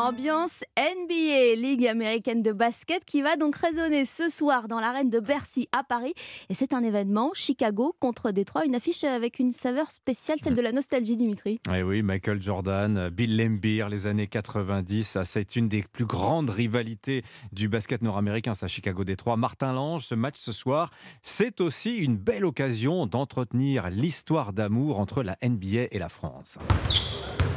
Ambiance 0.03 0.65
NBA, 0.77 1.55
Ligue 1.55 1.87
américaine 1.87 2.43
de 2.43 2.51
basket, 2.51 3.05
qui 3.05 3.23
va 3.23 3.37
donc 3.37 3.55
résonner 3.55 4.05
ce 4.05 4.29
soir 4.29 4.67
dans 4.67 4.81
l'arène 4.81 5.11
de 5.11 5.21
Bercy 5.21 5.69
à 5.71 5.85
Paris. 5.85 6.13
Et 6.51 6.55
c'est 6.55 6.73
un 6.73 6.83
événement, 6.83 7.31
Chicago 7.35 7.95
contre 8.01 8.33
Détroit, 8.33 8.65
une 8.67 8.75
affiche 8.75 9.05
avec 9.05 9.39
une 9.39 9.53
saveur 9.53 9.93
spéciale, 9.93 10.39
celle 10.43 10.57
de 10.57 10.61
la 10.61 10.73
nostalgie, 10.73 11.17
Dimitri. 11.17 11.61
Eh 11.73 11.85
oui, 11.85 12.03
Michael 12.03 12.43
Jordan, 12.43 13.11
Bill 13.11 13.37
Lambier, 13.37 13.87
les 13.89 14.09
années 14.09 14.27
90, 14.27 15.19
c'est 15.23 15.55
une 15.55 15.69
des 15.69 15.85
plus 15.85 16.05
grandes 16.05 16.51
rivalités 16.51 17.23
du 17.53 17.69
basket 17.69 18.03
nord-américain, 18.03 18.55
ça, 18.55 18.67
Chicago-Détroit. 18.67 19.37
Martin 19.37 19.73
Lange, 19.73 20.05
ce 20.05 20.17
match 20.17 20.37
ce 20.39 20.51
soir, 20.51 20.91
c'est 21.23 21.61
aussi 21.61 21.95
une 21.95 22.17
belle 22.17 22.45
occasion 22.45 23.07
d'entretenir 23.07 23.89
l'histoire 23.89 24.53
d'amour 24.53 24.99
entre 24.99 25.23
la 25.23 25.39
NBA 25.43 25.87
et 25.93 25.99
la 26.01 26.09
France. 26.09 26.59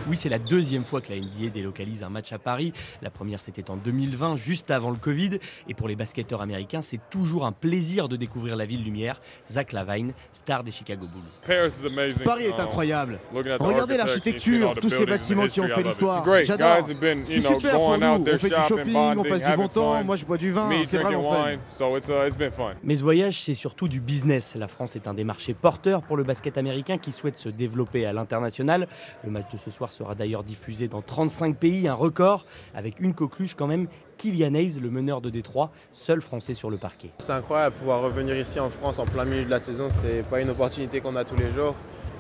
Oui, 0.08 0.16
c'est 0.16 0.30
la 0.30 0.38
deuxième 0.38 0.86
fois 0.86 1.02
que 1.02 1.12
la 1.12 1.20
NBA 1.20 1.50
délocalise 1.52 2.04
un 2.04 2.10
match 2.10 2.32
à 2.32 2.38
Paris. 2.38 2.74
La 3.02 3.10
première, 3.10 3.40
c'était 3.40 3.72
en 3.72 3.76
2020, 3.76 4.36
juste 4.36 4.70
avant 4.70 4.92
le 4.92 4.98
Covid. 4.98 5.40
Et 5.68 5.74
pour 5.74 5.88
les 5.88 5.96
basketteurs 5.96 6.44
américains, 6.44 6.82
c'est 6.82 7.00
toujours 7.10 7.46
un 7.46 7.52
plaisir 7.52 8.08
de 8.08 8.16
découvrir 8.16 8.56
la 8.56 8.66
ville 8.66 8.84
lumière. 8.84 9.20
Zach 9.50 9.72
Lavine, 9.72 10.14
star 10.32 10.64
des 10.64 10.72
Chicago 10.72 11.08
Bulls. 11.08 12.16
Paris 12.24 12.46
est 12.46 12.60
incroyable. 12.60 13.20
Regardez 13.60 13.98
l'architecture, 13.98 14.76
tous 14.80 14.90
ces 14.90 15.06
bâtiments 15.06 15.48
qui 15.48 15.60
ont 15.60 15.68
fait 15.68 15.84
l'histoire. 15.84 16.24
J'adore. 16.44 16.88
C'est 17.24 17.42
super 17.42 17.72
pour 17.72 17.98
nous. 17.98 18.06
On 18.06 18.38
fait 18.38 18.50
du 18.50 18.62
shopping, 18.68 19.18
on 19.18 19.24
passe 19.24 19.44
du 19.44 19.56
bon 19.56 19.68
temps. 19.68 20.04
Moi, 20.04 20.18
je 20.18 20.26
bois 20.26 20.38
du 20.38 20.52
vin. 20.52 20.70
C'est 20.84 21.00
vraiment 21.00 21.32
fun. 21.32 22.74
Mais 22.84 22.96
ce 22.96 23.04
voyage, 23.04 23.42
c'est 23.42 23.56
surtout 23.56 23.88
du 23.88 24.00
business. 24.00 24.56
La 24.56 24.68
France 24.68 24.96
est 24.96 25.08
un 25.08 25.14
des 25.14 25.24
marchés 25.24 25.56
porteurs 25.56 26.04
pour 26.04 26.16
le 26.18 26.24
basket 26.24 26.58
américain 26.58 26.98
qui 26.98 27.12
souhaite 27.12 27.40
se 27.40 27.50
développer 27.50 28.06
à 28.06 28.14
l'international. 28.14 28.88
Le 29.24 29.32
match 29.32 29.52
de 29.52 29.58
ce 29.58 29.72
soir 29.72 29.92
sera 29.96 30.14
d'ailleurs 30.14 30.44
diffusé 30.44 30.88
dans 30.88 31.02
35 31.02 31.58
pays, 31.58 31.88
un 31.88 31.94
record, 31.94 32.46
avec 32.74 33.00
une 33.00 33.14
coqueluche 33.14 33.56
quand 33.56 33.68
même. 33.68 33.88
Kylian 34.18 34.54
Hayes, 34.54 34.80
le 34.80 34.90
meneur 34.90 35.22
de 35.22 35.30
Détroit, 35.30 35.72
seul 35.94 36.22
français 36.22 36.54
sur 36.54 36.70
le 36.70 36.78
parquet. 36.78 37.12
C'est 37.20 37.34
incroyable 37.34 37.76
pouvoir 37.76 38.02
revenir 38.02 38.36
ici 38.38 38.60
en 38.60 38.70
France 38.70 39.00
en 39.00 39.06
plein 39.06 39.26
milieu 39.26 39.46
de 39.46 39.50
la 39.50 39.60
saison, 39.60 39.88
c'est 39.90 40.24
pas 40.30 40.42
une 40.42 40.50
opportunité 40.50 41.02
qu'on 41.02 41.16
a 41.16 41.24
tous 41.24 41.36
les 41.36 41.52
jours 41.52 41.76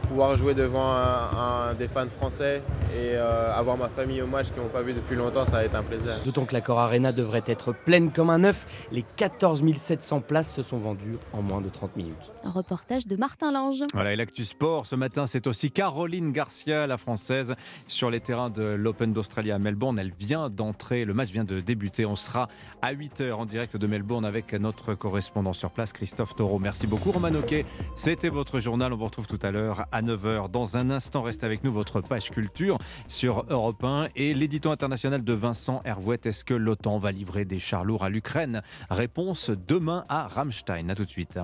pouvoir 0.05 0.36
jouer 0.38 0.53
devant 0.53 0.91
un, 0.91 1.73
des 1.73 1.88
fans 1.88 2.08
français 2.08 2.62
et 2.93 3.15
euh, 3.15 3.53
avoir 3.53 3.77
ma 3.77 3.89
famille 3.89 4.21
au 4.21 4.27
match 4.27 4.47
qui 4.51 4.60
n'ont 4.60 4.69
pas 4.69 4.81
vu 4.81 4.93
depuis 4.93 5.15
longtemps, 5.15 5.45
ça 5.45 5.53
va 5.53 5.65
être 5.65 5.75
un 5.75 5.84
plaisir. 5.84 6.13
D'autant 6.23 6.45
que 6.45 6.53
l'accord 6.53 6.79
Arena 6.79 7.12
devrait 7.12 7.43
être 7.47 7.73
pleine 7.73 8.12
comme 8.12 8.29
un 8.29 8.43
œuf. 8.43 8.88
Les 8.91 9.01
14 9.01 9.63
700 9.75 10.21
places 10.21 10.53
se 10.53 10.62
sont 10.62 10.77
vendues 10.77 11.17
en 11.34 11.41
moins 11.41 11.62
de 11.62 11.69
30 11.69 11.95
minutes. 11.97 12.15
Un 12.43 12.51
reportage 12.51 13.08
de 13.08 13.15
Martin 13.15 13.51
Lange. 13.51 13.84
Voilà, 13.93 14.13
et 14.13 14.15
l'actu 14.15 14.45
sport 14.45 14.86
ce 14.86 14.95
matin, 14.95 15.27
c'est 15.27 15.48
aussi 15.48 15.71
Caroline 15.71 16.31
Garcia, 16.31 16.87
la 16.87 16.98
française, 16.98 17.56
sur 17.87 18.10
les 18.10 18.19
terrains 18.19 18.50
de 18.50 18.63
l'Open 18.63 19.12
d'Australie 19.12 19.52
à 19.52 19.60
Melbourne. 19.60 20.00
Elle 20.00 20.13
vient 20.17 20.50
d'entrer, 20.50 21.06
le 21.06 21.13
match 21.13 21.31
vient 21.31 21.43
de 21.43 21.60
débuter. 21.60 21.85
On 22.08 22.15
sera 22.15 22.48
à 22.81 22.94
8h 22.94 23.31
en 23.33 23.46
direct 23.46 23.77
de 23.77 23.88
Melbourne 23.88 24.25
avec 24.25 24.54
notre 24.54 24.96
correspondant 24.96 25.54
sur 25.54 25.71
place, 25.71 25.94
Christophe 25.94 26.36
Taureau. 26.36 26.60
Merci 26.60 26.88
beaucoup, 26.88 27.12
Roman 27.12 27.33
Oquet. 27.36 27.65
C'était 27.96 28.29
votre 28.29 28.60
journal. 28.60 28.92
On 28.94 28.98
vous 28.98 29.06
retrouve 29.06 29.27
tout 29.27 29.40
à 29.42 29.52
l'heure 29.52 29.86
à 29.92 30.02
9h. 30.02 30.50
Dans 30.50 30.77
un 30.77 30.90
instant, 30.90 31.21
restez 31.21 31.46
avec 31.46 31.63
nous, 31.63 31.71
votre 31.71 32.02
page 32.02 32.31
culture 32.31 32.77
sur 33.08 33.46
Europe 33.50 33.83
1 33.83 34.08
et 34.15 34.33
l'édito 34.33 34.71
international 34.71 35.23
de 35.23 35.33
Vincent 35.33 35.81
Hervouette. 35.86 36.25
Est-ce 36.25 36.44
que 36.44 36.54
l'OTAN 36.54 36.98
va 36.98 37.12
livrer 37.12 37.46
des 37.46 37.60
chars 37.60 37.86
lourds 37.86 38.04
à 38.04 38.10
l'Ukraine? 38.10 38.62
Réponse 38.90 39.52
demain 39.67 40.06
à 40.10 40.27
Rammstein. 40.27 40.90
A 40.90 40.96
tout 40.96 41.06
de 41.06 41.10
suite. 41.10 41.38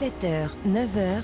7h, 0.00 0.48
9h. 0.66 1.20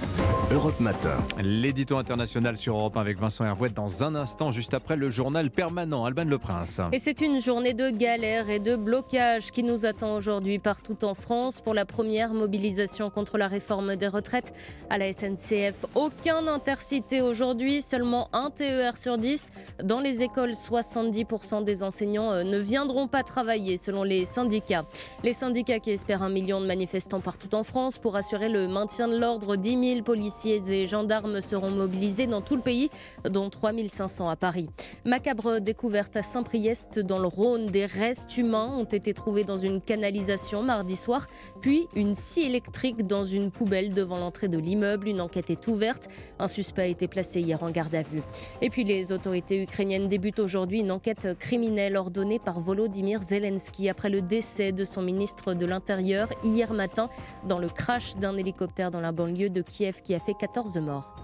Europe 0.52 0.80
Matin. 0.80 1.16
L'édito 1.42 1.96
international 1.96 2.58
sur 2.58 2.76
Europe 2.76 2.98
1 2.98 3.00
avec 3.00 3.18
Vincent 3.18 3.46
Hervouette 3.46 3.72
dans 3.72 4.04
un 4.04 4.14
instant, 4.14 4.52
juste 4.52 4.74
après 4.74 4.96
le 4.96 5.08
journal 5.08 5.50
permanent. 5.50 6.04
Alban 6.04 6.24
Le 6.24 6.36
Prince. 6.36 6.82
Et 6.92 6.98
c'est 6.98 7.22
une 7.22 7.40
journée 7.40 7.72
de 7.72 7.88
galère 7.88 8.50
et 8.50 8.58
de 8.58 8.76
blocage 8.76 9.50
qui 9.50 9.62
nous 9.62 9.86
attend 9.86 10.14
aujourd'hui 10.14 10.58
partout 10.58 11.06
en 11.06 11.14
France 11.14 11.62
pour 11.62 11.72
la 11.72 11.86
première 11.86 12.34
mobilisation 12.34 13.08
contre 13.08 13.38
la 13.38 13.48
réforme 13.48 13.96
des 13.96 14.08
retraites 14.08 14.52
à 14.90 14.98
la 14.98 15.10
SNCF. 15.10 15.86
Aucun 15.94 16.46
intercité 16.46 17.22
aujourd'hui, 17.22 17.80
seulement 17.80 18.28
un 18.34 18.50
TER 18.50 18.98
sur 18.98 19.16
10. 19.16 19.52
Dans 19.84 20.00
les 20.00 20.22
écoles, 20.22 20.52
70% 20.52 21.64
des 21.64 21.82
enseignants 21.82 22.30
euh, 22.30 22.44
ne 22.44 22.58
viendront 22.58 23.08
pas 23.08 23.22
travailler 23.22 23.78
selon 23.78 24.02
les 24.02 24.26
syndicats. 24.26 24.84
Les 25.24 25.32
syndicats 25.32 25.80
qui 25.80 25.92
espèrent 25.92 26.22
un 26.22 26.28
million 26.28 26.60
de 26.60 26.66
manifestants 26.66 27.20
partout 27.20 27.54
en 27.54 27.64
France 27.64 27.96
pour 27.96 28.16
assurer 28.16 28.50
le 28.50 28.65
maintien 28.66 29.08
de 29.08 29.16
l'ordre. 29.16 29.56
10 29.56 29.94
000 29.94 30.02
policiers 30.02 30.62
et 30.70 30.86
gendarmes 30.86 31.40
seront 31.40 31.70
mobilisés 31.70 32.26
dans 32.26 32.40
tout 32.40 32.56
le 32.56 32.62
pays, 32.62 32.90
dont 33.28 33.48
3 33.48 33.72
500 33.88 34.28
à 34.28 34.36
Paris. 34.36 34.68
Macabre 35.04 35.60
découverte 35.60 36.16
à 36.16 36.22
Saint-Priest 36.22 36.98
dans 36.98 37.18
le 37.18 37.28
Rhône. 37.28 37.66
Des 37.66 37.86
restes 37.86 38.36
humains 38.36 38.70
ont 38.76 38.84
été 38.84 39.14
trouvés 39.14 39.44
dans 39.44 39.56
une 39.56 39.80
canalisation 39.80 40.62
mardi 40.62 40.96
soir, 40.96 41.26
puis 41.60 41.86
une 41.94 42.14
scie 42.14 42.42
électrique 42.42 43.06
dans 43.06 43.24
une 43.24 43.50
poubelle 43.50 43.94
devant 43.94 44.18
l'entrée 44.18 44.48
de 44.48 44.58
l'immeuble. 44.58 45.08
Une 45.08 45.20
enquête 45.20 45.50
est 45.50 45.68
ouverte. 45.68 46.08
Un 46.38 46.48
suspect 46.48 46.82
a 46.82 46.86
été 46.86 47.08
placé 47.08 47.40
hier 47.40 47.62
en 47.62 47.70
garde 47.70 47.94
à 47.94 48.02
vue. 48.02 48.22
Et 48.62 48.70
puis 48.70 48.84
les 48.84 49.12
autorités 49.12 49.62
ukrainiennes 49.62 50.08
débutent 50.08 50.40
aujourd'hui 50.40 50.80
une 50.80 50.90
enquête 50.90 51.38
criminelle 51.38 51.96
ordonnée 51.96 52.38
par 52.38 52.60
Volodymyr 52.60 53.22
Zelensky 53.22 53.88
après 53.88 54.10
le 54.10 54.22
décès 54.22 54.72
de 54.72 54.84
son 54.84 55.02
ministre 55.02 55.54
de 55.54 55.66
l'Intérieur 55.66 56.28
hier 56.42 56.72
matin 56.72 57.08
dans 57.46 57.58
le 57.58 57.68
crash 57.68 58.14
d'un 58.14 58.36
hélicoptère 58.36 58.55
dans 58.90 59.00
la 59.00 59.12
banlieue 59.12 59.50
de 59.50 59.62
Kiev 59.62 60.00
qui 60.02 60.14
a 60.14 60.18
fait 60.18 60.34
14 60.34 60.78
morts. 60.78 61.14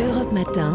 Europe 0.00 0.32
Matin. 0.32 0.74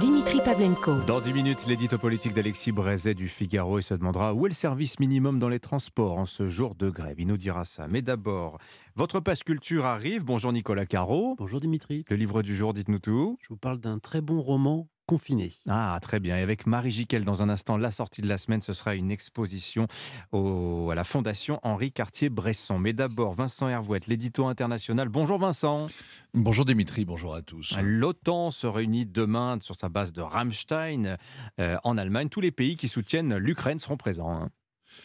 Dimitri 0.00 0.40
Pavlenko. 0.44 0.92
Dans 1.06 1.20
10 1.20 1.32
minutes, 1.32 1.66
l'édito 1.66 1.96
politique 1.96 2.34
d'Alexis 2.34 2.72
Brézet 2.72 3.14
du 3.14 3.28
Figaro. 3.28 3.78
Il 3.78 3.82
se 3.82 3.94
demandera 3.94 4.34
où 4.34 4.46
est 4.46 4.50
le 4.50 4.54
service 4.54 4.98
minimum 4.98 5.38
dans 5.38 5.48
les 5.48 5.60
transports 5.60 6.18
en 6.18 6.26
ce 6.26 6.48
jour 6.48 6.74
de 6.74 6.90
grève. 6.90 7.18
Il 7.18 7.28
nous 7.28 7.36
dira 7.36 7.64
ça. 7.64 7.86
Mais 7.88 8.02
d'abord, 8.02 8.58
votre 8.96 9.20
passe 9.20 9.42
culture 9.42 9.86
arrive. 9.86 10.24
Bonjour 10.24 10.52
Nicolas 10.52 10.86
Caro. 10.86 11.36
Bonjour 11.38 11.60
Dimitri. 11.60 12.04
Le 12.08 12.16
livre 12.16 12.42
du 12.42 12.54
jour, 12.56 12.72
dites-nous 12.72 12.98
tout. 12.98 13.38
Je 13.40 13.48
vous 13.48 13.56
parle 13.56 13.78
d'un 13.78 13.98
très 13.98 14.20
bon 14.20 14.40
roman 14.40 14.88
confiné. 15.06 15.52
Ah, 15.68 15.98
très 16.00 16.20
bien. 16.20 16.38
Et 16.38 16.42
avec 16.42 16.66
Marie 16.66 16.90
Jiquel, 16.90 17.24
dans 17.24 17.42
un 17.42 17.48
instant, 17.48 17.76
la 17.76 17.90
sortie 17.90 18.22
de 18.22 18.28
la 18.28 18.38
semaine, 18.38 18.60
ce 18.60 18.72
sera 18.72 18.94
une 18.94 19.10
exposition 19.10 19.86
à 20.32 20.94
la 20.94 21.04
Fondation 21.04 21.60
Henri 21.62 21.92
Cartier-Bresson. 21.92 22.78
Mais 22.78 22.92
d'abord, 22.92 23.34
Vincent 23.34 23.68
Hervouette, 23.68 24.06
l'édito 24.06 24.46
international. 24.46 25.08
Bonjour 25.08 25.38
Vincent. 25.38 25.88
Bonjour 26.32 26.64
Dimitri, 26.64 27.04
bonjour 27.04 27.34
à 27.34 27.42
tous. 27.42 27.76
L'OTAN 27.80 28.50
se 28.50 28.66
réunit 28.66 29.06
demain 29.06 29.58
sur 29.60 29.76
sa 29.76 29.88
base 29.88 30.12
de 30.12 30.20
Rammstein 30.20 31.16
euh, 31.60 31.76
en 31.84 31.98
Allemagne. 31.98 32.28
Tous 32.28 32.40
les 32.40 32.50
pays 32.50 32.76
qui 32.76 32.88
soutiennent 32.88 33.36
l'Ukraine 33.36 33.78
seront 33.78 33.96
présents. 33.96 34.32
Hein. 34.32 34.50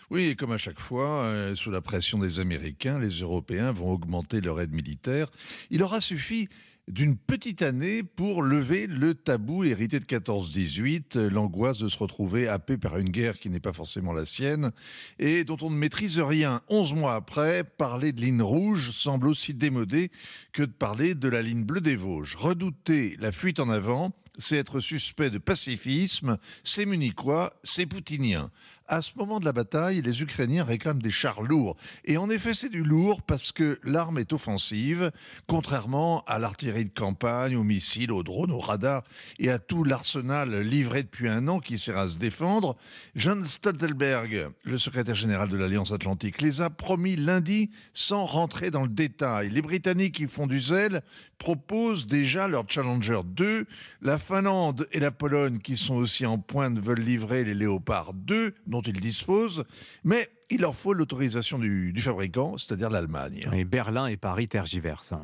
Oui, 0.10 0.26
et 0.26 0.36
comme 0.36 0.52
à 0.52 0.58
chaque 0.58 0.80
fois, 0.80 1.24
euh, 1.24 1.56
sous 1.56 1.72
la 1.72 1.82
pression 1.82 2.20
des 2.20 2.40
Américains, 2.40 3.00
les 3.00 3.22
Européens 3.22 3.72
vont 3.72 3.92
augmenter 3.92 4.42
leur 4.42 4.60
aide 4.60 4.74
militaire. 4.74 5.28
Il 5.70 5.84
aura 5.84 6.02
suffi 6.02 6.50
d'une 6.90 7.16
petite 7.16 7.62
année 7.62 8.02
pour 8.02 8.42
lever 8.42 8.88
le 8.88 9.14
tabou 9.14 9.64
hérité 9.64 10.00
de 10.00 10.06
14-18, 10.06 11.28
l'angoisse 11.28 11.78
de 11.78 11.88
se 11.88 11.98
retrouver 11.98 12.48
happé 12.48 12.78
par 12.78 12.98
une 12.98 13.10
guerre 13.10 13.38
qui 13.38 13.52
n'est 13.52 13.60
pas 13.60 13.74
forcément 13.74 14.12
la 14.12 14.26
sienne 14.26 14.72
et 15.20 15.44
dont 15.44 15.58
on 15.62 15.70
ne 15.70 15.76
maîtrise 15.76 16.20
rien. 16.20 16.62
Onze 16.68 16.94
mois 16.94 17.14
après, 17.14 17.64
parler 17.64 18.12
de 18.12 18.22
ligne 18.22 18.42
rouge 18.42 18.90
semble 18.92 19.28
aussi 19.28 19.54
démodé 19.54 20.10
que 20.52 20.64
de 20.64 20.72
parler 20.72 21.14
de 21.14 21.30
la 21.30 21.44
ligne 21.44 21.64
bleue 21.64 21.82
des 21.82 21.96
Vosges. 21.96 22.36
Redouter 22.36 23.16
la 23.20 23.32
fuite 23.32 23.60
en 23.60 23.70
avant, 23.70 24.12
c'est 24.40 24.58
être 24.58 24.80
suspect 24.80 25.30
de 25.30 25.38
pacifisme, 25.38 26.38
c'est 26.64 26.86
munichois, 26.86 27.54
c'est 27.64 27.86
poutinien 27.86 28.50
à 28.90 29.04
ce 29.04 29.12
moment 29.18 29.40
de 29.40 29.46
la 29.46 29.54
bataille, 29.54 30.02
les 30.02 30.22
Ukrainiens 30.22 30.64
réclament 30.64 31.02
des 31.02 31.12
chars 31.12 31.42
lourds. 31.42 31.78
Et 32.06 32.18
en 32.18 32.30
effet, 32.30 32.54
c'est 32.54 32.70
du 32.70 32.84
lourd 32.84 33.22
parce 33.22 33.52
que 33.52 33.80
l'arme 33.84 34.18
est 34.18 34.34
offensive, 34.34 35.12
contrairement 35.48 36.24
à 36.26 36.40
l'artillerie 36.40 36.86
de 36.86 36.94
campagne, 36.94 37.56
aux 37.56 37.64
missiles, 37.64 38.12
aux 38.12 38.24
drones, 38.24 38.52
aux 38.52 38.60
radars 38.60 39.04
et 39.38 39.52
à 39.52 39.60
tout 39.60 39.84
l'arsenal 39.84 40.62
livré 40.62 41.04
depuis 41.04 41.30
un 41.30 41.48
an 41.48 41.60
qui 41.60 41.78
sert 41.78 41.98
à 41.98 42.08
se 42.10 42.18
défendre. 42.18 42.76
John 43.16 43.46
Stoltenberg, 43.46 44.50
le 44.64 44.78
secrétaire 44.80 45.16
général 45.16 45.50
de 45.50 45.58
l'Alliance 45.58 45.92
Atlantique, 45.92 46.42
les 46.42 46.62
a 46.62 46.72
promis 46.72 47.16
lundi 47.16 47.70
sans 47.94 48.26
rentrer 48.26 48.72
dans 48.72 48.84
le 48.84 48.90
détail. 48.90 49.50
Les 49.52 49.62
Britanniques 49.62 50.16
qui 50.16 50.28
font 50.28 50.48
du 50.48 50.60
zèle 50.60 51.04
proposent 51.40 52.06
déjà 52.06 52.48
leur 52.48 52.66
Challenger 52.68 53.22
2. 53.26 53.66
La 54.02 54.20
Finlande 54.20 54.88
et 54.92 55.00
la 55.00 55.10
Pologne, 55.10 55.58
qui 55.58 55.78
sont 55.78 55.96
aussi 55.96 56.26
en 56.26 56.38
pointe, 56.38 56.78
veulent 56.78 57.00
livrer 57.00 57.44
les 57.44 57.56
Léopard 57.56 58.14
2, 58.14 58.54
dont 58.68 58.82
ils 58.82 59.00
disposent. 59.00 59.64
Mais 60.04 60.28
il 60.52 60.62
leur 60.62 60.76
faut 60.76 60.94
l'autorisation 60.94 61.58
du, 61.58 62.00
fabricant, 62.00 62.58
c'est-à-dire 62.58 62.90
l'Allemagne. 62.90 63.48
Et 63.54 63.66
Berlin 63.66 64.08
et 64.08 64.18
Paris 64.18 64.48
tergiversent. 64.48 65.14
Hein. 65.14 65.24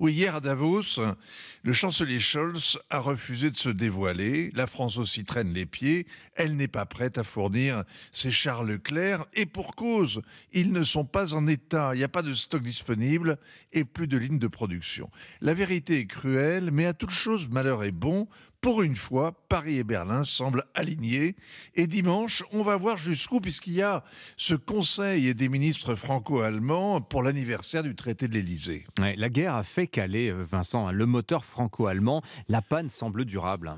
Oui, 0.00 0.12
hier 0.12 0.36
à 0.36 0.40
Davos, 0.40 1.00
le 1.62 1.72
chancelier 1.72 2.20
Scholz 2.20 2.78
a 2.90 2.98
refusé 2.98 3.50
de 3.50 3.56
se 3.56 3.68
dévoiler. 3.68 4.50
La 4.54 4.66
France 4.66 4.98
aussi 4.98 5.24
traîne 5.24 5.52
les 5.52 5.66
pieds. 5.66 6.06
Elle 6.34 6.56
n'est 6.56 6.68
pas 6.68 6.86
prête 6.86 7.18
à 7.18 7.24
fournir 7.24 7.84
ses 8.12 8.30
chars 8.30 8.64
Leclerc. 8.64 9.26
Et 9.34 9.46
pour 9.46 9.74
cause, 9.74 10.22
ils 10.52 10.72
ne 10.72 10.82
sont 10.82 11.04
pas 11.04 11.34
en 11.34 11.46
état. 11.46 11.94
Il 11.94 11.98
n'y 11.98 12.04
a 12.04 12.08
pas 12.08 12.22
de 12.22 12.32
stock 12.32 12.62
disponible 12.62 13.38
et 13.72 13.84
plus 13.84 14.06
de 14.06 14.16
lignes 14.16 14.38
de 14.38 14.48
production. 14.48 15.10
La 15.40 15.54
vérité 15.54 15.98
est 15.98 16.06
cruelle, 16.06 16.70
mais 16.70 16.86
à 16.86 16.94
toute 16.94 17.10
chose, 17.10 17.48
malheur 17.48 17.84
est 17.84 17.90
bon. 17.90 18.28
Pour 18.60 18.82
une 18.82 18.96
fois, 18.96 19.32
Paris 19.48 19.76
et 19.76 19.84
Berlin 19.84 20.24
semblent 20.24 20.64
alignés. 20.74 21.36
Et 21.76 21.86
dimanche, 21.86 22.42
on 22.52 22.62
va 22.62 22.76
voir 22.76 22.98
jusqu'où, 22.98 23.40
puisqu'il 23.40 23.74
y 23.74 23.82
a 23.82 24.02
ce 24.36 24.54
conseil 24.54 25.32
des 25.34 25.48
ministres 25.48 25.94
franco-allemands 25.94 27.00
pour 27.00 27.22
l'anniversaire 27.22 27.84
du 27.84 27.94
traité 27.94 28.26
de 28.26 28.34
l'Élysée. 28.34 28.84
la 28.98 29.28
guerre 29.28 29.54
a 29.54 29.62
fait 29.62 29.86
caler, 29.86 30.30
euh, 30.30 30.42
Vincent, 30.42 30.88
hein, 30.88 30.92
le 30.92 31.06
moteur 31.06 31.44
franco-allemand. 31.44 32.22
La 32.48 32.60
panne 32.60 32.90
semble 32.90 33.24
durable. 33.24 33.76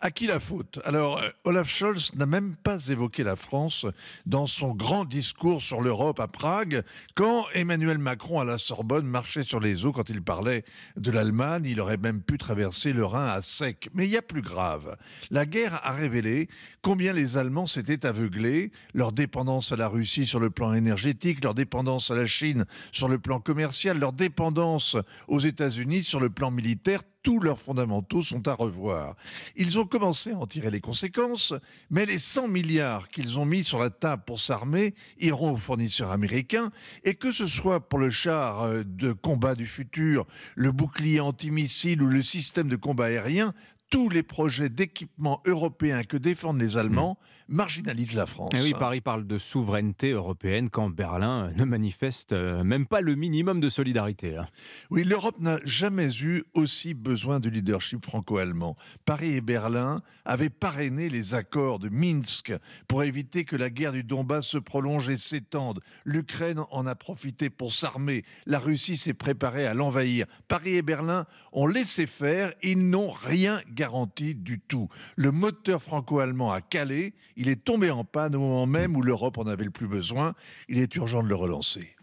À 0.00 0.10
qui 0.10 0.26
la 0.26 0.40
faute? 0.40 0.80
Alors, 0.84 1.18
euh, 1.18 1.28
Olaf 1.44 1.68
Scholz 1.68 2.14
n'a 2.16 2.26
même 2.26 2.56
pas 2.56 2.88
évoqué 2.88 3.22
la 3.22 3.36
France 3.36 3.86
dans 4.26 4.46
son 4.46 4.74
grand 4.74 5.04
discours 5.04 5.62
sur 5.62 5.80
l'Europe 5.80 6.20
à 6.20 6.28
Prague, 6.28 6.82
quand 7.14 7.44
Emmanuel 7.54 7.98
Macron 7.98 8.40
à 8.40 8.44
la 8.44 8.58
Sorbonne 8.58 9.06
marchait 9.06 9.44
sur 9.44 9.60
les 9.60 9.84
eaux 9.84 9.92
quand 9.92 10.08
il 10.08 10.22
parlait 10.22 10.64
de 10.96 11.10
l'Allemagne. 11.10 11.66
Il 11.66 11.80
aurait 11.80 11.96
même 11.96 12.20
pu 12.20 12.38
traverser 12.38 12.92
le 12.92 13.04
Rhin 13.04 13.28
à 13.28 13.42
sec. 13.42 13.90
Mais 13.94 14.06
il 14.06 14.10
y 14.10 14.16
a 14.16 14.22
plus 14.22 14.42
grave. 14.42 14.96
La 15.30 15.46
guerre 15.46 15.80
a 15.84 15.92
révélé 15.92 16.48
combien 16.82 17.12
les 17.12 17.36
Allemands 17.36 17.66
s'étaient 17.66 18.06
aveuglés, 18.06 18.72
leur 18.94 19.12
dépendance 19.12 19.72
à 19.72 19.76
la 19.76 19.88
Russie 19.88 20.26
sur 20.26 20.40
le 20.40 20.50
plan 20.50 20.74
énergétique, 20.74 21.44
leur 21.44 21.54
dépendance 21.54 22.10
à 22.10 22.16
la 22.16 22.26
Chine 22.26 22.64
sur 22.90 23.08
le 23.08 23.18
plan 23.18 23.40
commercial, 23.40 23.98
leur 23.98 24.12
dépendance 24.12 24.96
aux 25.28 25.40
États-Unis 25.40 26.02
sur 26.02 26.20
le 26.20 26.30
plan 26.30 26.50
militaire 26.50 27.02
tous 27.22 27.40
leurs 27.40 27.60
fondamentaux 27.60 28.22
sont 28.22 28.46
à 28.48 28.54
revoir. 28.54 29.16
Ils 29.56 29.78
ont 29.78 29.84
commencé 29.84 30.32
à 30.32 30.38
en 30.38 30.46
tirer 30.46 30.70
les 30.70 30.80
conséquences, 30.80 31.54
mais 31.90 32.06
les 32.06 32.18
100 32.18 32.48
milliards 32.48 33.08
qu'ils 33.08 33.38
ont 33.38 33.44
mis 33.44 33.64
sur 33.64 33.78
la 33.78 33.90
table 33.90 34.22
pour 34.26 34.40
s'armer 34.40 34.94
iront 35.18 35.52
aux 35.52 35.56
fournisseurs 35.56 36.10
américains, 36.10 36.70
et 37.04 37.14
que 37.14 37.32
ce 37.32 37.46
soit 37.46 37.88
pour 37.88 37.98
le 37.98 38.10
char 38.10 38.62
euh, 38.62 38.82
de 38.84 39.12
combat 39.12 39.54
du 39.54 39.66
futur, 39.66 40.26
le 40.56 40.72
bouclier 40.72 41.20
antimissile 41.20 42.02
ou 42.02 42.08
le 42.08 42.22
système 42.22 42.68
de 42.68 42.76
combat 42.76 43.06
aérien, 43.06 43.54
tous 43.92 44.08
les 44.08 44.22
projets 44.22 44.70
d'équipement 44.70 45.42
européens 45.46 46.02
que 46.02 46.16
défendent 46.16 46.60
les 46.60 46.78
Allemands 46.78 47.18
marginalisent 47.52 48.14
la 48.14 48.26
France. 48.26 48.50
Et 48.54 48.58
eh 48.58 48.62
oui, 48.62 48.72
Paris 48.72 49.00
parle 49.00 49.26
de 49.26 49.38
souveraineté 49.38 50.10
européenne 50.10 50.70
quand 50.70 50.88
Berlin 50.90 51.52
ne 51.54 51.64
manifeste 51.64 52.32
euh, 52.32 52.64
même 52.64 52.86
pas 52.86 53.00
le 53.00 53.14
minimum 53.14 53.60
de 53.60 53.68
solidarité. 53.68 54.36
Hein. 54.36 54.48
Oui, 54.90 55.04
l'Europe 55.04 55.38
n'a 55.40 55.58
jamais 55.64 56.08
eu 56.22 56.42
aussi 56.54 56.94
besoin 56.94 57.38
du 57.38 57.50
leadership 57.50 58.04
franco-allemand. 58.04 58.76
Paris 59.04 59.34
et 59.36 59.40
Berlin 59.40 60.02
avaient 60.24 60.50
parrainé 60.50 61.10
les 61.10 61.34
accords 61.34 61.78
de 61.78 61.90
Minsk 61.90 62.52
pour 62.88 63.02
éviter 63.02 63.44
que 63.44 63.56
la 63.56 63.68
guerre 63.68 63.92
du 63.92 64.04
Donbass 64.04 64.46
se 64.46 64.58
prolonge 64.58 65.10
et 65.10 65.18
s'étende. 65.18 65.80
L'Ukraine 66.06 66.60
en 66.70 66.86
a 66.86 66.94
profité 66.94 67.50
pour 67.50 67.72
s'armer. 67.72 68.24
La 68.46 68.58
Russie 68.58 68.96
s'est 68.96 69.12
préparée 69.12 69.66
à 69.66 69.74
l'envahir. 69.74 70.26
Paris 70.48 70.76
et 70.76 70.82
Berlin 70.82 71.26
ont 71.52 71.66
laissé 71.66 72.06
faire. 72.06 72.52
Ils 72.62 72.88
n'ont 72.88 73.10
rien 73.10 73.60
gagné 73.68 73.82
garantie 73.82 74.36
du 74.36 74.60
tout. 74.60 74.88
Le 75.16 75.32
moteur 75.32 75.82
franco-allemand 75.82 76.52
a 76.52 76.60
calé, 76.60 77.14
il 77.36 77.41
est 77.48 77.64
tombé 77.64 77.90
en 77.90 78.04
panne 78.04 78.34
au 78.36 78.40
moment 78.40 78.66
même 78.66 78.96
où 78.96 79.02
l'Europe 79.02 79.38
en 79.38 79.46
avait 79.46 79.64
le 79.64 79.70
plus 79.70 79.88
besoin. 79.88 80.34
Il 80.68 80.78
est 80.78 80.94
urgent 80.96 81.22
de 81.22 81.28
le 81.28 81.34
relancer. 81.34 81.96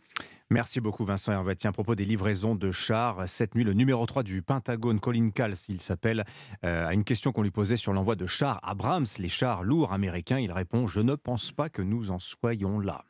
Merci 0.51 0.81
beaucoup 0.81 1.05
Vincent 1.05 1.31
Hervati. 1.31 1.67
À 1.67 1.71
propos 1.71 1.93
des 1.93 2.05
livraisons 2.05 2.55
de 2.55 2.71
chars, 2.71 3.29
cette 3.29 3.53
nuit, 3.53 3.63
le 3.63 3.73
numéro 3.73 4.03
3 4.07 4.23
du 4.23 4.41
Pentagone, 4.41 4.99
Colin 4.99 5.29
Kals, 5.29 5.55
il 5.67 5.79
s'appelle, 5.79 6.25
euh, 6.65 6.87
à 6.87 6.93
une 6.95 7.03
question 7.03 7.31
qu'on 7.31 7.43
lui 7.43 7.51
posait 7.51 7.77
sur 7.77 7.93
l'envoi 7.93 8.15
de 8.15 8.25
chars 8.25 8.59
Abrams, 8.63 9.05
les 9.19 9.29
chars 9.29 9.63
lourds 9.63 9.93
américains. 9.93 10.39
Il 10.39 10.51
répond 10.51 10.87
Je 10.87 11.01
ne 11.01 11.13
pense 11.13 11.51
pas 11.51 11.69
que 11.69 11.83
nous 11.83 12.09
en 12.09 12.17
soyons 12.17 12.79
là. 12.79 13.03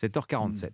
7h47. 0.00 0.70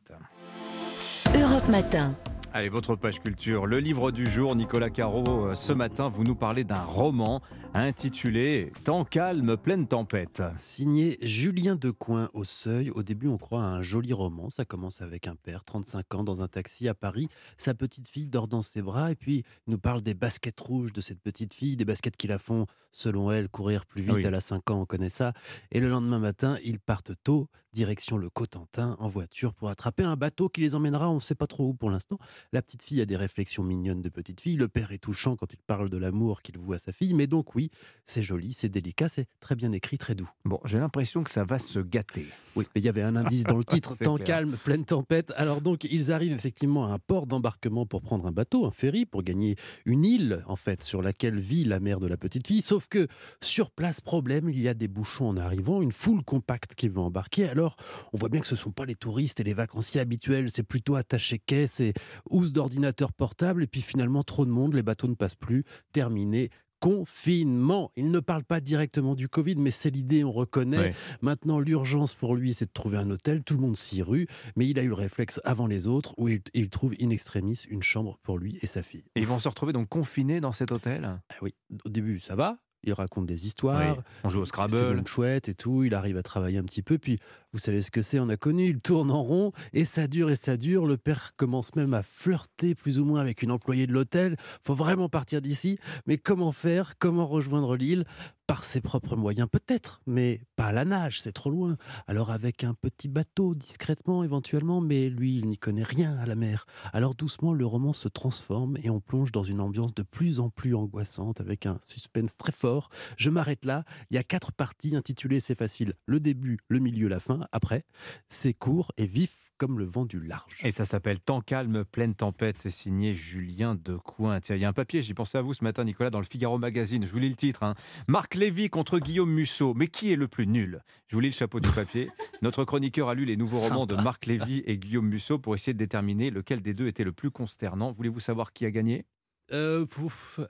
Europe 1.34 1.68
Matin. 1.68 2.14
Allez, 2.54 2.68
votre 2.68 2.96
page 2.96 3.18
culture. 3.18 3.64
Le 3.64 3.78
livre 3.78 4.10
du 4.10 4.28
jour, 4.28 4.54
Nicolas 4.54 4.90
Caro, 4.90 5.46
euh, 5.46 5.54
ce 5.54 5.72
matin, 5.72 6.10
vous 6.10 6.22
nous 6.22 6.34
parlez 6.34 6.64
d'un 6.64 6.82
roman 6.82 7.40
intitulé 7.72 8.70
Temps 8.84 9.06
calme, 9.06 9.56
pleine 9.56 9.86
tempête. 9.86 10.42
Signé 10.58 11.16
Julien 11.22 11.76
Decoing 11.76 12.28
au 12.34 12.44
seuil. 12.44 12.90
Au 12.90 13.02
début, 13.02 13.28
on 13.28 13.38
croit 13.38 13.62
à 13.62 13.66
un 13.68 13.80
joli 13.80 14.12
roman. 14.12 14.50
Ça 14.50 14.66
commence 14.66 15.00
avec 15.00 15.28
un 15.28 15.34
père, 15.34 15.64
35 15.64 16.14
ans, 16.14 16.24
dans 16.24 16.42
un 16.42 16.48
taxi 16.48 16.88
à 16.88 16.94
Paris. 16.94 17.28
Sa 17.56 17.72
petite 17.72 18.08
fille 18.08 18.26
dort 18.26 18.48
dans 18.48 18.60
ses 18.60 18.82
bras. 18.82 19.10
Et 19.10 19.16
puis, 19.16 19.44
il 19.66 19.70
nous 19.70 19.78
parle 19.78 20.02
des 20.02 20.12
baskets 20.12 20.60
rouges 20.60 20.92
de 20.92 21.00
cette 21.00 21.20
petite 21.20 21.54
fille, 21.54 21.76
des 21.76 21.86
baskets 21.86 22.18
qui 22.18 22.26
la 22.26 22.38
font, 22.38 22.66
selon 22.90 23.32
elle, 23.32 23.48
courir 23.48 23.86
plus 23.86 24.02
vite. 24.02 24.26
Elle 24.26 24.34
a 24.34 24.42
5 24.42 24.70
ans, 24.70 24.82
on 24.82 24.86
connaît 24.86 25.08
ça. 25.08 25.32
Et 25.70 25.80
le 25.80 25.88
lendemain 25.88 26.18
matin, 26.18 26.58
ils 26.62 26.80
partent 26.80 27.12
tôt, 27.24 27.48
direction 27.72 28.18
le 28.18 28.28
Cotentin, 28.28 28.96
en 28.98 29.08
voiture, 29.08 29.54
pour 29.54 29.70
attraper 29.70 30.02
un 30.02 30.16
bateau 30.16 30.50
qui 30.50 30.60
les 30.60 30.74
emmènera, 30.74 31.08
on 31.08 31.14
ne 31.14 31.20
sait 31.20 31.34
pas 31.34 31.46
trop 31.46 31.68
où 31.68 31.74
pour 31.74 31.90
l'instant. 31.90 32.18
La 32.52 32.62
petite 32.62 32.82
fille 32.82 33.00
a 33.00 33.06
des 33.06 33.16
réflexions 33.16 33.62
mignonnes 33.62 34.02
de 34.02 34.08
petite 34.08 34.40
fille. 34.40 34.56
Le 34.56 34.68
père 34.68 34.92
est 34.92 34.98
touchant 34.98 35.36
quand 35.36 35.52
il 35.52 35.58
parle 35.66 35.88
de 35.88 35.96
l'amour 35.96 36.42
qu'il 36.42 36.58
voue 36.58 36.72
à 36.72 36.78
sa 36.78 36.92
fille. 36.92 37.14
Mais 37.14 37.26
donc, 37.26 37.54
oui, 37.54 37.70
c'est 38.06 38.22
joli, 38.22 38.52
c'est 38.52 38.68
délicat, 38.68 39.08
c'est 39.08 39.26
très 39.40 39.54
bien 39.54 39.72
écrit, 39.72 39.98
très 39.98 40.14
doux. 40.14 40.28
Bon, 40.44 40.60
j'ai 40.64 40.78
l'impression 40.78 41.22
que 41.22 41.30
ça 41.30 41.44
va 41.44 41.58
se 41.58 41.78
gâter. 41.78 42.26
Oui, 42.56 42.66
mais 42.74 42.80
il 42.80 42.84
y 42.84 42.88
avait 42.88 43.02
un 43.02 43.16
indice 43.16 43.44
dans 43.44 43.56
le 43.56 43.64
titre 43.72 43.96
temps 43.96 44.18
calme, 44.18 44.56
pleine 44.64 44.84
tempête. 44.84 45.32
Alors 45.36 45.60
donc, 45.60 45.84
ils 45.84 46.12
arrivent 46.12 46.32
effectivement 46.32 46.86
à 46.86 46.92
un 46.92 46.98
port 46.98 47.26
d'embarquement 47.26 47.86
pour 47.86 48.02
prendre 48.02 48.26
un 48.26 48.32
bateau, 48.32 48.66
un 48.66 48.70
ferry, 48.70 49.06
pour 49.06 49.22
gagner 49.22 49.56
une 49.84 50.04
île, 50.04 50.42
en 50.46 50.56
fait, 50.56 50.82
sur 50.82 51.02
laquelle 51.02 51.38
vit 51.38 51.64
la 51.64 51.80
mère 51.80 52.00
de 52.00 52.06
la 52.06 52.16
petite 52.16 52.46
fille. 52.46 52.62
Sauf 52.62 52.86
que, 52.88 53.08
sur 53.40 53.70
place, 53.70 54.00
problème, 54.00 54.48
il 54.48 54.60
y 54.60 54.68
a 54.68 54.74
des 54.74 54.88
bouchons 54.88 55.28
en 55.28 55.36
arrivant, 55.36 55.82
une 55.82 55.92
foule 55.92 56.22
compacte 56.22 56.74
qui 56.74 56.88
veut 56.88 57.00
embarquer. 57.00 57.48
Alors, 57.48 57.76
on 58.12 58.18
voit 58.18 58.28
bien 58.28 58.40
que 58.40 58.46
ce 58.46 58.54
ne 58.54 58.60
sont 58.60 58.72
pas 58.72 58.84
les 58.84 58.94
touristes 58.94 59.40
et 59.40 59.44
les 59.44 59.54
vacanciers 59.54 60.00
habituels, 60.00 60.50
c'est 60.50 60.62
plutôt 60.62 60.96
attaché 60.96 61.38
caisse 61.38 61.80
et 61.80 61.92
housse 62.32 62.52
d'ordinateur 62.52 63.12
portable. 63.12 63.62
Et 63.62 63.66
puis 63.66 63.82
finalement, 63.82 64.22
trop 64.22 64.44
de 64.44 64.50
monde, 64.50 64.74
les 64.74 64.82
bateaux 64.82 65.08
ne 65.08 65.14
passent 65.14 65.34
plus. 65.34 65.64
Terminé, 65.92 66.50
confinement. 66.82 67.92
Il 67.94 68.10
ne 68.10 68.18
parle 68.18 68.42
pas 68.42 68.60
directement 68.60 69.14
du 69.14 69.28
Covid, 69.28 69.54
mais 69.54 69.70
c'est 69.70 69.90
l'idée, 69.90 70.24
on 70.24 70.32
reconnaît. 70.32 70.92
Maintenant, 71.20 71.60
l'urgence 71.60 72.12
pour 72.12 72.34
lui, 72.34 72.54
c'est 72.54 72.66
de 72.66 72.72
trouver 72.72 72.98
un 72.98 73.08
hôtel. 73.08 73.44
Tout 73.44 73.54
le 73.54 73.60
monde 73.60 73.76
s'y 73.76 74.02
rue, 74.02 74.26
mais 74.56 74.66
il 74.66 74.80
a 74.80 74.82
eu 74.82 74.88
le 74.88 74.94
réflexe 74.94 75.40
avant 75.44 75.68
les 75.68 75.86
autres 75.86 76.12
où 76.18 76.28
il, 76.28 76.68
trouve 76.70 76.94
in 77.00 77.10
extremis 77.10 77.62
une 77.70 77.82
chambre 77.82 78.18
pour 78.24 78.36
lui 78.36 78.58
et 78.62 78.66
sa 78.66 78.82
fille. 78.82 79.04
Et 79.14 79.20
ils 79.20 79.26
vont 79.26 79.38
se 79.38 79.48
retrouver 79.48 79.72
donc 79.72 79.88
confinés 79.88 80.40
dans 80.40 80.52
cet 80.52 80.72
hôtel? 80.72 81.04
Ah 81.04 81.20
Oui, 81.40 81.54
au 81.84 81.88
début, 81.88 82.18
ça 82.18 82.34
va 82.34 82.58
il 82.84 82.92
raconte 82.92 83.26
des 83.26 83.46
histoires. 83.46 83.96
On 84.24 84.28
joue 84.28 84.40
au 84.40 84.44
Scrabble. 84.44 84.76
C'est 84.76 85.08
chouette 85.08 85.48
et 85.48 85.54
tout. 85.54 85.84
Il 85.84 85.94
arrive 85.94 86.16
à 86.16 86.22
travailler 86.22 86.58
un 86.58 86.64
petit 86.64 86.82
peu. 86.82 86.98
Puis, 86.98 87.20
vous 87.52 87.58
savez 87.58 87.82
ce 87.82 87.90
que 87.90 88.00
c'est, 88.00 88.18
on 88.18 88.30
a 88.30 88.38
connu. 88.38 88.68
Il 88.68 88.80
tourne 88.80 89.10
en 89.10 89.22
rond 89.22 89.52
et 89.74 89.84
ça 89.84 90.06
dure 90.06 90.30
et 90.30 90.36
ça 90.36 90.56
dure. 90.56 90.86
Le 90.86 90.96
père 90.96 91.36
commence 91.36 91.74
même 91.74 91.92
à 91.92 92.02
flirter 92.02 92.74
plus 92.74 92.98
ou 92.98 93.04
moins 93.04 93.20
avec 93.20 93.42
une 93.42 93.50
employée 93.50 93.86
de 93.86 93.92
l'hôtel. 93.92 94.36
Faut 94.62 94.74
vraiment 94.74 95.10
partir 95.10 95.42
d'ici. 95.42 95.78
Mais 96.06 96.16
comment 96.16 96.52
faire? 96.52 96.98
Comment 96.98 97.26
rejoindre 97.26 97.76
l'île? 97.76 98.04
Par 98.48 98.64
ses 98.64 98.80
propres 98.82 99.16
moyens 99.16 99.48
peut-être, 99.50 100.02
mais 100.04 100.42
pas 100.56 100.66
à 100.66 100.72
la 100.72 100.84
nage, 100.84 101.22
c'est 101.22 101.32
trop 101.32 101.48
loin. 101.48 101.78
Alors 102.06 102.30
avec 102.30 102.64
un 102.64 102.74
petit 102.74 103.08
bateau, 103.08 103.54
discrètement 103.54 104.24
éventuellement, 104.24 104.80
mais 104.82 105.08
lui, 105.08 105.38
il 105.38 105.46
n'y 105.46 105.56
connaît 105.56 105.84
rien 105.84 106.16
à 106.18 106.26
la 106.26 106.34
mer. 106.34 106.66
Alors 106.92 107.14
doucement, 107.14 107.54
le 107.54 107.64
roman 107.64 107.94
se 107.94 108.08
transforme 108.08 108.76
et 108.82 108.90
on 108.90 109.00
plonge 109.00 109.32
dans 109.32 109.44
une 109.44 109.60
ambiance 109.60 109.94
de 109.94 110.02
plus 110.02 110.38
en 110.38 110.50
plus 110.50 110.74
angoissante 110.74 111.40
avec 111.40 111.64
un 111.64 111.78
suspense 111.82 112.36
très 112.36 112.52
fort. 112.52 112.90
Je 113.16 113.30
m'arrête 113.30 113.64
là, 113.64 113.84
il 114.10 114.16
y 114.16 114.18
a 114.18 114.24
quatre 114.24 114.52
parties 114.52 114.96
intitulées 114.96 115.40
C'est 115.40 115.54
facile, 115.54 115.94
le 116.04 116.20
début, 116.20 116.58
le 116.68 116.80
milieu, 116.80 117.08
la 117.08 117.20
fin. 117.20 117.41
Après, 117.52 117.84
c'est 118.28 118.54
court 118.54 118.92
et 118.96 119.06
vif 119.06 119.42
comme 119.62 119.78
le 119.78 119.84
vent 119.84 120.04
du 120.04 120.20
large. 120.20 120.50
Et 120.64 120.72
ça 120.72 120.84
s'appelle 120.84 121.20
Temps 121.20 121.40
calme, 121.40 121.84
pleine 121.84 122.16
tempête. 122.16 122.56
C'est 122.56 122.68
signé 122.68 123.14
Julien 123.14 123.76
Decoing. 123.76 124.40
Tiens, 124.40 124.56
il 124.56 124.62
y 124.62 124.64
a 124.64 124.68
un 124.68 124.72
papier, 124.72 125.02
j'y 125.02 125.14
pensais 125.14 125.38
à 125.38 125.42
vous 125.42 125.54
ce 125.54 125.62
matin, 125.62 125.84
Nicolas, 125.84 126.10
dans 126.10 126.18
le 126.18 126.24
Figaro 126.24 126.58
Magazine. 126.58 127.06
Je 127.06 127.12
vous 127.12 127.20
lis 127.20 127.28
le 127.28 127.36
titre. 127.36 127.62
Hein. 127.62 127.76
Marc 128.08 128.34
Lévy 128.34 128.70
contre 128.70 128.98
Guillaume 128.98 129.30
Musso. 129.30 129.72
Mais 129.74 129.86
qui 129.86 130.12
est 130.12 130.16
le 130.16 130.26
plus 130.26 130.48
nul? 130.48 130.82
Je 131.06 131.14
vous 131.14 131.20
lis 131.20 131.28
le 131.28 131.34
chapeau 131.34 131.60
du 131.60 131.68
papier. 131.70 132.10
Notre 132.42 132.64
chroniqueur 132.64 133.08
a 133.08 133.14
lu 133.14 133.24
les 133.24 133.36
nouveaux 133.36 133.58
romans 133.58 133.86
de 133.86 133.94
Marc 133.94 134.26
Lévy 134.26 134.64
et 134.66 134.78
Guillaume 134.78 135.06
Musso 135.06 135.38
pour 135.38 135.54
essayer 135.54 135.74
de 135.74 135.78
déterminer 135.78 136.30
lequel 136.30 136.60
des 136.60 136.74
deux 136.74 136.88
était 136.88 137.04
le 137.04 137.12
plus 137.12 137.30
consternant. 137.30 137.92
Voulez-vous 137.92 138.18
savoir 138.18 138.52
qui 138.52 138.66
a 138.66 138.72
gagné? 138.72 139.04
Euh, 139.52 139.86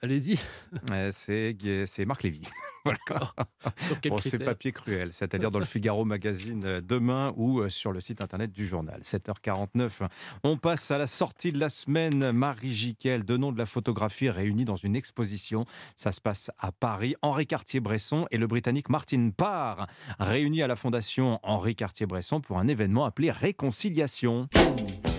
allez-y. 0.01 0.39
Euh, 0.91 1.11
c'est 1.13 2.05
Marc 2.07 2.23
Lévy. 2.23 2.43
D'accord. 2.87 3.35
c'est 4.21 4.39
papier 4.39 4.73
cruel, 4.73 5.13
c'est-à-dire 5.13 5.51
dans 5.51 5.59
le 5.59 5.65
Figaro 5.65 6.05
Magazine 6.05 6.65
euh, 6.65 6.81
demain 6.81 7.33
ou 7.37 7.61
euh, 7.61 7.69
sur 7.69 7.93
le 7.93 8.01
site 8.01 8.23
internet 8.23 8.51
du 8.51 8.67
journal. 8.67 9.01
7h49. 9.03 10.09
On 10.43 10.57
passe 10.57 10.91
à 10.91 10.99
la 10.99 11.07
sortie 11.07 11.53
de 11.53 11.59
la 11.59 11.69
semaine. 11.69 12.33
Marie 12.33 12.73
Jiquel, 12.73 13.23
deux 13.23 13.37
noms 13.37 13.53
de 13.53 13.59
la 13.59 13.67
photographie 13.67 14.31
réunis 14.31 14.65
dans 14.65 14.77
une 14.77 14.97
exposition. 14.97 15.65
Ça 15.97 16.13
se 16.13 16.21
passe 16.21 16.51
à 16.59 16.73
Paris. 16.73 17.15
Henri 17.23 17.47
Cartier-Bresson 17.47 18.27
et 18.31 18.39
le 18.39 18.47
Britannique 18.47 18.89
Martin 18.89 19.31
Parr, 19.37 19.87
réunis 20.19 20.63
à 20.63 20.67
la 20.67 20.77
Fondation 20.77 21.39
Henri 21.43 21.77
Cartier-Bresson 21.77 22.41
pour 22.41 22.59
un 22.59 22.69
événement 22.69 23.05
appelé 23.05 23.31
Réconciliation. 23.31 24.49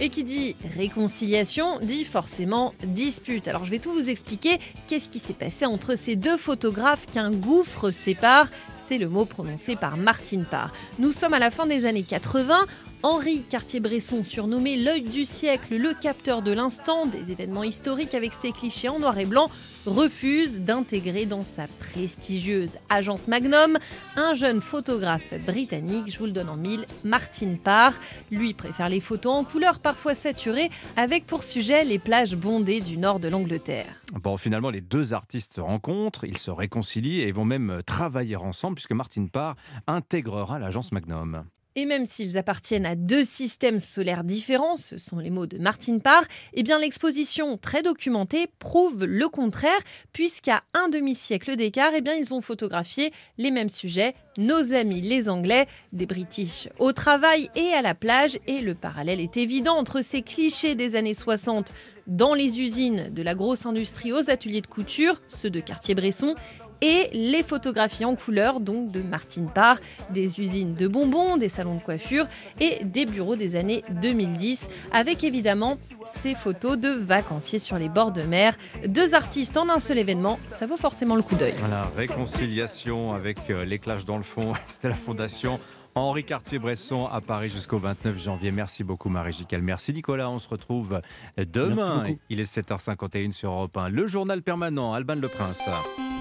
Et 0.01 0.09
qui 0.09 0.23
dit 0.23 0.55
réconciliation 0.75 1.79
dit 1.81 2.03
forcément 2.03 2.73
dispute. 2.85 3.47
Alors 3.47 3.63
je 3.63 3.71
vais 3.71 3.79
tout 3.79 3.93
vous 3.93 4.09
expliquer. 4.09 4.57
Qu'est-ce 4.87 5.07
qui 5.07 5.19
s'est 5.19 5.33
passé 5.33 5.65
entre 5.65 5.95
ces 5.95 6.15
deux 6.15 6.37
photographes 6.37 7.05
qu'un 7.05 7.31
gouffre 7.53 7.91
sépare 7.91 8.47
C'est 8.75 8.97
le 8.97 9.09
mot 9.09 9.25
prononcé 9.25 9.75
par 9.75 9.95
Martine 9.95 10.43
Parr. 10.43 10.73
Nous 10.97 11.11
sommes 11.11 11.35
à 11.35 11.39
la 11.39 11.51
fin 11.51 11.67
des 11.67 11.85
années 11.85 12.01
80 12.01 12.65
Henri 13.05 13.43
Cartier-Bresson, 13.43 14.23
surnommé 14.23 14.77
l'œil 14.77 15.01
du 15.01 15.25
siècle, 15.25 15.75
le 15.75 15.93
capteur 15.93 16.41
de 16.41 16.53
l'instant, 16.53 17.05
des 17.05 17.31
événements 17.31 17.65
historiques 17.65 18.13
avec 18.13 18.33
ses 18.33 18.53
clichés 18.53 18.87
en 18.87 18.97
noir 18.97 19.17
et 19.17 19.25
blanc, 19.25 19.51
refuse 19.85 20.61
d'intégrer 20.61 21.25
dans 21.25 21.43
sa 21.43 21.67
prestigieuse 21.67 22.77
agence 22.87 23.27
Magnum 23.27 23.77
un 24.15 24.33
jeune 24.35 24.61
photographe 24.61 25.33
britannique, 25.45 26.09
je 26.09 26.17
vous 26.17 26.27
le 26.27 26.31
donne 26.31 26.47
en 26.47 26.55
mille, 26.55 26.85
Martin 27.03 27.57
Parr. 27.61 27.91
Lui 28.31 28.53
préfère 28.53 28.87
les 28.87 29.01
photos 29.01 29.33
en 29.33 29.43
couleur 29.43 29.79
parfois 29.79 30.15
saturées, 30.15 30.69
avec 30.95 31.27
pour 31.27 31.43
sujet 31.43 31.83
les 31.83 31.99
plages 31.99 32.37
bondées 32.37 32.79
du 32.79 32.95
nord 32.95 33.19
de 33.19 33.27
l'Angleterre. 33.27 34.01
Bon, 34.13 34.37
finalement, 34.37 34.69
les 34.69 34.79
deux 34.79 35.13
artistes 35.13 35.55
se 35.55 35.61
rencontrent, 35.61 36.23
ils 36.23 36.37
se 36.37 36.51
réconcilient 36.51 37.19
et 37.19 37.33
vont 37.33 37.43
même 37.43 37.81
travailler 37.85 38.37
ensemble 38.37 38.75
puisque 38.75 38.93
Martin 38.93 39.25
Parr 39.25 39.55
intégrera 39.87 40.57
l'agence 40.57 40.93
Magnum. 40.93 41.43
Et 41.75 41.85
même 41.85 42.05
s'ils 42.05 42.37
appartiennent 42.37 42.85
à 42.85 42.95
deux 42.95 43.25
systèmes 43.25 43.79
solaires 43.79 44.23
différents, 44.23 44.77
ce 44.77 44.97
sont 44.99 45.17
les 45.17 45.31
mots 45.31 45.47
de 45.47 45.57
Martin 45.57 45.97
Parr, 45.97 46.23
eh 46.53 46.61
bien 46.61 46.77
l'exposition 46.77 47.57
très 47.57 47.81
documentée 47.81 48.47
prouve 48.59 49.05
le 49.05 49.27
contraire, 49.27 49.79
puisqu'à 50.11 50.61
un 50.75 50.87
demi-siècle 50.89 51.55
d'écart, 51.55 51.91
eh 51.95 52.01
bien 52.01 52.13
ils 52.13 52.33
ont 52.33 52.41
photographié 52.41 53.11
les 53.39 53.49
mêmes 53.49 53.69
sujets, 53.69 54.13
nos 54.37 54.73
amis 54.73 55.01
les 55.01 55.29
Anglais, 55.29 55.65
des 55.93 56.05
British 56.05 56.69
au 56.77 56.91
travail 56.91 57.49
et 57.55 57.73
à 57.73 57.81
la 57.81 57.95
plage, 57.95 58.37
et 58.45 58.59
le 58.59 58.75
parallèle 58.75 59.19
est 59.19 59.37
évident 59.37 59.75
entre 59.75 60.01
ces 60.01 60.21
clichés 60.21 60.75
des 60.75 60.95
années 60.95 61.15
60 61.15 61.71
dans 62.05 62.33
les 62.33 62.59
usines 62.59 63.09
de 63.11 63.21
la 63.21 63.33
grosse 63.33 63.65
industrie 63.65 64.11
aux 64.11 64.29
ateliers 64.29 64.61
de 64.61 64.67
couture, 64.67 65.21
ceux 65.27 65.49
de 65.49 65.59
Cartier-Bresson, 65.59 66.35
et 66.83 67.09
les 67.13 67.43
photographies 67.43 68.03
en 68.03 68.13
couleur 68.15 68.59
donc 68.59 68.91
de 68.91 69.01
Martine 69.01 69.49
Parr, 69.49 69.77
des 70.09 70.41
usines 70.41 70.73
de 70.73 70.87
bonbons, 70.89 71.37
des 71.37 71.47
salons 71.47 71.75
de 71.75 71.81
coiffure 71.81 72.25
et 72.59 72.83
des 72.83 73.05
bureaux 73.05 73.37
des 73.37 73.55
années 73.55 73.83
2010 74.01 74.67
avec 74.91 75.23
évidemment 75.23 75.77
ces 76.05 76.35
photos 76.35 76.77
de 76.77 76.89
vacanciers 76.89 77.59
sur 77.59 77.77
les 77.79 77.87
bords 77.87 78.11
de 78.11 78.23
mer. 78.23 78.53
Deux 78.85 79.15
artistes 79.15 79.55
en 79.55 79.69
un 79.69 79.79
seul 79.79 79.97
événement, 79.97 80.39
ça 80.49 80.65
vaut 80.65 80.75
forcément 80.75 81.15
le 81.15 81.21
coup 81.21 81.35
d'œil. 81.35 81.55
Voilà, 81.59 81.89
réconciliation 81.95 83.13
avec 83.13 83.37
euh, 83.49 83.63
l'éclage 83.63 84.05
dans 84.05 84.17
le 84.17 84.23
fond, 84.23 84.53
c'était 84.67 84.89
la 84.89 84.95
fondation 84.95 85.61
Henri 85.95 86.23
Cartier-Bresson 86.23 87.07
à 87.07 87.21
Paris 87.21 87.49
jusqu'au 87.49 87.77
29 87.77 88.17
janvier. 88.17 88.51
Merci 88.51 88.83
beaucoup 88.83 89.09
Marie 89.09 89.33
Gical. 89.33 89.61
Merci 89.61 89.93
Nicolas. 89.93 90.29
On 90.29 90.39
se 90.39 90.49
retrouve 90.49 91.01
demain. 91.37 92.05
Il 92.29 92.39
est 92.39 92.51
7h51 92.51 93.31
sur 93.31 93.51
Europe 93.51 93.77
1. 93.77 93.89
Le 93.89 94.07
journal 94.07 94.41
permanent, 94.41 94.93
Alban 94.93 95.15
Le 95.15 95.27
Prince. 95.27 95.69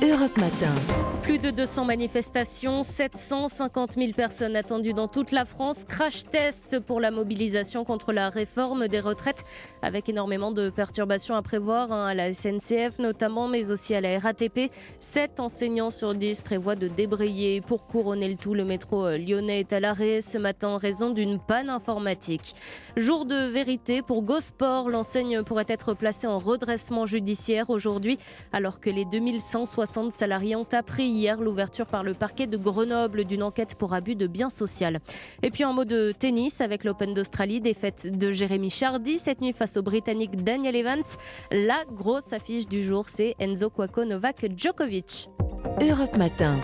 Europe 0.03 0.37
Matin. 0.37 0.75
Plus 1.23 1.39
de 1.39 1.51
200 1.51 1.85
manifestations, 1.85 2.83
750 2.83 3.93
000 3.93 4.13
personnes 4.13 4.57
attendues 4.57 4.95
dans 4.95 5.07
toute 5.07 5.31
la 5.31 5.45
France. 5.45 5.85
Crash 5.85 6.25
test 6.25 6.81
pour 6.81 6.99
la 6.99 7.13
mobilisation 7.13 7.85
contre 7.85 8.13
la 8.13 8.29
réforme 8.29 8.89
des 8.89 8.99
retraites, 8.99 9.45
avec 9.81 10.09
énormément 10.09 10.51
de 10.51 10.71
perturbations 10.71 11.37
à 11.37 11.43
prévoir 11.43 11.93
hein, 11.93 12.07
à 12.07 12.15
la 12.15 12.33
SNCF 12.33 12.99
notamment, 12.99 13.47
mais 13.47 13.71
aussi 13.71 13.95
à 13.95 14.01
la 14.01 14.19
RATP. 14.19 14.73
7 14.99 15.39
enseignants 15.39 15.93
sur 15.93 16.15
10 16.15 16.41
prévoient 16.41 16.75
de 16.75 16.89
débrayer. 16.89 17.61
Pour 17.61 17.87
couronner 17.87 18.29
le 18.29 18.37
tout, 18.37 18.55
le 18.55 18.65
métro 18.65 19.07
euh, 19.07 19.19
lyonnais 19.19 19.62
est 19.63 19.73
à 19.73 19.81
l'arrêt 19.81 20.21
ce 20.21 20.39
matin 20.39 20.69
en 20.69 20.77
raison 20.77 21.11
d'une 21.11 21.39
panne 21.39 21.71
informatique. 21.71 22.55
Jour 22.97 23.25
de 23.25 23.49
vérité 23.49 24.03
pour 24.03 24.23
Gosport, 24.23 24.91
l'enseigne 24.91 25.43
pourrait 25.43 25.65
être 25.69 25.95
placée 25.95 26.27
en 26.27 26.39
redressement 26.39 27.07
judiciaire 27.07 27.71
aujourd'hui, 27.71 28.19
alors 28.53 28.79
que 28.79 28.91
les 28.91 29.05
2160 29.05 29.63
60 29.73 30.13
salariés 30.13 30.57
ont 30.57 30.67
appris 30.73 31.05
hier 31.05 31.41
l'ouverture 31.41 31.87
par 31.87 32.03
le 32.03 32.15
parquet 32.15 32.47
de 32.47 32.57
Grenoble 32.57 33.25
d'une 33.25 33.43
enquête 33.43 33.75
pour 33.75 33.95
abus 33.95 34.15
de 34.15 34.27
biens 34.27 34.51
sociaux. 34.51 34.73
Et 35.43 35.51
puis 35.51 35.65
en 35.65 35.73
mot 35.73 35.85
de 35.85 36.13
tennis 36.13 36.61
avec 36.61 36.83
l'Open 36.83 37.15
d'Australie, 37.15 37.61
défaite 37.61 38.19
de 38.19 38.33
Jérémy 38.33 38.71
Chardy 38.71 39.19
cette 39.19 39.41
nuit 39.41 39.53
face 39.53 39.77
au 39.77 39.83
Britannique 39.83 40.43
Daniel 40.43 40.75
Evans. 40.75 41.03
La 41.53 41.85
grosse 41.93 42.33
affiche 42.33 42.67
du 42.67 42.83
jour, 42.83 43.09
c'est 43.09 43.35
Enzo 43.39 43.71
Kwako 43.71 44.05
Novak 44.05 44.47
Djokovic. 44.57 45.29
Europe 45.81 46.17
Matin. 46.17 46.59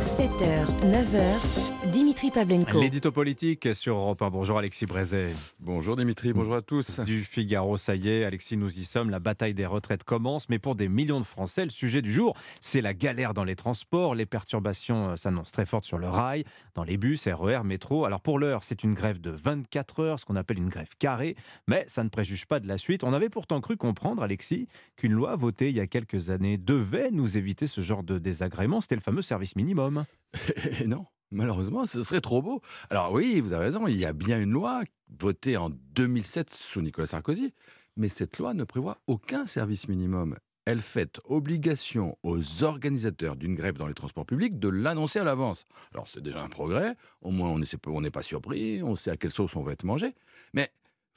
7h, 0.00 0.64
9h, 0.90 1.92
Dimitri 1.92 2.30
Pavlenko. 2.30 2.80
L'édito 2.80 3.12
politique 3.12 3.74
sur 3.74 3.96
Europe 3.96 4.22
1. 4.22 4.30
Bonjour 4.30 4.56
Alexis 4.56 4.86
Brézet. 4.86 5.34
Bonjour 5.58 5.94
Dimitri, 5.94 6.32
bonjour 6.32 6.54
à 6.54 6.62
tous. 6.62 7.00
Du 7.00 7.22
Figaro, 7.22 7.76
ça 7.76 7.96
y 7.96 8.08
est, 8.08 8.24
Alexis, 8.24 8.56
nous 8.56 8.78
y 8.78 8.84
sommes. 8.84 9.10
La 9.10 9.18
bataille 9.18 9.52
des 9.52 9.66
retraites 9.66 10.02
commence, 10.02 10.48
mais 10.48 10.58
pour 10.58 10.74
des 10.74 10.88
millions 10.88 11.20
de 11.20 11.26
Français, 11.26 11.64
le 11.64 11.70
sujet 11.70 12.00
du 12.00 12.10
jour, 12.10 12.34
c'est 12.62 12.80
la 12.80 12.94
galère 12.94 13.34
dans 13.34 13.44
les 13.44 13.56
transports. 13.56 14.14
Les 14.14 14.24
perturbations 14.24 15.10
euh, 15.10 15.16
s'annoncent 15.16 15.52
très 15.52 15.66
fortes 15.66 15.84
sur 15.84 15.98
le 15.98 16.08
rail, 16.08 16.44
dans 16.74 16.84
les 16.84 16.96
bus, 16.96 17.28
RER, 17.28 17.62
métro. 17.62 18.06
Alors 18.06 18.22
pour 18.22 18.38
l'heure, 18.38 18.64
c'est 18.64 18.82
une 18.82 18.94
grève 18.94 19.20
de 19.20 19.30
24 19.30 20.00
heures, 20.00 20.18
ce 20.18 20.24
qu'on 20.24 20.36
appelle 20.36 20.58
une 20.58 20.70
grève 20.70 20.88
carrée, 20.98 21.36
mais 21.66 21.84
ça 21.88 22.02
ne 22.04 22.08
préjuge 22.08 22.46
pas 22.46 22.58
de 22.58 22.66
la 22.66 22.78
suite. 22.78 23.04
On 23.04 23.12
avait 23.12 23.28
pourtant 23.28 23.60
cru 23.60 23.76
comprendre, 23.76 24.22
Alexis, 24.22 24.66
qu'une 24.96 25.12
loi 25.12 25.36
votée 25.36 25.68
il 25.68 25.76
y 25.76 25.80
a 25.80 25.86
quelques 25.86 26.30
années 26.30 26.56
devait 26.56 27.10
nous 27.10 27.36
éviter 27.36 27.66
ce 27.66 27.82
genre 27.82 28.02
de 28.02 28.18
désagréments. 28.18 28.80
C'était 28.80 28.94
le 28.94 29.02
fameux 29.02 29.22
service 29.22 29.56
minimum. 29.56 29.89
Non, 30.86 31.06
malheureusement, 31.30 31.86
ce 31.86 32.02
serait 32.02 32.20
trop 32.20 32.42
beau. 32.42 32.60
Alors 32.88 33.12
oui, 33.12 33.40
vous 33.40 33.52
avez 33.52 33.66
raison, 33.66 33.86
il 33.86 33.96
y 33.96 34.06
a 34.06 34.12
bien 34.12 34.40
une 34.40 34.52
loi 34.52 34.82
votée 35.18 35.56
en 35.56 35.70
2007 35.70 36.50
sous 36.50 36.80
Nicolas 36.80 37.06
Sarkozy, 37.06 37.52
mais 37.96 38.08
cette 38.08 38.38
loi 38.38 38.54
ne 38.54 38.64
prévoit 38.64 38.98
aucun 39.06 39.46
service 39.46 39.88
minimum. 39.88 40.36
Elle 40.66 40.82
fait 40.82 41.18
obligation 41.24 42.16
aux 42.22 42.62
organisateurs 42.62 43.34
d'une 43.34 43.54
grève 43.54 43.76
dans 43.76 43.86
les 43.86 43.94
transports 43.94 44.26
publics 44.26 44.58
de 44.58 44.68
l'annoncer 44.68 45.18
à 45.18 45.24
l'avance. 45.24 45.64
Alors 45.92 46.06
c'est 46.06 46.22
déjà 46.22 46.42
un 46.42 46.48
progrès, 46.48 46.94
au 47.22 47.30
moins 47.30 47.50
on 47.50 48.00
n'est 48.00 48.10
pas 48.10 48.22
surpris, 48.22 48.82
on 48.82 48.94
sait 48.94 49.10
à 49.10 49.16
quelle 49.16 49.32
sauce 49.32 49.56
on 49.56 49.62
va 49.62 49.72
être 49.72 49.84
mangé. 49.84 50.14
Mais 50.54 50.70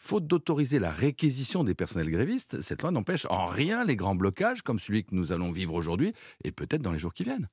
Faute 0.04 0.28
d'autoriser 0.28 0.80
la 0.80 0.92
réquisition 0.92 1.64
des 1.64 1.76
personnels 1.76 2.10
grévistes, 2.12 2.60
cette 2.60 2.82
loi 2.82 2.92
n'empêche 2.92 3.26
en 3.30 3.46
rien 3.46 3.86
les 3.86 3.96
grands 3.96 4.16
blocages 4.16 4.62
comme 4.62 4.78
celui 4.78 5.06
que 5.06 5.16
nous 5.16 5.32
allons 5.32 5.50
vivre 5.54 5.74
aujourd'hui 5.76 6.14
et 6.44 6.52
peut-être 6.52 6.82
dans 6.82 6.92
les 6.92 7.00
jours 7.00 7.14
qui 7.14 7.24
viennent. 7.24 7.48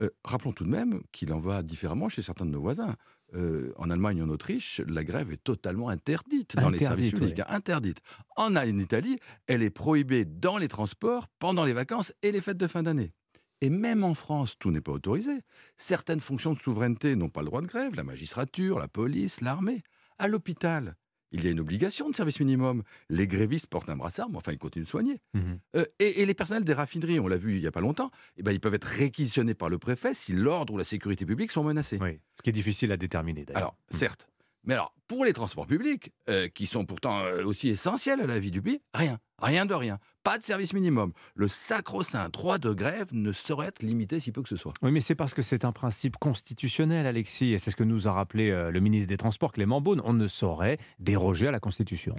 Euh, 0.00 0.10
rappelons 0.24 0.52
tout 0.52 0.64
de 0.64 0.70
même 0.70 1.02
qu'il 1.12 1.32
en 1.32 1.38
va 1.38 1.62
différemment 1.62 2.08
chez 2.08 2.22
certains 2.22 2.46
de 2.46 2.50
nos 2.50 2.60
voisins. 2.60 2.96
Euh, 3.34 3.72
en 3.76 3.90
Allemagne 3.90 4.18
et 4.18 4.22
en 4.22 4.28
Autriche, 4.28 4.80
la 4.86 5.02
grève 5.02 5.32
est 5.32 5.42
totalement 5.42 5.88
interdite 5.88 6.56
dans 6.56 6.68
les 6.68 6.78
services 6.78 7.12
publics. 7.12 7.40
Hein, 7.40 7.46
interdite. 7.48 7.98
En, 8.36 8.54
en 8.54 8.78
Italie, 8.78 9.18
elle 9.46 9.62
est 9.62 9.70
prohibée 9.70 10.24
dans 10.24 10.58
les 10.58 10.68
transports, 10.68 11.26
pendant 11.38 11.64
les 11.64 11.72
vacances 11.72 12.12
et 12.22 12.32
les 12.32 12.40
fêtes 12.40 12.58
de 12.58 12.66
fin 12.66 12.82
d'année. 12.82 13.12
Et 13.60 13.70
même 13.70 14.04
en 14.04 14.14
France, 14.14 14.56
tout 14.58 14.70
n'est 14.70 14.80
pas 14.80 14.92
autorisé. 14.92 15.40
Certaines 15.76 16.20
fonctions 16.20 16.52
de 16.52 16.58
souveraineté 16.58 17.16
n'ont 17.16 17.30
pas 17.30 17.40
le 17.40 17.46
droit 17.46 17.62
de 17.62 17.66
grève, 17.66 17.94
la 17.94 18.04
magistrature, 18.04 18.78
la 18.78 18.88
police, 18.88 19.40
l'armée. 19.40 19.82
À 20.18 20.28
l'hôpital, 20.28 20.96
il 21.34 21.44
y 21.44 21.48
a 21.48 21.50
une 21.50 21.60
obligation 21.60 22.08
de 22.08 22.14
service 22.14 22.38
minimum. 22.38 22.82
Les 23.10 23.26
grévistes 23.26 23.66
portent 23.66 23.90
un 23.90 23.96
brassard, 23.96 24.30
mais 24.30 24.36
enfin, 24.36 24.52
ils 24.52 24.58
continuent 24.58 24.84
de 24.84 24.88
soigner. 24.88 25.20
Mhm. 25.34 25.58
Euh, 25.76 25.84
et, 25.98 26.24
les 26.24 26.34
personnels 26.34 26.64
des 26.64 26.72
raffineries, 26.72 27.18
on 27.18 27.26
l'a 27.26 27.36
vu 27.36 27.56
il 27.56 27.60
n'y 27.60 27.66
a 27.66 27.72
pas 27.72 27.80
longtemps, 27.80 28.10
eh 28.36 28.42
ben, 28.42 28.52
ils 28.52 28.60
peuvent 28.60 28.74
être 28.74 28.84
réquisitionnés 28.84 29.54
par 29.54 29.68
le 29.68 29.78
préfet 29.78 30.14
si 30.14 30.32
l'ordre 30.32 30.74
ou 30.74 30.78
la 30.78 30.84
sécurité 30.84 31.26
publique 31.26 31.50
sont 31.50 31.64
menacés. 31.64 31.98
Oui, 32.00 32.20
ce 32.36 32.42
qui 32.42 32.50
est 32.50 32.52
difficile 32.52 32.92
à 32.92 32.96
déterminer 32.96 33.44
d'ailleurs. 33.44 33.58
Alors, 33.58 33.76
mhm. 33.92 33.98
certes. 33.98 34.28
Mais 34.64 34.74
alors, 34.74 34.94
pour 35.08 35.24
les 35.24 35.34
transports 35.34 35.66
publics, 35.66 36.12
euh, 36.30 36.48
qui 36.48 36.66
sont 36.66 36.86
pourtant 36.86 37.20
euh, 37.20 37.44
aussi 37.44 37.68
essentiels 37.68 38.20
à 38.20 38.26
la 38.26 38.38
vie 38.38 38.50
du 38.50 38.62
pays, 38.62 38.80
rien. 38.94 39.18
Rien 39.42 39.66
de 39.66 39.74
rien. 39.74 39.98
Pas 40.22 40.38
de 40.38 40.42
service 40.42 40.72
minimum. 40.72 41.12
Le 41.34 41.48
sacro-saint 41.48 42.30
droit 42.30 42.56
de 42.56 42.72
grève 42.72 43.08
ne 43.12 43.32
saurait 43.32 43.66
être 43.66 43.82
limité 43.82 44.20
si 44.20 44.32
peu 44.32 44.42
que 44.42 44.48
ce 44.48 44.56
soit. 44.56 44.72
Oui, 44.80 44.90
mais 44.90 45.00
c'est 45.00 45.14
parce 45.14 45.34
que 45.34 45.42
c'est 45.42 45.66
un 45.66 45.72
principe 45.72 46.16
constitutionnel, 46.16 47.06
Alexis, 47.06 47.52
et 47.52 47.58
c'est 47.58 47.70
ce 47.70 47.76
que 47.76 47.84
nous 47.84 48.08
a 48.08 48.12
rappelé 48.12 48.50
euh, 48.50 48.70
le 48.70 48.80
ministre 48.80 49.08
des 49.08 49.18
Transports, 49.18 49.52
Clément 49.52 49.82
Beaune. 49.82 50.00
On 50.04 50.14
ne 50.14 50.28
saurait 50.28 50.78
déroger 50.98 51.48
à 51.48 51.50
la 51.50 51.60
Constitution. 51.60 52.14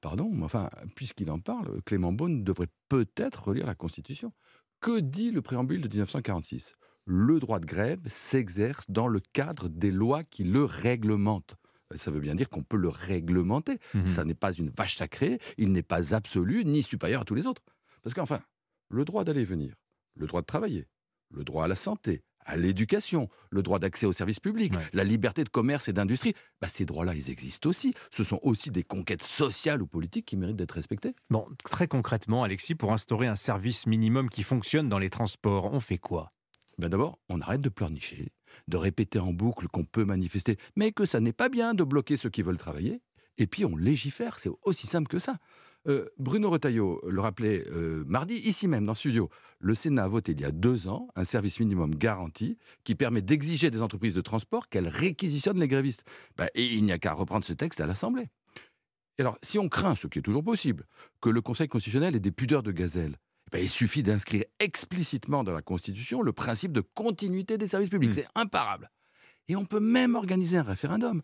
pardon, 0.00 0.30
mais 0.32 0.44
enfin, 0.44 0.68
puisqu'il 0.94 1.30
en 1.30 1.40
parle, 1.40 1.82
Clément 1.84 2.12
Beaune 2.12 2.44
devrait 2.44 2.68
peut-être 2.88 3.48
relire 3.48 3.66
la 3.66 3.74
Constitution. 3.74 4.32
Que 4.80 5.00
dit 5.00 5.30
le 5.32 5.42
préambule 5.42 5.80
de 5.80 5.88
1946 5.88 6.74
Le 7.06 7.40
droit 7.40 7.58
de 7.58 7.66
grève 7.66 8.00
s'exerce 8.08 8.84
dans 8.88 9.08
le 9.08 9.20
cadre 9.32 9.68
des 9.68 9.90
lois 9.90 10.22
qui 10.22 10.44
le 10.44 10.64
réglementent 10.64 11.56
ça 11.96 12.10
veut 12.10 12.20
bien 12.20 12.34
dire 12.34 12.48
qu'on 12.48 12.62
peut 12.62 12.76
le 12.76 12.88
réglementer. 12.88 13.78
Mmh 13.94 14.06
ça 14.06 14.24
n'est 14.24 14.34
pas 14.34 14.52
une 14.52 14.70
vache 14.70 14.96
sacrée, 14.96 15.38
il 15.58 15.72
n'est 15.72 15.82
pas 15.82 16.14
absolu 16.14 16.64
ni 16.64 16.82
supérieur 16.82 17.22
à 17.22 17.24
tous 17.24 17.34
les 17.34 17.46
autres. 17.46 17.62
Parce 18.02 18.14
qu'enfin, 18.14 18.40
le 18.90 19.04
droit 19.04 19.24
d'aller 19.24 19.42
et 19.42 19.44
venir, 19.44 19.74
le 20.16 20.26
droit 20.26 20.40
de 20.40 20.46
travailler, 20.46 20.86
le 21.30 21.44
droit 21.44 21.64
à 21.64 21.68
la 21.68 21.76
santé, 21.76 22.22
à 22.44 22.56
l'éducation, 22.56 23.28
le 23.50 23.62
droit 23.62 23.78
d'accès 23.78 24.06
aux 24.06 24.12
services 24.12 24.40
publics, 24.40 24.74
la 24.92 25.04
liberté 25.04 25.44
de 25.44 25.48
commerce 25.48 25.88
et 25.88 25.92
d'industrie, 25.92 26.34
bah, 26.60 26.68
ces 26.68 26.84
droits-là, 26.84 27.14
ils 27.14 27.30
existent 27.30 27.68
aussi. 27.68 27.94
Ce 28.10 28.24
sont 28.24 28.40
aussi 28.42 28.70
des 28.70 28.82
conquêtes 28.82 29.22
sociales 29.22 29.82
ou 29.82 29.86
politiques 29.86 30.26
qui 30.26 30.36
méritent 30.36 30.56
d'être 30.56 30.72
respectées. 30.72 31.14
Bon, 31.30 31.46
très 31.64 31.86
concrètement, 31.86 32.42
Alexis, 32.42 32.74
pour 32.74 32.92
instaurer 32.92 33.26
un 33.26 33.36
service 33.36 33.86
minimum 33.86 34.28
qui 34.28 34.42
fonctionne 34.42 34.88
dans 34.88 34.98
les 34.98 35.10
transports, 35.10 35.72
on 35.72 35.80
fait 35.80 35.98
quoi? 35.98 36.32
Ben 36.78 36.88
D'abord, 36.88 37.18
on 37.28 37.40
arrête 37.40 37.60
de 37.60 37.68
pleurnicher, 37.68 38.32
de 38.68 38.76
répéter 38.76 39.18
en 39.18 39.32
boucle 39.32 39.68
qu'on 39.68 39.84
peut 39.84 40.04
manifester, 40.04 40.56
mais 40.76 40.92
que 40.92 41.04
ça 41.04 41.20
n'est 41.20 41.32
pas 41.32 41.48
bien 41.48 41.74
de 41.74 41.84
bloquer 41.84 42.16
ceux 42.16 42.30
qui 42.30 42.42
veulent 42.42 42.58
travailler. 42.58 43.00
Et 43.38 43.46
puis 43.46 43.64
on 43.64 43.76
légifère, 43.76 44.38
c'est 44.38 44.50
aussi 44.62 44.86
simple 44.86 45.08
que 45.08 45.18
ça. 45.18 45.38
Euh, 45.88 46.08
Bruno 46.18 46.48
Retailleau 46.48 47.00
le 47.08 47.20
rappelait 47.20 47.64
euh, 47.68 48.04
mardi, 48.06 48.34
ici 48.34 48.68
même, 48.68 48.86
dans 48.86 48.92
le 48.92 48.96
studio. 48.96 49.30
Le 49.58 49.74
Sénat 49.74 50.04
a 50.04 50.08
voté 50.08 50.32
il 50.32 50.40
y 50.40 50.44
a 50.44 50.52
deux 50.52 50.86
ans 50.86 51.08
un 51.16 51.24
service 51.24 51.58
minimum 51.58 51.94
garanti 51.94 52.56
qui 52.84 52.94
permet 52.94 53.22
d'exiger 53.22 53.70
des 53.70 53.82
entreprises 53.82 54.14
de 54.14 54.20
transport 54.20 54.68
qu'elles 54.68 54.88
réquisitionnent 54.88 55.58
les 55.58 55.68
grévistes. 55.68 56.04
Bah, 56.36 56.46
et 56.54 56.66
il 56.66 56.84
n'y 56.84 56.92
a 56.92 56.98
qu'à 56.98 57.12
reprendre 57.12 57.44
ce 57.44 57.52
texte 57.52 57.80
à 57.80 57.86
l'Assemblée. 57.86 58.28
alors, 59.18 59.38
si 59.42 59.58
on 59.58 59.68
craint, 59.68 59.96
ce 59.96 60.06
qui 60.06 60.20
est 60.20 60.22
toujours 60.22 60.44
possible, 60.44 60.86
que 61.20 61.30
le 61.30 61.40
Conseil 61.40 61.68
constitutionnel 61.68 62.14
ait 62.14 62.20
des 62.20 62.32
pudeurs 62.32 62.62
de 62.62 62.72
gazelle, 62.72 63.16
bah, 63.52 63.60
il 63.60 63.68
suffit 63.68 64.02
d'inscrire 64.02 64.44
explicitement 64.58 65.44
dans 65.44 65.52
la 65.52 65.62
Constitution 65.62 66.22
le 66.22 66.32
principe 66.32 66.72
de 66.72 66.80
continuité 66.80 67.58
des 67.58 67.66
services 67.66 67.90
publics. 67.90 68.10
Mmh. 68.10 68.14
C'est 68.14 68.28
imparable. 68.34 68.90
Et 69.48 69.56
on 69.56 69.66
peut 69.66 69.80
même 69.80 70.14
organiser 70.14 70.56
un 70.56 70.62
référendum. 70.62 71.22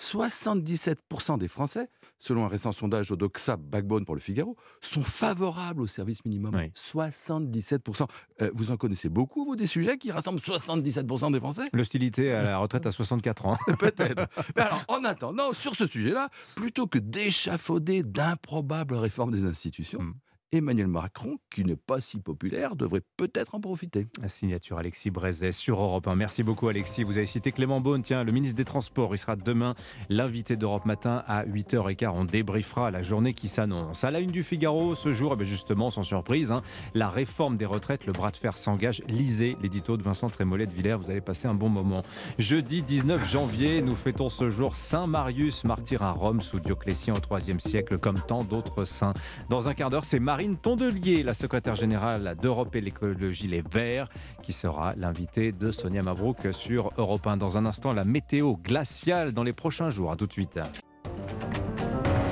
77% 0.00 1.38
des 1.38 1.46
Français, 1.46 1.88
selon 2.18 2.44
un 2.44 2.48
récent 2.48 2.72
sondage 2.72 3.12
au 3.12 3.16
Doxa 3.16 3.56
Backbone 3.56 4.04
pour 4.04 4.16
le 4.16 4.20
Figaro, 4.20 4.56
sont 4.80 5.04
favorables 5.04 5.82
au 5.82 5.86
service 5.86 6.24
minimum. 6.24 6.54
77%. 6.54 8.06
Euh, 8.42 8.50
vous 8.54 8.72
en 8.72 8.76
connaissez 8.76 9.08
beaucoup, 9.08 9.44
vous, 9.44 9.54
des 9.54 9.68
sujets 9.68 9.96
qui 9.96 10.10
rassemblent 10.10 10.40
77% 10.40 11.32
des 11.32 11.38
Français? 11.38 11.68
L'hostilité 11.72 12.32
à 12.32 12.42
la 12.42 12.58
retraite 12.58 12.86
à 12.86 12.90
64 12.90 13.46
ans. 13.46 13.56
Peut-être. 13.78 14.26
Mais 14.56 14.62
alors, 14.62 14.84
en 14.88 15.04
attendant, 15.04 15.52
sur 15.52 15.76
ce 15.76 15.86
sujet-là, 15.86 16.28
plutôt 16.56 16.88
que 16.88 16.98
d'échafauder 16.98 18.02
d'improbables 18.02 18.94
réformes 18.94 19.30
des 19.30 19.44
institutions, 19.44 20.02
mmh. 20.02 20.14
Emmanuel 20.54 20.86
Macron, 20.86 21.38
qui 21.50 21.64
n'est 21.64 21.74
pas 21.74 22.00
si 22.00 22.20
populaire, 22.20 22.76
devrait 22.76 23.02
peut-être 23.16 23.56
en 23.56 23.60
profiter. 23.60 24.06
La 24.22 24.28
signature 24.28 24.78
Alexis 24.78 25.10
Brézet 25.10 25.50
sur 25.50 25.80
Europe 25.80 26.06
1. 26.06 26.14
Merci 26.14 26.44
beaucoup 26.44 26.68
Alexis. 26.68 27.02
Vous 27.02 27.16
avez 27.16 27.26
cité 27.26 27.50
Clément 27.50 27.80
Beaune, 27.80 28.02
tiens, 28.02 28.22
le 28.22 28.30
ministre 28.30 28.56
des 28.56 28.64
Transports. 28.64 29.12
Il 29.14 29.18
sera 29.18 29.34
demain 29.34 29.74
l'invité 30.08 30.56
d'Europe 30.56 30.86
Matin 30.86 31.24
à 31.26 31.44
8h15. 31.44 32.08
On 32.14 32.24
débriefera 32.24 32.92
la 32.92 33.02
journée 33.02 33.34
qui 33.34 33.48
s'annonce. 33.48 34.04
À 34.04 34.12
la 34.12 34.20
une 34.20 34.30
du 34.30 34.44
Figaro, 34.44 34.94
ce 34.94 35.12
jour, 35.12 35.32
eh 35.34 35.36
ben, 35.36 35.44
justement, 35.44 35.90
sans 35.90 36.04
surprise, 36.04 36.52
hein, 36.52 36.62
la 36.94 37.08
réforme 37.08 37.56
des 37.56 37.66
retraites, 37.66 38.06
le 38.06 38.12
bras 38.12 38.30
de 38.30 38.36
fer 38.36 38.56
s'engage. 38.56 39.02
Lisez 39.08 39.56
l'édito 39.60 39.96
de 39.96 40.04
Vincent 40.04 40.28
Trémollet 40.28 40.66
de 40.66 40.72
Villers. 40.72 40.98
Vous 41.00 41.10
allez 41.10 41.20
passer 41.20 41.48
un 41.48 41.54
bon 41.54 41.68
moment. 41.68 42.04
Jeudi 42.38 42.82
19 42.82 43.28
janvier, 43.28 43.82
nous 43.82 43.96
fêtons 43.96 44.28
ce 44.28 44.50
jour 44.50 44.76
Saint 44.76 45.08
Marius, 45.08 45.64
martyr 45.64 46.02
à 46.02 46.12
Rome 46.12 46.40
sous 46.40 46.60
Dioclétien 46.60 47.14
au 47.14 47.36
IIIe 47.38 47.60
siècle, 47.60 47.98
comme 47.98 48.20
tant 48.20 48.44
d'autres 48.44 48.84
saints. 48.84 49.14
Dans 49.48 49.68
un 49.68 49.74
quart 49.74 49.90
d'heure, 49.90 50.04
c'est 50.04 50.20
Marie 50.20 50.43
Tondelier, 50.52 51.22
la 51.22 51.34
secrétaire 51.34 51.74
générale 51.74 52.36
d'Europe 52.40 52.76
et 52.76 52.80
l'écologie 52.80 53.48
Les 53.48 53.62
Verts, 53.62 54.08
qui 54.42 54.52
sera 54.52 54.94
l'invitée 54.96 55.52
de 55.52 55.70
Sonia 55.70 56.02
Mabrouk 56.02 56.48
sur 56.52 56.90
Europe 56.98 57.26
1. 57.26 57.36
Dans 57.38 57.56
un 57.56 57.66
instant, 57.66 57.92
la 57.92 58.04
météo 58.04 58.54
glaciale 58.56 59.32
dans 59.32 59.42
les 59.42 59.52
prochains 59.52 59.90
jours. 59.90 60.12
À 60.12 60.16
tout 60.16 60.26
de 60.26 60.32
suite. 60.32 60.60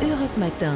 Europe 0.03 0.37
Matin. 0.37 0.75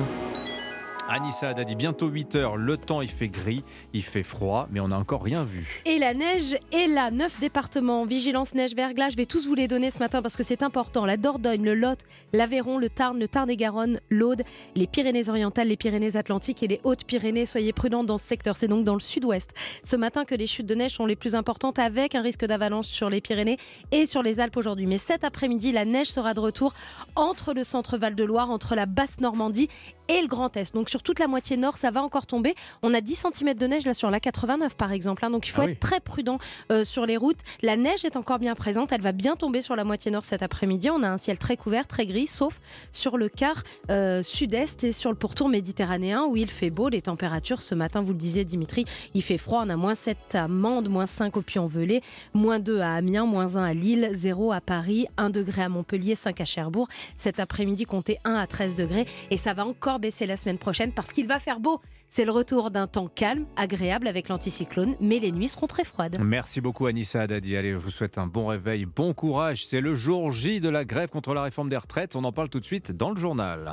Anissa 1.09 1.51
a 1.51 1.65
dit 1.65 1.77
bientôt 1.77 2.09
8 2.09 2.35
heures, 2.35 2.57
le 2.57 2.77
temps 2.77 3.01
il 3.01 3.09
fait 3.09 3.29
gris, 3.29 3.63
il 3.93 4.03
fait 4.03 4.25
froid, 4.25 4.67
mais 4.73 4.81
on 4.81 4.89
n'a 4.89 4.99
encore 4.99 5.23
rien 5.23 5.45
vu. 5.45 5.83
Et 5.85 5.99
la 5.99 6.15
neige 6.15 6.59
est 6.73 6.89
là, 6.89 7.13
neuf 7.13 7.39
départements, 7.39 8.05
vigilance 8.05 8.55
neige 8.55 8.75
verglas, 8.75 9.11
je 9.11 9.17
vais 9.17 9.25
tous 9.25 9.47
vous 9.47 9.55
les 9.55 9.69
donner 9.69 9.91
ce 9.91 10.01
matin 10.01 10.21
parce 10.21 10.37
que 10.37 10.43
c'est 10.43 10.65
important. 10.65 11.07
La 11.07 11.17
Dordogne, 11.17 11.63
le 11.63 11.75
Lot, 11.75 12.01
l'Aveyron, 12.33 12.79
le 12.79 12.89
Tarn, 12.89 13.21
le 13.21 13.29
Tarn-et-Garonne, 13.29 14.01
l'Aude, 14.11 14.43
les 14.75 14.89
Pyrénées-Orientales, 14.89 15.69
les 15.69 15.77
Pyrénées-Atlantiques 15.77 16.65
et 16.65 16.69
les 16.69 16.81
Hautes-Pyrénées. 16.83 17.47
Soyez 17.47 17.73
prudents 17.73 18.03
dans 18.03 18.19
ce 18.19 18.27
secteur, 18.27 18.57
c'est 18.57 18.69
donc 18.69 18.85
dans 18.85 18.95
le 18.95 19.01
sud-ouest. 19.01 19.51
Ce 19.85 19.95
matin 19.95 20.25
que 20.25 20.35
les 20.35 20.49
chutes 20.49 20.67
de 20.67 20.75
neige 20.75 20.95
sont 20.95 21.07
les 21.07 21.17
plus 21.17 21.37
importantes 21.37 21.79
avec 21.79 22.17
un 22.17 22.21
risque 22.21 22.45
d'avalanche 22.45 22.87
sur 22.87 23.11
les 23.11 23.21
Pyrénées 23.21 23.59
et 23.93 24.07
sur 24.07 24.25
les 24.25 24.41
Alpes 24.41 24.57
aujourd'hui. 24.57 24.87
Mais 24.87 24.99
cet 24.99 25.23
après-midi, 25.23 25.71
la 25.71 25.85
neige 25.85 26.09
sera 26.09 26.35
de 26.35 26.41
retour 26.41 26.75
entre 27.15 27.55
le 27.55 27.63
centre 27.63 27.97
Val 27.97 28.17
de 28.17 28.25
Loire, 28.25 28.51
entre 28.51 28.75
la 28.75 28.87
basse 28.87 29.21
Normandie 29.21 29.69
et 30.09 30.21
le 30.21 30.29
Grand 30.29 30.57
Est. 30.57 30.75
Donc 30.75 30.91
sur 30.91 31.03
toute 31.03 31.19
la 31.19 31.27
moitié 31.27 31.57
nord, 31.57 31.77
ça 31.77 31.91
va 31.91 32.03
encore 32.03 32.27
tomber. 32.27 32.55
On 32.83 32.95
a 32.95 33.01
10 33.01 33.27
cm 33.33 33.55
de 33.55 33.67
neige 33.67 33.85
là 33.85 33.95
sur 33.95 34.11
la 34.11 34.21
89 34.21 34.77
par 34.77 34.93
exemple. 34.93 35.25
Hein. 35.25 35.31
donc 35.31 35.47
il 35.47 35.51
faut 35.51 35.63
ah 35.63 35.71
être 35.71 35.81
très 35.81 36.01
prudent 36.01 36.39
euh, 36.71 36.85
sur 36.85 37.07
les 37.07 37.17
routes. 37.17 37.39
La 37.63 37.77
neige 37.77 38.05
est 38.05 38.17
encore 38.17 38.39
bien 38.39 38.55
présente. 38.55 38.93
Elle 38.93 39.01
va 39.01 39.13
bien 39.13 39.37
tomber 39.37 39.63
sur 39.63 39.77
la 39.77 39.85
moitié 39.85 40.11
nord 40.11 40.25
cet 40.25 40.43
après-midi. 40.43 40.91
On 40.91 41.03
a 41.03 41.09
un 41.09 41.19
ciel 41.19 41.39
très 41.39 41.57
couvert, 41.57 41.87
très 41.87 42.07
gris, 42.07 42.27
sauf 42.27 42.61
sur 42.93 43.17
le 43.17 43.29
quart 43.29 43.63
euh, 43.91 44.23
sud-est 44.23 44.85
et 44.85 44.93
sur 44.93 45.11
le 45.11 45.17
pourtour 45.17 45.49
méditerranéen 45.49 46.25
où 46.25 46.37
il 46.37 46.51
fait 46.51 46.71
beau. 46.71 46.89
Les 46.89 47.03
températures 47.03 47.63
ce 47.63 47.75
matin, 47.75 48.03
vous 48.03 48.13
le 48.13 48.19
disiez 48.19 48.45
Dimitri, 48.45 48.85
il 49.15 49.23
fait 49.23 49.39
froid. 49.39 49.63
On 49.65 49.71
a 49.71 49.77
moins 49.77 49.95
7 49.95 50.35
à 50.35 50.49
Mende, 50.49 50.89
moins 50.89 51.07
5 51.07 51.37
au 51.37 51.43
Puy-en-Velay, 51.43 52.01
moins 52.35 52.59
2 52.59 52.81
à 52.81 52.95
Amiens, 52.95 53.27
moins 53.27 53.57
1 53.57 53.65
à 53.65 53.75
Lille, 53.75 54.11
0 54.13 54.53
à 54.53 54.61
Paris, 54.61 55.07
1 55.17 55.31
degré 55.31 55.63
à 55.63 55.69
Montpellier, 55.69 56.15
5 56.15 56.41
à 56.41 56.45
Cherbourg. 56.45 56.89
Cet 57.17 57.41
après-midi, 57.41 57.85
comptez 57.85 58.19
1 58.25 58.35
à 58.35 58.47
13 58.47 58.77
degrés 58.77 59.07
et 59.31 59.37
ça 59.37 59.55
va 59.55 59.67
encore 59.67 59.96
baisser 59.99 60.27
la 60.27 60.37
semaine 60.37 60.59
prochaine 60.59 60.93
parce 60.93 61.13
qu'il 61.13 61.27
va 61.27 61.39
faire 61.39 61.61
beau. 61.61 61.81
C'est 62.09 62.25
le 62.25 62.31
retour 62.31 62.71
d'un 62.71 62.87
temps 62.87 63.09
calme, 63.09 63.47
agréable 63.57 64.07
avec 64.07 64.29
l'anticyclone, 64.29 64.95
mais 65.01 65.19
les 65.19 65.33
nuits 65.33 65.49
seront 65.49 65.67
très 65.67 65.85
froides. 65.85 66.19
Merci 66.21 66.61
beaucoup 66.61 66.87
Anissa 66.87 67.23
Haddadi. 67.23 67.57
Allez, 67.57 67.73
je 67.73 67.77
vous 67.77 67.91
souhaite 67.91 68.19
un 68.19 68.27
bon 68.27 68.47
réveil, 68.47 68.87
bon 68.87 69.13
courage. 69.13 69.67
C'est 69.67 69.81
le 69.81 69.95
jour 69.95 70.31
J 70.31 70.61
de 70.61 70.69
la 70.69 70.85
grève 70.85 71.09
contre 71.09 71.35
la 71.35 71.43
réforme 71.43 71.69
des 71.69 71.77
retraites. 71.77 72.17
On 72.17 72.25
en 72.25 72.33
parle 72.33 72.49
tout 72.49 72.61
de 72.61 72.65
suite 72.65 72.93
dans 72.93 73.11
le 73.11 73.17
journal. 73.17 73.73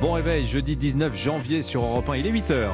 Bon 0.00 0.12
réveil, 0.12 0.46
jeudi 0.46 0.76
19 0.76 1.14
janvier 1.16 1.62
sur 1.62 1.82
Europe 1.82 2.08
1, 2.08 2.16
il 2.16 2.26
est 2.26 2.32
8h. 2.32 2.68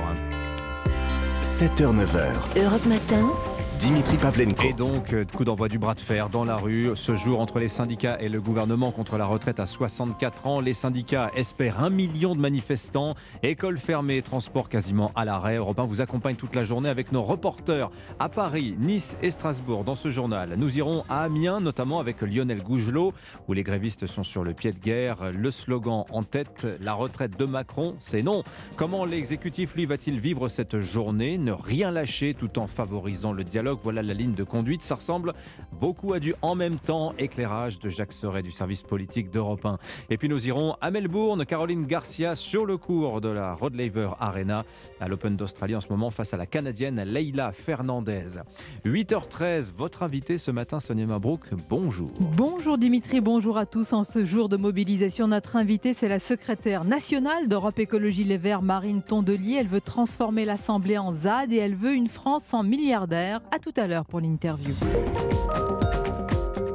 7h, 1.43 1.95
9h. 1.95 2.63
Europe 2.65 2.87
Matin. 2.87 3.56
Dimitri 3.79 4.17
Pavlenko. 4.17 4.63
Et 4.65 4.73
donc, 4.73 5.13
euh, 5.13 5.25
coup 5.25 5.45
d'envoi 5.45 5.69
du 5.69 5.79
bras 5.79 5.95
de 5.95 6.01
fer 6.01 6.31
dans 6.31 6.45
la 6.45 6.57
rue 6.57 6.91
ce 6.95 7.15
jour 7.15 7.41
entre 7.41 7.59
les 7.59 7.69
syndicats 7.69 8.17
et 8.21 8.31
le 8.31 8.41
gouvernement 8.41 8.91
contre 8.91 9.19
la 9.19 9.27
retraite 9.27 9.61
à 9.61 9.67
64 9.67 10.47
ans. 10.47 10.61
Les 10.61 10.73
syndicats 10.73 11.31
espèrent 11.37 11.81
un 11.81 11.91
million 11.91 12.35
de 12.35 12.41
manifestants. 12.41 13.15
Écoles 13.43 13.79
fermées, 13.79 14.23
transport 14.23 14.71
quasiment 14.71 15.11
à 15.15 15.27
l'arrêt. 15.27 15.57
Europe 15.57 15.79
1 15.79 15.85
vous 15.85 16.01
accompagne 16.01 16.37
toute 16.37 16.55
la 16.55 16.65
journée 16.65 16.89
avec 16.89 17.13
nos 17.13 17.23
reporters 17.23 17.91
à 18.19 18.31
Paris, 18.31 18.77
Nice 18.81 19.17
et 19.23 19.31
Strasbourg 19.31 19.85
dans 19.85 19.95
ce 19.95 20.11
journal. 20.11 20.55
Nous 20.57 20.79
irons 20.79 21.05
à 21.11 21.25
Amiens, 21.25 21.61
notamment 21.61 22.01
avec 22.01 22.23
Lionel 22.23 22.63
Gougelot, 22.63 23.13
où 23.47 23.53
les 23.53 23.63
grévistes 23.63 24.07
sont 24.07 24.23
sur 24.23 24.43
le 24.43 24.55
pied 24.55 24.73
de 24.73 24.79
guerre. 24.79 25.33
Le 25.33 25.51
slogan 25.51 26.05
en 26.13 26.23
tête, 26.23 26.67
la 26.81 26.95
retraite 26.95 27.39
de 27.39 27.45
Macron, 27.45 27.95
c'est 27.99 28.23
non. 28.23 28.43
Comment 28.77 29.05
l'exécutif, 29.05 29.75
lui, 29.75 29.85
va-t-il 29.85 30.19
vivre 30.19 30.49
cette 30.49 30.81
journée? 30.81 31.37
Ne 31.37 31.53
rien 31.53 31.91
lâcher 31.91 32.33
tout 32.33 32.59
en 32.59 32.69
favorisant 32.69 33.33
le 33.33 33.45
dialogue 33.45 33.66
voilà 33.73 34.03
la 34.03 34.15
ligne 34.15 34.35
de 34.35 34.45
conduite. 34.45 34.83
Ça 34.83 34.97
ressemble 34.97 35.33
beaucoup 35.81 36.13
à 36.13 36.21
du 36.21 36.35
en 36.43 36.55
même 36.55 36.77
temps 36.77 37.15
éclairage 37.19 37.79
de 37.79 37.89
Jacques 37.89 38.13
Serret 38.13 38.43
du 38.43 38.51
service 38.51 38.83
politique 38.83 39.31
d'Europe 39.31 39.65
1. 39.65 39.79
Et 40.11 40.17
puis 40.17 40.29
nous 40.29 40.47
irons 40.47 40.77
à 40.81 40.91
Melbourne. 40.91 41.45
Caroline 41.45 41.87
Garcia 41.87 42.35
sur 42.35 42.67
le 42.67 42.77
cours 42.77 43.21
de 43.21 43.29
la 43.29 43.55
Rod 43.55 43.75
Arena 44.21 44.65
à 45.01 45.09
l'Open 45.09 45.37
d'Australie 45.37 45.77
en 45.77 45.81
ce 45.81 45.89
moment 45.89 46.11
face 46.11 46.35
à 46.35 46.37
la 46.37 46.47
Canadienne 46.47 47.03
Leila 47.03 47.53
Fernandez. 47.53 48.41
8h13, 48.85 49.73
votre 49.75 50.03
invité 50.03 50.39
ce 50.39 50.51
matin, 50.51 50.81
Sonia 50.81 51.07
Mabrouk, 51.07 51.41
bonjour. 51.69 52.11
Bonjour 52.21 52.79
Dimitri, 52.79 53.21
bonjour 53.21 53.59
à 53.59 53.67
tous. 53.67 53.93
En 53.93 54.05
ce 54.05 54.25
jour 54.25 54.49
de 54.49 54.57
mobilisation, 54.57 55.29
notre 55.29 55.57
invité, 55.57 55.95
c'est 55.95 56.09
la 56.09 56.19
secrétaire 56.19 56.85
nationale 56.85 57.49
d'Europe 57.49 57.79
Écologie 57.79 58.25
Les 58.25 58.39
Verts, 58.39 58.63
Marine 58.63 59.03
Tondelier. 59.03 59.59
Elle 59.61 59.69
veut 59.69 59.81
transformer 59.81 60.45
l'Assemblée 60.45 60.99
en 60.99 61.13
ZAD 61.13 61.53
et 61.53 61.57
elle 61.57 61.75
veut 61.75 61.95
une 61.95 62.09
France 62.09 62.45
sans 62.45 62.63
milliardaires. 62.63 63.41
À 63.57 63.59
tout 63.59 63.73
à 63.79 63.87
l'heure 63.87 64.05
pour 64.05 64.21
l'interview. 64.21 64.75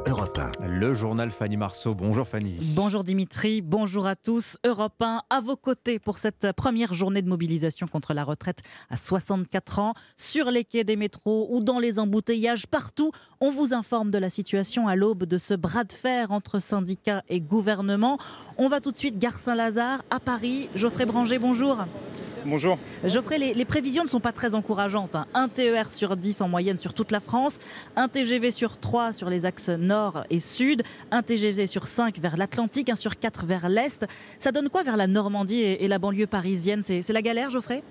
Europe 0.08 0.40
1. 0.60 0.66
Le 0.66 0.96
journal 0.96 1.30
Fanny 1.30 1.56
Marceau. 1.56 1.94
Bonjour 1.94 2.28
Fanny. 2.28 2.58
Bonjour 2.74 3.04
Dimitri, 3.04 3.62
bonjour 3.62 4.08
à 4.08 4.16
tous. 4.16 4.58
Europe 4.66 5.00
1 5.00 5.22
à 5.30 5.42
vos 5.42 5.56
côtés 5.56 6.00
pour 6.00 6.18
cette 6.18 6.52
première 6.54 6.96
journée 6.96 7.22
de 7.22 7.30
mobilisation 7.30 7.86
contre 7.86 8.16
la 8.16 8.24
retraite 8.24 8.64
à 8.90 8.98
64 8.98 9.78
ans. 9.78 9.94
Sur 10.18 10.50
les 10.50 10.64
quais 10.64 10.84
des 10.84 10.96
métros 10.96 11.48
ou 11.52 11.62
dans 11.62 11.78
les 11.78 12.00
embouteillages, 12.00 12.66
partout, 12.66 13.12
on 13.42 13.52
vous 13.52 13.76
informe 13.76 14.10
de 14.10 14.18
la 14.18 14.32
situation 14.32 14.88
à 14.88 14.96
l'aube 14.96 15.26
de 15.26 15.38
ce 15.38 15.54
bras 15.54 15.84
de 15.84 15.94
fer 15.94 16.32
entre 16.32 16.58
syndicats 16.58 17.22
et 17.30 17.42
gouvernement. 17.42 18.18
On 18.58 18.70
va 18.70 18.82
tout 18.82 18.92
de 18.92 18.98
suite 18.98 19.20
Gare 19.20 19.38
Saint-Lazare 19.38 20.04
à 20.10 20.20
Paris. 20.20 20.68
Geoffrey 20.74 21.06
Branger, 21.06 21.38
bonjour. 21.38 21.78
Bonjour. 22.46 22.80
Geoffrey, 23.04 23.38
les, 23.38 23.54
les, 23.54 23.66
prévisions 23.66 24.04
ne 24.04 24.10
sont 24.10 24.20
pas 24.20 24.32
très 24.32 24.56
encourageantes. 24.56 25.16
Hein. 25.16 25.28
Un 25.34 25.48
TER 25.48 25.92
sur 25.92 26.18
10 26.18 26.42
en 26.42 26.48
moyenne 26.48 26.80
sur 26.80 26.94
toute 26.94 27.12
la 27.12 27.20
France, 27.20 27.60
un 27.96 28.08
TGV 28.08 28.52
sur 28.52 28.78
3 28.78 29.14
sur 29.14 29.30
les 29.30 29.46
axes 29.46 29.70
nord 29.70 30.24
et 30.30 30.40
sud, 30.40 30.84
un 31.12 31.22
TGV 31.22 31.68
sur 31.68 31.88
5 31.88 32.18
vers 32.20 32.38
l'Atlantique, 32.38 32.90
un 32.90 32.96
sur 32.96 33.20
4 33.20 33.46
vers 33.46 33.70
l'Est. 33.70 34.06
Ça 34.40 34.52
donne 34.52 34.70
quoi 34.70 34.84
vers 34.84 34.98
la 34.98 35.08
Normandie 35.08 35.62
et, 35.62 35.84
et 35.84 35.88
la 35.88 36.00
banlieue 36.00 36.28
parisienne? 36.28 36.82
C'est 36.84 37.08
la 37.10 37.22
galère, 37.22 37.52
Geoffrey? 37.52 37.84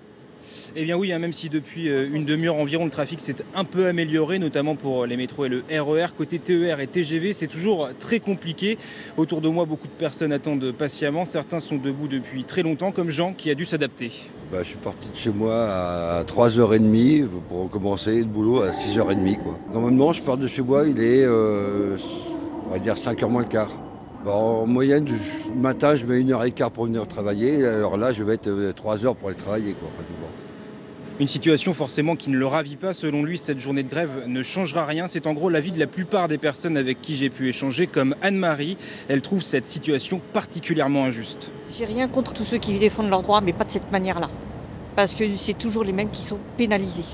Eh 0.75 0.83
bien 0.83 0.97
oui, 0.97 1.11
hein, 1.11 1.19
même 1.19 1.33
si 1.33 1.49
depuis 1.49 1.89
euh, 1.89 2.09
une 2.11 2.25
demi-heure 2.25 2.55
environ 2.55 2.85
le 2.85 2.91
trafic 2.91 3.21
s'est 3.21 3.35
un 3.55 3.63
peu 3.63 3.87
amélioré, 3.87 4.39
notamment 4.39 4.75
pour 4.75 5.05
les 5.05 5.17
métros 5.17 5.45
et 5.45 5.49
le 5.49 5.63
RER, 5.69 6.05
e 6.05 6.07
côté 6.17 6.39
TER 6.39 6.79
et 6.79 6.87
TGV, 6.87 7.33
c'est 7.33 7.47
toujours 7.47 7.89
très 7.99 8.19
compliqué. 8.19 8.77
Autour 9.17 9.41
de 9.41 9.49
moi, 9.49 9.65
beaucoup 9.65 9.87
de 9.87 9.93
personnes 9.93 10.33
attendent 10.33 10.71
patiemment. 10.71 11.25
Certains 11.25 11.59
sont 11.59 11.77
debout 11.77 12.07
depuis 12.07 12.43
très 12.43 12.63
longtemps, 12.63 12.91
comme 12.91 13.09
Jean 13.09 13.33
qui 13.33 13.49
a 13.49 13.55
dû 13.55 13.65
s'adapter. 13.65 14.11
Bah, 14.51 14.59
je 14.63 14.69
suis 14.69 14.77
parti 14.77 15.09
de 15.09 15.15
chez 15.15 15.31
moi 15.31 15.53
à 15.53 16.23
3h30 16.23 17.27
pour 17.47 17.69
commencer 17.69 18.19
le 18.19 18.25
boulot 18.25 18.61
à 18.61 18.71
6h30. 18.71 19.37
Quoi. 19.43 19.57
Normalement, 19.73 20.11
je 20.11 20.21
pars 20.21 20.37
de 20.37 20.47
chez 20.47 20.61
moi, 20.61 20.85
il 20.87 20.99
est, 20.99 21.23
euh, 21.23 21.95
dire, 22.81 22.95
5h 22.95 23.29
moins 23.29 23.43
le 23.43 23.47
quart. 23.47 23.71
En 24.25 24.67
moyenne, 24.67 25.05
le 25.05 25.59
matin, 25.59 25.95
je 25.95 26.05
mets 26.05 26.21
une 26.21 26.31
heure 26.31 26.43
et 26.43 26.51
quart 26.51 26.69
pour 26.69 26.85
venir 26.85 27.07
travailler. 27.07 27.65
Alors 27.65 27.97
là, 27.97 28.13
je 28.13 28.21
vais 28.23 28.35
être 28.35 28.47
euh, 28.47 28.71
trois 28.71 29.03
heures 29.03 29.15
pour 29.15 29.29
aller 29.29 29.37
travailler, 29.37 29.73
quoi, 29.73 29.89
pratiquement. 29.95 30.27
Une 31.19 31.27
situation 31.27 31.73
forcément 31.73 32.15
qui 32.15 32.29
ne 32.29 32.37
le 32.37 32.45
ravit 32.45 32.75
pas. 32.75 32.93
Selon 32.93 33.23
lui, 33.23 33.39
cette 33.39 33.59
journée 33.59 33.83
de 33.83 33.89
grève 33.89 34.23
ne 34.27 34.43
changera 34.43 34.85
rien. 34.85 35.07
C'est 35.07 35.25
en 35.25 35.33
gros 35.33 35.49
l'avis 35.49 35.71
de 35.71 35.79
la 35.79 35.87
plupart 35.87 36.27
des 36.27 36.37
personnes 36.37 36.77
avec 36.77 37.01
qui 37.01 37.15
j'ai 37.15 37.29
pu 37.29 37.49
échanger, 37.49 37.87
comme 37.87 38.15
Anne-Marie. 38.21 38.77
Elle 39.07 39.21
trouve 39.21 39.41
cette 39.41 39.65
situation 39.65 40.21
particulièrement 40.33 41.03
injuste. 41.05 41.51
J'ai 41.75 41.85
rien 41.85 42.07
contre 42.07 42.33
tous 42.33 42.45
ceux 42.45 42.57
qui 42.57 42.77
défendent 42.77 43.09
leurs 43.09 43.23
droits, 43.23 43.41
mais 43.41 43.53
pas 43.53 43.65
de 43.65 43.71
cette 43.71 43.91
manière-là. 43.91 44.29
Parce 44.95 45.15
que 45.15 45.35
c'est 45.35 45.57
toujours 45.57 45.83
les 45.83 45.93
mêmes 45.93 46.11
qui 46.11 46.21
sont 46.21 46.39
pénalisés. 46.57 47.05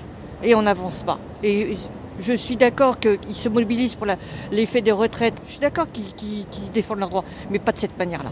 Et 0.43 0.55
on 0.55 0.62
n'avance 0.62 1.03
pas. 1.03 1.20
Et 1.41 1.76
je 2.20 2.34
suis 2.34 2.55
d'accord 2.55 2.99
qu'ils 2.99 3.36
se 3.36 3.49
mobilisent 3.49 3.95
pour 3.95 4.07
l'effet 4.51 4.82
des 4.82 4.91
retraites. 4.91 5.36
Je 5.45 5.51
suis 5.51 5.59
d'accord 5.59 5.88
qu'ils 5.91 6.72
défendent 6.74 6.99
leurs 6.99 7.09
droits, 7.09 7.26
mais 7.49 7.59
pas 7.59 7.72
de 7.72 7.80
cette 7.80 7.97
manière-là. 7.97 8.32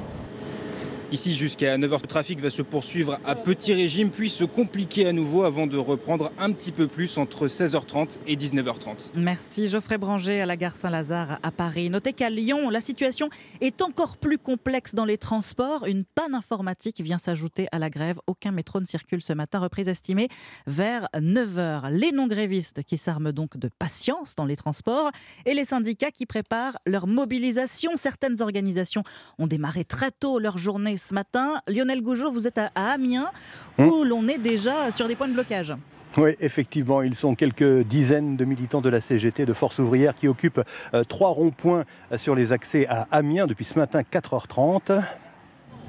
Ici, 1.16 1.34
jusqu'à 1.34 1.78
9h, 1.78 2.02
le 2.02 2.08
trafic 2.08 2.42
va 2.42 2.50
se 2.50 2.62
poursuivre 2.62 3.22
à 3.24 3.36
petit 3.36 3.74
régime, 3.74 4.10
puis 4.10 4.30
se 4.30 4.44
compliquer 4.44 5.08
à 5.08 5.14
nouveau 5.14 5.44
avant 5.44 5.66
de 5.66 5.78
reprendre 5.78 6.34
un 6.38 6.52
petit 6.52 6.74
peu 6.74 6.88
plus 6.88 7.18
entre 7.18 7.48
16h30 7.48 8.20
et 8.28 8.36
19h30. 8.36 9.12
Merci 9.16 9.70
Geoffrey 9.70 9.98
Branger 9.98 10.42
à 10.42 10.46
la 10.46 10.58
gare 10.58 10.76
Saint-Lazare 10.76 11.40
à 11.42 11.52
Paris. 11.52 11.90
Notez 11.90 12.12
qu'à 12.12 12.30
Lyon, 12.30 12.70
la 12.70 12.82
situation 12.82 13.30
est 13.62 13.82
encore 13.82 14.18
plus 14.18 14.38
complexe 14.38 14.94
dans 14.94 15.06
les 15.06 15.18
transports. 15.18 15.88
Une 15.88 16.04
panne 16.04 16.36
informatique 16.36 17.00
vient 17.00 17.18
s'ajouter 17.18 17.68
à 17.72 17.80
la 17.80 17.90
grève. 17.90 18.20
Aucun 18.28 18.52
métro 18.52 18.82
ne 18.82 18.86
circule 18.86 19.22
ce 19.22 19.32
matin, 19.32 19.60
reprise 19.60 19.88
estimée 19.88 20.28
vers 20.68 21.08
9h. 21.16 21.92
Les 21.92 22.12
non-grévistes 22.12 22.84
qui 22.84 22.98
s'arment 22.98 23.32
donc 23.32 23.56
de 23.56 23.70
patience 23.80 24.36
dans 24.36 24.44
les 24.44 24.58
transports 24.58 25.12
et 25.46 25.54
les 25.54 25.64
syndicats 25.64 26.12
qui 26.12 26.26
préparent 26.26 26.76
leur 26.86 27.08
mobilisation. 27.08 27.92
Certaines 27.96 28.42
organisations 28.42 29.04
ont 29.40 29.48
démarré 29.48 29.86
très 29.86 30.12
tôt 30.12 30.40
leur 30.40 30.58
journée 30.58 30.98
ce 31.06 31.14
matin. 31.14 31.62
Lionel 31.68 32.02
Gougeot, 32.02 32.32
vous 32.32 32.48
êtes 32.48 32.58
à, 32.58 32.72
Amiens, 32.76 33.30
hum. 33.78 33.88
où 33.88 34.04
l'on 34.04 34.28
est 34.28 34.38
déjà 34.38 34.92
sur 34.92 35.08
des 35.08 35.16
points 35.16 35.28
de 35.28 35.34
blocage. 35.34 35.74
Oui, 36.18 36.36
effectivement, 36.40 37.02
ils 37.02 37.16
sont 37.16 37.36
quelques 37.36 37.84
dizaines 37.84 38.38
de 38.38 38.46
militants 38.46 38.82
de 38.82 38.90
la 38.90 39.02
CGT, 39.02 39.46
de 39.46 39.54
Force 39.54 39.80
ouvrière, 39.80 40.16
qui 40.16 40.28
occupent 40.28 40.62
euh, 40.94 41.04
trois 41.04 41.30
ronds-points 41.30 41.84
euh, 42.12 42.18
sur 42.18 42.36
les 42.36 42.54
accès 42.54 42.88
à 42.88 43.08
Amiens 43.12 43.48
depuis 43.48 43.66
ce 43.66 43.78
matin 43.78 44.02
4h30. 44.02 45.04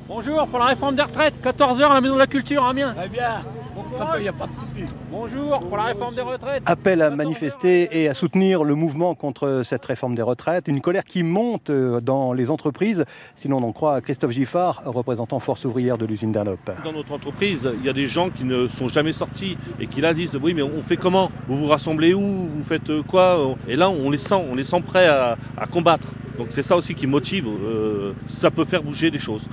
Bonjour 0.09 0.47
pour 0.47 0.61
la 0.61 0.67
réforme 0.67 0.95
des 0.95 1.03
retraites, 1.03 1.35
14h 1.43 1.83
à 1.83 1.95
la 1.95 2.01
Maison 2.01 2.15
de 2.15 2.21
la 2.21 2.29
Culture 2.29 2.65
Amiens. 2.65 2.95
Très 2.95 3.09
bien. 3.09 3.43
Il 4.19 4.23
n'y 4.23 4.29
a 4.29 4.33
pas 4.33 4.47
de 4.47 4.51
Bonjour 5.11 5.59
pour 5.59 5.77
la 5.77 5.85
réforme 5.85 6.15
des 6.15 6.21
retraites. 6.21 6.63
Appel 6.65 7.03
à 7.03 7.11
manifester 7.11 7.89
et 7.91 8.09
à 8.09 8.15
soutenir 8.15 8.63
le 8.63 8.77
mouvement 8.77 9.17
contre 9.17 9.63
cette 9.65 9.85
réforme 9.85 10.15
des 10.15 10.23
retraites. 10.23 10.69
Une 10.69 10.81
colère 10.81 11.05
qui 11.05 11.25
monte 11.25 11.71
euh, 11.71 12.01
dans 12.01 12.33
les 12.33 12.51
entreprises, 12.51 13.05
si 13.35 13.49
l'on 13.49 13.63
en 13.65 13.73
croit 13.73 14.01
Christophe 14.01 14.31
Giffard, 14.31 14.83
représentant 14.85 15.41
Force 15.41 15.65
ouvrière 15.65 15.99
de 15.99 16.07
l'usine 16.07 16.31
d'Anop. 16.31 16.71
Dans 16.85 16.93
notre 16.93 17.13
entreprise, 17.13 17.69
il 17.81 17.85
y 17.85 17.89
a 17.89 17.93
des 17.93 18.07
gens 18.07 18.31
qui 18.31 18.45
ne 18.45 18.69
sont 18.69 18.89
jamais 18.89 19.13
sortis 19.13 19.57
et 19.81 19.89
qui 19.89 20.01
là 20.01 20.15
disent 20.15 20.39
oui 20.41 20.55
mais 20.55 20.63
on 20.63 20.83
fait 20.83 20.97
comment? 20.97 21.33
Vous 21.49 21.57
vous 21.57 21.67
rassemblez 21.67 22.15
où? 22.15 22.21
Vous 22.21 22.63
faites 22.63 22.91
euh, 22.91 23.03
quoi? 23.03 23.57
Et 23.67 23.75
là 23.75 23.91
on 23.91 24.11
les 24.11 24.19
sent, 24.19 24.41
on 24.51 24.55
les 24.55 24.65
sent 24.65 24.83
prêts 24.87 25.09
à, 25.09 25.37
combattre. 25.71 26.09
Donc 26.39 26.49
c'est 26.51 26.63
ça 26.63 26.77
aussi 26.77 26.95
qui 26.95 27.09
motive. 27.09 27.49
Euh, 27.49 28.13
ça 28.29 28.53
peut 28.53 28.65
faire 28.65 28.85
bouger 28.85 29.11
des 29.11 29.19
choses 29.19 29.47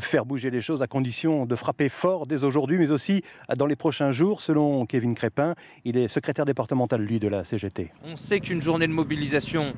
faire 0.00 0.24
bouger 0.24 0.50
les 0.50 0.62
choses 0.62 0.82
à 0.82 0.86
condition 0.86 1.46
de 1.46 1.56
frapper 1.56 1.88
fort 1.88 2.26
dès 2.26 2.44
aujourd'hui, 2.44 2.78
mais 2.78 2.90
aussi 2.90 3.22
dans 3.56 3.66
les 3.66 3.76
prochains 3.76 4.12
jours, 4.12 4.40
selon 4.40 4.86
Kevin 4.86 5.14
Crépin. 5.14 5.54
Il 5.84 5.96
est 5.96 6.08
secrétaire 6.08 6.44
départemental, 6.44 7.02
lui, 7.02 7.18
de 7.18 7.28
la 7.28 7.44
CGT. 7.44 7.92
On 8.04 8.16
sait 8.16 8.40
qu'une 8.40 8.62
journée 8.62 8.86
de 8.86 8.92
mobilisation 8.92 9.74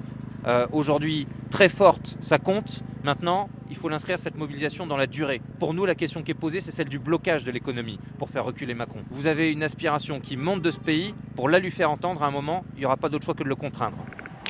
euh, 0.47 0.67
aujourd'hui 0.73 1.27
très 1.51 1.69
forte, 1.69 2.17
ça 2.21 2.39
compte. 2.39 2.83
Maintenant, 3.03 3.49
il 3.71 3.77
faut 3.77 3.89
l'inscrire 3.89 4.19
cette 4.19 4.37
mobilisation 4.37 4.87
dans 4.87 4.97
la 4.97 5.07
durée. 5.07 5.41
Pour 5.59 5.75
nous, 5.75 5.85
la 5.85 5.95
question 5.95 6.23
qui 6.23 6.31
est 6.31 6.35
posée, 6.35 6.61
c'est 6.61 6.71
celle 6.71 6.89
du 6.89 6.99
blocage 6.99 7.45
de 7.45 7.51
l'économie 7.51 7.99
pour 8.19 8.31
faire 8.31 8.45
reculer 8.45 8.75
Macron. 8.75 9.01
Vous 9.11 9.27
avez 9.27 9.53
une 9.53 9.63
aspiration 9.63 10.21
qui 10.21 10.37
monte 10.37 10.63
de 10.63 10.71
ce 10.71 10.79
pays. 10.79 11.15
Pour 11.37 11.49
la 11.49 11.59
lui 11.59 11.71
faire 11.71 11.91
entendre, 11.91 12.23
à 12.23 12.27
un 12.27 12.31
moment, 12.31 12.65
il 12.75 12.81
n'y 12.81 12.87
aura 12.87 12.97
pas 12.97 13.09
d'autre 13.09 13.25
choix 13.25 13.35
que 13.35 13.43
de 13.43 13.49
le 13.49 13.57
contraindre. 13.57 13.97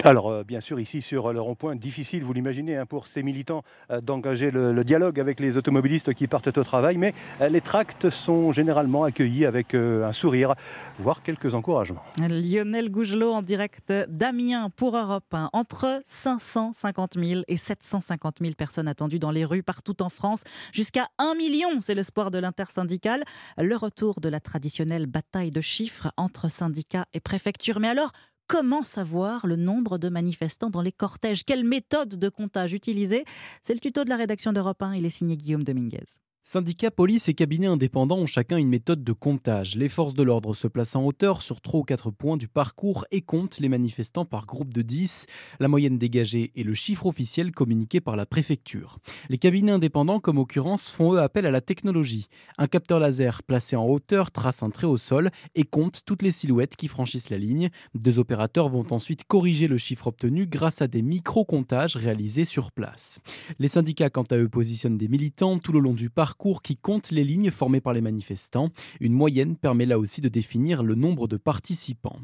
Alors, 0.07 0.31
euh, 0.31 0.45
bien 0.45 0.61
sûr, 0.61 0.79
ici 0.81 1.01
sur 1.01 1.33
le 1.33 1.41
rond-point, 1.41 1.77
difficile, 1.77 2.25
vous 2.25 2.35
l'imaginez, 2.35 2.77
hein, 2.77 2.85
pour 2.85 3.07
ces 3.07 3.23
militants 3.23 3.63
euh, 3.91 4.03
d'engager 4.03 4.51
le, 4.51 4.85
dialogue 4.85 5.19
avec 5.19 5.41
les 5.41 5.57
automobilistes 5.57 6.13
qui 6.13 6.27
partent 6.27 6.59
au 6.59 6.63
travail, 6.63 6.99
mais 6.99 7.15
euh, 7.41 7.49
les 7.49 7.63
tracts 7.63 8.11
sont 8.11 8.53
généralement 8.53 9.05
accueillis 9.05 9.47
avec 9.47 9.75
un 9.75 10.13
sourire, 10.13 10.57
voire 10.99 11.23
quelques 11.23 11.55
encouragements. 11.55 12.03
Lionel 12.21 12.91
Gougelot 12.91 13.33
en 13.33 13.41
direct 13.41 13.95
d'Amiens 14.09 14.69
pour 14.77 14.95
Europe 14.95 15.33
1. 15.33 15.49
Entre 15.55 16.03
550 16.05 17.15
000 17.19 17.41
et 17.49 17.57
750 17.57 18.37
000 18.43 18.53
personnes 18.53 18.89
attendues 18.89 19.19
dans 19.19 19.31
les 19.31 19.47
rues 19.47 19.63
partout 19.63 20.03
en 20.03 20.11
France, 20.11 20.45
jusqu'à 20.75 21.07
1 21.17 21.35
million, 21.35 21.81
c'est 21.81 21.95
l'espoir 21.95 22.31
de 22.31 22.37
l'intersyndicale. 22.37 23.25
Le 23.57 23.75
retour 23.75 24.21
de 24.21 24.29
la 24.29 24.41
traditionnelle 24.41 25.07
bataille 25.07 25.51
de 25.51 25.63
chiffres 25.63 26.13
entre 26.19 26.51
syndicats 26.51 27.07
et 27.15 27.21
préfectures. 27.21 27.81
Mais 27.81 27.89
alors, 27.89 28.13
Comment 28.47 28.83
savoir 28.83 29.47
le 29.47 29.57
nombre 29.57 29.97
de 29.97 30.11
manifestants 30.11 30.69
dans 30.69 30.83
les 30.83 30.93
cortèges? 30.93 31.45
Quelle 31.45 31.65
méthode 31.65 32.19
de 32.19 32.29
comptage 32.29 32.75
utiliser? 32.75 33.25
C'est 33.63 33.73
le 33.73 33.81
tuto 33.81 34.05
de 34.05 34.11
la 34.11 34.17
rédaction 34.17 34.53
d'Europe 34.53 34.83
1. 34.83 34.97
Il 34.97 35.07
est 35.07 35.11
signé 35.11 35.37
Guillaume 35.37 35.65
Dominguez. 35.65 36.05
Syndicats, 36.47 36.91
police 36.91 37.31
et 37.31 37.33
cabinets 37.33 37.69
indépendants 37.69 38.19
ont 38.19 38.27
chacun 38.27 38.59
une 38.59 38.69
méthode 38.69 39.03
de 39.03 39.13
comptage. 39.15 39.77
Les 39.77 39.89
forces 39.89 40.13
de 40.13 40.23
l'ordre 40.23 40.53
se 40.53 40.69
placent 40.69 40.95
en 40.95 41.03
hauteur 41.03 41.41
sur 41.41 41.63
3 41.63 41.81
ou 41.81 41.85
4 41.85 42.11
points 42.11 42.37
du 42.37 42.49
parcours 42.49 43.07
et 43.11 43.23
comptent 43.23 43.61
les 43.61 43.71
manifestants 43.71 44.27
par 44.27 44.45
groupe 44.45 44.75
de 44.75 44.83
10. 44.83 45.25
La 45.59 45.69
moyenne 45.69 45.97
dégagée 45.97 46.53
est 46.55 46.63
le 46.63 46.75
chiffre 46.75 47.07
officiel 47.07 47.51
communiqué 47.51 48.03
par 48.03 48.15
la 48.15 48.27
préfecture. 48.27 48.99
Les 49.31 49.39
cabinets 49.39 49.73
indépendants, 49.73 50.21
comme 50.21 50.37
occurrence, 50.37 50.91
font 50.91 51.15
eux 51.15 51.19
appel 51.19 51.47
à 51.47 51.51
la 51.51 51.63
technologie. 51.63 52.29
Un 52.59 52.67
capteur 52.67 53.01
laser 53.01 53.43
placé 53.43 53.75
en 53.75 53.87
hauteur 53.87 54.31
trace 54.31 54.63
un 54.63 54.69
trait 54.69 54.87
au 54.87 54.99
sol 54.99 55.31
et 55.55 55.65
compte 55.65 56.03
toutes 56.05 56.21
les 56.21 56.31
silhouettes 56.31 56.77
qui 56.77 56.89
franchissent 56.89 57.31
la 57.31 57.39
ligne. 57.39 57.71
Deux 57.95 58.19
opérateurs 58.19 58.69
vont 58.69 58.85
ensuite 58.91 59.25
corriger 59.25 59.67
le 59.67 59.79
chiffre 59.79 60.09
obtenu 60.09 60.47
grâce 60.47 60.83
à 60.83 60.89
des 60.89 61.01
micro-comptages 61.01 61.97
réalisés 61.97 62.45
sur 62.45 62.71
place. 62.71 63.21
Les 63.59 63.69
syndicats, 63.69 64.11
quant 64.11 64.25
à 64.31 64.37
eux, 64.37 64.51
positionnent 64.51 64.99
des 64.99 65.09
militants 65.09 65.59
tout 65.59 65.73
le 65.73 65.81
long 65.81 65.95
du 65.95 66.11
parcours 66.11 66.34
parcours 66.35 66.63
qui 66.63 66.77
compte 66.77 67.13
les 67.13 67.23
lignes 67.23 67.53
formées 67.53 67.81
par 67.81 67.93
les 67.93 68.01
manifestants. 68.01 68.71
Une 68.99 69.13
moyenne 69.13 69.55
permet 69.55 69.87
là 69.87 70.01
aussi 70.01 70.21
de 70.21 70.29
définir 70.29 70.83
le 70.83 70.97
nombre 70.97 71.29
de 71.29 71.37
participants. 71.37 72.19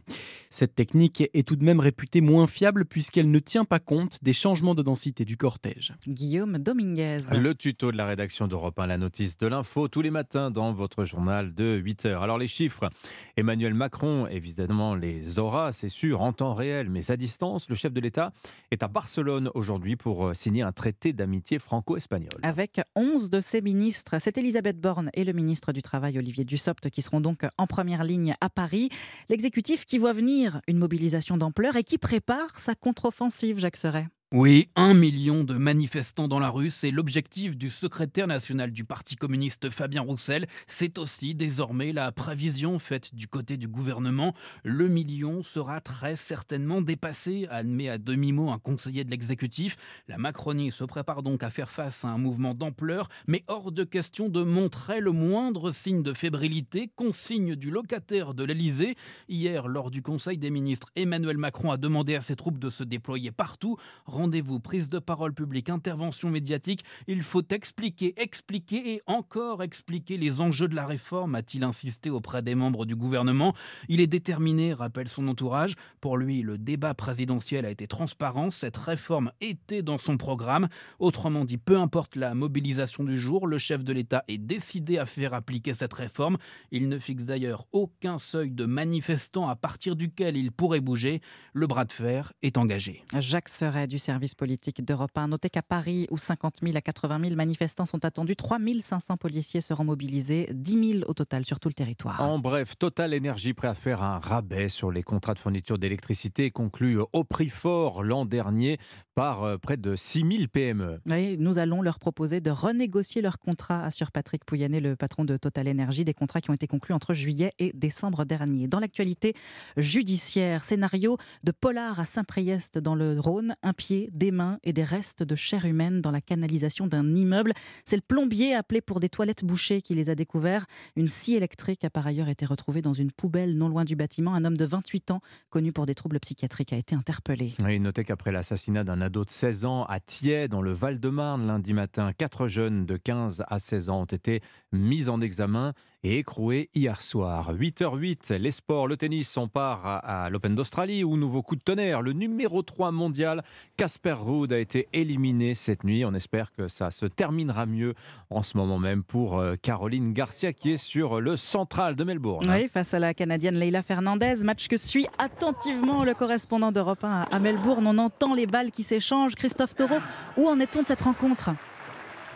Cette 0.51 0.75
technique 0.75 1.23
est 1.33 1.47
tout 1.47 1.55
de 1.55 1.65
même 1.65 1.79
réputée 1.79 2.21
moins 2.21 2.49
fiable 2.49 2.87
puisqu'elle 2.87 3.31
ne 3.31 3.39
tient 3.39 3.65
pas 3.65 3.79
compte 3.79 4.19
des 4.23 4.33
changements 4.33 4.75
de 4.75 4.83
densité 4.83 5.25
du 5.25 5.37
cortège. 5.37 5.95
Guillaume 6.09 6.59
Dominguez. 6.59 7.19
Le 7.31 7.55
tuto 7.55 7.93
de 7.93 7.97
la 7.97 8.05
rédaction 8.05 8.49
d'Europe 8.49 8.81
1, 8.81 8.89
la 8.89 8.99
notice 8.99 9.39
de 9.39 9.47
l'info 9.47 9.87
tous 9.87 10.03
les 10.03 10.11
matins 10.11 10.51
dans 10.51 10.73
votre 10.73 11.05
journal 11.05 11.55
de 11.55 11.77
8 11.77 12.07
heures. 12.07 12.25
Alors 12.25 12.37
les 12.37 12.49
chiffres, 12.49 12.91
Emmanuel 13.37 13.75
Macron, 13.75 14.27
évidemment 14.27 14.97
les 14.97 15.39
aura, 15.39 15.71
c'est 15.71 15.89
sûr, 15.89 16.21
en 16.21 16.33
temps 16.33 16.55
réel, 16.55 16.91
mais 16.91 17.13
à 17.13 17.17
distance, 17.17 17.69
le 17.69 17.77
chef 17.77 17.93
de 17.93 18.01
l'État 18.01 18.33
est 18.73 18.83
à 18.83 18.89
Barcelone 18.89 19.51
aujourd'hui 19.55 19.95
pour 19.95 20.27
euh, 20.27 20.35
signer 20.35 20.63
un 20.63 20.73
traité 20.73 21.13
d'amitié 21.13 21.61
franco-espagnol. 21.61 22.41
Avec 22.43 22.81
11 22.97 23.31
de 23.31 23.41
ses 23.41 23.61
ministres 23.61 24.00
c'est 24.19 24.39
Elisabeth 24.39 24.81
Borne 24.81 25.11
et 25.15 25.25
le 25.25 25.33
ministre 25.33 25.73
du 25.73 25.83
Travail 25.83 26.19
Olivier 26.19 26.45
Dussopt 26.45 26.91
qui 26.91 27.03
seront 27.03 27.21
donc 27.21 27.47
en 27.59 27.67
première 27.67 28.05
ligne 28.05 28.35
à 28.41 28.49
Paris. 28.49 28.89
L'exécutif 29.29 29.85
qui 29.85 29.99
voit 29.99 30.13
venir 30.13 30.61
une 30.67 30.79
mobilisation 30.79 31.37
d'ampleur 31.37 31.77
et 31.77 31.85
qui 31.85 31.99
prépare 31.99 32.59
sa 32.59 32.75
contre-offensive, 32.75 33.59
Jacques 33.59 33.77
Serret. 33.77 34.09
Oui, 34.33 34.68
un 34.76 34.95
million 34.95 35.43
de 35.43 35.57
manifestants 35.57 36.28
dans 36.28 36.39
la 36.39 36.51
rue, 36.51 36.70
c'est 36.70 36.93
l'objectif 36.93 37.57
du 37.57 37.68
secrétaire 37.68 38.28
national 38.28 38.70
du 38.70 38.85
Parti 38.85 39.16
communiste 39.16 39.70
Fabien 39.70 40.03
Roussel. 40.03 40.47
C'est 40.68 40.99
aussi 40.99 41.35
désormais 41.35 41.93
la 41.93 42.12
prévision 42.12 42.78
faite 42.78 43.12
du 43.12 43.26
côté 43.26 43.57
du 43.57 43.66
gouvernement. 43.66 44.33
Le 44.62 44.87
million 44.87 45.43
sera 45.43 45.81
très 45.81 46.14
certainement 46.14 46.81
dépassé, 46.81 47.49
admet 47.51 47.89
à 47.89 47.99
demi-mot 47.99 48.51
un 48.51 48.61
conseiller 48.61 49.03
de 49.03 49.11
l'exécutif. 49.11 49.76
La 50.07 50.16
Macronie 50.16 50.70
se 50.70 50.85
prépare 50.85 51.24
donc 51.24 51.43
à 51.43 51.51
faire 51.51 51.68
face 51.68 52.05
à 52.05 52.09
un 52.11 52.18
mouvement 52.18 52.55
d'ampleur, 52.55 53.09
mais 53.26 53.43
hors 53.49 53.72
de 53.72 53.83
question 53.83 54.28
de 54.28 54.45
montrer 54.45 55.01
le 55.01 55.11
moindre 55.11 55.72
signe 55.72 56.05
de 56.05 56.14
fébrilité, 56.14 56.89
consigne 56.95 57.57
du 57.57 57.72
locataire 57.72 58.33
de 58.35 58.45
l'Elysée. 58.45 58.95
Hier, 59.28 59.66
lors 59.66 59.91
du 59.91 60.03
Conseil 60.03 60.39
des 60.39 60.51
ministres, 60.51 60.87
Emmanuel 60.95 61.37
Macron 61.37 61.72
a 61.72 61.76
demandé 61.76 62.14
à 62.14 62.20
ses 62.20 62.37
troupes 62.37 62.61
de 62.61 62.70
se 62.70 62.85
déployer 62.85 63.33
partout 63.33 63.76
rendez-vous, 64.21 64.61
prise 64.61 64.91
de 64.91 64.99
parole 64.99 65.33
publique, 65.33 65.71
intervention 65.71 66.29
médiatique. 66.29 66.85
Il 67.07 67.23
faut 67.23 67.43
expliquer, 67.49 68.12
expliquer 68.21 68.93
et 68.93 69.03
encore 69.07 69.62
expliquer 69.62 70.18
les 70.18 70.43
enjeux 70.43 70.68
de 70.68 70.75
la 70.75 70.87
réforme, 70.87 71.35
a-t-il 71.35 71.64
insisté 71.64 72.11
auprès 72.11 72.43
des 72.43 72.55
membres 72.55 72.85
du 72.85 72.95
gouvernement. 72.95 73.55
Il 73.89 74.03
est 74.03 74.07
déterminé, 74.07 74.75
rappelle 74.75 75.09
son 75.09 75.27
entourage. 75.27 75.75
Pour 76.03 76.18
lui, 76.18 76.43
le 76.43 76.59
débat 76.59 76.93
présidentiel 76.93 77.64
a 77.64 77.71
été 77.71 77.87
transparent. 77.87 78.51
Cette 78.51 78.77
réforme 78.77 79.33
était 79.41 79.81
dans 79.81 79.97
son 79.97 80.18
programme. 80.18 80.68
Autrement 80.99 81.47
dit, 81.47 81.57
peu 81.57 81.79
importe 81.79 82.14
la 82.14 82.35
mobilisation 82.35 83.05
du 83.05 83.18
jour, 83.18 83.47
le 83.47 83.57
chef 83.57 83.85
de 83.85 83.93
l'État 83.95 84.23
est 84.29 84.37
décidé 84.37 84.99
à 84.99 85.07
faire 85.07 85.33
appliquer 85.33 85.73
cette 85.73 85.95
réforme. 85.95 86.37
Il 86.73 86.91
ne 86.91 86.99
fixe 86.99 87.25
d'ailleurs 87.25 87.64
aucun 87.73 88.18
seuil 88.18 88.51
de 88.51 88.66
manifestants 88.66 89.49
à 89.49 89.57
partir 89.57 89.97
duquel 89.97 90.37
il 90.37 90.53
pourrait 90.53 90.81
bouger. 90.81 91.23
Le 91.55 91.66
bras 91.66 91.87
de 91.87 91.93
fer 91.93 92.35
est 92.43 92.59
engagé. 92.59 93.03
Jacques 93.18 93.49
Serret 93.49 93.87
du 93.87 93.99
service 94.11 94.35
politique 94.35 94.85
d'Europe 94.85 95.17
1. 95.17 95.29
Notez 95.29 95.51
qu'à 95.51 95.63
Paris, 95.63 96.09
où 96.11 96.19
50 96.19 96.57
000 96.65 96.77
à 96.77 96.81
80 96.81 97.21
000 97.21 97.37
manifestants 97.37 97.87
sont 97.87 98.05
attendus, 98.05 98.35
3 98.35 98.59
500 98.81 99.17
policiers 99.17 99.61
seront 99.61 99.85
mobilisés, 99.85 100.49
10 100.53 100.93
000 100.95 101.05
au 101.07 101.15
total 101.15 101.45
sur 101.45 101.61
tout 101.61 101.69
le 101.69 101.75
territoire. 101.75 102.21
En 102.21 102.41
bref, 102.41 102.77
Total 102.77 103.15
Énergie 103.15 103.55
prêt 103.55 103.69
à 103.69 103.75
faire 103.75 104.03
un 104.03 104.19
rabais 104.19 104.69
sur 104.69 104.91
les 104.91 105.05
contrats 105.05 105.35
de 105.35 105.39
fourniture 105.39 105.79
d'électricité 105.79 106.51
conclus 106.51 106.99
au 107.13 107.23
prix 107.23 107.51
fort 107.51 108.03
l'an 108.03 108.25
dernier 108.25 108.79
par 109.15 109.45
euh, 109.45 109.59
près 109.59 109.77
de 109.77 109.95
6 109.95 110.25
000 110.39 110.49
PME. 110.53 111.01
Oui, 111.09 111.37
nous 111.39 111.59
allons 111.59 111.83
leur 111.83 112.01
proposer 112.01 112.41
de 112.41 112.51
renégocier 112.51 113.23
leurs 113.23 113.39
contrats, 113.39 113.85
assure 113.85 114.11
Patrick 114.11 114.45
Pouyanné, 114.45 114.81
le 114.81 114.97
patron 114.97 115.25
de 115.25 115.37
Total 115.37 115.69
Énergie, 115.69 116.05
des 116.05 116.15
contrats 116.15 116.41
qui 116.41 116.51
ont 116.51 116.55
été 116.55 116.67
conclus 116.67 116.95
entre 116.95 117.15
juillet 117.15 117.53
et 117.59 117.71
décembre 117.75 118.25
dernier. 118.25 118.67
Dans 118.67 118.81
l'actualité 118.81 119.35
judiciaire, 119.77 120.65
scénario 120.65 121.17
de 121.45 121.53
polar 121.53 122.01
à 122.01 122.07
Saint-Priest 122.07 122.79
dans 122.79 122.95
le 122.95 123.21
Rhône, 123.21 123.55
un 123.63 123.73
pied, 123.73 124.00
des 124.13 124.31
mains 124.31 124.59
et 124.63 124.73
des 124.73 124.85
restes 124.85 125.23
de 125.23 125.35
chair 125.35 125.65
humaine 125.65 126.01
dans 126.01 126.11
la 126.11 126.21
canalisation 126.21 126.87
d'un 126.87 127.15
immeuble. 127.15 127.53
C'est 127.85 127.97
le 127.97 128.03
plombier 128.03 128.55
appelé 128.55 128.81
pour 128.81 129.01
des 129.01 129.09
toilettes 129.09 129.45
bouchées 129.45 129.83
qui 129.83 129.95
les 129.95 130.09
a 130.09 130.15
découverts. 130.15 130.67
Une 130.97 131.09
scie 131.09 131.35
électrique 131.35 131.85
a 131.85 131.91
par 131.91 132.07
ailleurs 132.07 132.29
été 132.29 132.47
retrouvée 132.47 132.83
dans 132.83 132.95
une 132.95 133.13
poubelle 133.13 133.57
non 133.57 133.69
loin 133.69 133.85
du 133.85 133.97
bâtiment. 133.97 134.35
Un 134.35 134.45
homme 134.45 134.57
de 134.57 134.65
28 134.65 135.11
ans, 135.11 135.21
connu 135.51 135.73
pour 135.73 135.87
des 135.87 135.95
troubles 135.95 136.21
psychiatriques, 136.21 136.73
a 136.73 136.77
été 136.77 136.95
interpellé. 136.95 137.53
Oui, 137.65 137.81
notez 137.81 138.05
qu'après 138.05 138.33
l'assassinat 138.33 138.85
d'un 138.85 139.01
ado 139.01 139.25
de 139.25 139.31
16 139.31 139.65
ans 139.65 139.85
à 139.85 140.01
Thiers, 140.01 140.49
dans 140.49 140.63
le 140.63 140.73
Val-de-Marne, 140.73 141.47
lundi 141.47 141.75
matin, 141.75 142.13
quatre 142.17 142.47
jeunes 142.47 142.87
de 142.87 142.97
15 142.97 143.45
à 143.49 143.59
16 143.59 143.91
ans 143.91 144.03
ont 144.03 144.05
été 144.05 144.41
mis 144.73 145.09
en 145.09 145.21
examen 145.21 145.75
et 146.03 146.19
écroués 146.19 146.71
hier 146.75 147.01
soir. 147.01 147.53
8h08, 147.55 148.35
les 148.35 148.53
sports, 148.53 148.89
le 148.89 148.97
tennis, 148.97 149.37
on 149.37 149.49
part 149.49 149.81
à, 149.85 150.31
l'Open 150.31 150.55
d'Australie 150.55 151.05
où 151.05 151.17
nouveau 151.17 151.43
coup 151.43 151.57
de 151.57 151.61
tonnerre. 151.61 152.03
Le 152.03 152.13
numéro 152.13 152.63
3 152.63 152.91
mondial, 152.91 153.43
Casper 153.77 154.15
Ruud, 154.19 154.53
a 154.53 154.59
été 154.59 154.89
éliminé 154.93 155.55
cette 155.55 155.85
nuit. 155.85 156.05
On 156.05 156.15
espère 156.15 156.53
que 156.53 156.69
ça 156.69 156.91
se 156.91 157.07
terminera 157.07 157.67
mieux 157.67 157.95
en 158.31 158.43
ce 158.43 158.57
moment 158.57 158.79
même 158.79 159.03
pour 159.03 159.39
euh, 159.39 159.57
Caroline 159.61 160.13
Garcia 160.13 160.53
qui 160.53 160.73
est 160.73 160.77
sur 160.77 161.21
le 161.21 161.37
central 161.37 161.97
de 161.97 162.05
Melbourne. 162.05 162.47
Oui, 162.49 162.69
face 162.69 162.95
à 162.95 162.99
la 162.99 163.15
Canadienne 163.15 163.59
Leila 163.59 163.83
Fernandez, 163.83 164.37
match 164.45 164.69
que 164.69 164.77
suit 164.77 165.07
attentivement 165.19 166.05
le 166.05 166.15
correspondant 166.15 166.73
d'Europe 166.73 167.05
1 167.05 167.27
à 167.31 167.39
Melbourne. 167.39 167.87
On 167.87 167.99
entend 167.99 168.35
les 168.35 168.47
balles 168.47 168.71
qui 168.71 168.83
s'échangent. 168.83 169.35
Christophe 169.35 169.75
Taureau, 169.75 169.99
où 170.37 170.49
en 170.49 170.59
est-on 170.61 170.83
de 170.83 170.87
cette 170.87 171.03
rencontre? 171.03 171.51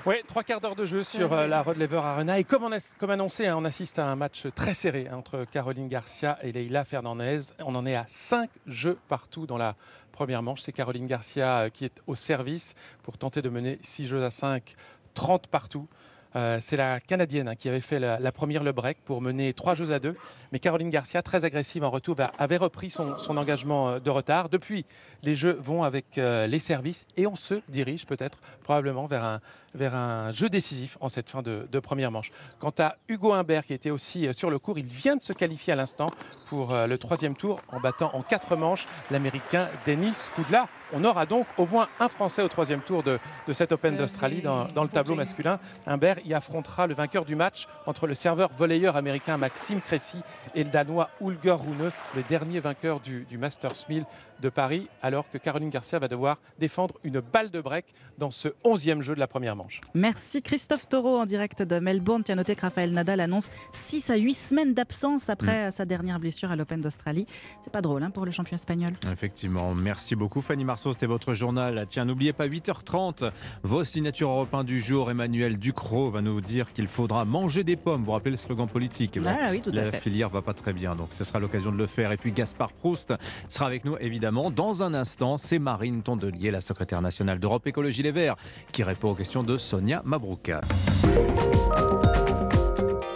Oui, 0.06 0.16
trois 0.26 0.42
quarts 0.42 0.60
d'heure 0.60 0.76
de 0.76 0.84
jeu 0.84 1.02
sur 1.02 1.32
euh, 1.32 1.46
la 1.46 1.62
Rod 1.62 1.78
Lever 1.78 1.96
Arena. 1.96 2.38
Et 2.38 2.44
comme, 2.44 2.64
annoncé, 3.10 3.46
hein, 3.46 3.56
on 3.56 3.64
assiste 3.64 3.98
à 3.98 4.06
un 4.06 4.16
match 4.16 4.46
très 4.54 4.74
serré 4.74 5.08
entre 5.10 5.46
Caroline 5.50 5.88
Garcia 5.88 6.38
et 6.42 6.52
Leila 6.52 6.84
Fernandez. 6.84 7.38
On 7.60 7.74
en 7.74 7.86
est 7.86 7.94
à 7.94 8.04
cinq 8.06 8.50
jeux 8.66 8.98
partout 9.08 9.46
dans 9.46 9.56
la 9.56 9.76
première 10.12 10.42
manche. 10.42 10.60
C'est 10.60 10.72
Caroline 10.72 11.06
Garcia 11.06 11.60
euh, 11.60 11.68
qui 11.70 11.86
est 11.86 12.02
au 12.06 12.16
service 12.16 12.74
pour 13.02 13.16
tenter 13.16 13.40
de 13.40 13.48
mener 13.48 13.78
six 13.82 14.06
jeux 14.06 14.22
à 14.22 14.28
5, 14.28 14.74
30 15.14 15.48
partout. 15.48 15.88
Euh, 16.36 16.58
c'est 16.60 16.76
la 16.76 16.98
Canadienne 17.00 17.48
hein, 17.48 17.54
qui 17.54 17.68
avait 17.68 17.80
fait 17.80 18.00
la, 18.00 18.32
première 18.32 18.64
le 18.64 18.72
break 18.72 18.98
pour 19.04 19.22
mener 19.22 19.54
trois 19.54 19.74
jeux 19.74 19.92
à 19.92 20.00
deux. 20.00 20.14
Mais 20.52 20.58
Caroline 20.58 20.90
Garcia, 20.90 21.22
très 21.22 21.44
agressive 21.46 21.84
en 21.84 21.90
retour, 21.90 22.16
avait 22.38 22.56
repris 22.56 22.90
son, 22.90 23.16
engagement 23.38 24.00
de 24.00 24.10
retard. 24.10 24.48
Depuis, 24.48 24.84
les 25.22 25.34
jeux 25.34 25.56
vont 25.60 25.84
avec 25.84 26.18
euh, 26.18 26.46
les 26.46 26.58
services 26.58 27.06
et 27.16 27.26
on 27.26 27.36
se 27.36 27.54
dirige 27.68 28.04
peut-être 28.04 28.40
probablement 28.64 29.06
vers 29.06 29.24
un, 29.24 29.40
vers 29.74 29.94
un 29.94 30.30
jeu 30.30 30.48
décisif 30.48 30.96
en 31.00 31.08
cette 31.08 31.28
fin 31.28 31.42
de, 31.42 31.80
première 31.80 32.10
manche. 32.10 32.30
Quant 32.58 32.72
à 32.78 32.96
Hugo 33.08 33.32
Humbert 33.32 33.64
qui 33.64 33.74
était 33.74 33.90
aussi 33.90 34.32
sur 34.32 34.50
le 34.50 34.58
cours, 34.58 34.78
il 34.78 34.86
vient 34.86 35.16
de 35.16 35.22
se 35.22 35.32
qualifier 35.32 35.72
à 35.72 35.76
l'instant 35.76 36.06
pour 36.46 36.74
le 36.74 36.96
troisième 36.98 37.34
tour 37.34 37.60
en 37.72 37.80
battant 37.80 38.10
en 38.14 38.22
quatre 38.22 38.56
manches 38.56 38.86
l'Américain 39.10 39.68
Denis 39.86 40.28
Koudla. 40.34 40.68
On 40.92 41.04
aura 41.04 41.26
donc 41.26 41.46
au 41.58 41.66
moins 41.66 41.88
un 41.98 42.08
Français 42.08 42.42
au 42.42 42.48
troisième 42.48 42.80
tour 42.80 43.02
de, 43.02 43.18
cette 43.52 43.72
Open 43.72 43.96
d'Australie 43.96 44.42
dans, 44.42 44.66
dans, 44.66 44.84
le 44.84 44.88
tableau 44.88 45.14
masculin. 45.14 45.58
Humbert 45.86 46.18
y 46.24 46.34
affrontera 46.34 46.86
le 46.86 46.94
vainqueur 46.94 47.24
du 47.24 47.34
match 47.34 47.66
entre 47.86 48.06
le 48.06 48.14
serveur 48.14 48.50
volleyeur 48.56 48.96
américain 48.96 49.36
Maxime 49.36 49.80
Cressy 49.80 50.20
et 50.54 50.62
le 50.64 50.70
danois 50.70 51.10
Ulger 51.20 51.52
Rune, 51.52 51.90
le 52.14 52.22
dernier 52.22 52.60
vainqueur 52.60 53.00
du, 53.00 53.26
Masters 53.38 53.88
1000 53.88 54.04
de 54.40 54.48
Paris, 54.48 54.88
alors 55.02 55.28
que 55.28 55.38
Caroline 55.38 55.70
Garcia 55.70 55.98
va 55.98 56.08
devoir 56.08 56.38
défendre 56.58 56.94
une 57.04 57.20
balle 57.20 57.50
de 57.50 57.60
break 57.60 57.86
dans 58.18 58.30
ce 58.30 58.48
11e 58.64 59.02
jeu 59.02 59.14
de 59.14 59.20
la 59.20 59.26
première 59.26 59.56
manche. 59.56 59.63
Merci 59.94 60.42
Christophe 60.42 60.88
Taureau 60.88 61.18
en 61.18 61.26
direct 61.26 61.62
de 61.62 61.78
Melbourne. 61.78 62.22
As 62.28 62.34
noté 62.34 62.54
que 62.54 62.62
Raphaël 62.62 62.90
Nadal 62.90 63.20
annonce 63.20 63.50
6 63.72 64.10
à 64.10 64.16
8 64.16 64.34
semaines 64.34 64.74
d'absence 64.74 65.28
après 65.28 65.68
mm. 65.68 65.70
sa 65.70 65.84
dernière 65.84 66.18
blessure 66.18 66.50
à 66.50 66.56
l'Open 66.56 66.80
d'Australie. 66.80 67.26
C'est 67.60 67.72
pas 67.72 67.80
drôle 67.80 68.02
hein, 68.02 68.10
pour 68.10 68.24
le 68.24 68.30
champion 68.30 68.56
espagnol. 68.56 68.92
Effectivement, 69.10 69.74
merci 69.74 70.16
beaucoup 70.16 70.40
Fanny 70.40 70.64
Marceau, 70.64 70.92
c'était 70.92 71.06
votre 71.06 71.34
journal. 71.34 71.86
Tiens, 71.88 72.04
n'oubliez 72.04 72.32
pas 72.32 72.46
8h30, 72.46 73.30
vos 73.62 73.84
signatures 73.84 74.30
européens 74.30 74.64
du 74.64 74.80
jour. 74.80 75.10
Emmanuel 75.10 75.58
Ducrot 75.58 76.10
va 76.10 76.22
nous 76.22 76.40
dire 76.40 76.72
qu'il 76.72 76.86
faudra 76.86 77.24
manger 77.24 77.64
des 77.64 77.76
pommes. 77.76 78.00
Vous 78.00 78.06
vous 78.06 78.12
rappelez 78.12 78.32
le 78.32 78.36
slogan 78.36 78.68
politique? 78.68 79.18
Ah, 79.24 79.48
oui, 79.50 79.60
tout 79.60 79.70
La 79.70 79.82
à 79.82 79.90
fait. 79.90 80.00
filière 80.00 80.28
va 80.28 80.42
pas 80.42 80.54
très 80.54 80.72
bien, 80.72 80.94
donc 80.94 81.08
ce 81.12 81.24
sera 81.24 81.38
l'occasion 81.38 81.72
de 81.72 81.76
le 81.76 81.86
faire. 81.86 82.12
Et 82.12 82.16
puis 82.16 82.32
Gaspard 82.32 82.72
Proust 82.72 83.14
sera 83.48 83.66
avec 83.66 83.84
nous 83.84 83.96
évidemment 84.00 84.50
dans 84.50 84.82
un 84.82 84.94
instant. 84.94 85.38
C'est 85.38 85.58
Marine 85.58 86.02
Tondelier, 86.02 86.50
la 86.50 86.60
secrétaire 86.60 87.02
nationale 87.02 87.38
d'Europe 87.38 87.66
Écologie 87.66 88.02
Les 88.02 88.12
Verts, 88.12 88.36
qui 88.72 88.82
répond 88.82 89.10
aux 89.10 89.14
questions 89.14 89.42
de 89.42 89.53
Sonia 89.58 90.02
Mabrouka. 90.04 90.60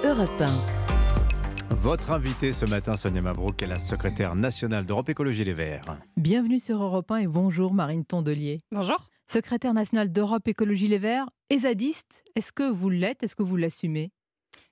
Europe 0.05 0.29
1. 0.41 0.79
Votre 1.77 2.11
invitée 2.13 2.53
ce 2.53 2.65
matin, 2.65 2.97
Sonia 2.97 3.21
Mabrouk, 3.21 3.63
est 3.63 3.67
la 3.67 3.79
secrétaire 3.79 4.35
nationale 4.35 4.85
d'Europe 4.85 5.09
Écologie 5.09 5.45
Les 5.45 5.55
Verts. 5.55 5.99
Bienvenue 6.17 6.59
sur 6.59 6.83
Europe 6.83 7.11
1 7.11 7.17
et 7.19 7.27
bonjour 7.27 7.73
Marine 7.73 8.05
Tondelier. 8.05 8.59
Bonjour. 8.73 8.99
Secrétaire 9.27 9.75
nationale 9.75 10.11
d'Europe 10.11 10.47
Écologie 10.49 10.89
Les 10.89 10.99
Verts, 10.99 11.29
ESADiste, 11.51 12.25
est-ce 12.35 12.53
que 12.53 12.69
vous 12.69 12.91
l'êtes 12.91 13.23
Est-ce 13.23 13.37
que 13.37 13.43
vous 13.43 13.57
l'assumez? 13.57 14.11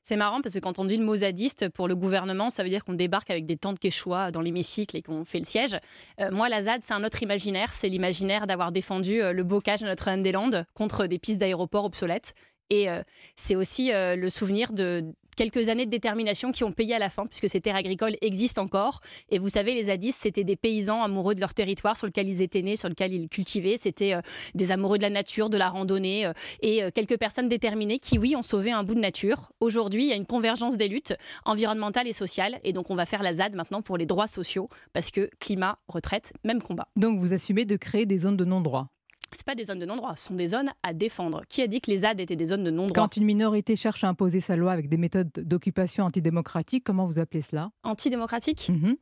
C'est 0.07 0.15
marrant 0.15 0.41
parce 0.41 0.55
que 0.55 0.61
quand 0.61 0.79
on 0.79 0.85
dit 0.85 0.97
le 0.97 1.05
mot 1.05 1.17
zadiste 1.17 1.69
pour 1.69 1.89
le 1.89 1.97
gouvernement, 1.97 2.49
ça 2.49 2.63
veut 2.63 2.69
dire 2.69 2.85
qu'on 2.85 2.93
débarque 2.93 3.29
avec 3.29 3.45
des 3.45 3.57
tentes 3.57 3.81
quechua 3.81 4.31
dans 4.31 4.41
l'hémicycle 4.41 4.97
et 4.97 5.03
qu'on 5.03 5.25
fait 5.25 5.41
le 5.41 5.45
siège. 5.45 5.77
Euh, 6.21 6.31
moi, 6.31 6.49
la 6.49 6.63
ZAD, 6.63 6.83
c'est 6.85 6.95
un 6.95 7.03
autre 7.03 7.25
imaginaire. 7.25 7.73
C'est 7.73 7.89
l'imaginaire 7.89 8.47
d'avoir 8.47 8.71
défendu 8.71 9.21
euh, 9.21 9.33
le 9.33 9.43
bocage 9.43 9.81
de 9.81 9.87
Notre-Dame-des-Landes 9.87 10.65
contre 10.75 11.09
des 11.09 11.19
pistes 11.19 11.39
d'aéroport 11.39 11.85
obsolètes. 11.85 12.35
Et 12.71 12.89
euh, 12.89 13.03
c'est 13.35 13.57
aussi 13.57 13.91
le 13.93 14.29
souvenir 14.29 14.73
de, 14.73 15.13
quelques 15.37 15.69
années 15.69 15.87
de 15.87 15.91
détermination 15.91 16.53
qui 16.53 16.65
ont 16.65 16.73
payé 16.73 16.95
à 16.95 16.99
la 16.99 17.11
fin, 17.11 17.27
puisque 17.27 17.49
ces 17.49 17.61
terres 17.61 17.77
agricoles 17.77 18.17
existent 18.23 18.63
encore. 18.63 19.01
Et 19.31 19.39
vous 19.39 19.49
savez, 19.49 19.75
les 19.75 19.85
Zadis, 19.85 20.13
c'était 20.13 20.45
des 20.45 20.57
paysans 20.57 21.03
amoureux 21.03 21.35
de 21.35 21.41
leur 21.41 21.55
territoire 21.55 21.97
sur 21.97 22.07
lequel 22.07 22.29
ils 22.29 22.43
étaient 22.43 22.63
nés, 22.63 22.77
sur 22.77 22.89
lequel 22.89 23.13
ils 23.13 23.29
cultivaient. 23.29 23.77
C'était 23.79 24.15
euh, 24.15 24.21
des 24.55 24.73
amoureux 24.73 24.99
de 24.99 25.03
la 25.03 25.11
nature, 25.11 25.51
de 25.51 25.59
la 25.59 25.69
randonnée, 25.69 26.27
euh, 26.27 26.33
et 26.63 26.83
euh, 26.83 26.91
quelques 26.93 27.19
personnes 27.19 27.49
déterminées 27.49 27.99
qui, 27.99 28.19
oui, 28.19 28.35
ont 28.35 28.43
sauvé 28.43 28.73
un 28.73 28.83
bout 28.83 28.95
de 28.95 29.01
nature. 29.01 29.53
Aujourd'hui, 29.61 30.05
il 30.05 30.09
y 30.09 30.13
a 30.13 30.17
une 30.17 30.27
convergence 30.27 30.77
des 30.77 30.89
luttes 30.89 31.15
environnementales 31.45 32.09
et 32.09 32.13
sociales. 32.13 32.59
Et 32.65 32.73
donc, 32.73 32.91
on 32.91 32.97
va 32.97 33.07
faire 33.07 33.23
la 33.23 33.35
ZAD 33.35 33.55
maintenant 33.55 33.83
pour 33.83 33.97
les 33.97 34.07
droits 34.07 34.27
sociaux, 34.27 34.69
parce 34.93 35.11
que 35.11 35.31
climat, 35.39 35.79
retraite, 35.89 36.33
même 36.45 36.63
combat. 36.63 36.89
Donc, 36.97 37.19
vous 37.19 37.33
assumez 37.33 37.65
de 37.65 37.77
créer 37.77 38.07
des 38.07 38.19
zones 38.19 38.37
de 38.37 38.45
non-droit 38.45 38.89
c'est 39.33 39.45
pas 39.45 39.55
des 39.55 39.65
zones 39.65 39.79
de 39.79 39.87
non-droit, 39.87 40.15
ce 40.17 40.29
sont 40.29 40.35
des 40.35 40.49
zones 40.49 40.71
à 40.83 40.93
défendre. 40.93 41.43
Qui 41.49 41.63
a 41.63 41.67
dit 41.67 41.81
que 41.81 41.91
les 41.91 41.99
ZAD 41.99 42.21
étaient 42.21 42.37
des 42.37 42.47
zones 42.47 42.65
de 42.65 42.71
non-droit 42.71 42.95
Quand 42.95 43.17
une 43.17 43.25
minorité 43.25 43.77
cherche 43.77 44.05
à 44.05 44.09
imposer 44.09 44.41
sa 44.41 44.57
loi 44.57 44.73
avec 44.73 44.89
des 44.89 44.97
méthodes 44.97 45.31
d'occupation 45.37 46.05
antidémocratiques, 46.05 46.85
comment 46.85 47.07
vous 47.07 47.19
appelez 47.19 47.43
cela? 47.43 47.71
Antidémocratique? 47.83 48.69
Mhm. 48.69 48.97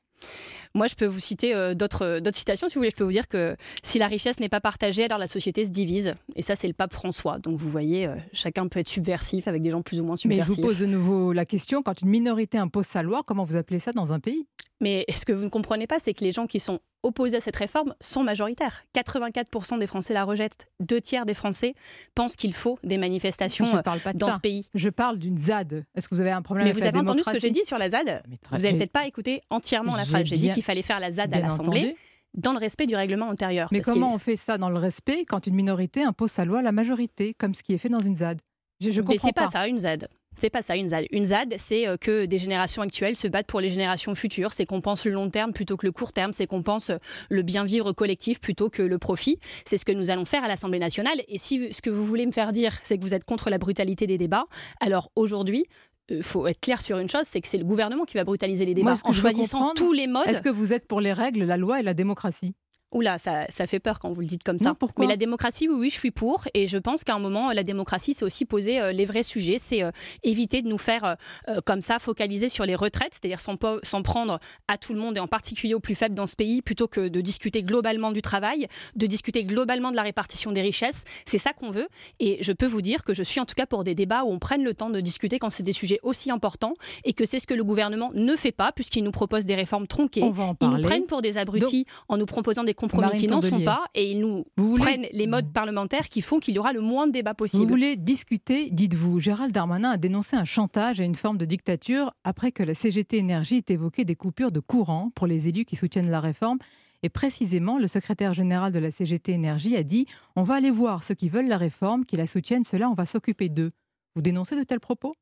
Moi, 0.74 0.86
je 0.88 0.94
peux 0.94 1.06
vous 1.06 1.20
citer 1.20 1.54
euh, 1.54 1.74
d'autres 1.74 2.20
citations, 2.32 2.68
si 2.68 2.74
vous 2.74 2.80
voulez. 2.80 2.90
Je 2.90 2.96
peux 2.96 3.04
vous 3.04 3.12
dire 3.12 3.28
que 3.28 3.56
si 3.82 3.98
la 3.98 4.08
richesse 4.08 4.40
n'est 4.40 4.48
pas 4.48 4.60
partagée, 4.60 5.04
alors 5.04 5.18
la 5.18 5.26
société 5.26 5.64
se 5.64 5.70
divise. 5.70 6.14
Et 6.34 6.42
ça, 6.42 6.56
c'est 6.56 6.66
le 6.66 6.74
pape 6.74 6.92
François. 6.92 7.38
Donc, 7.38 7.58
vous 7.58 7.70
voyez, 7.70 8.06
euh, 8.06 8.16
chacun 8.32 8.66
peut 8.66 8.80
être 8.80 8.88
subversif 8.88 9.46
avec 9.46 9.62
des 9.62 9.70
gens 9.70 9.82
plus 9.82 10.00
ou 10.00 10.04
moins 10.04 10.16
subversifs. 10.16 10.48
Mais 10.48 10.54
je 10.56 10.60
vous 10.60 10.66
pose 10.66 10.80
de 10.80 10.86
nouveau 10.86 11.32
la 11.32 11.44
question 11.44 11.82
quand 11.82 12.00
une 12.00 12.08
minorité 12.08 12.58
impose 12.58 12.86
sa 12.86 13.02
loi, 13.02 13.22
comment 13.24 13.44
vous 13.44 13.56
appelez 13.56 13.78
ça 13.78 13.92
dans 13.92 14.12
un 14.12 14.18
pays? 14.18 14.46
Mais 14.84 15.06
ce 15.12 15.24
que 15.24 15.32
vous 15.32 15.44
ne 15.44 15.48
comprenez 15.48 15.86
pas, 15.88 15.98
c'est 15.98 16.14
que 16.14 16.22
les 16.22 16.30
gens 16.30 16.46
qui 16.46 16.60
sont 16.60 16.78
opposés 17.02 17.38
à 17.38 17.40
cette 17.40 17.56
réforme 17.56 17.94
sont 18.00 18.22
majoritaires. 18.22 18.84
84% 18.94 19.78
des 19.78 19.86
Français 19.86 20.14
la 20.14 20.24
rejettent. 20.24 20.68
Deux 20.80 21.00
tiers 21.00 21.26
des 21.26 21.34
Français 21.34 21.74
pensent 22.14 22.36
qu'il 22.36 22.52
faut 22.52 22.78
des 22.84 22.98
manifestations 22.98 23.66
dans 24.14 24.30
ce 24.30 24.38
pays. 24.38 24.68
Je 24.74 24.90
parle 24.90 25.18
d'une 25.18 25.36
ZAD. 25.36 25.84
Est-ce 25.94 26.08
que 26.08 26.14
vous 26.14 26.20
avez 26.20 26.30
un 26.30 26.42
problème 26.42 26.64
Mais 26.64 26.70
avec 26.70 26.82
vous 26.82 26.86
avez 26.86 26.98
entendu 26.98 27.22
ce 27.22 27.30
que 27.30 27.40
j'ai 27.40 27.50
dit 27.50 27.64
sur 27.64 27.78
la 27.78 27.90
ZAD? 27.90 28.22
Vous 28.50 28.58
n'avez 28.58 28.76
peut-être 28.76 28.92
pas 28.92 29.06
écouté 29.06 29.42
entièrement 29.50 29.96
la 29.96 30.04
phrase. 30.04 30.24
J'ai 30.26 30.36
dit 30.36 30.50
qu'il 30.50 30.62
fallait 30.62 30.82
faire 30.82 31.00
la 31.00 31.10
ZAD 31.10 31.34
à 31.34 31.40
l'Assemblée 31.40 31.96
dans 32.34 32.52
le 32.52 32.58
respect 32.58 32.86
du 32.86 32.96
règlement 32.96 33.30
intérieur. 33.30 33.68
Mais 33.70 33.80
comment 33.80 34.12
on 34.12 34.18
fait 34.18 34.36
ça 34.36 34.58
dans 34.58 34.68
le 34.70 34.78
respect 34.78 35.24
quand 35.24 35.46
une 35.46 35.54
minorité 35.54 36.02
impose 36.02 36.32
sa 36.32 36.44
loi 36.44 36.58
à 36.58 36.62
la 36.62 36.72
majorité, 36.72 37.32
comme 37.32 37.54
ce 37.54 37.62
qui 37.62 37.72
est 37.74 37.78
fait 37.78 37.88
dans 37.88 38.00
une 38.00 38.16
ZAD? 38.16 38.40
Je, 38.80 38.90
je 38.90 39.00
Mais 39.02 39.18
c'est 39.18 39.32
pas 39.32 39.46
ça, 39.46 39.68
une 39.68 39.78
ZAD. 39.78 40.08
C'est 40.36 40.50
pas 40.50 40.62
ça 40.62 40.76
une 40.76 40.88
ZAD. 40.88 41.06
Une 41.10 41.24
ZAD, 41.24 41.54
c'est 41.58 41.86
euh, 41.86 41.96
que 41.96 42.26
des 42.26 42.38
générations 42.38 42.82
actuelles 42.82 43.16
se 43.16 43.28
battent 43.28 43.46
pour 43.46 43.60
les 43.60 43.68
générations 43.68 44.14
futures. 44.14 44.52
C'est 44.52 44.66
qu'on 44.66 44.80
pense 44.80 45.04
le 45.04 45.12
long 45.12 45.30
terme 45.30 45.52
plutôt 45.52 45.76
que 45.76 45.86
le 45.86 45.92
court 45.92 46.12
terme. 46.12 46.32
C'est 46.32 46.46
qu'on 46.46 46.62
pense 46.62 46.90
le 47.30 47.42
bien 47.42 47.64
vivre 47.64 47.92
collectif 47.92 48.40
plutôt 48.40 48.70
que 48.70 48.82
le 48.82 48.98
profit. 48.98 49.38
C'est 49.64 49.78
ce 49.78 49.84
que 49.84 49.92
nous 49.92 50.10
allons 50.10 50.24
faire 50.24 50.44
à 50.44 50.48
l'Assemblée 50.48 50.78
nationale. 50.78 51.22
Et 51.28 51.38
si 51.38 51.72
ce 51.72 51.80
que 51.80 51.90
vous 51.90 52.04
voulez 52.04 52.26
me 52.26 52.32
faire 52.32 52.52
dire, 52.52 52.78
c'est 52.82 52.98
que 52.98 53.02
vous 53.02 53.14
êtes 53.14 53.24
contre 53.24 53.50
la 53.50 53.58
brutalité 53.58 54.06
des 54.06 54.18
débats, 54.18 54.46
alors 54.80 55.10
aujourd'hui, 55.16 55.64
il 56.08 56.16
euh, 56.16 56.22
faut 56.22 56.46
être 56.46 56.60
clair 56.60 56.80
sur 56.80 56.98
une 56.98 57.08
chose, 57.08 57.24
c'est 57.24 57.40
que 57.40 57.48
c'est 57.48 57.58
le 57.58 57.64
gouvernement 57.64 58.04
qui 58.04 58.16
va 58.16 58.24
brutaliser 58.24 58.64
les 58.66 58.74
débats 58.74 58.94
en 59.04 59.12
choisissant 59.12 59.72
tous 59.74 59.92
les 59.92 60.06
modes. 60.06 60.26
Est-ce 60.26 60.42
que 60.42 60.50
vous 60.50 60.72
êtes 60.72 60.86
pour 60.86 61.00
les 61.00 61.12
règles, 61.12 61.44
la 61.44 61.56
loi 61.56 61.80
et 61.80 61.82
la 61.82 61.94
démocratie? 61.94 62.54
Oula, 62.92 63.18
ça, 63.18 63.46
ça 63.48 63.66
fait 63.66 63.80
peur 63.80 63.98
quand 63.98 64.12
vous 64.12 64.20
le 64.20 64.26
dites 64.26 64.44
comme 64.44 64.58
ça. 64.58 64.68
Non, 64.70 64.74
pourquoi 64.76 65.04
Mais 65.04 65.10
la 65.10 65.16
démocratie, 65.16 65.68
oui, 65.68 65.74
oui, 65.78 65.90
je 65.90 65.94
suis 65.96 66.12
pour. 66.12 66.44
Et 66.54 66.68
je 66.68 66.78
pense 66.78 67.02
qu'à 67.02 67.14
un 67.14 67.18
moment, 67.18 67.50
la 67.50 67.64
démocratie, 67.64 68.14
c'est 68.14 68.24
aussi 68.24 68.44
poser 68.44 68.80
euh, 68.80 68.92
les 68.92 69.04
vrais 69.04 69.24
sujets. 69.24 69.58
C'est 69.58 69.82
euh, 69.82 69.90
éviter 70.22 70.62
de 70.62 70.68
nous 70.68 70.78
faire, 70.78 71.14
euh, 71.48 71.60
comme 71.66 71.80
ça, 71.80 71.98
focaliser 71.98 72.48
sur 72.48 72.64
les 72.64 72.76
retraites, 72.76 73.12
c'est-à-dire 73.14 73.40
s'en 73.40 73.56
prendre 74.02 74.38
à 74.68 74.78
tout 74.78 74.92
le 74.94 75.00
monde 75.00 75.16
et 75.16 75.20
en 75.20 75.26
particulier 75.26 75.74
aux 75.74 75.80
plus 75.80 75.96
faibles 75.96 76.14
dans 76.14 76.28
ce 76.28 76.36
pays, 76.36 76.62
plutôt 76.62 76.86
que 76.86 77.08
de 77.08 77.20
discuter 77.20 77.62
globalement 77.62 78.12
du 78.12 78.22
travail, 78.22 78.68
de 78.94 79.06
discuter 79.06 79.42
globalement 79.44 79.90
de 79.90 79.96
la 79.96 80.02
répartition 80.02 80.52
des 80.52 80.62
richesses. 80.62 81.02
C'est 81.26 81.38
ça 81.38 81.52
qu'on 81.52 81.70
veut. 81.70 81.88
Et 82.20 82.38
je 82.42 82.52
peux 82.52 82.66
vous 82.66 82.82
dire 82.82 83.02
que 83.02 83.12
je 83.12 83.24
suis 83.24 83.40
en 83.40 83.44
tout 83.44 83.54
cas 83.56 83.66
pour 83.66 83.82
des 83.82 83.96
débats 83.96 84.22
où 84.22 84.28
on 84.30 84.38
prenne 84.38 84.62
le 84.62 84.72
temps 84.74 84.90
de 84.90 85.00
discuter 85.00 85.40
quand 85.40 85.50
c'est 85.50 85.62
des 85.64 85.72
sujets 85.72 85.98
aussi 86.04 86.30
importants 86.30 86.74
et 87.04 87.12
que 87.12 87.24
c'est 87.24 87.40
ce 87.40 87.46
que 87.48 87.54
le 87.54 87.64
gouvernement 87.64 88.12
ne 88.14 88.36
fait 88.36 88.52
pas, 88.52 88.70
puisqu'il 88.70 89.02
nous 89.02 89.10
propose 89.10 89.46
des 89.46 89.56
réformes 89.56 89.88
tronquées. 89.88 90.22
On 90.22 90.30
va 90.30 90.44
en 90.44 90.56
Ils 90.60 90.66
nous 90.66 90.70
parler. 90.70 90.84
prennent 90.86 91.06
pour 91.06 91.22
des 91.22 91.38
abrutis 91.38 91.86
en 92.08 92.16
nous 92.16 92.26
proposant 92.26 92.62
des 92.62 92.74
compromis 92.84 93.06
Marine 93.06 93.20
qui 93.20 93.26
n'en 93.28 93.42
sont 93.42 93.60
pas 93.62 93.84
et 93.94 94.10
ils 94.10 94.20
nous 94.20 94.44
prennent 94.76 95.06
les 95.12 95.26
modes 95.26 95.52
parlementaires 95.52 96.08
qui 96.08 96.22
font 96.22 96.38
qu'il 96.38 96.54
y 96.54 96.58
aura 96.58 96.72
le 96.72 96.80
moins 96.80 97.06
de 97.06 97.12
débats 97.12 97.30
Vous 97.32 97.36
possible. 97.44 97.66
voulez 97.66 97.96
discuter, 97.96 98.70
dites-vous. 98.70 99.20
Gérald 99.20 99.52
Darmanin 99.52 99.90
a 99.90 99.96
dénoncé 99.96 100.36
un 100.36 100.44
chantage 100.44 101.00
et 101.00 101.04
une 101.04 101.14
forme 101.14 101.38
de 101.38 101.44
dictature 101.44 102.12
après 102.24 102.52
que 102.52 102.62
la 102.62 102.74
CGT 102.74 103.18
Énergie 103.18 103.56
ait 103.56 103.72
évoqué 103.72 104.04
des 104.04 104.16
coupures 104.16 104.52
de 104.52 104.60
courant 104.60 105.10
pour 105.14 105.26
les 105.26 105.48
élus 105.48 105.64
qui 105.64 105.76
soutiennent 105.76 106.10
la 106.10 106.20
réforme. 106.20 106.58
Et 107.02 107.08
précisément, 107.08 107.78
le 107.78 107.86
secrétaire 107.86 108.32
général 108.32 108.72
de 108.72 108.78
la 108.78 108.90
CGT 108.90 109.32
Énergie 109.32 109.76
a 109.76 109.82
dit 109.82 110.06
On 110.36 110.42
va 110.42 110.54
aller 110.54 110.70
voir 110.70 111.04
ceux 111.04 111.14
qui 111.14 111.28
veulent 111.28 111.48
la 111.48 111.58
réforme, 111.58 112.04
qui 112.04 112.16
la 112.16 112.26
soutiennent, 112.26 112.64
cela, 112.64 112.88
on 112.88 112.94
va 112.94 113.04
s'occuper 113.06 113.48
d'eux. 113.48 113.72
Vous 114.14 114.22
dénoncez 114.22 114.56
de 114.56 114.62
tels 114.62 114.80
propos? 114.80 115.14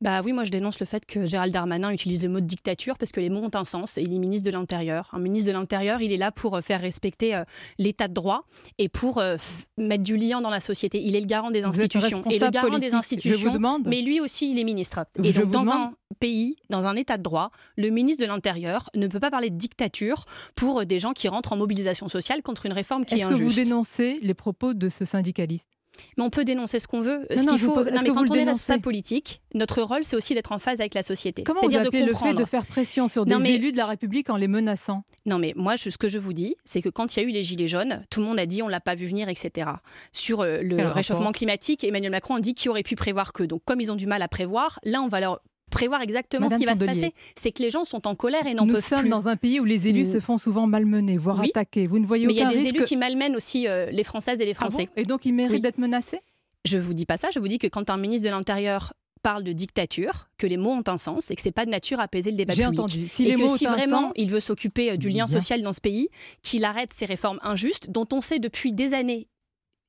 Bah 0.00 0.20
oui, 0.22 0.32
moi 0.32 0.44
je 0.44 0.50
dénonce 0.50 0.80
le 0.80 0.86
fait 0.86 1.06
que 1.06 1.24
Gérald 1.24 1.52
Darmanin 1.52 1.90
utilise 1.90 2.22
le 2.24 2.28
mot 2.28 2.40
de 2.40 2.44
dictature 2.46 2.98
parce 2.98 3.10
que 3.12 3.20
les 3.20 3.30
mots 3.30 3.40
ont 3.42 3.50
un 3.54 3.64
sens 3.64 3.96
et 3.96 4.02
il 4.02 4.12
est 4.12 4.18
ministre 4.18 4.44
de 4.44 4.50
l'Intérieur. 4.52 5.08
Un 5.12 5.18
ministre 5.18 5.48
de 5.48 5.52
l'Intérieur, 5.56 6.02
il 6.02 6.12
est 6.12 6.16
là 6.18 6.30
pour 6.30 6.56
euh, 6.56 6.60
faire 6.60 6.80
respecter 6.80 7.34
euh, 7.34 7.44
l'état 7.78 8.08
de 8.08 8.12
droit 8.12 8.44
et 8.78 8.88
pour 8.90 9.18
euh, 9.18 9.36
mettre 9.78 10.02
du 10.02 10.16
lien 10.16 10.40
dans 10.42 10.50
la 10.50 10.60
société. 10.60 11.00
Il 11.00 11.16
est 11.16 11.20
le 11.20 11.26
garant 11.26 11.50
des 11.50 11.64
institutions. 11.64 12.08
Et 12.08 12.10
le 12.10 12.16
responsable 12.28 12.52
garant 12.52 12.66
politique. 12.68 12.90
des 12.90 12.94
institutions, 12.96 13.38
Je 13.38 13.46
vous 13.48 13.54
demande. 13.54 13.86
mais 13.86 14.02
lui 14.02 14.20
aussi, 14.20 14.50
il 14.50 14.58
est 14.58 14.64
ministre. 14.64 15.06
Je 15.16 15.22
Et 15.22 15.32
donc 15.32 15.50
dans 15.50 15.62
demande. 15.62 15.92
un 15.92 15.94
pays, 16.20 16.56
dans 16.70 16.84
un 16.86 16.96
état 16.96 17.16
de 17.16 17.22
droit, 17.22 17.50
le 17.76 17.88
ministre 17.90 18.22
de 18.22 18.28
l'Intérieur 18.28 18.90
ne 18.94 19.06
peut 19.06 19.20
pas 19.20 19.30
parler 19.30 19.48
de 19.48 19.56
dictature 19.56 20.26
pour 20.54 20.84
des 20.84 20.98
gens 20.98 21.12
qui 21.12 21.28
rentrent 21.28 21.52
en 21.52 21.56
mobilisation 21.56 22.08
sociale 22.08 22.42
contre 22.42 22.66
une 22.66 22.72
réforme 22.72 23.04
qui 23.06 23.14
est, 23.14 23.18
Est-ce 23.18 23.28
que 23.28 23.34
vous 23.34 23.44
injuste. 23.44 23.56
dénoncez 23.64 24.18
les 24.20 24.34
propos 24.34 24.74
de 24.74 24.88
ce 24.88 25.04
syndicaliste? 25.04 25.70
Mais 26.16 26.24
on 26.24 26.30
peut 26.30 26.44
dénoncer 26.44 26.78
ce 26.78 26.86
qu'on 26.86 27.00
veut. 27.00 27.26
Non, 27.30 27.38
ce 27.38 27.46
qu'il 27.48 27.58
faut, 27.58 27.74
pose- 27.74 27.86
non, 27.86 27.92
mais 28.02 28.08
que 28.08 28.14
quand 28.14 28.30
on 28.30 28.34
est 28.34 28.42
responsable 28.44 28.82
politique, 28.82 29.40
notre 29.54 29.82
rôle 29.82 30.04
c'est 30.04 30.16
aussi 30.16 30.34
d'être 30.34 30.52
en 30.52 30.58
phase 30.58 30.80
avec 30.80 30.94
la 30.94 31.02
société. 31.02 31.42
Comment 31.44 31.60
vous 31.62 31.68
de 31.68 31.78
le 32.06 32.14
fait 32.14 32.34
de 32.34 32.44
faire 32.44 32.66
pression 32.66 33.08
sur 33.08 33.24
des 33.26 33.34
Non, 33.34 33.40
mais- 33.40 33.54
élus 33.54 33.72
de 33.72 33.76
la 33.76 33.86
République 33.86 34.30
en 34.30 34.36
les 34.36 34.48
menaçant? 34.48 35.04
Non, 35.26 35.38
mais 35.38 35.52
moi, 35.56 35.76
je- 35.76 35.90
ce 35.90 35.98
que 35.98 36.08
je 36.08 36.18
vous 36.18 36.32
dis, 36.32 36.56
c'est 36.64 36.82
que 36.82 36.88
quand 36.88 37.16
il 37.16 37.20
y 37.22 37.24
a 37.24 37.28
eu 37.28 37.32
les 37.32 37.42
Gilets 37.42 37.68
jaunes, 37.68 38.04
tout 38.10 38.20
le 38.20 38.26
monde 38.26 38.38
a 38.38 38.46
dit 38.46 38.62
on 38.62 38.68
l'a 38.68 38.80
pas 38.80 38.94
vu 38.94 39.06
venir, 39.06 39.28
etc. 39.28 39.70
Sur 40.12 40.40
euh, 40.40 40.60
le 40.62 40.76
Quel 40.76 40.86
réchauffement 40.88 41.26
rapport 41.26 41.32
climatique, 41.38 41.84
Emmanuel 41.84 42.10
Macron 42.12 42.34
a 42.36 42.40
dit 42.40 42.54
qu'il 42.54 42.70
aurait 42.70 42.82
pu 42.82 42.96
prévoir 42.96 43.32
que. 43.32 43.42
Donc, 43.42 43.62
comme 43.64 43.80
ils 43.80 43.90
ont 43.92 43.96
du 43.96 44.06
mal 44.06 44.22
à 44.22 44.28
prévoir, 44.28 44.78
là, 44.84 45.00
on 45.02 45.08
va 45.08 45.20
leur 45.20 45.40
prévoir 45.70 46.02
exactement 46.02 46.46
Madame 46.46 46.58
ce 46.58 46.64
qui 46.64 46.66
va 46.66 46.74
se 46.78 46.84
passer. 46.84 47.12
C'est 47.36 47.50
que 47.52 47.62
les 47.62 47.70
gens 47.70 47.84
sont 47.84 48.06
en 48.06 48.14
colère 48.14 48.46
et 48.46 48.54
n'en 48.54 48.66
Nous 48.66 48.74
peuvent 48.74 48.84
sommes 48.84 49.00
plus. 49.00 49.08
dans 49.08 49.28
un 49.28 49.36
pays 49.36 49.60
où 49.60 49.64
les 49.64 49.88
élus 49.88 50.06
se 50.06 50.20
font 50.20 50.38
souvent 50.38 50.66
malmener, 50.66 51.16
voire 51.18 51.40
Oui. 51.40 51.48
attaquer. 51.50 51.86
Vous 51.86 51.98
ne 51.98 52.06
voyez 52.06 52.26
Mais 52.26 52.32
il 52.34 52.36
y 52.36 52.40
a 52.42 52.46
aucun 52.46 52.54
des 52.56 52.62
risque 52.62 52.74
élus 52.76 52.84
qui 52.84 52.96
malmènent 52.96 53.36
aussi 53.36 53.66
euh, 53.66 53.90
les 53.90 54.04
Françaises 54.04 54.40
et 54.40 54.44
les 54.44 54.52
Ah 54.52 54.64
bon 54.64 54.70
Français. 54.70 54.88
Et 54.96 55.04
donc 55.04 55.24
ils 55.26 55.32
méritent 55.32 55.52
Oui. 55.54 55.60
d'être 55.60 55.78
menacés? 55.78 56.20
Je 56.64 56.78
vous 56.78 56.94
dis 56.94 57.06
pas 57.06 57.16
ça, 57.16 57.28
je 57.34 57.38
vous 57.38 57.48
dis 57.48 57.58
que 57.58 57.66
quand 57.66 57.90
un 57.90 57.96
ministre 57.96 58.26
de 58.28 58.30
l'Intérieur 58.34 58.94
parle 59.22 59.42
de 59.42 59.52
dictature, 59.52 60.28
que 60.38 60.46
les 60.46 60.58
mots 60.58 60.72
ont 60.72 60.82
un 60.86 60.98
sens 60.98 61.30
et 61.30 61.34
que 61.34 61.40
c'est 61.42 61.50
pas 61.50 61.64
de 61.64 61.70
nature 61.70 61.98
à 61.98 62.04
apaiser 62.04 62.30
le 62.30 62.36
débat 62.36 62.52
public. 62.52 62.68
entendu. 62.78 63.08
Si 63.10 63.24
et 63.24 63.28
les 63.30 63.34
que 63.36 63.40
mots 63.40 63.56
si 63.56 63.64
vraiment 63.64 64.08
sens- 64.08 64.12
il 64.16 64.30
veut 64.30 64.40
s'occuper 64.40 64.90
euh, 64.92 64.96
du 64.98 65.08
lien 65.08 65.24
Bien. 65.24 65.26
social 65.26 65.62
dans 65.62 65.72
ce 65.72 65.80
pays, 65.80 66.08
qu'il 66.42 66.64
arrête 66.64 66.92
ces 66.92 67.06
réformes 67.06 67.38
injustes 67.42 67.90
dont 67.90 68.06
on 68.12 68.20
sait 68.20 68.38
depuis 68.38 68.72
des 68.74 68.92
années 68.94 69.26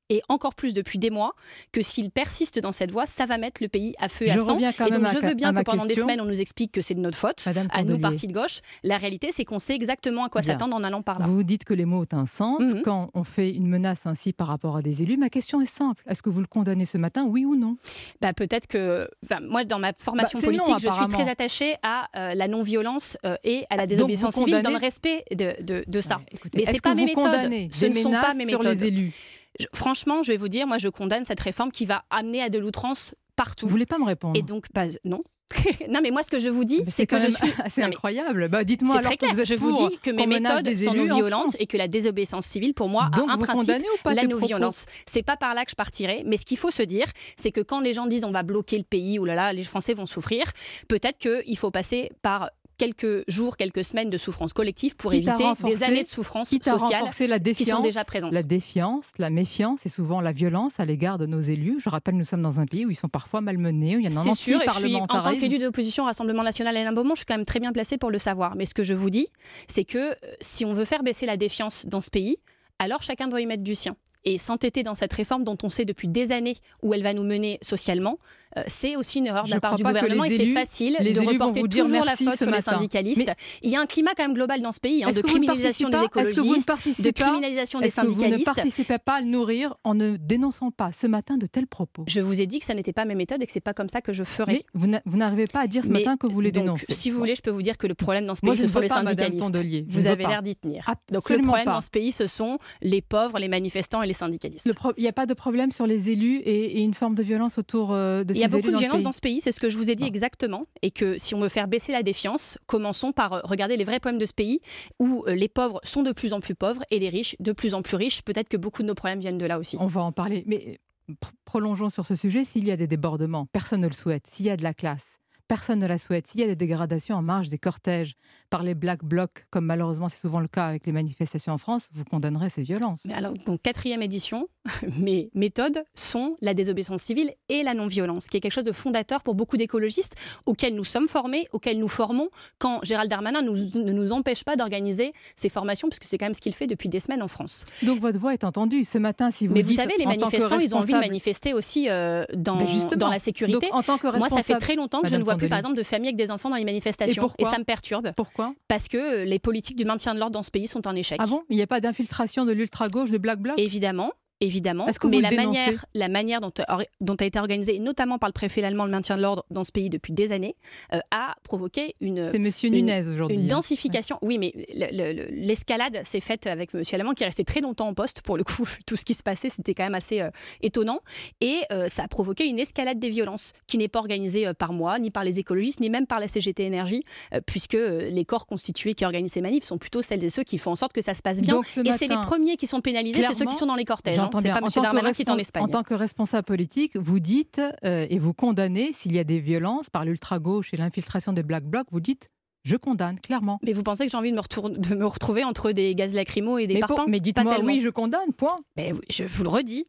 et 0.08 0.22
encore 0.28 0.54
plus 0.54 0.72
depuis 0.74 0.98
des 0.98 1.10
mois 1.10 1.34
que 1.72 1.82
s'il 1.82 2.10
persiste 2.10 2.58
dans 2.58 2.72
cette 2.72 2.90
voie, 2.90 3.06
ça 3.06 3.26
va 3.26 3.38
mettre 3.38 3.62
le 3.62 3.68
pays 3.68 3.94
à 3.98 4.08
feu 4.08 4.26
et 4.26 4.30
à 4.30 4.34
Je 4.34 4.38
sang. 4.40 4.54
reviens 4.54 4.72
quand 4.72 4.86
et 4.86 4.90
donc 4.90 5.06
à 5.06 5.12
je 5.12 5.18
veux 5.18 5.34
bien 5.34 5.54
à 5.54 5.60
que 5.60 5.64
pendant 5.64 5.84
des 5.86 5.96
semaines 5.96 6.20
on 6.20 6.24
nous 6.26 6.40
explique 6.40 6.72
que 6.72 6.80
c'est 6.80 6.94
de 6.94 7.00
notre 7.00 7.18
faute, 7.18 7.44
Madame 7.46 7.68
à 7.72 7.78
nous 7.82 7.88
Tondelier. 7.90 8.00
partis 8.02 8.26
de 8.26 8.32
gauche. 8.32 8.60
La 8.84 8.98
réalité 8.98 9.30
c'est 9.32 9.44
qu'on 9.44 9.58
sait 9.58 9.74
exactement 9.74 10.24
à 10.24 10.28
quoi 10.28 10.42
s'attendre 10.42 10.76
en 10.76 10.84
allant 10.84 11.02
par 11.02 11.18
là. 11.18 11.26
Vous 11.26 11.42
dites 11.42 11.64
que 11.64 11.74
les 11.74 11.84
mots 11.84 12.02
ont 12.02 12.16
un 12.16 12.26
sens. 12.26 12.62
Mhm. 12.62 12.82
Quand 12.82 13.10
on 13.14 13.24
fait 13.24 13.50
une 13.50 13.66
menace 13.66 14.06
ainsi 14.06 14.32
par 14.32 14.46
rapport 14.48 14.76
à 14.76 14.82
des 14.82 15.02
élus, 15.02 15.16
ma 15.16 15.28
question 15.30 15.60
est 15.60 15.66
simple. 15.66 16.02
Est-ce 16.08 16.22
que 16.22 16.30
vous 16.30 16.40
le 16.40 16.46
condamnez 16.46 16.84
ce 16.86 16.98
matin, 16.98 17.24
oui 17.24 17.44
ou 17.44 17.56
non? 17.56 17.76
Bah, 18.20 18.32
peut-être 18.32 18.66
que, 18.66 19.08
enfin, 19.24 19.40
moi, 19.40 19.64
dans 19.64 19.78
ma 19.78 19.92
formation 19.92 20.38
Bah, 20.40 20.46
non, 20.50 20.58
politique, 20.58 20.78
je 20.88 20.94
suis 20.94 21.06
très 21.08 21.28
attachée 21.28 21.74
à 21.82 22.08
euh, 22.16 22.34
la 22.34 22.48
non-violence 22.48 23.16
euh, 23.26 23.36
et 23.44 23.64
à 23.70 23.76
la 23.76 23.86
désobéissance 23.86 24.34
civile 24.34 24.62
dans 24.62 24.70
le 24.70 24.76
respect 24.76 25.24
de, 25.32 25.54
de- 25.62 25.84
de 25.86 26.00
ça. 26.00 26.20
écoutez, 26.30 26.58
Mais 26.58 26.64
c'est 26.72 26.80
pas 26.80 26.92
que 26.92 26.96
mes 26.96 27.12
vous 27.14 27.20
méthodes. 27.22 27.72
Ce 27.72 27.86
ne 27.86 27.92
sont 27.94 28.10
pas 28.10 28.34
mes 28.34 28.46
sur 28.46 28.58
méthodes. 28.60 28.78
les 28.80 28.86
élus? 28.86 29.12
Je- 29.60 29.66
franchement, 29.74 30.22
je 30.22 30.32
vais 30.32 30.36
vous 30.38 30.48
dire, 30.48 30.66
moi, 30.66 30.78
je 30.78 30.88
condamne 30.88 31.24
cette 31.24 31.40
réforme 31.40 31.70
qui 31.72 31.86
va 31.86 32.04
amener 32.10 32.42
à 32.42 32.48
de 32.48 32.58
l'outrance 32.58 33.14
partout. 33.36 33.66
Vous 33.66 33.70
voulez 33.72 33.86
pas 33.86 33.98
me 33.98 34.04
répondre 34.04 34.38
Et 34.38 34.42
donc, 34.42 34.66
non. 35.04 35.22
non, 35.88 36.00
mais 36.02 36.10
moi, 36.10 36.24
ce 36.24 36.30
que 36.30 36.40
je 36.40 36.48
vous 36.48 36.64
dis, 36.64 36.82
c'est 36.88 37.06
que 37.06 37.18
je 37.18 37.28
suis. 37.28 37.46
Non, 37.56 37.64
mais 37.76 37.82
incroyable. 37.84 38.48
Bah, 38.48 38.64
dites-moi 38.64 38.94
C'est 38.94 38.98
alors 38.98 39.10
très 39.10 39.16
que 39.16 39.20
clair. 39.26 39.34
vous 39.34 39.40
êtes 39.40 39.46
je 39.46 39.54
vous 39.54 39.88
dis 39.88 39.98
que 40.02 40.10
mes 40.10 40.26
méthodes 40.26 40.64
des 40.64 40.76
sont 40.84 40.94
non 40.94 41.08
en 41.08 41.16
violentes 41.16 41.56
et 41.60 41.66
que 41.66 41.76
la 41.76 41.86
désobéissance 41.86 42.46
civile, 42.46 42.74
pour 42.74 42.88
moi, 42.88 43.10
Donc 43.16 43.28
a 43.28 43.32
un 43.34 43.36
vous 43.36 43.44
principe, 43.44 43.76
ou 43.76 44.02
pas 44.02 44.14
la 44.14 44.22
ces 44.22 44.28
propos 44.28 44.40
non-violence. 44.40 44.86
C'est 45.06 45.22
pas 45.22 45.36
par 45.36 45.54
là 45.54 45.64
que 45.64 45.70
je 45.70 45.76
partirai, 45.76 46.24
mais 46.26 46.36
ce 46.36 46.44
qu'il 46.44 46.58
faut 46.58 46.72
se 46.72 46.82
dire, 46.82 47.06
c'est 47.36 47.52
que 47.52 47.60
quand 47.60 47.78
les 47.80 47.92
gens 47.92 48.06
disent 48.06 48.24
on 48.24 48.32
va 48.32 48.42
bloquer 48.42 48.76
le 48.78 48.84
pays, 48.84 49.20
ou 49.20 49.24
là 49.24 49.36
là, 49.36 49.52
les 49.52 49.62
Français 49.62 49.94
vont 49.94 50.06
souffrir, 50.06 50.46
peut-être 50.88 51.18
qu'il 51.18 51.56
faut 51.56 51.70
passer 51.70 52.10
par 52.22 52.50
quelques 52.78 53.28
jours, 53.28 53.56
quelques 53.56 53.84
semaines 53.84 54.10
de 54.10 54.18
souffrance 54.18 54.52
collective 54.52 54.96
pour 54.96 55.14
éviter 55.14 55.44
des 55.64 55.82
années 55.82 56.02
de 56.02 56.06
souffrance 56.06 56.50
sociale 56.50 57.10
qui 57.54 57.64
sont 57.64 57.80
déjà 57.80 58.04
présentes. 58.04 58.32
La 58.32 58.42
défiance, 58.42 59.12
la 59.18 59.30
méfiance 59.30 59.86
et 59.86 59.88
souvent 59.88 60.20
la 60.20 60.32
violence 60.32 60.80
à 60.80 60.84
l'égard 60.84 61.18
de 61.18 61.26
nos 61.26 61.40
élus. 61.40 61.80
Je 61.82 61.88
rappelle, 61.88 62.16
nous 62.16 62.24
sommes 62.24 62.40
dans 62.40 62.60
un 62.60 62.66
pays 62.66 62.86
où 62.86 62.90
ils 62.90 62.96
sont 62.96 63.08
parfois 63.08 63.40
malmenés, 63.40 63.96
où 63.96 64.00
il 64.00 64.10
y 64.10 64.14
a 64.14 64.18
un 64.18 64.22
C'est 64.22 64.34
sûr, 64.34 64.60
et 64.60 64.66
je 64.66 64.78
suis, 64.78 64.96
en 64.96 65.06
tant 65.06 65.36
qu'élu 65.36 65.58
au 65.66 66.04
Rassemblement 66.04 66.42
national 66.42 66.76
Alain 66.76 66.92
Beaumont, 66.92 67.14
je 67.14 67.20
suis 67.20 67.26
quand 67.26 67.36
même 67.36 67.46
très 67.46 67.60
bien 67.60 67.72
placée 67.72 67.98
pour 67.98 68.10
le 68.10 68.18
savoir. 68.18 68.56
Mais 68.56 68.66
ce 68.66 68.74
que 68.74 68.82
je 68.82 68.94
vous 68.94 69.10
dis, 69.10 69.28
c'est 69.66 69.84
que 69.84 69.98
euh, 69.98 70.14
si 70.40 70.64
on 70.64 70.74
veut 70.74 70.84
faire 70.84 71.02
baisser 71.02 71.26
la 71.26 71.36
défiance 71.36 71.86
dans 71.86 72.00
ce 72.00 72.10
pays, 72.10 72.36
alors 72.78 73.02
chacun 73.02 73.28
doit 73.28 73.40
y 73.40 73.46
mettre 73.46 73.62
du 73.62 73.74
sien. 73.74 73.96
Et 74.24 74.38
s'entêter 74.38 74.82
dans 74.82 74.94
cette 74.94 75.12
réforme 75.12 75.44
dont 75.44 75.56
on 75.62 75.68
sait 75.68 75.84
depuis 75.84 76.08
des 76.08 76.32
années 76.32 76.56
où 76.82 76.92
elle 76.92 77.02
va 77.02 77.14
nous 77.14 77.22
mener 77.22 77.58
socialement, 77.62 78.18
c'est 78.66 78.96
aussi 78.96 79.18
une 79.18 79.26
erreur 79.26 79.44
de 79.44 79.50
la 79.50 79.60
part 79.60 79.74
du 79.76 79.82
gouvernement 79.82 80.24
les 80.24 80.34
et 80.34 80.38
c'est 80.38 80.46
facile 80.52 80.96
les 81.00 81.12
de 81.12 81.20
reporter 81.20 81.60
vous 81.60 81.68
toujours 81.68 82.04
la 82.04 82.16
faute 82.16 82.36
sur 82.36 82.46
les 82.46 82.52
matin. 82.52 82.72
syndicalistes. 82.72 83.22
Mais- 83.26 83.34
Il 83.62 83.70
y 83.70 83.76
a 83.76 83.80
un 83.80 83.86
climat 83.86 84.12
quand 84.16 84.24
même 84.24 84.34
global 84.34 84.60
dans 84.60 84.72
ce 84.72 84.80
pays 84.80 85.04
hein, 85.04 85.10
de 85.10 85.20
criminalisation 85.20 85.88
des 85.88 86.02
écologistes, 86.04 86.70
de 87.02 87.10
criminalisation 87.10 87.80
des 87.80 87.86
est-ce 87.86 87.96
que 88.00 88.06
Vous 88.06 88.14
ne 88.14 88.20
syndicalistes. 88.20 88.54
participez 88.54 88.98
pas 88.98 89.14
à 89.16 89.20
le 89.20 89.26
nourrir 89.26 89.74
en 89.84 89.94
ne 89.94 90.16
dénonçant 90.16 90.70
pas 90.70 90.92
ce 90.92 91.06
matin 91.06 91.36
de 91.36 91.46
tels 91.46 91.66
propos. 91.66 92.04
Je 92.06 92.20
vous 92.20 92.40
ai 92.40 92.46
dit 92.46 92.58
que 92.58 92.64
ça 92.64 92.74
n'était 92.74 92.92
pas 92.92 93.04
mes 93.04 93.14
méthodes 93.14 93.42
et 93.42 93.46
que 93.46 93.52
c'est 93.52 93.60
pas 93.60 93.74
comme 93.74 93.88
ça 93.88 94.00
que 94.00 94.12
je 94.12 94.24
ferai. 94.24 94.52
Mais 94.52 94.62
vous 94.74 94.86
n'a- 94.86 95.02
vous 95.04 95.16
n'arrivez 95.16 95.46
pas 95.46 95.60
à 95.60 95.66
dire 95.66 95.82
ce 95.84 95.88
Mais 95.88 96.00
matin 96.00 96.16
que 96.16 96.26
vous 96.26 96.40
les 96.40 96.52
dénoncez. 96.52 96.86
Si 96.90 97.10
vous 97.10 97.18
voulez, 97.18 97.34
je 97.34 97.42
peux 97.42 97.50
vous 97.50 97.62
dire 97.62 97.76
que 97.78 97.86
le 97.86 97.94
problème 97.94 98.26
dans 98.26 98.34
ce 98.34 98.40
pays, 98.40 98.48
Moi, 98.50 98.56
ce 98.56 98.66
sont 98.66 98.80
les 98.80 98.88
pas, 98.88 98.96
syndicalistes. 98.96 99.86
Vous 99.88 100.06
avez 100.06 100.24
l'air 100.26 100.42
d'y 100.42 100.56
tenir. 100.56 100.84
Donc 101.12 101.28
le 101.30 101.38
problème 101.38 101.66
dans 101.66 101.80
ce 101.80 101.90
pays, 101.90 102.12
ce 102.12 102.26
sont 102.26 102.58
les 102.82 103.00
pauvres, 103.02 103.38
les 103.38 103.48
manifestants 103.48 104.02
et 104.02 104.06
les 104.06 104.14
syndicalistes. 104.14 104.68
Il 104.96 105.02
n'y 105.02 105.08
a 105.08 105.12
pas 105.12 105.26
de 105.26 105.34
problème 105.34 105.70
sur 105.72 105.86
les 105.86 106.10
élus 106.10 106.36
et, 106.38 106.78
et 106.78 106.82
une 106.82 106.94
forme 106.94 107.14
de 107.14 107.22
violence 107.22 107.58
autour 107.58 107.92
euh, 107.92 108.24
de 108.24 108.34
y 108.34 108.44
a 108.46 108.48
ces 108.48 108.54
élus 108.54 108.62
beaucoup 108.62 108.74
de 108.74 108.78
violence 108.78 109.02
dans 109.02 109.12
ce 109.12 109.20
pays, 109.20 109.40
c'est 109.40 109.52
ce 109.52 109.60
que 109.60 109.68
je 109.68 109.76
vous 109.76 109.90
ai 109.90 109.94
dit 109.94 110.04
exactement. 110.04 110.66
Et 110.82 110.90
que 110.90 111.18
si 111.18 111.34
on 111.34 111.40
veut 111.40 111.48
faire 111.48 111.68
baisser 111.68 111.92
la 111.92 112.02
défiance, 112.02 112.58
commençons 112.66 113.12
par 113.12 113.32
euh, 113.34 113.40
regarder 113.44 113.76
les 113.76 113.84
vrais 113.84 114.00
problèmes 114.00 114.20
de 114.20 114.26
ce 114.26 114.32
pays, 114.32 114.60
où 114.98 115.24
euh, 115.28 115.34
les 115.34 115.48
pauvres 115.48 115.80
sont 115.84 116.02
de 116.02 116.12
plus 116.12 116.32
en 116.32 116.40
plus 116.40 116.54
pauvres 116.54 116.82
et 116.90 116.98
les 116.98 117.08
riches 117.08 117.36
de 117.40 117.52
plus 117.52 117.74
en 117.74 117.82
plus 117.82 117.96
riches. 117.96 118.22
Peut-être 118.22 118.48
que 118.48 118.56
beaucoup 118.56 118.82
de 118.82 118.88
nos 118.88 118.94
problèmes 118.94 119.20
viennent 119.20 119.38
de 119.38 119.46
là 119.46 119.58
aussi. 119.58 119.76
On 119.78 119.86
va 119.86 120.02
en 120.02 120.12
parler. 120.12 120.44
Mais 120.46 120.78
euh, 121.10 121.12
pr- 121.14 121.30
prolongeons 121.44 121.90
sur 121.90 122.06
ce 122.06 122.14
sujet. 122.16 122.44
S'il 122.44 122.64
y 122.66 122.70
a 122.70 122.76
des 122.76 122.86
débordements, 122.86 123.46
personne 123.52 123.80
ne 123.82 123.88
le 123.88 123.94
souhaite. 123.94 124.26
S'il 124.28 124.46
y 124.46 124.50
a 124.50 124.56
de 124.56 124.62
la 124.62 124.74
classe, 124.74 125.18
personne 125.48 125.78
ne 125.78 125.86
la 125.86 125.98
souhaite. 125.98 126.26
S'il 126.26 126.40
y 126.40 126.44
a 126.44 126.46
des 126.48 126.56
dégradations 126.56 127.14
en 127.16 127.22
marge 127.22 127.48
des 127.50 127.58
cortèges 127.58 128.14
par 128.50 128.64
les 128.64 128.74
Black 128.74 129.04
Blocs, 129.04 129.46
comme 129.50 129.64
malheureusement 129.66 130.08
c'est 130.08 130.20
souvent 130.20 130.40
le 130.40 130.48
cas 130.48 130.66
avec 130.66 130.86
les 130.86 130.92
manifestations 130.92 131.52
en 131.52 131.58
France, 131.58 131.88
vous 131.92 132.04
condamnerez 132.04 132.50
ces 132.50 132.62
violences. 132.62 133.04
Mais 133.04 133.14
alors, 133.14 133.32
donc, 133.46 133.62
quatrième 133.62 134.02
édition, 134.02 134.48
mes 134.98 135.30
méthodes 135.34 135.84
sont 135.94 136.36
la 136.40 136.54
désobéissance 136.54 137.02
civile 137.02 137.32
et 137.48 137.62
la 137.62 137.74
non-violence, 137.74 138.26
qui 138.28 138.36
est 138.36 138.40
quelque 138.40 138.52
chose 138.52 138.64
de 138.64 138.72
fondateur 138.72 139.22
pour 139.22 139.34
beaucoup 139.34 139.56
d'écologistes 139.56 140.14
auxquels 140.46 140.74
nous 140.74 140.84
sommes 140.84 141.08
formés, 141.08 141.46
auxquels 141.52 141.78
nous 141.78 141.88
formons, 141.88 142.28
quand 142.58 142.80
Gérald 142.84 143.10
Darmanin 143.10 143.42
nous- 143.42 143.56
ne 143.56 143.92
nous 143.92 144.12
empêche 144.12 144.44
pas 144.44 144.56
d'organiser 144.56 145.12
ces 145.36 145.48
formations, 145.48 145.88
puisque 145.88 146.04
c'est 146.04 146.18
quand 146.18 146.26
même 146.26 146.34
ce 146.34 146.40
qu'il 146.40 146.54
fait 146.54 146.66
depuis 146.66 146.88
des 146.88 147.00
semaines 147.00 147.22
en 147.22 147.28
France. 147.28 147.64
Donc 147.82 148.00
votre 148.00 148.18
voix 148.18 148.32
est 148.32 148.44
entendue 148.44 148.84
ce 148.84 148.98
matin. 148.98 149.30
Si 149.30 149.46
vous 149.46 149.54
Mais 149.54 149.62
vous 149.62 149.72
savez, 149.74 149.94
les 149.98 150.06
manifestants, 150.06 150.58
ils 150.58 150.74
ont 150.74 150.78
envie 150.78 150.86
de 150.92 150.94
responsable- 150.94 151.00
manifester 151.06 151.52
aussi 151.54 151.88
euh, 151.88 152.24
dans, 152.34 152.56
Ben 152.56 152.66
dans 152.96 153.08
la 153.08 153.18
sécurité. 153.18 153.66
Donc, 153.66 153.74
en 153.74 153.82
tant 153.82 153.98
que 153.98 154.06
Moi, 154.06 154.14
ça 154.20 154.28
fait 154.28 154.34
responsable- 154.36 154.60
très 154.60 154.74
longtemps 154.76 155.00
que 155.00 155.08
je 155.08 155.16
ne 155.16 155.22
vois 155.22 155.36
plus, 155.36 155.48
par 155.48 155.58
exemple, 155.58 155.76
de 155.76 155.82
familles 155.82 156.08
avec 156.08 156.16
des 156.16 156.30
enfants 156.30 156.50
dans 156.50 156.56
les 156.56 156.64
manifestations. 156.64 157.30
Et 157.38 157.44
ça 157.44 157.58
me 157.58 157.64
perturbe. 157.64 158.12
Pourquoi? 158.16 158.54
Parce 158.68 158.88
que 158.88 158.96
euh, 158.96 159.24
les 159.24 159.38
politiques 159.38 159.76
du 159.76 159.84
maintien 159.84 160.14
de 160.14 160.18
l'ordre 160.18 160.32
dans 160.34 160.42
ce 160.42 160.50
pays 160.50 160.66
sont 160.66 160.86
un 160.86 160.94
échec. 160.96 161.18
Ah 161.22 161.26
bon? 161.26 161.42
Il 161.48 161.56
n'y 161.56 161.62
a 161.62 161.66
pas 161.66 161.80
d'infiltration 161.80 162.44
de 162.44 162.52
l'ultra-gauche, 162.52 163.10
de 163.10 163.18
Black 163.18 163.40
Bloc? 163.40 163.58
Évidemment. 163.58 164.10
Évidemment. 164.40 164.86
Que 164.86 165.06
mais 165.08 165.20
la 165.20 165.30
manière, 165.30 165.84
la 165.94 166.08
manière 166.08 166.40
dont, 166.40 166.52
dont 167.00 167.14
a 167.16 167.24
été 167.24 167.38
organisée, 167.38 167.78
notamment 167.78 168.18
par 168.18 168.28
le 168.28 168.32
préfet 168.32 168.62
allemand, 168.64 168.84
le 168.84 168.90
maintien 168.90 169.16
de 169.16 169.22
l'ordre 169.22 169.44
dans 169.50 169.64
ce 169.64 169.72
pays 169.72 169.88
depuis 169.90 170.12
des 170.12 170.32
années, 170.32 170.56
euh, 170.92 171.00
a 171.10 171.34
provoqué 171.42 171.94
une. 172.00 172.30
C'est 172.30 172.38
Monsieur 172.38 172.68
une- 172.68 172.74
Nunez 172.76 173.06
aujourd'hui, 173.08 173.36
Une 173.36 173.44
hein. 173.44 173.56
densification. 173.56 174.18
Oui, 174.22 174.38
mais 174.38 174.52
le- 174.74 174.88
le- 174.92 175.12
le- 175.12 175.28
l'escalade 175.30 176.00
s'est 176.04 176.20
faite 176.20 176.46
avec 176.46 176.72
Monsieur 176.74 176.96
Allemand 176.96 177.12
qui 177.14 177.22
est 177.22 177.26
resté 177.26 177.44
très 177.44 177.60
longtemps 177.60 177.88
en 177.88 177.94
poste. 177.94 178.22
Pour 178.22 178.36
le 178.36 178.44
coup, 178.44 178.64
tout 178.86 178.96
ce 178.96 179.04
qui 179.04 179.14
se 179.14 179.22
passait, 179.22 179.50
c'était 179.50 179.74
quand 179.74 179.84
même 179.84 179.94
assez 179.94 180.20
euh, 180.20 180.30
étonnant. 180.62 181.00
Et 181.40 181.60
euh, 181.72 181.88
ça 181.88 182.04
a 182.04 182.08
provoqué 182.08 182.44
une 182.46 182.58
escalade 182.58 182.98
des 182.98 183.10
violences 183.10 183.52
qui 183.66 183.78
n'est 183.78 183.88
pas 183.88 183.98
organisée 183.98 184.46
euh, 184.46 184.54
par 184.54 184.72
moi, 184.72 184.98
ni 184.98 185.10
par 185.10 185.24
les 185.24 185.38
écologistes, 185.38 185.80
ni 185.80 185.90
même 185.90 186.06
par 186.06 186.20
la 186.20 186.28
CGT 186.28 186.64
Énergie, 186.64 187.02
euh, 187.34 187.40
puisque 187.44 187.74
euh, 187.74 188.08
les 188.10 188.24
corps 188.24 188.46
constitués 188.46 188.94
qui 188.94 189.04
organisent 189.04 189.32
ces 189.32 189.40
manifs 189.40 189.64
sont 189.64 189.78
plutôt 189.78 190.02
celles 190.02 190.22
et 190.24 190.30
ceux 190.30 190.42
qui 190.42 190.58
font 190.58 190.72
en 190.72 190.76
sorte 190.76 190.92
que 190.92 191.02
ça 191.02 191.14
se 191.14 191.22
passe 191.22 191.40
bien. 191.40 191.54
Donc, 191.54 191.66
et 191.84 191.92
c'est 191.92 192.06
les 192.08 192.16
premiers 192.16 192.56
qui 192.56 192.66
sont 192.66 192.80
pénalisés, 192.80 193.22
c'est 193.22 193.34
ceux 193.34 193.44
qui 193.46 193.54
sont 193.54 193.66
dans 193.66 193.74
les 193.74 193.84
cortèges. 193.84 194.16
C'est 194.40 194.48
pas 194.48 194.54
En 194.54 194.58
M. 194.58 194.62
tant 194.62 194.68
que 194.68 194.80
Darmanin 194.82 195.12
qui 195.12 195.22
est 195.22 195.30
en 195.30 195.34
respon- 195.36 195.40
Espagne. 195.40 195.62
En 195.64 195.68
tant 195.68 195.82
que 195.82 195.94
responsable 195.94 196.44
politique, 196.44 196.96
vous 196.96 197.20
dites 197.20 197.60
euh, 197.84 198.06
et 198.10 198.18
vous 198.18 198.34
condamnez 198.34 198.92
s'il 198.92 199.12
y 199.14 199.18
a 199.18 199.24
des 199.24 199.40
violences 199.40 199.90
par 199.90 200.04
l'ultra-gauche 200.04 200.72
et 200.74 200.76
l'infiltration 200.76 201.32
des 201.32 201.42
Black 201.42 201.64
Blocs, 201.64 201.86
vous 201.90 202.00
dites 202.00 202.28
je 202.64 202.74
condamne, 202.76 203.20
clairement. 203.20 203.60
Mais 203.62 203.72
vous 203.72 203.84
pensez 203.84 204.04
que 204.06 204.10
j'ai 204.10 204.16
envie 204.16 204.30
de 204.32 204.36
me, 204.36 204.40
retour- 204.40 204.70
de 204.70 204.94
me 204.96 205.06
retrouver 205.06 205.44
entre 205.44 205.70
des 205.70 205.94
gaz 205.94 206.14
lacrymaux 206.14 206.58
et 206.58 206.66
des 206.66 206.74
Mais 206.74 206.80
pour- 206.80 206.96
parpaings 206.96 207.10
mais 207.10 207.20
dites-moi 207.20 207.60
oui, 207.62 207.80
je 207.80 207.88
condamne, 207.90 208.32
point. 208.36 208.56
Mais 208.76 208.92
je 209.08 209.22
vous 209.22 209.44
le 209.44 209.48
redis, 209.50 209.84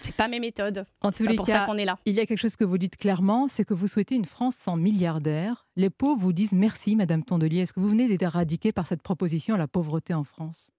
c'est 0.00 0.14
pas 0.14 0.26
mes 0.26 0.40
méthodes. 0.40 0.86
En 1.02 1.12
tous 1.12 1.24
les 1.26 1.36
pour 1.36 1.44
cas, 1.44 1.52
ça 1.52 1.66
qu'on 1.66 1.76
est 1.76 1.84
là. 1.84 1.98
il 2.06 2.14
y 2.14 2.20
a 2.20 2.24
quelque 2.24 2.38
chose 2.40 2.56
que 2.56 2.64
vous 2.64 2.78
dites 2.78 2.96
clairement, 2.96 3.48
c'est 3.50 3.66
que 3.66 3.74
vous 3.74 3.88
souhaitez 3.88 4.14
une 4.14 4.24
France 4.24 4.54
sans 4.56 4.76
milliardaires. 4.76 5.66
Les 5.76 5.90
pauvres 5.90 6.18
vous 6.18 6.32
disent 6.32 6.52
merci, 6.52 6.96
Madame 6.96 7.22
Tondelier. 7.24 7.58
Est-ce 7.60 7.74
que 7.74 7.80
vous 7.80 7.90
venez 7.90 8.08
d'être 8.08 8.22
éradiquée 8.22 8.72
par 8.72 8.86
cette 8.86 9.02
proposition 9.02 9.56
la 9.58 9.68
pauvreté 9.68 10.14
en 10.14 10.24
France? 10.24 10.70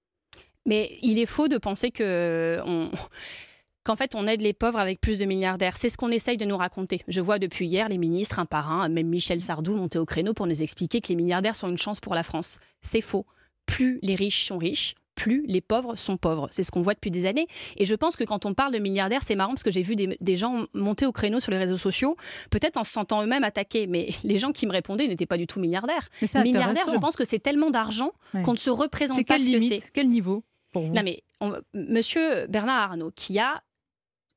Mais 0.66 0.98
il 1.02 1.20
est 1.20 1.26
faux 1.26 1.48
de 1.48 1.58
penser 1.58 1.92
que 1.92 2.60
on- 2.66 2.90
qu'en 3.84 3.96
fait 3.96 4.16
on 4.16 4.26
aide 4.26 4.42
les 4.42 4.54
pauvres 4.54 4.80
avec 4.80 5.00
plus 5.00 5.20
de 5.20 5.26
milliardaires. 5.26 5.78
C'est 5.78 5.90
ce 5.90 5.98
qu'on 5.98 6.10
essaye 6.12 6.38
de 6.38 6.46
nous 6.46 6.58
raconter. 6.58 7.02
Je 7.08 7.22
vois 7.22 7.38
depuis 7.40 7.68
hier 7.68 7.88
les 7.90 7.98
ministres, 8.00 8.40
un 8.40 8.46
par 8.46 8.72
un, 8.72 8.90
même 8.90 9.08
Michel 9.08 9.42
Sardou 9.42 9.76
monter 9.76 10.00
au 10.00 10.06
créneau 10.06 10.34
pour 10.34 10.48
nous 10.48 10.62
expliquer 10.64 11.02
que 11.02 11.10
les 11.10 11.16
milliardaires 11.16 11.56
sont 11.56 11.70
une 11.70 11.78
chance 11.78 12.00
pour 12.00 12.16
la 12.16 12.24
France. 12.24 12.60
C'est 12.82 13.02
faux. 13.02 13.26
Plus 13.68 14.00
les 14.04 14.16
riches 14.16 14.46
sont 14.46 14.58
riches, 14.60 14.94
plus 15.16 15.44
les 15.48 15.62
pauvres 15.62 15.96
sont 15.96 16.18
pauvres. 16.18 16.48
C'est 16.52 16.62
ce 16.64 16.70
qu'on 16.72 16.82
voit 16.82 16.94
depuis 16.96 17.10
des 17.12 17.26
années. 17.26 17.48
Et 17.78 17.86
je 17.86 17.96
pense 17.96 18.16
que 18.16 18.24
quand 18.24 18.46
on 18.46 18.54
parle 18.54 18.74
de 18.74 18.80
milliardaires, 18.80 19.22
c'est 19.24 19.36
marrant 19.36 19.52
parce 19.54 19.64
que 19.64 19.72
j'ai 19.72 19.82
vu 19.82 19.96
des, 19.96 20.18
des 20.20 20.36
gens 20.36 20.66
monter 20.74 21.06
au 21.08 21.12
créneau 21.12 21.40
sur 21.40 21.52
les 21.52 21.58
réseaux 21.58 21.78
sociaux, 21.78 22.16
peut-être 22.52 22.78
en 22.78 22.84
se 22.84 22.92
sentant 22.92 23.24
eux-mêmes 23.24 23.44
attaqués. 23.44 23.88
Mais 23.88 24.10
les 24.24 24.38
gens 24.40 24.52
qui 24.52 24.66
me 24.68 24.72
répondaient 24.72 25.08
n'étaient 25.08 25.26
pas 25.26 25.38
du 25.38 25.46
tout 25.48 25.60
milliardaires. 25.60 26.10
Milliardaires, 26.44 26.86
je 26.92 26.98
pense 26.98 27.16
que 27.16 27.24
c'est 27.26 27.40
tellement 27.40 27.70
d'argent 27.72 28.12
Ouais. 28.34 28.42
qu'on 28.42 28.54
ne 28.54 28.58
se 28.58 28.70
représente 28.72 29.26
pas 29.26 29.38
ce 29.40 29.52
que 29.52 29.60
c'est? 29.60 29.92
Quel 29.94 30.10
niveau? 30.10 30.44
Non, 30.82 31.04
mais 31.04 31.24
on- 31.42 31.54
monsieur 31.74 32.48
Bernard 32.48 32.92
Arnault, 32.92 33.12
qui 33.16 33.40
a, 33.40 33.64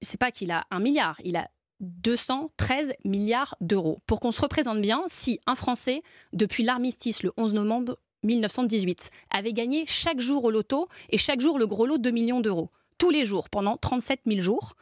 c'est 0.02 0.19
pas 0.19 0.31
qu'il 0.31 0.51
a 0.51 0.65
un 0.70 0.81
milliard, 0.81 1.19
il 1.24 1.36
a 1.36 1.48
213 1.81 2.93
milliards 3.05 3.55
d'euros. 3.60 3.98
Pour 4.06 4.20
qu'on 4.20 4.32
se 4.32 4.40
représente 4.40 4.81
bien, 4.81 5.02
si 5.06 5.40
un 5.47 5.55
Français, 5.55 6.02
depuis 6.32 6.65
l'armistice 6.65 7.23
le 7.23 7.32
11 7.36 7.55
novembre 7.55 7.97
1918, 8.24 9.10
avait 9.31 9.52
gagné 9.52 9.85
chaque 9.86 10.20
jour 10.20 10.44
au 10.44 10.51
loto 10.51 10.89
et 11.10 11.19
chaque 11.19 11.40
jour 11.40 11.59
le 11.59 11.66
gros 11.66 11.86
lot 11.86 11.98
de 11.98 12.02
2 12.02 12.10
millions 12.10 12.40
d'euros, 12.40 12.70
tous 12.98 13.10
les 13.10 13.24
jours, 13.24 13.48
pendant 13.48 13.77
37 13.77 14.20
000 14.27 14.40
jours, 14.40 14.74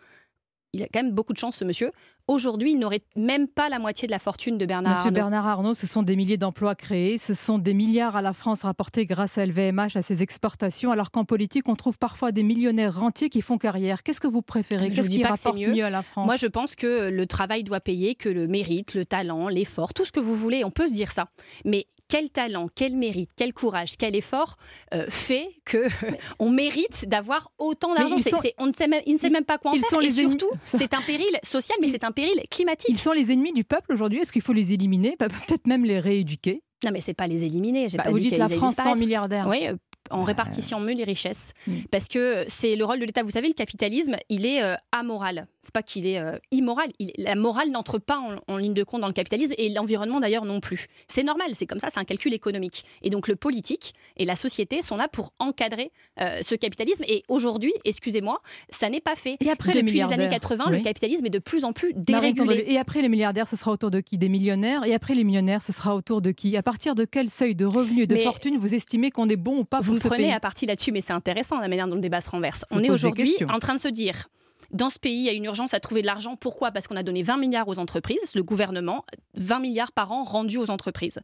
il 0.73 0.83
a 0.83 0.87
quand 0.87 1.03
même 1.03 1.13
beaucoup 1.13 1.33
de 1.35 1.39
chance, 1.39 1.57
ce 1.57 1.65
monsieur. 1.65 1.93
Aujourd'hui, 2.29 2.73
il 2.73 2.79
n'aurait 2.81 3.03
même 3.15 3.47
pas 3.47 3.69
la 3.69 3.79
moitié 3.79 4.07
de 4.09 4.13
la 4.13 4.19
fortune 4.19 4.59
de 4.59 4.67
Bernard 4.67 4.95
Monsieur 4.95 5.07
Arnault. 5.09 5.15
Bernard 5.15 5.47
Arnault, 5.47 5.75
ce 5.75 5.87
sont 5.87 6.03
des 6.03 6.17
milliers 6.17 6.37
d'emplois 6.37 6.75
créés, 6.75 7.19
ce 7.19 7.35
sont 7.35 7.59
des 7.59 7.73
milliards 7.73 8.17
à 8.17 8.23
la 8.23 8.33
France 8.33 8.63
rapportés 8.63 9.07
grâce 9.07 9.39
à 9.39 9.47
LVMH, 9.47 9.97
à 9.97 10.03
ses 10.03 10.25
exportations, 10.25 10.91
alors 10.91 11.13
qu'en 11.13 11.25
politique, 11.25 11.69
on 11.69 11.77
trouve 11.77 11.99
parfois 11.99 12.33
des 12.33 12.43
millionnaires 12.43 12.99
rentiers 12.99 13.29
qui 13.29 13.43
font 13.43 13.59
carrière. 13.59 14.03
Qu'est-ce 14.03 14.21
que 14.21 14.27
vous 14.27 14.43
préférez? 14.43 14.89
Je 14.91 14.95
Qu'est-ce 15.03 15.09
qui 15.09 15.23
rapporte 15.23 15.57
mieux. 15.57 15.85
à 15.85 15.91
la 15.91 16.03
France? 16.03 16.27
Moi, 16.27 16.35
je 16.37 16.47
pense 16.49 16.75
que 16.75 17.11
le 17.11 17.27
travail 17.27 17.63
doit 17.63 17.81
payer, 17.81 18.17
que 18.17 18.29
le 18.29 18.49
mérite, 18.49 18.95
le 18.95 19.05
talent, 19.05 19.49
l'effort, 19.49 19.95
tout 19.95 20.05
ce 20.05 20.11
que 20.11 20.21
vous 20.21 20.35
voulez, 20.35 20.65
on 20.65 20.73
peut 20.73 20.89
se 20.89 20.95
dire 20.95 21.13
ça. 21.13 21.29
Mais 21.65 21.87
quel 22.09 22.31
talent, 22.31 22.69
quel 22.73 22.95
mérite, 22.95 23.31
quel 23.35 23.53
courage, 23.53 23.97
quel 23.99 24.15
effort 24.15 24.59
euh, 24.95 25.07
fait 25.09 25.49
que 25.65 25.89
on 26.39 26.51
mérite 26.51 27.09
d'avoir 27.09 27.51
autant 27.59 27.97
d'argent? 27.97 28.17
sont- 28.19 28.37
On 28.59 28.67
ne 28.69 28.73
sait 28.73 28.87
même, 28.87 29.03
il 29.07 29.15
ne 29.15 29.19
sait 29.19 29.29
même 29.29 29.45
pas 29.45 29.59
quoi 29.59 29.73
en 29.73 29.75
ils 29.75 29.81
faire. 29.81 29.91
sont 29.91 29.99
les 29.99 30.11
surtout, 30.13 30.49
c'est 30.67 30.95
un 30.95 31.03
péril 31.03 31.27
social, 31.43 31.77
mais 31.81 31.89
c'est 31.89 32.05
un 32.05 32.13
péril 32.17 32.41
climatique. 32.51 32.91
Ils 32.91 32.99
sont 32.99 33.13
les 33.13 33.31
ennemis 33.33 33.53
du 33.53 33.63
peuple 33.63 33.93
aujourd'hui. 33.93 34.19
Est-ce 34.21 34.33
qu'il 34.33 34.43
faut 34.43 34.53
les 34.53 34.73
éliminer? 34.73 35.15
Bah, 35.21 35.29
Peut-être 35.29 35.67
même 35.69 35.85
les 35.85 36.01
rééduquer 36.01 36.63
Non, 36.85 36.91
mais 36.93 37.01
c'est 37.01 37.15
pas 37.15 37.29
les 37.29 37.45
éliminer. 37.45 37.89
J'ai 37.89 37.99
Bah, 37.99 38.05
pas 38.05 38.11
vous 38.11 38.19
dit 38.19 38.31
dites 38.31 38.39
la 38.39 38.49
France 38.49 38.75
sans 38.75 38.97
milliardaires. 38.97 39.47
Oui, 39.49 39.69
en 40.11 40.23
répartissant 40.23 40.81
mieux 40.81 40.95
les 40.95 41.05
richesses. 41.05 41.53
Parce 41.91 42.07
que 42.09 42.45
c'est 42.49 42.77
le 42.77 42.85
rôle 42.85 42.99
de 43.01 43.05
l'État. 43.05 43.23
Vous 43.23 43.31
savez, 43.31 43.49
le 43.49 43.55
capitalisme, 43.55 44.17
il 44.29 44.47
est 44.47 44.63
euh, 44.63 44.75
amoral. 44.93 45.47
C'est 45.61 45.73
pas 45.75 45.83
qu'il 45.83 46.07
est 46.07 46.19
euh, 46.19 46.39
immoral. 46.51 46.91
Il- 46.99 47.13
la 47.19 47.35
morale 47.35 47.71
n'entre 47.71 47.99
pas 47.99 48.19
en, 48.19 48.37
en 48.53 48.57
ligne 48.57 48.75
de 48.75 48.83
compte 48.85 49.01
dans 49.01 49.07
le 49.07 49.13
capitalisme 49.13 49.53
et 49.59 49.69
l'environnement 49.71 50.21
d'ailleurs 50.21 50.45
non 50.45 50.61
plus. 50.61 50.87
C'est 51.09 51.23
normal, 51.23 51.49
c'est 51.55 51.67
comme 51.67 51.79
ça, 51.79 51.89
c'est 51.91 51.99
un 52.01 52.05
calcul 52.05 52.33
économique. 52.35 52.85
Et 53.03 53.11
donc 53.11 53.29
le 53.29 53.37
politique 53.37 53.95
et 54.17 54.25
la 54.25 54.37
société 54.37 54.83
sont 54.83 54.97
là 54.97 55.09
pour 55.09 55.33
encadrer 55.39 55.91
euh, 56.21 56.41
ce 56.43 56.55
capitalisme. 56.55 57.05
Et 57.09 57.23
aujourd'hui, 57.29 57.73
excusez-moi, 57.85 58.41
ça 58.71 58.89
n'est 58.89 59.01
pas 59.01 59.15
fait. 59.17 59.37
Et 59.41 59.51
après 59.51 59.73
Depuis 59.73 59.93
les, 59.93 60.03
années 60.03 60.17
milliardaires 60.17 60.31
80, 60.41 60.65
Oui. 60.71 60.79
le 60.79 60.85
capitalisme 60.85 61.27
est 61.27 61.31
de 61.31 61.39
plus 61.39 61.65
en 61.65 61.73
plus 61.73 61.93
dérégulé. 61.95 62.65
Et 62.69 62.79
après 62.79 63.03
les 63.03 63.09
milliardaires, 63.09 63.49
ce 63.49 63.57
sera 63.57 63.73
autour 63.73 63.91
de 63.91 64.01
qui? 64.01 64.19
Des 64.19 64.29
millionnaires? 64.29 64.85
Et 64.85 64.95
après 64.95 65.15
les 65.15 65.25
millionnaires, 65.25 65.63
ce 65.63 65.73
sera 65.73 65.95
autour 65.95 66.21
de 66.23 66.31
qui? 66.31 66.57
À 66.57 66.63
partir 66.63 66.95
de 66.95 67.05
quel 67.05 67.29
seuil 67.31 67.55
de 67.55 67.65
revenus 67.65 68.05
et 68.05 68.07
de 68.07 68.15
Mais- 68.15 68.25
fortune 68.25 68.57
vous 68.59 68.75
estimez 68.75 69.11
qu'on 69.11 69.29
est 69.29 69.37
bon 69.37 69.59
ou 69.61 69.65
pas 69.65 69.81
Vous 69.81 69.96
ce 69.99 70.09
prenez 70.09 70.25
pays 70.25 70.33
à 70.33 70.41
partie 70.41 70.67
là-dessus, 70.67 70.93
mais 70.93 71.01
c'est 71.01 71.13
intéressant 71.13 71.61
la 71.61 71.69
manière 71.69 71.89
dont 71.89 71.95
le 71.95 72.01
débat 72.01 72.21
se 72.21 72.31
renverse. 72.31 72.65
On 72.71 72.83
est 72.83 72.91
aujourd'hui 72.91 73.35
en 73.49 73.59
train 73.59 73.75
de 73.75 73.81
se 73.81 73.89
dire. 73.89 74.29
Dans 74.73 74.91
ce 74.91 74.99
pays, 74.99 75.19
il 75.19 75.25
y 75.25 75.29
a 75.29 75.33
une 75.33 75.45
urgence 75.45 75.75
à 75.75 75.81
trouver 75.81 76.01
de 76.01 76.07
l'argent. 76.07 76.35
Pourquoi? 76.35 76.73
Parce 76.73 76.89
qu'on 76.89 76.97
a 76.97 77.05
donné 77.05 77.23
20 77.23 77.37
milliards 77.37 77.69
aux 77.69 77.79
entreprises, 77.79 78.35
le 78.35 78.43
gouvernement, 78.43 79.05
20 79.35 79.61
milliards 79.61 79.93
par 79.93 80.11
an 80.11 80.25
rendus 80.25 80.59
aux 80.59 80.71
entreprises. 80.71 81.21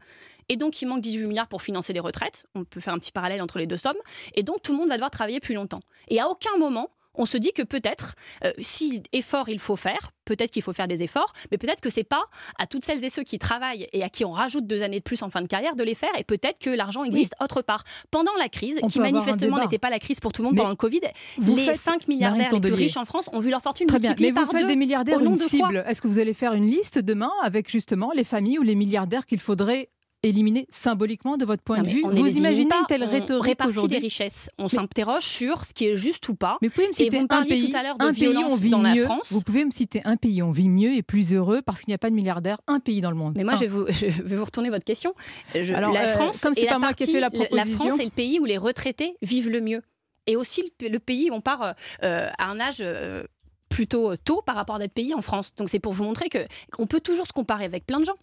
Et 0.48 0.56
donc, 0.56 0.80
il 0.80 0.86
manque 0.86 1.00
18 1.00 1.26
milliards 1.26 1.48
pour 1.48 1.60
financer 1.60 1.92
les 1.92 1.98
retraites. 1.98 2.46
On 2.54 2.64
peut 2.64 2.80
faire 2.80 2.94
un 2.94 2.98
petit 2.98 3.10
parallèle 3.10 3.42
entre 3.42 3.58
les 3.58 3.66
deux 3.66 3.76
sommes. 3.76 3.96
Et 4.34 4.44
donc, 4.44 4.62
tout 4.62 4.72
le 4.72 4.78
monde 4.78 4.88
va 4.88 4.94
devoir 4.94 5.10
travailler 5.10 5.40
plus 5.40 5.54
longtemps. 5.54 5.80
Et 6.08 6.20
à 6.20 6.28
aucun 6.28 6.56
moment, 6.58 6.90
on 7.14 7.26
se 7.26 7.36
dit 7.36 7.52
que 7.52 7.62
peut-être, 7.62 8.14
euh, 8.44 8.52
si 8.58 9.02
effort 9.12 9.48
il 9.48 9.58
faut 9.58 9.76
faire, 9.76 10.12
peut-être 10.24 10.50
qu'il 10.50 10.62
faut 10.62 10.72
faire 10.72 10.88
des 10.88 11.02
efforts, 11.02 11.32
mais 11.50 11.58
peut-être 11.58 11.80
que 11.80 11.90
c'est 11.90 12.04
pas 12.04 12.24
à 12.58 12.66
toutes 12.66 12.84
celles 12.84 13.04
et 13.04 13.10
ceux 13.10 13.22
qui 13.22 13.38
travaillent 13.38 13.86
et 13.92 14.02
à 14.02 14.08
qui 14.08 14.24
on 14.24 14.30
rajoute 14.30 14.66
deux 14.66 14.82
années 14.82 14.98
de 14.98 15.02
plus 15.04 15.22
en 15.22 15.28
fin 15.30 15.42
de 15.42 15.46
carrière 15.46 15.74
de 15.76 15.82
les 15.82 15.94
faire, 15.94 16.10
et 16.18 16.24
peut-être 16.24 16.58
que 16.58 16.70
l'argent 16.70 17.04
existe 17.04 17.34
autre 17.40 17.60
part. 17.62 17.84
Pendant 18.10 18.34
la 18.38 18.48
crise, 18.48 18.78
On 18.82 18.86
qui 18.86 18.98
manifestement 19.00 19.58
n'était 19.58 19.78
pas 19.78 19.90
la 19.90 19.98
crise 19.98 20.20
pour 20.20 20.32
tout 20.32 20.42
le 20.42 20.46
monde 20.46 20.54
Mais 20.54 20.60
pendant 20.60 20.70
le 20.70 20.76
Covid, 20.76 21.00
les 21.38 21.66
faites- 21.66 21.76
5 21.76 22.08
milliardaires 22.08 22.50
les 22.52 22.60
plus 22.60 22.72
riches 22.72 22.96
en 22.96 23.04
France 23.04 23.28
ont 23.32 23.40
vu 23.40 23.50
leur 23.50 23.62
fortune 23.62 23.86
Très 23.88 23.98
bien, 23.98 24.14
mais 24.18 24.28
vous 24.30 24.34
par 24.34 24.50
faites 24.50 24.62
deux. 24.62 24.66
des 24.68 24.76
milliardaires 24.76 25.18
au 25.18 25.24
nom 25.24 25.34
une 25.34 25.38
de 25.38 25.48
cible. 25.48 25.84
Est-ce 25.86 26.00
que 26.00 26.08
vous 26.08 26.18
allez 26.18 26.34
faire 26.34 26.54
une 26.54 26.66
liste 26.66 26.98
demain 26.98 27.30
avec 27.42 27.70
justement 27.70 28.12
les 28.14 28.24
familles 28.24 28.58
ou 28.58 28.62
les 28.62 28.74
milliardaires 28.74 29.26
qu'il 29.26 29.40
faudrait 29.40 29.90
éliminer 30.22 30.66
symboliquement 30.70 31.36
de 31.36 31.44
votre 31.44 31.62
point 31.62 31.78
Non, 31.78 31.82
de 31.84 31.88
vue 31.88 32.02
on 32.04 32.10
Vous 32.10 32.38
imaginez 32.38 32.74
une 32.74 32.86
telle 32.86 33.02
on 33.04 33.10
rhétorique 33.10 33.44
répartit 33.44 33.70
aujourd'hui 33.72 33.96
des 33.98 34.02
richesses. 34.02 34.48
On 34.58 34.68
s'interroge 34.68 35.24
sur 35.24 35.64
ce 35.64 35.72
qui 35.74 35.86
est 35.88 35.96
juste 35.96 36.28
ou 36.28 36.34
pas. 36.34 36.58
Mais 36.62 36.68
vous 36.68 36.74
pouvez 36.74 36.88
me 36.88 36.92
citer 36.92 37.18
un 37.18 37.26
pays, 37.44 37.72
un 37.98 38.12
pays 38.14 38.36
où 38.36 38.40
on 38.50 38.56
vit 38.56 38.70
dans 38.70 38.78
mieux. 38.78 39.00
la 39.00 39.04
France. 39.06 39.32
Vous 39.32 39.40
pouvez 39.42 39.64
me 39.64 39.70
citer 39.70 40.00
un 40.04 40.16
pays 40.16 40.42
on 40.42 40.52
vit 40.52 40.68
mieux 40.68 40.94
et 40.94 41.02
plus 41.02 41.32
heureux 41.34 41.60
parce 41.62 41.80
qu'il 41.80 41.90
n'y 41.90 41.94
a 41.94 41.98
pas 41.98 42.10
de 42.10 42.14
milliardaires. 42.14 42.60
Un 42.66 42.80
pays 42.80 43.00
dans 43.00 43.10
le 43.10 43.16
monde. 43.16 43.34
Mais 43.36 43.44
moi, 43.44 43.54
je 43.54 43.60
vais, 43.60 43.66
vous, 43.66 43.86
je 43.88 44.06
vais 44.06 44.36
vous 44.36 44.44
retourner 44.44 44.70
votre 44.70 44.84
question. 44.84 45.12
Je- 45.54 45.74
Alors, 45.74 45.92
la 45.92 46.02
euh, 46.08 46.14
France, 46.14 46.40
comme 46.40 46.54
c'est 46.54 46.62
est 46.62 46.66
pas 46.66 46.72
la 46.72 46.78
moi 46.78 46.94
qui 46.94 47.04
ai 47.04 47.06
fait 47.06 47.20
la 47.20 47.30
proposition. 47.30 47.76
France 47.78 47.98
est 48.00 48.04
le 48.04 48.10
pays 48.10 48.38
où 48.38 48.44
les 48.44 48.58
retraités 48.58 49.14
vivent 49.22 49.50
le 49.50 49.60
mieux. 49.60 49.80
Et 50.26 50.36
aussi 50.36 50.62
le, 50.80 50.88
le 50.88 50.98
pays 51.00 51.30
où 51.30 51.34
on 51.34 51.40
part 51.40 51.74
euh, 52.04 52.28
à 52.38 52.46
un 52.48 52.60
âge 52.60 52.76
euh, 52.80 53.24
plutôt 53.68 54.14
tôt 54.16 54.42
par 54.44 54.54
rapport 54.54 54.76
à 54.76 54.78
notre 54.78 54.92
pays 54.94 55.14
en 55.14 55.22
France. 55.22 55.54
Donc 55.56 55.68
c'est 55.68 55.80
pour 55.80 55.92
vous 55.92 56.04
montrer 56.04 56.28
que 56.28 56.38
on 56.78 56.86
peut 56.86 57.00
toujours 57.00 57.26
se 57.26 57.32
comparer 57.32 57.64
avec 57.64 57.86
plein 57.86 57.98
de 57.98 58.04
gens. 58.04 58.16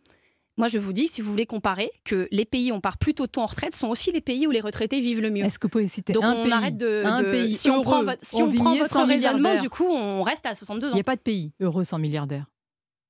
Moi, 0.60 0.68
je 0.68 0.78
vous 0.78 0.94
dis, 0.94 1.08
si 1.08 1.22
vous 1.22 1.32
voulez 1.32 1.46
comparer, 1.46 1.90
que 2.04 2.28
les 2.32 2.46
pays 2.46 2.72
où 2.72 2.76
on 2.76 2.82
part 2.82 2.98
plutôt 2.98 3.26
tôt 3.28 3.42
en 3.42 3.46
retraite 3.48 3.74
sont 3.74 3.88
aussi 3.88 4.12
les 4.12 4.22
pays 4.22 4.46
où 4.46 4.52
les 4.52 4.60
retraités 4.60 5.00
vivent 5.00 5.22
le 5.22 5.32
mieux. 5.32 5.46
Est-ce 5.46 5.58
que 5.58 5.68
vous 5.68 5.72
pouvez 5.72 5.88
citer 5.88 6.14
Donc 6.14 6.24
un 6.26 6.36
on 6.36 6.44
pays, 6.44 6.52
arrête 6.52 6.76
de, 6.78 7.04
un 7.06 7.22
de- 7.24 7.32
pays 7.32 7.56
si 7.56 7.70
on 7.72 7.82
prend 7.82 8.04
votre, 8.04 8.24
si 8.24 8.44
on 8.44 8.52
prend 8.52 8.76
votre 8.76 9.02
raisonnement, 9.04 9.56
du 9.56 9.70
coup, 9.70 9.88
on 9.88 10.22
reste 10.22 10.46
à 10.46 10.54
62 10.54 10.88
Il 10.88 10.92
ans. 10.92 10.94
n'y 10.96 11.00
a 11.00 11.04
pas 11.06 11.16
de 11.16 11.22
pays 11.22 11.54
heureux 11.62 11.86
sans 11.86 11.98
milliardaires. 11.98 12.46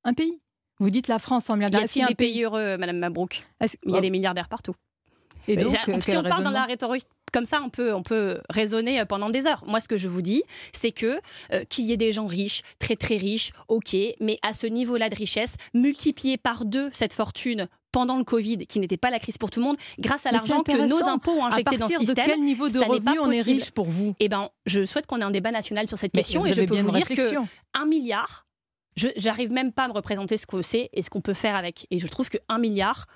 Un 0.04 0.14
pays 0.14 0.40
Vous 0.80 0.92
dites 0.92 1.08
la 1.08 1.18
France 1.20 1.46
sans 1.46 1.56
milliardaires. 1.56 1.82
A-t-il 1.82 2.02
y 2.02 2.04
a 2.04 2.08
des 2.08 2.14
un 2.14 2.16
pays 2.16 2.44
heureux, 2.44 2.78
Madame 2.78 3.00
Mabrouk? 3.00 3.44
Il 3.84 3.92
y 3.92 3.96
a 3.96 3.98
Oh. 3.98 4.00
des 4.02 4.10
milliardaires 4.12 4.48
partout. 4.48 4.76
Et 5.48 5.58
donc, 5.58 5.74
euh, 5.88 6.00
si 6.02 6.16
on 6.16 6.22
parle 6.22 6.44
dans 6.44 6.52
la 6.52 6.66
rhétorique 6.66 7.08
comme 7.32 7.46
ça, 7.46 7.62
on 7.64 7.70
peut, 7.70 7.94
on 7.94 8.04
peut 8.04 8.40
raisonner 8.50 9.04
pendant 9.06 9.30
des 9.30 9.48
heures. 9.48 9.64
Moi, 9.66 9.80
ce 9.80 9.88
que 9.88 9.98
je 9.98 10.08
vous 10.08 10.22
dis, 10.22 10.44
c'est 10.72 10.92
que 10.92 11.20
euh, 11.54 11.64
qu'il 11.70 11.86
y 11.86 11.94
ait 11.94 11.98
des 11.98 12.12
gens 12.12 12.26
riches, 12.26 12.62
très 12.80 12.96
très 12.96 13.18
riches, 13.18 13.52
ok, 13.68 13.96
mais 14.20 14.40
à 14.42 14.54
ce 14.54 14.68
niveau-là 14.68 15.10
de 15.10 15.16
richesse, 15.16 15.56
multiplier 15.74 16.38
par 16.38 16.66
deux 16.66 16.90
cette 16.94 17.14
fortune 17.14 17.68
pendant 17.92 18.18
le 18.18 18.24
Covid, 18.24 18.66
qui 18.68 18.80
n'était 18.80 18.98
pas 18.98 19.10
la 19.10 19.20
crise 19.20 19.38
pour 19.38 19.50
tout 19.50 19.60
le 19.60 19.66
monde, 19.66 19.78
grâce 19.98 20.26
à 20.26 20.32
l'argent 20.32 20.62
que 20.62 20.88
nos 20.88 21.08
impôts 21.08 21.32
ont 21.32 21.46
À 21.46 21.48
injecté 21.48 21.78
dans 21.78 21.86
le 21.86 21.90
partir 21.90 22.00
de 22.02 22.06
système. 22.06 22.26
quel 22.26 22.42
niveau 22.42 22.70
de 22.70 22.80
revenu 22.80 23.20
on 23.20 23.32
est 23.32 23.42
riche 23.42 23.72
pour 23.72 23.86
vous? 23.86 24.16
Eh 24.20 24.30
ben, 24.30 24.50
je 24.66 24.86
souhaite 24.86 25.08
qu'on 25.08 25.20
ait 25.22 25.24
un 25.24 25.32
débat 25.32 25.52
national 25.52 25.88
sur 25.88 25.98
cette 25.98 26.14
Mais 26.14 26.22
question 26.22 26.46
et 26.46 26.54
je 26.54 26.62
peux 26.62 26.80
vous 26.80 26.92
dire 26.92 27.08
que 27.08 27.36
un 27.74 27.86
milliard, 27.86 28.46
je 28.96 29.08
j'arrive 29.16 29.52
même 29.52 29.72
pas 29.72 29.86
à 29.86 29.88
me 29.88 29.94
représenter 29.94 30.38
ce 30.38 30.46
que 30.46 30.62
c'est 30.62 30.90
et 30.94 31.02
ce 31.02 31.10
qu'on 31.10 31.22
peut 31.22 31.34
faire 31.34 31.56
avec. 31.56 31.88
Et 31.90 32.00
je 32.00 32.08
trouve 32.08 32.30
que 32.30 32.38
un 32.48 32.60
milliard 32.60 33.08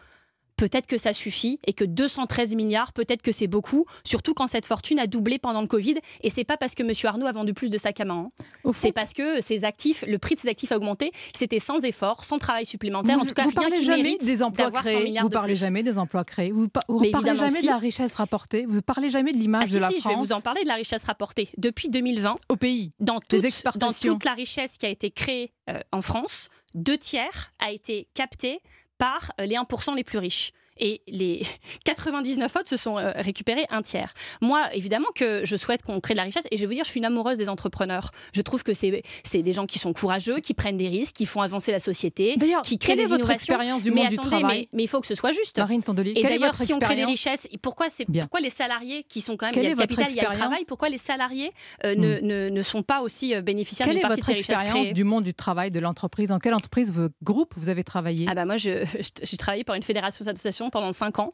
peut-être 0.55 0.87
que 0.87 0.97
ça 0.97 1.13
suffit 1.13 1.59
et 1.65 1.73
que 1.73 1.83
213 1.83 2.55
milliards, 2.55 2.93
peut-être 2.93 3.21
que 3.21 3.31
c'est 3.31 3.47
beaucoup, 3.47 3.85
surtout 4.03 4.33
quand 4.33 4.47
cette 4.47 4.65
fortune 4.65 4.99
a 4.99 5.07
doublé 5.07 5.39
pendant 5.39 5.61
le 5.61 5.67
Covid. 5.67 5.95
Et 6.21 6.29
c'est 6.29 6.43
pas 6.43 6.57
parce 6.57 6.75
que 6.75 6.83
M. 6.83 6.91
Arnaud 7.03 7.25
a 7.27 7.31
vendu 7.31 7.53
plus 7.53 7.69
de 7.69 7.77
sacs 7.77 7.99
à 7.99 8.05
main. 8.05 8.29
hein. 8.65 8.71
C'est 8.75 8.91
parce 8.91 9.13
que 9.13 9.41
ses 9.41 9.63
actifs, 9.63 10.03
le 10.07 10.17
prix 10.19 10.35
de 10.35 10.39
ses 10.39 10.47
actifs 10.49 10.71
a 10.71 10.77
augmenté. 10.77 11.11
C'était 11.35 11.59
sans 11.59 11.83
effort, 11.83 12.23
sans 12.23 12.37
travail 12.37 12.65
supplémentaire. 12.65 13.17
Vous, 13.17 13.23
en 13.23 13.25
tout 13.27 13.33
cas, 13.33 13.43
vous 13.43 13.49
rien 13.49 13.61
parlez 13.61 13.77
qui 13.77 13.85
jamais 13.85 14.03
mérite 14.03 14.25
des 14.25 14.41
emplois 14.43 14.65
d'avoir 14.65 14.83
100 14.83 14.89
créés. 14.89 15.19
Vous 15.21 15.29
parlez 15.29 15.55
jamais 15.55 15.83
des 15.83 15.97
emplois 15.97 16.23
créés. 16.23 16.51
Vous, 16.51 16.67
Mais 17.01 17.11
parlez 17.11 17.35
jamais 17.35 17.51
si. 17.51 17.61
de 17.63 17.67
la 17.67 17.77
richesse 17.77 18.13
rapportée. 18.15 18.65
Vous 18.67 18.81
parlez 18.81 19.09
jamais 19.09 19.31
de 19.31 19.37
l'image 19.37 19.69
Ah, 19.69 19.73
de 19.73 19.79
la 19.79 19.87
si, 19.89 19.99
je 19.99 20.07
vais 20.07 20.13
France. 20.15 20.27
vous 20.27 20.33
en 20.33 20.41
parler 20.41 20.63
de 20.63 20.67
la 20.67 20.75
richesse 20.75 21.03
rapportée. 21.03 21.49
Depuis 21.57 21.89
2020, 21.89 22.35
au 22.49 22.55
pays, 22.55 22.91
dans 22.99 23.19
toute, 23.19 23.41
dans 23.77 23.91
toute 23.91 24.23
la 24.25 24.33
richesse 24.33 24.77
qui 24.77 24.85
a 24.85 24.89
été 24.89 25.11
créée 25.11 25.51
euh, 25.69 25.79
en 25.91 26.01
France, 26.01 26.49
deux 26.75 26.97
tiers 26.97 27.53
a 27.59 27.71
été 27.71 28.07
capté 28.13 28.59
par 28.97 29.31
euh, 29.39 29.45
les 29.45 29.55
1% 29.55 29.95
les 29.95 30.03
plus 30.03 30.19
riches. 30.19 30.51
Et 30.77 31.01
les 31.07 31.43
99 31.85 32.55
autres 32.55 32.69
se 32.69 32.77
sont 32.77 32.97
euh, 32.97 33.11
récupérés 33.15 33.65
un 33.69 33.81
tiers. 33.81 34.13
Moi, 34.41 34.73
évidemment 34.73 35.07
que 35.15 35.45
je 35.45 35.55
souhaite 35.55 35.83
qu'on 35.83 35.99
crée 35.99 36.13
de 36.13 36.17
la 36.17 36.23
richesse. 36.23 36.45
Et 36.51 36.57
je 36.57 36.61
vais 36.61 36.67
vous 36.67 36.73
dire, 36.73 36.83
je 36.83 36.89
suis 36.89 36.99
une 36.99 37.05
amoureuse 37.05 37.37
des 37.37 37.49
entrepreneurs. 37.49 38.11
Je 38.33 38.41
trouve 38.41 38.63
que 38.63 38.73
c'est 38.73 39.01
des 39.41 39.53
gens 39.53 39.65
qui 39.65 39.79
sont 39.79 39.93
courageux, 39.93 40.39
qui 40.39 40.53
prennent 40.53 40.77
des 40.77 40.87
risques, 40.87 41.15
qui 41.15 41.25
font 41.25 41.41
avancer 41.41 41.71
la 41.71 41.79
société, 41.79 42.35
qui 42.63 42.77
créent 42.77 42.93
quelle 42.93 42.99
est 42.99 43.03
des 43.03 43.09
votre 43.09 43.19
innovations. 43.25 43.33
expérience 43.33 43.83
du 43.83 43.91
mais 43.91 44.01
monde 44.01 44.09
du 44.09 44.15
attendez, 44.15 44.29
travail 44.37 44.59
mais, 44.71 44.77
mais 44.77 44.83
il 44.83 44.87
faut 44.87 45.01
que 45.01 45.07
ce 45.07 45.15
soit 45.15 45.31
juste. 45.31 45.57
Marine 45.57 45.83
Tondelier, 45.83 46.11
Et 46.11 46.13
quelle 46.15 46.25
est 46.25 46.39
d'ailleurs, 46.39 46.53
votre 46.53 46.63
si 46.65 46.73
on 46.73 46.79
crée 46.79 46.95
des 46.95 47.01
expérience 47.01 47.09
richesses, 47.43 47.47
pourquoi, 47.61 47.87
pourquoi 48.19 48.39
les 48.39 48.49
salariés 48.49 49.03
qui 49.03 49.21
sont 49.21 49.37
quand 49.37 49.45
même, 49.47 49.53
Quelle 49.53 49.63
il 49.63 49.65
y 49.65 49.69
a 49.69 49.71
est 49.71 49.75
le 49.75 49.79
votre 49.81 49.89
capital, 49.95 50.11
il 50.11 50.15
y 50.15 50.19
a 50.19 50.23
le 50.23 50.27
expérience 50.29 50.39
travail, 50.49 50.65
pourquoi 50.67 50.89
les 50.89 50.97
salariés 50.97 51.51
euh, 51.85 51.95
ne, 51.95 52.19
ne- 52.19 52.49
ne 52.49 52.61
sont 52.61 52.83
pas 52.83 53.01
aussi 53.01 53.33
euh, 53.35 53.41
bénéficiaires 53.41 53.85
Quelle 53.87 53.95
d'une 53.97 54.05
est 54.05 54.07
partie 54.07 54.21
de 54.21 54.25
votre 54.25 54.27
ces 54.27 54.33
richesses 54.33 54.49
expérience 54.61 54.81
créées 54.85 54.93
du 54.93 55.03
monde 55.03 55.23
du 55.23 55.33
travail, 55.33 55.71
de 55.71 55.79
l'entreprise? 55.79 56.29
Dans 56.29 56.39
quelle 56.39 56.53
entreprise, 56.53 56.91
vos 56.91 57.09
groupes, 57.21 57.53
vous 57.57 57.69
avez 57.69 57.83
travaillé? 57.83 58.25
Ah 58.29 58.35
bah 58.35 58.45
moi, 58.45 58.57
j'ai 58.57 58.85
travaillé 59.37 59.63
pour 59.63 59.75
une 59.75 59.83
fédération 59.83 60.23
d'associations 60.25 60.62
pendant 60.69 60.91
5 60.91 61.19
ans. 61.19 61.33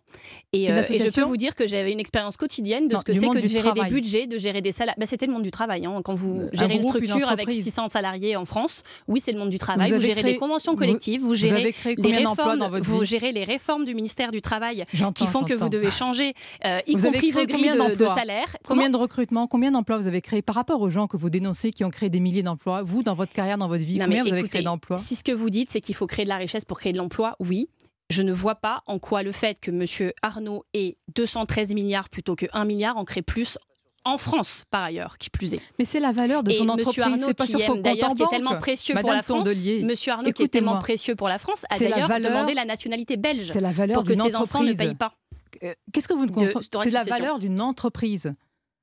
Et, 0.53 0.71
euh, 0.71 0.81
et 0.89 0.93
je 1.07 1.13
peux 1.13 1.23
vous 1.23 1.37
dire 1.37 1.55
que 1.55 1.67
j'avais 1.67 1.91
une 1.91 1.99
expérience 1.99 2.37
quotidienne 2.37 2.87
de 2.87 2.93
Non, 2.93 2.99
ce 2.99 3.03
que 3.05 3.13
c'est 3.13 3.27
que 3.27 3.41
de 3.41 3.47
gérer 3.47 3.63
travail. 3.71 3.89
des 3.89 3.95
budgets, 3.95 4.27
de 4.27 4.37
gérer 4.37 4.61
des 4.61 4.71
salaires. 4.71 4.95
Bah, 4.97 5.05
c'était 5.05 5.25
le 5.27 5.33
monde 5.33 5.43
du 5.43 5.51
travail. 5.51 5.85
hein. 5.85 6.01
Quand 6.03 6.13
vous 6.13 6.41
Un 6.41 6.57
gérez 6.57 6.75
une 6.75 6.79
groupe, 6.81 6.95
une 6.97 7.05
structure 7.07 7.27
avec 7.29 7.47
entreprise. 7.47 7.63
600 7.63 7.87
salariés 7.89 8.35
en 8.35 8.45
France, 8.45 8.83
oui, 9.07 9.21
c'est 9.21 9.31
le 9.31 9.39
monde 9.39 9.49
du 9.49 9.57
travail. 9.59 9.91
Vous 9.91 10.01
gérez 10.01 10.21
créé- 10.21 10.33
des 10.33 10.37
conventions 10.37 10.75
collectives, 10.75 11.21
vous, 11.21 11.29
vous 11.29 11.35
gérez 11.35 11.63
les 11.97 12.11
réformes, 12.17 12.57
dans 12.57 12.69
votre 12.69 12.85
vous 12.85 13.05
gérez 13.05 13.31
les 13.31 13.43
réformes 13.43 13.85
du 13.85 13.93
ministère 13.95 14.31
du 14.31 14.41
Travail 14.41 14.83
qui 15.15 15.27
font 15.27 15.43
que 15.43 15.53
vous 15.53 15.69
devez 15.69 15.91
changer, 15.91 16.33
euh, 16.65 16.79
y 16.87 16.95
Vous 16.95 17.03
compris 17.03 17.31
vos 17.31 17.45
grilles 17.45 17.71
de, 17.97 18.05
salaire. 18.07 18.55
Combien 18.67 18.89
de 18.89 18.97
recrutements, 18.97 19.47
combien 19.47 19.71
d'emplois 19.71 19.97
vous 19.97 20.07
avez 20.07 20.21
créé 20.21 20.41
par 20.41 20.55
rapport 20.55 20.81
aux 20.81 20.89
gens 20.89 21.07
que 21.07 21.17
vous 21.17 21.29
dénoncez 21.29 21.71
qui 21.71 21.83
ont 21.83 21.89
créé 21.89 22.09
des 22.09 22.19
milliers 22.19 22.43
d'emplois 22.43 22.81
Vous, 22.83 23.03
dans 23.03 23.15
votre 23.15 23.33
carrière, 23.33 23.57
dans 23.57 23.67
votre 23.67 23.83
vie, 23.83 23.97
Non, 23.99 24.05
combien 24.05 24.23
vous 24.23 24.33
avez 24.33 24.43
créé 24.47 24.61
d'emplois? 24.61 24.97
Si 24.97 25.15
ce 25.15 25.23
que 25.23 25.31
vous 25.31 25.49
dites, 25.49 25.69
c'est 25.69 25.81
qu'il 25.81 25.95
faut 25.95 26.07
créer 26.07 26.25
de 26.25 26.29
la 26.29 26.37
richesse 26.37 26.65
pour 26.65 26.79
créer 26.79 26.93
de 26.93 26.97
l'emploi, 26.97 27.35
oui. 27.39 27.69
Je 28.09 28.23
ne 28.23 28.33
vois 28.33 28.55
pas 28.55 28.81
en 28.87 28.97
quoi 28.97 29.21
le 29.23 29.31
fait 29.31 29.59
que 29.59 29.69
M. 29.71 30.11
Arnaud 30.23 30.65
ait 30.73 30.97
213 31.15 31.73
milliards 31.73 32.09
plutôt 32.09 32.35
que 32.35 32.47
1 32.53 32.65
milliard 32.65 32.97
en 32.97 33.05
crée 33.05 33.21
plus 33.21 33.57
en 34.05 34.17
France, 34.17 34.63
par 34.71 34.83
ailleurs, 34.83 35.17
qui 35.17 35.29
plus 35.29 35.53
est. 35.53 35.61
Mais 35.77 35.85
c'est 35.85 35.99
la 35.99 36.11
valeur 36.11 36.41
de 36.41 36.51
son 36.51 36.69
entreprise, 36.69 36.99
Arnaud, 36.99 37.27
c'est 37.27 37.33
pas 37.33 37.45
qui 37.45 37.51
sur 37.51 37.61
son 37.61 37.81
compte 37.81 37.87
en 38.03 38.13
qui 38.15 38.23
est 38.23 38.27
tellement 38.29 38.57
précieux 38.57 38.95
pour 38.95 39.11
la 39.11 39.21
France. 39.21 39.43
Tondelier, 39.43 39.83
Monsieur 39.83 40.13
Arnaud, 40.13 40.31
qui 40.31 40.43
est 40.43 40.47
tellement 40.47 40.79
précieux 40.79 41.15
pour 41.15 41.27
la 41.27 41.37
France, 41.37 41.65
a 41.69 41.77
d'ailleurs 41.77 42.09
demandé 42.19 42.53
la 42.53 42.65
nationalité 42.65 43.17
belge 43.17 43.49
C'est 43.51 43.61
la 43.61 43.71
valeur 43.71 43.95
pour 43.95 44.05
que 44.05 44.15
ses 44.15 44.35
enfants 44.35 44.63
ne 44.63 44.73
payent 44.73 44.95
pas. 44.95 45.13
Euh, 45.63 45.73
Qu'est-ce 45.91 46.07
que 46.07 46.13
vous 46.13 46.25
ne 46.25 46.31
comprenez 46.31 46.53
C'est 46.83 46.89
la 46.91 47.03
valeur 47.03 47.39
d'une 47.39 47.59
entreprise. 47.61 48.33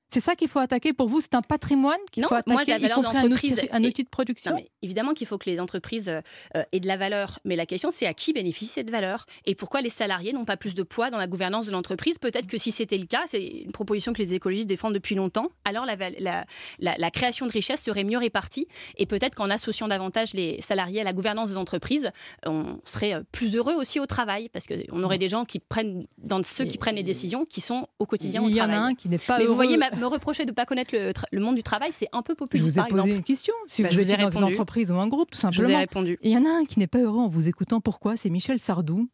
C'est 0.09 0.21
ça 0.21 0.37
qu'il 0.37 0.49
faut 0.49 0.61
attaquer. 0.61 0.93
Pour 0.93 1.09
vous, 1.09 1.21
c'est 1.21 1.35
un 1.35 1.43
patrimoine 1.43 1.99
qu'il 2.13 2.23
faut 2.25 2.35
attaquer, 2.35 2.53
moi, 2.53 2.63
la 2.67 2.79
y 2.79 2.81
valeur 2.81 2.97
compris 3.03 3.19
un 3.19 3.25
outil, 3.31 3.55
un 3.73 3.81
de 3.81 4.09
production. 4.11 4.53
Non, 4.53 4.57
mais 4.59 4.71
évidemment 4.83 5.15
qu'il 5.15 5.27
faut 5.27 5.37
que 5.37 5.51
les 5.51 5.59
entreprises 5.59 6.09
euh, 6.09 6.21
euh, 6.57 6.63
aient 6.73 6.81
de 6.81 6.87
la 6.87 6.97
valeur, 6.97 7.41
mais 7.45 7.57
la 7.57 7.67
question 7.67 7.91
c'est 7.91 8.07
à 8.07 8.15
qui 8.15 8.33
bénéficie 8.33 8.67
cette 8.73 8.91
valeur 8.91 9.27
et 9.47 9.55
pourquoi 9.57 9.81
les 9.81 9.91
salariés 9.91 10.33
n'ont 10.33 10.45
pas 10.45 10.57
plus 10.57 10.75
de 10.75 10.83
poids 10.85 11.11
dans 11.11 11.19
la 11.19 11.27
gouvernance 11.27 11.67
de 11.67 11.73
l'entreprise? 11.73 12.19
Peut-être 12.19 12.47
que 12.47 12.57
si 12.57 12.71
c'était 12.71 12.99
le 12.99 13.07
cas, 13.07 13.23
c'est 13.27 13.45
une 13.45 13.73
proposition 13.73 14.13
que 14.13 14.19
les 14.23 14.33
écologistes 14.33 14.69
défendent 14.69 14.95
depuis 14.95 15.17
longtemps, 15.17 15.49
alors 15.65 15.85
la, 15.85 15.97
val- 15.97 16.15
la- 16.21 16.45
la- 16.79 16.95
la 16.97 17.11
création 17.11 17.47
de 17.47 17.53
richesse 17.53 17.83
serait 17.83 18.05
mieux 18.05 18.19
répartie 18.19 18.69
et 18.97 19.07
peut-être 19.07 19.35
qu'en 19.35 19.51
associant 19.51 19.89
davantage 19.89 20.35
les 20.35 20.61
salariés 20.63 21.01
à 21.01 21.05
la 21.05 21.13
gouvernance 21.13 21.51
des 21.51 21.57
entreprises, 21.57 22.11
on 22.47 22.81
serait 22.85 23.15
euh, 23.15 23.23
plus 23.33 23.57
heureux 23.57 23.75
aussi 23.75 23.99
au 24.01 24.07
travail 24.07 24.49
parce 24.51 24.67
qu'on 24.67 25.03
aurait 25.03 25.19
des 25.19 25.29
gens 25.29 25.45
qui 25.45 25.59
prennent, 25.59 26.07
dans 26.19 26.43
ceux 26.45 26.65
qui 26.65 26.79
prennent 26.79 26.97
les 26.97 27.03
décisions, 27.03 27.45
qui 27.45 27.61
sont 27.61 27.89
au 27.99 28.07
quotidien 28.07 28.43
au 28.43 28.49
Il 28.49 28.55
y 28.57 28.61
en 28.61 28.65
a 28.67 28.69
travail. 28.69 28.93
un 28.93 28.95
qui 28.95 29.09
n'est 29.09 29.19
pas 29.19 29.39
Mais 29.39 29.45
vous 29.45 29.49
heureux. 29.51 29.57
voyez, 29.57 29.77
ma- 29.77 29.91
me 30.01 30.07
reprocher 30.07 30.45
de 30.45 30.51
ne 30.51 30.55
pas 30.55 30.65
connaître 30.67 30.95
le, 31.33 31.41
monde 31.41 31.57
du 31.57 31.63
travail, 31.63 31.91
c'est 31.93 32.09
un 32.13 32.23
peu 32.23 32.33
Je 32.35 32.37
populiste. 32.39 32.65
vous 32.69 32.73
ai 32.75 32.77
par 32.83 32.89
posé 32.89 33.01
exemple. 33.03 33.17
une 33.19 33.25
question. 33.25 33.55
Si 33.69 33.83
Bah, 33.83 33.89
vous 33.91 33.95
je 33.97 34.01
étiez 34.01 34.17
dans 34.17 34.31
une 34.31 34.45
entreprise 34.45 34.91
ou 34.93 34.97
un 34.97 35.09
groupe, 35.09 35.31
tout 35.31 35.39
Je 35.39 35.47
vous 35.47 35.53
ai 35.53 35.57
simplement. 35.57 35.79
répondu. 35.79 36.19
Il 36.23 36.31
y 36.31 36.37
en 36.37 36.45
a 36.45 36.51
un 36.51 36.65
qui 36.65 36.79
n'est 36.79 36.87
pas 36.87 36.99
heureux 37.01 37.21
en 37.21 37.29
vous 37.29 37.49
écoutant. 37.49 37.81
Pourquoi? 37.81 38.17
C'est 38.17 38.31
Michel 38.31 38.59
Sardou. 38.59 39.09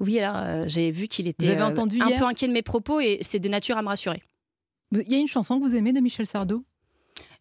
Oui, 0.00 0.18
alors 0.18 0.36
euh, 0.42 0.64
j'ai 0.66 0.90
vu 0.90 1.06
qu'il 1.06 1.28
était 1.28 1.48
avez 1.50 1.60
euh, 1.60 1.66
entendu 1.66 2.00
un 2.00 2.18
peu 2.18 2.24
inquiet 2.24 2.48
de 2.48 2.52
mes 2.52 2.62
propos 2.62 2.98
et 3.00 3.18
c'est 3.22 3.38
de 3.38 3.48
nature 3.48 3.76
à 3.78 3.82
me 3.82 3.88
rassurer. 3.88 4.20
Il 4.92 5.08
y 5.10 5.14
a 5.14 5.18
une 5.18 5.28
chanson 5.28 5.60
que 5.60 5.64
vous 5.64 5.76
aimez 5.76 5.92
de 5.92 6.00
Michel 6.00 6.26
Sardou? 6.26 6.64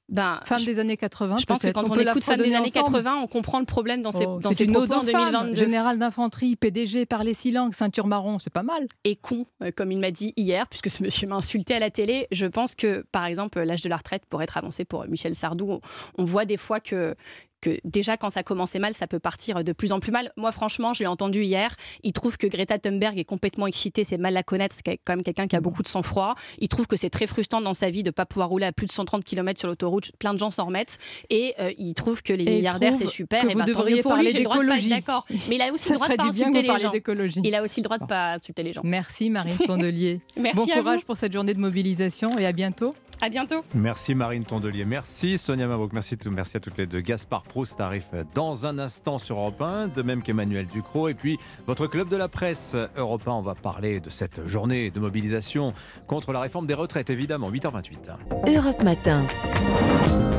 Ben, 0.10 0.40
Femme 0.44 0.60
je- 0.60 0.66
des 0.66 0.80
années 0.80 0.98
80. 0.98 1.38
Je 1.38 1.46
pense 1.46 1.62
que 1.62 1.68
quand 1.72 1.90
on, 1.90 1.96
écoute 1.96 2.24
Femme 2.24 2.38
des 2.38 2.56
années 2.56 2.70
ensemble. 2.70 2.72
80, 2.86 3.16
on 3.22 3.28
comprend 3.28 3.60
le 3.60 3.66
problème 3.66 4.02
dans 4.02 4.12
ses, 4.12 4.26
Oh, 4.26 4.40
dans 4.40 4.50
c'est 4.50 4.56
ses 4.56 4.64
une 4.66 4.76
ode 4.76 4.90
propos 4.90 5.06
en 5.06 5.08
aux 5.08 5.12
femmes. 5.12 5.32
2022. 5.32 5.56
Général 5.56 6.00
d'infanterie, 6.00 6.56
PDG, 6.56 7.06
par 7.06 7.24
les 7.24 7.34
silences, 7.34 7.76
ceinture 7.76 8.08
marron, 8.08 8.40
c'est 8.40 8.50
pas 8.52 8.64
mal. 8.64 8.88
Et 9.04 9.16
con, 9.16 9.46
euh, 9.64 9.72
comme 9.76 9.92
il 9.92 10.00
m'a 10.00 10.12
dit 10.12 10.34
hier, 10.36 10.68
puisque 10.68 10.90
ce 10.90 11.04
monsieur 11.04 11.28
m'a 11.28 11.36
insulté 11.36 11.76
à 11.76 11.80
la 11.80 11.92
télé. 11.92 12.28
Je 12.32 12.48
pense 12.48 12.76
que, 12.76 13.06
par 13.12 13.26
exemple, 13.26 13.60
l'âge 13.62 13.82
de 13.82 13.90
la 13.90 13.98
retraite 13.98 14.24
pourrait 14.28 14.46
être 14.46 14.58
avancé 14.58 14.84
pour 14.86 15.06
Michel 15.08 15.36
Sardou. 15.36 15.72
On, 15.74 15.82
on 16.18 16.24
voit 16.26 16.46
des 16.46 16.58
fois 16.58 16.80
que 16.80 17.16
que 17.62 17.80
déjà 17.84 18.18
quand 18.18 18.30
ça 18.30 18.44
commençait 18.44 18.80
mal, 18.80 18.94
ça 18.94 19.08
peut 19.08 19.20
partir 19.20 19.64
de 19.64 19.72
plus 19.74 19.92
en 19.92 20.00
plus 20.00 20.12
mal. 20.12 20.32
Moi, 20.38 20.52
franchement, 20.52 20.94
je 20.94 21.04
l'ai 21.04 21.08
entendu 21.08 21.44
hier. 21.44 21.76
Il 22.04 22.14
trouve 22.14 22.38
que 22.38 22.48
Greta 22.48 22.78
Thunberg 22.80 23.18
est 23.18 23.24
complètement 23.26 23.68
excitée, 23.68 24.04
c'est 24.04 24.18
mal 24.18 24.34
la 24.34 24.44
connaître, 24.44 24.76
c'est 24.76 24.98
quand 25.04 25.14
même 25.16 25.24
quelqu'un 25.24 25.48
qui 25.48 25.56
a 25.56 25.62
beaucoup 25.62 25.84
de 25.84 25.88
sang-froid. 25.88 26.36
Il 26.60 26.68
trouve 26.70 26.88
que 26.88 26.96
c'est 26.98 27.10
très 27.10 27.28
frustrant 27.28 27.62
dans 27.62 27.74
sa 27.74 27.90
vie 27.90 28.04
de 28.04 28.10
ne 28.10 28.12
pas 28.12 28.26
pouvoir 28.26 28.50
rouler 28.50 28.66
à 28.66 28.72
plus 28.72 28.86
de 28.88 28.92
130 28.92 29.24
km 29.24 29.60
sur 29.60 29.68
l'autoroute. 29.68 30.12
Plein 30.20 30.34
de 30.34 30.40
gens 30.40 30.52
s'en 30.52 30.66
remettent. 30.66 30.98
Et 31.30 31.54
euh, 31.60 31.72
il 31.78 31.94
trouve 31.94 32.22
que 32.24 32.34
les 32.34 32.44
Et 32.46 32.56
milliardaires, 32.58 32.94
c'est 32.96 33.08
super. 33.08 33.42
que 33.42 33.48
et 33.50 33.54
vous 33.54 33.60
ben, 33.60 33.66
tant 33.66 33.80
devriez 33.80 34.02
parler 34.04 34.32
de 34.34 34.38
d'écologie. 34.38 34.90
D'accord. 34.90 35.26
Mais 35.50 35.56
il 35.56 35.62
a 35.62 35.72
aussi 35.74 35.86
Ça 35.88 35.94
le 35.94 36.00
droit 36.00 36.08
de 36.10 36.16
pas 36.16 36.24
insulter 36.28 36.62
vous 36.68 36.74
les 36.74 36.80
gens. 36.80 36.92
d'écologie. 36.92 37.42
Il 37.44 37.56
a 37.56 37.62
aussi 37.64 37.80
le 37.82 37.84
droit 37.84 37.98
de 37.98 38.06
pas 38.06 38.34
insulter 38.34 38.64
les 38.64 38.74
gens. 38.74 38.82
Merci 38.84 39.30
Marine 39.30 39.58
Tondelier. 39.58 40.22
Merci 40.38 40.56
bon 40.58 40.66
courage 40.68 41.00
vous. 41.00 41.06
pour 41.06 41.18
cette 41.18 41.34
journée 41.34 41.54
de 41.54 41.60
mobilisation 41.60 42.38
et 42.38 42.46
à 42.46 42.52
bientôt. 42.52 42.94
À 43.22 43.28
bientôt. 43.30 43.66
Merci 43.76 44.16
Marine 44.16 44.46
Tondelier, 44.46 44.86
merci 44.86 45.38
Sonia 45.38 45.68
Mabrouk, 45.68 45.92
merci, 45.92 46.18
tout- 46.18 46.32
merci 46.32 46.56
à 46.56 46.62
toutes 46.62 46.78
les 46.78 46.86
deux. 46.88 47.02
Gaspard 47.02 47.44
Proust 47.50 47.82
arrive 47.82 48.06
dans 48.34 48.66
un 48.66 48.80
instant 48.80 49.18
sur 49.18 49.38
Europe 49.38 49.62
1, 49.62 49.90
de 49.90 50.02
même 50.02 50.24
qu'Emmanuel 50.24 50.68
Ducrot. 50.68 51.10
Et 51.10 51.14
puis 51.14 51.38
votre 51.68 51.88
club 51.88 52.08
de 52.08 52.16
la 52.16 52.30
presse 52.30 52.76
Europe 52.96 53.28
1, 53.28 53.32
on 53.32 53.42
va 53.42 53.56
parler 53.56 54.00
de 54.00 54.10
cette 54.10 54.48
journée 54.48 54.92
de 54.92 55.00
mobilisation 55.00 55.74
contre 56.08 56.32
la 56.32 56.40
réforme 56.40 56.68
des 56.68 56.74
retraites, 56.74 57.10
évidemment, 57.10 57.52
8h28. 57.52 58.56
Europe 58.56 58.84
Matin. 58.84 59.26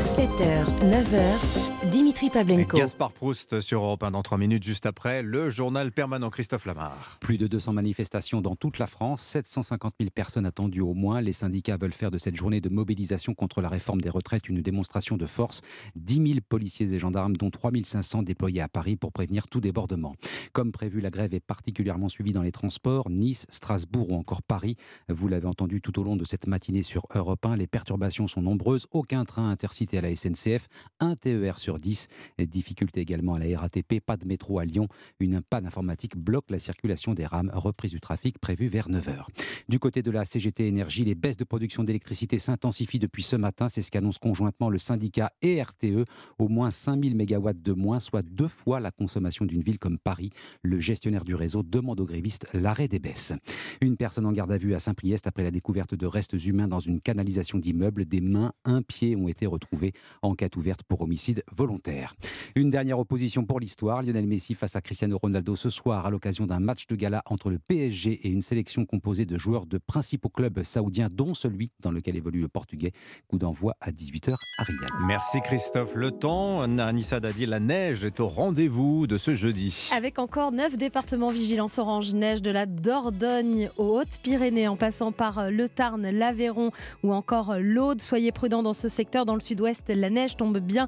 7h, 0.00 0.64
9h, 0.82 1.59
Dimitri 1.88 2.28
Pavlenko. 2.28 2.76
Gaspard 2.76 3.14
Proust 3.14 3.60
sur 3.60 3.82
Europe 3.82 4.02
1 4.02 4.10
dans 4.10 4.22
3 4.22 4.36
minutes, 4.36 4.62
juste 4.62 4.84
après 4.84 5.22
le 5.22 5.48
journal 5.48 5.92
permanent 5.92 6.28
Christophe 6.28 6.66
Lamar. 6.66 7.16
Plus 7.20 7.38
de 7.38 7.46
200 7.46 7.72
manifestations 7.72 8.42
dans 8.42 8.54
toute 8.54 8.78
la 8.78 8.86
France, 8.86 9.22
750 9.22 9.94
000 9.98 10.10
personnes 10.14 10.44
attendues 10.44 10.82
au 10.82 10.92
moins. 10.92 11.22
Les 11.22 11.32
syndicats 11.32 11.78
veulent 11.78 11.94
faire 11.94 12.10
de 12.10 12.18
cette 12.18 12.36
journée 12.36 12.60
de 12.60 12.68
mobilisation 12.68 13.32
contre 13.32 13.62
la 13.62 13.70
réforme 13.70 14.02
des 14.02 14.10
retraites 14.10 14.50
une 14.50 14.60
démonstration 14.60 15.16
de 15.16 15.24
force. 15.24 15.62
10 15.96 16.28
000 16.32 16.40
policiers 16.46 16.92
et 16.92 16.98
gendarmes, 16.98 17.34
dont 17.34 17.48
3 17.48 17.70
500 17.82 18.24
déployés 18.24 18.60
à 18.60 18.68
Paris 18.68 18.96
pour 18.96 19.10
prévenir 19.10 19.48
tout 19.48 19.60
débordement. 19.60 20.14
Comme 20.52 20.72
prévu, 20.72 21.00
la 21.00 21.08
grève 21.08 21.32
est 21.32 21.40
particulièrement 21.40 22.10
suivie 22.10 22.32
dans 22.32 22.42
les 22.42 22.52
transports. 22.52 23.08
Nice, 23.08 23.46
Strasbourg 23.48 24.10
ou 24.10 24.16
encore 24.16 24.42
Paris. 24.42 24.76
Vous 25.08 25.28
l'avez 25.28 25.46
entendu 25.46 25.80
tout 25.80 25.98
au 25.98 26.02
long 26.02 26.16
de 26.16 26.26
cette 26.26 26.46
matinée 26.46 26.82
sur 26.82 27.06
Europe 27.14 27.46
1. 27.46 27.56
Les 27.56 27.66
perturbations 27.66 28.26
sont 28.26 28.42
nombreuses. 28.42 28.86
Aucun 28.90 29.24
train 29.24 29.50
intercité 29.50 29.96
à 29.96 30.02
la 30.02 30.14
SNCF. 30.14 30.68
Un 31.00 31.16
TER 31.16 31.58
sur 31.58 31.69
10. 31.78 32.08
Difficulté 32.40 33.00
également 33.00 33.34
à 33.34 33.38
la 33.38 33.58
RATP. 33.58 34.00
Pas 34.00 34.16
de 34.16 34.26
métro 34.26 34.58
à 34.58 34.64
Lyon. 34.64 34.88
Une 35.18 35.40
panne 35.40 35.66
informatique 35.66 36.16
bloque 36.16 36.50
la 36.50 36.58
circulation 36.58 37.14
des 37.14 37.26
rames. 37.26 37.50
Reprise 37.54 37.92
du 37.92 38.00
trafic 38.00 38.38
prévue 38.38 38.68
vers 38.68 38.88
9h. 38.88 39.26
Du 39.68 39.78
côté 39.78 40.02
de 40.02 40.10
la 40.10 40.24
CGT 40.24 40.66
Énergie, 40.66 41.04
les 41.04 41.14
baisses 41.14 41.36
de 41.36 41.44
production 41.44 41.84
d'électricité 41.84 42.38
s'intensifient 42.38 42.98
depuis 42.98 43.22
ce 43.22 43.36
matin. 43.36 43.68
C'est 43.68 43.82
ce 43.82 43.90
qu'annoncent 43.90 44.18
conjointement 44.20 44.70
le 44.70 44.78
syndicat 44.78 45.32
et 45.42 45.62
RTE. 45.62 46.04
Au 46.38 46.48
moins 46.48 46.70
5000 46.70 47.16
MW 47.16 47.52
de 47.54 47.72
moins, 47.72 48.00
soit 48.00 48.22
deux 48.22 48.48
fois 48.48 48.80
la 48.80 48.90
consommation 48.90 49.44
d'une 49.44 49.62
ville 49.62 49.78
comme 49.78 49.98
Paris. 49.98 50.30
Le 50.62 50.80
gestionnaire 50.80 51.24
du 51.24 51.34
réseau 51.34 51.62
demande 51.62 52.00
aux 52.00 52.06
grévistes 52.06 52.46
l'arrêt 52.54 52.88
des 52.88 52.98
baisses. 52.98 53.32
Une 53.80 53.96
personne 53.96 54.26
en 54.26 54.32
garde 54.32 54.52
à 54.52 54.58
vue 54.58 54.74
à 54.74 54.80
Saint-Priest 54.80 55.26
après 55.26 55.42
la 55.42 55.50
découverte 55.50 55.94
de 55.94 56.06
restes 56.06 56.32
humains 56.44 56.68
dans 56.68 56.80
une 56.80 57.00
canalisation 57.00 57.58
d'immeuble. 57.58 58.04
Des 58.06 58.20
mains, 58.20 58.52
un 58.64 58.82
pied 58.82 59.16
ont 59.16 59.28
été 59.28 59.46
retrouvés. 59.46 59.92
Enquête 60.22 60.56
ouverte 60.56 60.82
pour 60.82 61.02
homicide 61.02 61.42
volontaires. 61.60 62.14
Une 62.54 62.70
dernière 62.70 62.98
opposition 62.98 63.44
pour 63.44 63.60
l'histoire, 63.60 64.02
Lionel 64.02 64.26
Messi 64.26 64.54
face 64.54 64.76
à 64.76 64.80
Cristiano 64.80 65.18
Ronaldo 65.22 65.56
ce 65.56 65.68
soir 65.68 66.06
à 66.06 66.10
l'occasion 66.10 66.46
d'un 66.46 66.58
match 66.58 66.86
de 66.86 66.96
gala 66.96 67.20
entre 67.26 67.50
le 67.50 67.58
PSG 67.58 68.12
et 68.26 68.30
une 68.30 68.40
sélection 68.40 68.86
composée 68.86 69.26
de 69.26 69.36
joueurs 69.36 69.66
de 69.66 69.76
principaux 69.76 70.30
clubs 70.30 70.62
saoudiens, 70.62 71.08
dont 71.12 71.34
celui 71.34 71.70
dans 71.80 71.90
lequel 71.90 72.16
évolue 72.16 72.40
le 72.40 72.48
Portugais. 72.48 72.92
Coup 73.28 73.36
d'envoi 73.36 73.76
à 73.82 73.90
18h 73.90 74.36
à 74.56 74.62
Riyad. 74.62 74.90
Merci 75.06 75.42
Christophe. 75.42 75.94
Le 75.94 76.12
temps, 76.12 76.62
Anissa 76.62 77.20
Dadi, 77.20 77.44
la 77.44 77.60
neige 77.60 78.04
est 78.04 78.20
au 78.20 78.28
rendez-vous 78.28 79.06
de 79.06 79.18
ce 79.18 79.36
jeudi. 79.36 79.90
Avec 79.94 80.18
encore 80.18 80.52
9 80.52 80.78
départements 80.78 81.28
vigilance 81.28 81.76
orange 81.76 82.14
neige 82.14 82.40
de 82.40 82.50
la 82.50 82.64
Dordogne 82.64 83.68
aux 83.76 83.98
Hautes-Pyrénées 83.98 84.66
en 84.66 84.76
passant 84.76 85.12
par 85.12 85.50
le 85.50 85.68
Tarn, 85.68 86.08
l'Aveyron 86.08 86.70
ou 87.02 87.12
encore 87.12 87.56
l'Aude. 87.58 88.00
Soyez 88.00 88.32
prudents 88.32 88.62
dans 88.62 88.72
ce 88.72 88.88
secteur. 88.88 89.26
Dans 89.26 89.34
le 89.34 89.40
sud-ouest, 89.40 89.88
la 89.88 90.08
neige 90.08 90.38
tombe 90.38 90.58
bien 90.58 90.86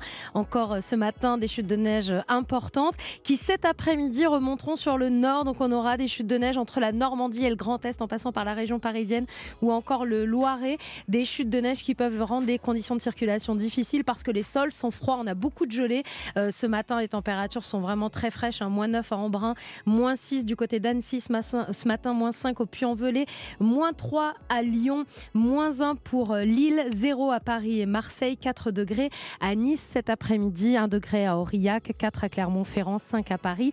ce 0.80 0.96
matin. 0.96 1.38
Des 1.38 1.48
chutes 1.48 1.66
de 1.66 1.76
neige 1.76 2.12
importantes 2.28 2.94
qui 3.22 3.36
cet 3.36 3.64
après-midi 3.64 4.26
remonteront 4.26 4.76
sur 4.76 4.98
le 4.98 5.08
nord. 5.08 5.44
Donc 5.44 5.60
on 5.60 5.72
aura 5.72 5.96
des 5.96 6.08
chutes 6.08 6.26
de 6.26 6.36
neige 6.36 6.56
entre 6.56 6.80
la 6.80 6.92
Normandie 6.92 7.44
et 7.44 7.50
le 7.50 7.56
Grand 7.56 7.84
Est 7.84 8.02
en 8.02 8.08
passant 8.08 8.32
par 8.32 8.44
la 8.44 8.54
région 8.54 8.78
parisienne 8.78 9.26
ou 9.60 9.72
encore 9.72 10.04
le 10.04 10.24
Loiret. 10.24 10.78
Des 11.08 11.24
chutes 11.24 11.50
de 11.50 11.60
neige 11.60 11.82
qui 11.82 11.94
peuvent 11.94 12.22
rendre 12.22 12.46
les 12.46 12.58
conditions 12.58 12.96
de 12.96 13.00
circulation 13.00 13.54
difficiles 13.54 14.04
parce 14.04 14.22
que 14.22 14.30
les 14.30 14.42
sols 14.42 14.72
sont 14.72 14.90
froids. 14.90 15.18
On 15.20 15.26
a 15.26 15.34
beaucoup 15.34 15.66
de 15.66 15.72
gelée. 15.72 16.02
Euh, 16.36 16.50
ce 16.50 16.66
matin, 16.66 17.00
les 17.00 17.08
températures 17.08 17.64
sont 17.64 17.80
vraiment 17.80 18.10
très 18.10 18.30
fraîches. 18.30 18.62
Hein. 18.62 18.68
Moins 18.68 18.88
9 18.88 19.12
à 19.12 19.16
Embrun, 19.16 19.54
moins 19.86 20.16
6 20.16 20.44
du 20.44 20.56
côté 20.56 20.80
d'Annecy 20.80 21.20
ce 21.20 21.32
matin, 21.32 21.66
ce 21.72 21.88
matin, 21.88 22.12
moins 22.12 22.32
5 22.32 22.60
au 22.60 22.66
Puy-en-Velay, 22.66 23.26
moins 23.60 23.92
3 23.92 24.34
à 24.48 24.62
Lyon, 24.62 25.04
moins 25.34 25.80
1 25.80 25.96
pour 25.96 26.32
euh, 26.32 26.44
Lille, 26.44 26.84
0 26.90 27.30
à 27.30 27.40
Paris 27.40 27.80
et 27.80 27.86
Marseille, 27.86 28.36
4 28.36 28.70
degrés 28.70 29.10
à 29.40 29.54
Nice 29.54 29.80
cet 29.80 30.10
après-midi, 30.10 30.51
1 30.76 30.88
degré 30.88 31.26
à 31.26 31.38
Aurillac, 31.38 31.92
4 31.96 32.24
à 32.24 32.28
Clermont-Ferrand, 32.28 32.98
5 32.98 33.30
à 33.30 33.38
Paris 33.38 33.70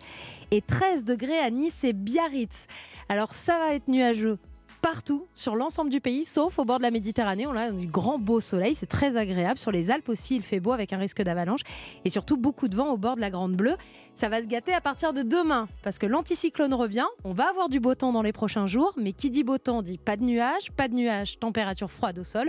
et 0.50 0.62
13 0.62 1.04
degrés 1.04 1.38
à 1.38 1.50
Nice 1.50 1.84
et 1.84 1.92
Biarritz. 1.92 2.66
Alors 3.08 3.34
ça 3.34 3.58
va 3.58 3.74
être 3.74 3.88
nuageux 3.88 4.38
partout 4.80 5.26
sur 5.34 5.56
l'ensemble 5.56 5.90
du 5.90 6.00
pays, 6.00 6.24
sauf 6.24 6.58
au 6.58 6.64
bord 6.64 6.78
de 6.78 6.82
la 6.82 6.90
Méditerranée. 6.90 7.46
On 7.46 7.54
a 7.54 7.70
du 7.70 7.86
grand 7.86 8.18
beau 8.18 8.40
soleil, 8.40 8.74
c'est 8.74 8.86
très 8.86 9.16
agréable. 9.16 9.58
Sur 9.58 9.70
les 9.70 9.90
Alpes 9.90 10.08
aussi, 10.08 10.36
il 10.36 10.42
fait 10.42 10.60
beau 10.60 10.72
avec 10.72 10.92
un 10.92 10.98
risque 10.98 11.22
d'avalanche 11.22 11.60
et 12.04 12.10
surtout 12.10 12.36
beaucoup 12.36 12.68
de 12.68 12.76
vent 12.76 12.90
au 12.90 12.96
bord 12.96 13.16
de 13.16 13.20
la 13.20 13.30
Grande 13.30 13.54
Bleue. 13.54 13.76
Ça 14.14 14.28
va 14.28 14.42
se 14.42 14.46
gâter 14.46 14.72
à 14.72 14.80
partir 14.80 15.12
de 15.12 15.22
demain 15.22 15.68
parce 15.82 15.98
que 15.98 16.06
l'anticyclone 16.06 16.74
revient. 16.74 17.06
On 17.24 17.32
va 17.32 17.48
avoir 17.48 17.68
du 17.68 17.80
beau 17.80 17.94
temps 17.94 18.12
dans 18.12 18.22
les 18.22 18.32
prochains 18.32 18.66
jours, 18.66 18.94
mais 18.96 19.12
qui 19.12 19.30
dit 19.30 19.44
beau 19.44 19.58
temps 19.58 19.82
dit 19.82 19.98
pas 19.98 20.16
de 20.16 20.24
nuages, 20.24 20.70
pas 20.72 20.88
de 20.88 20.94
nuages, 20.94 21.38
température 21.38 21.90
froide 21.90 22.18
au 22.18 22.24
sol 22.24 22.48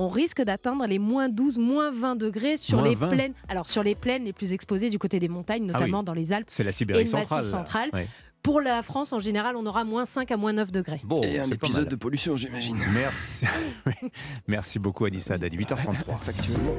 on 0.00 0.08
risque 0.08 0.40
d'atteindre 0.42 0.86
les 0.86 0.98
moins 0.98 1.28
12, 1.28 1.58
moins 1.58 1.90
20 1.90 2.16
degrés 2.16 2.56
sur 2.56 2.78
Moins 2.78 2.88
les 2.88 2.94
20. 2.94 3.08
plaines. 3.08 3.32
Alors 3.48 3.68
sur 3.68 3.82
les 3.82 3.94
plaines 3.94 4.24
les 4.24 4.32
plus 4.32 4.52
exposées 4.52 4.88
du 4.90 4.98
côté 4.98 5.20
des 5.20 5.28
montagnes, 5.28 5.64
Ah 5.68 5.72
notamment 5.74 5.98
oui. 5.98 6.04
dans 6.04 6.14
les 6.14 6.32
Alpes 6.32 6.46
C'est 6.50 6.64
la 6.64 6.70
et 6.70 6.72
Sibérie 6.72 7.04
le 7.04 7.10
Massif 7.10 7.28
centrale. 7.28 7.44
central. 7.44 7.90
Ouais. 7.92 8.08
Pour 8.42 8.62
la 8.62 8.82
France, 8.82 9.12
en 9.12 9.20
général, 9.20 9.54
on 9.56 9.66
aura 9.66 9.84
moins 9.84 10.06
5 10.06 10.30
à 10.32 10.38
moins 10.38 10.54
9 10.54 10.72
degrés. 10.72 11.00
Bon, 11.04 11.20
Et 11.20 11.38
un 11.38 11.50
épisode 11.50 11.88
de 11.90 11.96
pollution, 11.96 12.36
j'imagine. 12.36 12.78
Merci. 12.94 13.44
Merci 14.48 14.78
beaucoup 14.78 15.04
Anissa 15.04 15.36
Dadi, 15.36 15.58
8h33. 15.58 16.16
Factuellement. 16.18 16.72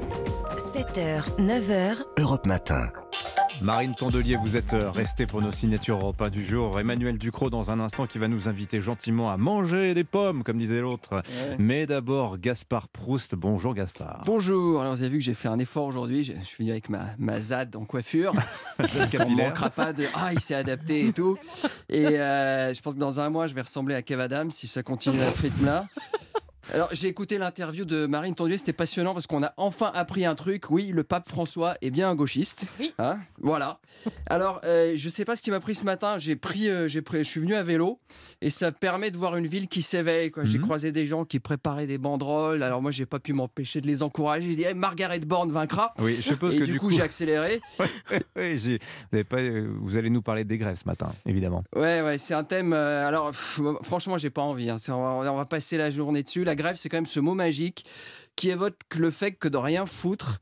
7h, 0.58 1.22
9h, 1.38 2.02
Europe 2.18 2.46
Matin. 2.46 2.88
Marine 3.62 3.94
Tondelier, 3.94 4.36
vous 4.36 4.56
êtes 4.56 4.72
euh, 4.72 4.90
restée 4.90 5.24
pour 5.24 5.40
nos 5.40 5.52
signatures 5.52 6.00
repas 6.00 6.30
du 6.30 6.44
jour. 6.44 6.80
Emmanuel 6.80 7.16
Ducrot 7.16 7.48
dans 7.48 7.70
un 7.70 7.78
instant 7.78 8.08
qui 8.08 8.18
va 8.18 8.26
nous 8.26 8.48
inviter 8.48 8.80
gentiment 8.80 9.30
à 9.30 9.36
manger 9.36 9.94
des 9.94 10.02
pommes, 10.02 10.42
comme 10.42 10.58
disait 10.58 10.80
l'autre. 10.80 11.22
Mais 11.60 11.86
d'abord, 11.86 12.38
Gaspard 12.38 12.88
Proust. 12.88 13.36
Bonjour 13.36 13.74
Gaspard. 13.74 14.22
Bonjour, 14.26 14.80
alors 14.80 14.94
vous 14.94 15.02
avez 15.02 15.10
vu 15.10 15.18
que 15.18 15.24
j'ai 15.24 15.34
fait 15.34 15.46
un 15.46 15.60
effort 15.60 15.84
aujourd'hui, 15.84 16.24
je 16.24 16.32
suis 16.44 16.64
venu 16.64 16.72
avec 16.72 16.88
ma, 16.88 17.10
ma 17.18 17.40
ZAD 17.40 17.76
en 17.76 17.84
coiffure. 17.84 18.32
On 18.80 19.30
ne 19.30 19.36
manquera 19.36 19.70
pas 19.70 19.92
de 19.92 20.06
Ah, 20.14 20.32
il 20.32 20.40
s'est 20.40 20.56
adapté 20.56 21.06
et 21.06 21.12
tout. 21.12 21.38
Et 21.88 22.18
euh, 22.18 22.74
je 22.74 22.80
pense 22.80 22.94
que 22.94 22.98
dans 22.98 23.20
un 23.20 23.30
mois, 23.30 23.46
je 23.46 23.54
vais 23.54 23.62
ressembler 23.62 23.94
à 23.94 24.02
Kev 24.02 24.20
Adams 24.20 24.50
si 24.50 24.66
ça 24.66 24.82
continue 24.82 25.22
à 25.22 25.30
ce 25.30 25.42
rythme-là. 25.42 25.86
Alors, 26.72 26.88
j'ai 26.92 27.08
écouté 27.08 27.38
l'interview 27.38 27.84
de 27.84 28.06
Marine 28.06 28.34
Tondier, 28.34 28.56
c'était 28.56 28.72
passionnant 28.72 29.12
parce 29.14 29.26
qu'on 29.26 29.42
a 29.42 29.52
enfin 29.56 29.90
appris 29.94 30.24
un 30.24 30.34
truc. 30.34 30.70
Oui, 30.70 30.92
le 30.94 31.02
pape 31.02 31.28
François 31.28 31.74
est 31.82 31.90
bien 31.90 32.08
un 32.08 32.14
gauchiste. 32.14 32.66
Hein 32.98 33.18
voilà. 33.40 33.80
Alors, 34.26 34.60
euh, 34.64 34.92
je 34.94 35.08
sais 35.08 35.24
pas 35.24 35.34
ce 35.36 35.42
qui 35.42 35.50
m'a 35.50 35.60
pris 35.60 35.74
ce 35.74 35.84
matin. 35.84 36.18
J'ai 36.18 36.36
pris, 36.36 36.68
euh, 36.68 36.88
j'ai 36.88 37.02
pris, 37.02 37.18
je 37.18 37.28
suis 37.28 37.40
venu 37.40 37.54
à 37.54 37.62
vélo 37.64 37.98
et 38.40 38.50
ça 38.50 38.70
permet 38.72 39.10
de 39.10 39.16
voir 39.16 39.36
une 39.36 39.46
ville 39.46 39.66
qui 39.68 39.82
s'éveille. 39.82 40.30
quoi. 40.30 40.44
J'ai 40.44 40.58
croisé 40.60 40.92
des 40.92 41.04
gens 41.06 41.24
qui 41.24 41.40
préparaient 41.40 41.86
des 41.86 41.98
banderoles. 41.98 42.62
Alors 42.62 42.80
moi, 42.80 42.90
j'ai 42.90 43.06
pas 43.06 43.18
pu 43.18 43.32
m'empêcher 43.32 43.80
de 43.80 43.86
les 43.88 44.02
encourager. 44.02 44.48
J'ai 44.50 44.56
dit, 44.56 44.64
Eh, 44.68 44.74
Margaret 44.74 45.18
Bourne 45.20 45.50
vaincra. 45.50 45.92
Oui, 45.98 46.16
je 46.16 46.22
suppose 46.22 46.54
et 46.54 46.58
que 46.58 46.64
du, 46.64 46.78
coup, 46.78 46.86
coup- 46.88 46.92
j'ai 46.94 47.02
accéléré. 47.02 47.60
Oui, 48.36 48.56
j'ai- 48.58 48.78
vous, 48.78 49.16
avez 49.16 49.24
pas- 49.24 49.38
euh, 49.38 49.68
vous 49.80 49.96
allez 49.96 50.10
nous 50.10 50.22
parler 50.22 50.44
des 50.44 50.58
grèves 50.58 50.76
ce 50.76 50.86
matin, 50.86 51.12
évidemment. 51.26 51.62
Ouais, 51.76 52.00
ouais, 52.02 52.18
c'est 52.18 52.34
un 52.34 52.44
thème. 52.44 52.72
euh, 52.72 53.06
alors, 53.06 53.30
pff, 53.30 53.60
franchement, 53.82 54.16
j'ai 54.18 54.30
pas 54.30 54.42
envie. 54.42 54.70
hein. 54.70 54.76
C'est- 54.78 54.92
On 54.92 55.20
va, 55.22 55.32
on 55.32 55.36
va 55.36 55.44
passer 55.44 55.76
la 55.76 55.90
journée 55.90 56.22
dessus. 56.22 56.44
La 56.52 56.56
grève, 56.56 56.76
c'est 56.76 56.90
quand 56.90 56.98
même 56.98 57.06
ce 57.06 57.18
mot 57.18 57.32
magique 57.34 57.86
qui 58.36 58.50
évoque 58.50 58.74
le 58.96 59.10
fait 59.10 59.32
que 59.32 59.48
de 59.48 59.56
rien 59.56 59.86
foutre. 59.86 60.38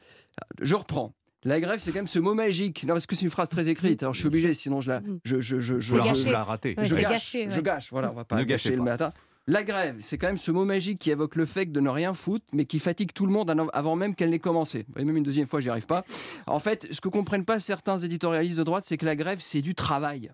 Je 0.61 0.75
reprends. 0.75 1.15
La 1.45 1.61
grève, 1.61 1.79
c'est 1.81 1.93
quand 1.93 2.01
même 2.01 2.09
ce 2.09 2.19
mot 2.19 2.35
magique. 2.35 2.83
Non, 2.85 2.95
parce 2.95 3.07
que 3.07 3.15
c'est 3.15 3.25
une 3.25 3.31
phrase 3.31 3.49
très 3.49 3.69
écrite. 3.69 4.03
Alors, 4.03 4.13
je 4.13 4.19
suis 4.19 4.27
obligé, 4.27 4.53
sinon 4.55 4.81
je 4.81 4.89
la, 4.91 5.01
je, 5.25 5.41
je, 5.41 5.61
je, 5.61 5.79
je, 5.79 5.97
la- 5.97 6.03
je- 6.15 6.31
la 6.33 6.45
Ouais, 6.97 7.03
gâche, 7.03 7.11
gâché, 7.13 7.45
ouais. 7.47 7.51
je 7.55 7.61
gâche. 7.61 7.89
Voilà, 7.93 8.11
on 8.11 8.15
va 8.15 8.25
pas 8.25 8.37
Ne 8.37 8.43
gâcher 8.43 8.71
le 8.77 8.83
matin. 8.83 9.13
La 9.47 9.63
grève, 9.65 9.97
c'est 10.01 10.19
quand 10.19 10.27
même 10.27 10.37
ce 10.39 10.51
mot 10.51 10.65
magique 10.65 10.99
qui 10.99 11.11
évoque 11.11 11.35
le 11.37 11.47
fait 11.47 11.65
de 11.67 11.81
ne 11.81 11.89
rien 11.89 12.13
foutre, 12.13 12.45
mais 12.53 12.67
qui 12.67 12.79
fatigue 12.79 13.13
tout 13.15 13.25
le 13.25 13.33
monde 13.33 13.49
avant- 13.51 13.69
avant 13.73 13.97
même 13.97 14.15
qu'elle 14.15 14.31
n'ait 14.31 14.39
commencé. 14.39 14.85
Et 14.99 15.05
même 15.05 15.17
une 15.17 15.23
deuxième 15.25 15.47
fois, 15.47 15.61
j'y 15.61 15.71
arrive 15.71 15.87
pas. 15.87 16.05
En 16.47 16.59
fait, 16.59 16.87
ce 16.93 17.01
que 17.01 17.09
comprennent 17.09 17.45
pas 17.47 17.59
certains 17.59 17.99
éditorialistes 17.99 18.59
de 18.59 18.65
droite, 18.65 18.85
c'est 18.87 18.99
que 18.99 19.07
la 19.07 19.17
grève, 19.17 19.39
c'est 19.41 19.63
du 19.63 19.75
travail. 19.75 20.31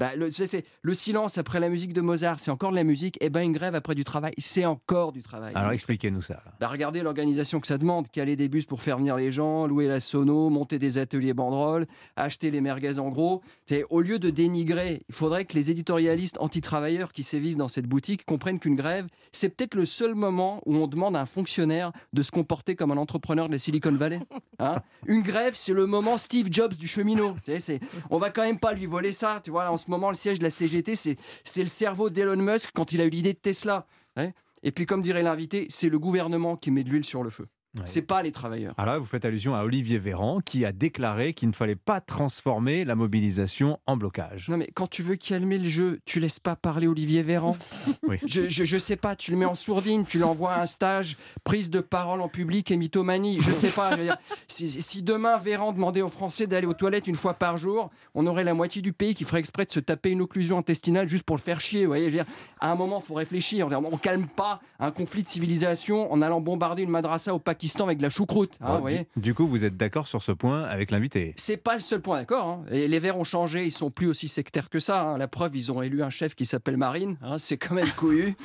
Bah, 0.00 0.16
le, 0.16 0.30
c'est- 0.32 0.46
c'est- 0.46 0.64
le 0.82 0.94
silence 0.94 1.38
après 1.38 1.60
la 1.60 1.68
musique 1.68 1.92
de 1.92 2.00
Mozart, 2.00 2.40
c'est 2.40 2.50
encore 2.50 2.70
de 2.72 2.76
la 2.76 2.82
musique. 2.84 3.16
Et 3.22 3.30
ben 3.30 3.42
une 3.42 3.52
grève 3.52 3.74
après 3.74 3.94
du 3.94 4.02
travail, 4.02 4.32
c'est 4.38 4.64
encore 4.64 5.12
du 5.12 5.22
travail. 5.22 5.52
Alors 5.54 5.70
expliquez-nous 5.72 6.22
ça. 6.22 6.42
là. 6.44 6.52
Bah, 6.58 6.68
regardez 6.68 7.02
l'organisation 7.02 7.60
que 7.60 7.66
ça 7.66 7.78
demande. 7.78 8.08
Caler 8.10 8.34
des 8.34 8.48
bus 8.48 8.64
pour 8.66 8.82
faire 8.82 8.96
venir 8.98 9.14
les 9.16 9.30
gens, 9.30 9.66
louer 9.66 9.86
la 9.86 10.00
sono, 10.00 10.48
monter 10.50 10.78
des 10.78 10.98
ateliers 10.98 11.34
banderoles, 11.34 11.86
acheter 12.16 12.50
les 12.50 12.60
merguez 12.60 12.98
en 12.98 13.10
gros. 13.10 13.42
T'sais, 13.66 13.84
au 13.90 14.00
lieu 14.00 14.18
de 14.18 14.30
dénigrer, 14.30 15.02
il 15.08 15.14
faudrait 15.14 15.44
que 15.44 15.54
les 15.54 15.70
éditorialistes 15.70 16.38
anti-travailleurs 16.40 17.12
qui 17.12 17.22
sévissent 17.22 17.56
dans 17.58 17.68
cette 17.68 17.86
boutique 17.86 18.24
comprennent 18.24 18.58
qu'une 18.58 18.76
grève, 18.76 19.06
c'est 19.32 19.50
peut-être 19.50 19.74
le 19.74 19.84
seul 19.84 20.14
moment 20.14 20.62
où 20.66 20.76
on 20.76 20.86
demande 20.86 21.16
à 21.16 21.20
un 21.20 21.26
fonctionnaire 21.26 21.92
de 22.12 22.22
se 22.22 22.30
comporter 22.30 22.74
comme 22.74 22.90
un 22.90 22.96
entrepreneur 22.96 23.48
de 23.48 23.52
la 23.52 23.58
Silicon 23.58 23.92
Valley. 23.92 24.20
Hein 24.62 24.82
une 25.06 25.22
grève, 25.22 25.54
c'est 25.56 25.72
le 25.72 25.86
moment 25.86 26.18
Steve 26.18 26.48
Jobs 26.50 26.74
du 26.74 26.86
cheminot. 26.86 27.34
T'sais, 27.44 27.60
c'est- 27.60 27.80
on 28.10 28.18
va 28.18 28.28
quand 28.28 28.42
même 28.42 28.58
pas 28.58 28.74
lui 28.74 28.84
voler 28.84 29.12
ça. 29.12 29.40
Tu 29.42 29.50
vois, 29.50 29.64
là, 29.64 29.72
en 29.72 29.78
moment, 29.90 30.08
le 30.10 30.16
siège 30.16 30.38
de 30.38 30.44
la 30.44 30.50
CGT, 30.50 30.96
c'est 30.96 31.16
c'est 31.44 31.62
le 31.62 31.68
cerveau 31.68 32.08
d'Elon 32.10 32.36
Musk 32.42 32.70
quand 32.74 32.92
il 32.92 33.00
a 33.00 33.04
eu 33.04 33.10
l'idée 33.10 33.32
de 33.32 33.38
Tesla. 33.38 33.86
hein. 34.16 34.30
Et 34.62 34.72
puis, 34.72 34.86
comme 34.86 35.02
dirait 35.02 35.22
l'invité, 35.22 35.66
c'est 35.70 35.88
le 35.88 35.98
gouvernement 35.98 36.56
qui 36.56 36.70
met 36.70 36.84
de 36.84 36.90
l'huile 36.90 37.04
sur 37.04 37.22
le 37.22 37.30
feu. 37.30 37.46
C'est 37.84 38.02
pas 38.02 38.22
les 38.22 38.32
travailleurs. 38.32 38.74
Alors 38.78 38.94
là, 38.94 38.98
vous 38.98 39.06
faites 39.06 39.24
allusion 39.24 39.54
à 39.54 39.62
Olivier 39.62 39.98
Véran 39.98 40.40
qui 40.44 40.64
a 40.64 40.72
déclaré 40.72 41.34
qu'il 41.34 41.48
ne 41.48 41.54
fallait 41.54 41.76
pas 41.76 42.00
transformer 42.00 42.84
la 42.84 42.96
mobilisation 42.96 43.78
en 43.86 43.96
blocage. 43.96 44.48
Non 44.48 44.56
mais 44.56 44.68
quand 44.74 44.88
tu 44.88 45.02
veux 45.02 45.14
calmer 45.14 45.56
le 45.56 45.68
jeu, 45.68 46.00
tu 46.04 46.18
laisses 46.18 46.40
pas 46.40 46.56
parler 46.56 46.88
Olivier 46.88 47.22
Véran. 47.22 47.56
Oui. 48.02 48.16
je, 48.26 48.48
je, 48.48 48.64
je 48.64 48.78
sais 48.78 48.96
pas, 48.96 49.14
tu 49.14 49.30
le 49.30 49.36
mets 49.36 49.44
en 49.44 49.54
sourdine, 49.54 50.04
tu 50.04 50.18
l'envoies 50.18 50.52
à 50.52 50.62
un 50.62 50.66
stage, 50.66 51.16
prise 51.44 51.70
de 51.70 51.80
parole 51.80 52.20
en 52.22 52.28
public 52.28 52.70
et 52.70 52.76
mythomanie. 52.76 53.40
Je 53.40 53.52
sais 53.52 53.68
pas. 53.68 53.92
je 53.92 53.96
veux 53.96 54.02
dire, 54.04 54.16
si, 54.48 54.68
si 54.68 55.02
demain 55.02 55.36
Véran 55.38 55.72
demandait 55.72 56.02
aux 56.02 56.08
Français 56.08 56.46
d'aller 56.48 56.66
aux 56.66 56.74
toilettes 56.74 57.06
une 57.06 57.14
fois 57.14 57.34
par 57.34 57.56
jour, 57.58 57.90
on 58.14 58.26
aurait 58.26 58.42
la 58.42 58.54
moitié 58.54 58.82
du 58.82 58.92
pays 58.92 59.14
qui 59.14 59.24
ferait 59.24 59.38
exprès 59.38 59.64
de 59.64 59.70
se 59.70 59.80
taper 59.80 60.10
une 60.10 60.22
occlusion 60.22 60.58
intestinale 60.58 61.08
juste 61.08 61.22
pour 61.22 61.36
le 61.36 61.42
faire 61.42 61.60
chier. 61.60 61.82
Vous 61.82 61.90
voyez, 61.90 62.10
je 62.10 62.16
veux 62.16 62.24
dire, 62.24 62.32
à 62.58 62.72
un 62.72 62.74
moment, 62.74 62.98
faut 63.00 63.14
réfléchir. 63.14 63.68
On 63.68 63.84
on 63.84 63.96
calme 63.96 64.26
pas 64.26 64.60
un 64.80 64.90
conflit 64.90 65.22
de 65.22 65.28
civilisation 65.28 66.12
en 66.12 66.22
allant 66.22 66.40
bombarder 66.40 66.82
une 66.82 66.90
madrasa 66.90 67.32
au 67.32 67.38
Pakistan 67.38 67.59
avec 67.80 67.98
de 67.98 68.02
la 68.02 68.10
choucroute. 68.10 68.54
hein, 68.60 68.66
Bon, 68.66 68.74
vous 68.76 68.80
voyez. 68.80 69.06
du, 69.16 69.34
coup, 69.34 69.46
vous 69.46 69.64
êtes 69.64 69.76
d'accord 69.76 70.06
sur 70.08 70.22
ce 70.22 70.32
point 70.32 70.64
avec 70.64 70.90
l'invité 70.90 71.34
C'est 71.36 71.56
pas 71.56 71.74
le 71.74 71.80
seul 71.80 72.00
point 72.00 72.18
d'accord. 72.18 72.46
hein. 72.48 72.64
Et 72.70 72.88
les 72.88 72.98
Verts 72.98 73.18
ont 73.18 73.24
changé, 73.24 73.64
ils 73.66 73.72
sont 73.72 73.90
plus 73.90 74.06
aussi 74.06 74.28
sectaires 74.28 74.68
que 74.70 74.80
ça. 74.80 75.00
hein. 75.02 75.18
La 75.18 75.28
preuve, 75.28 75.56
ils 75.56 75.70
ont 75.72 75.82
élu 75.82 76.02
un 76.02 76.10
chef 76.10 76.34
qui 76.34 76.46
s'appelle 76.46 76.76
Marine. 76.76 77.16
C'est 77.38 77.56
quand 77.58 77.74
même 77.74 77.90
couillu. 77.96 78.34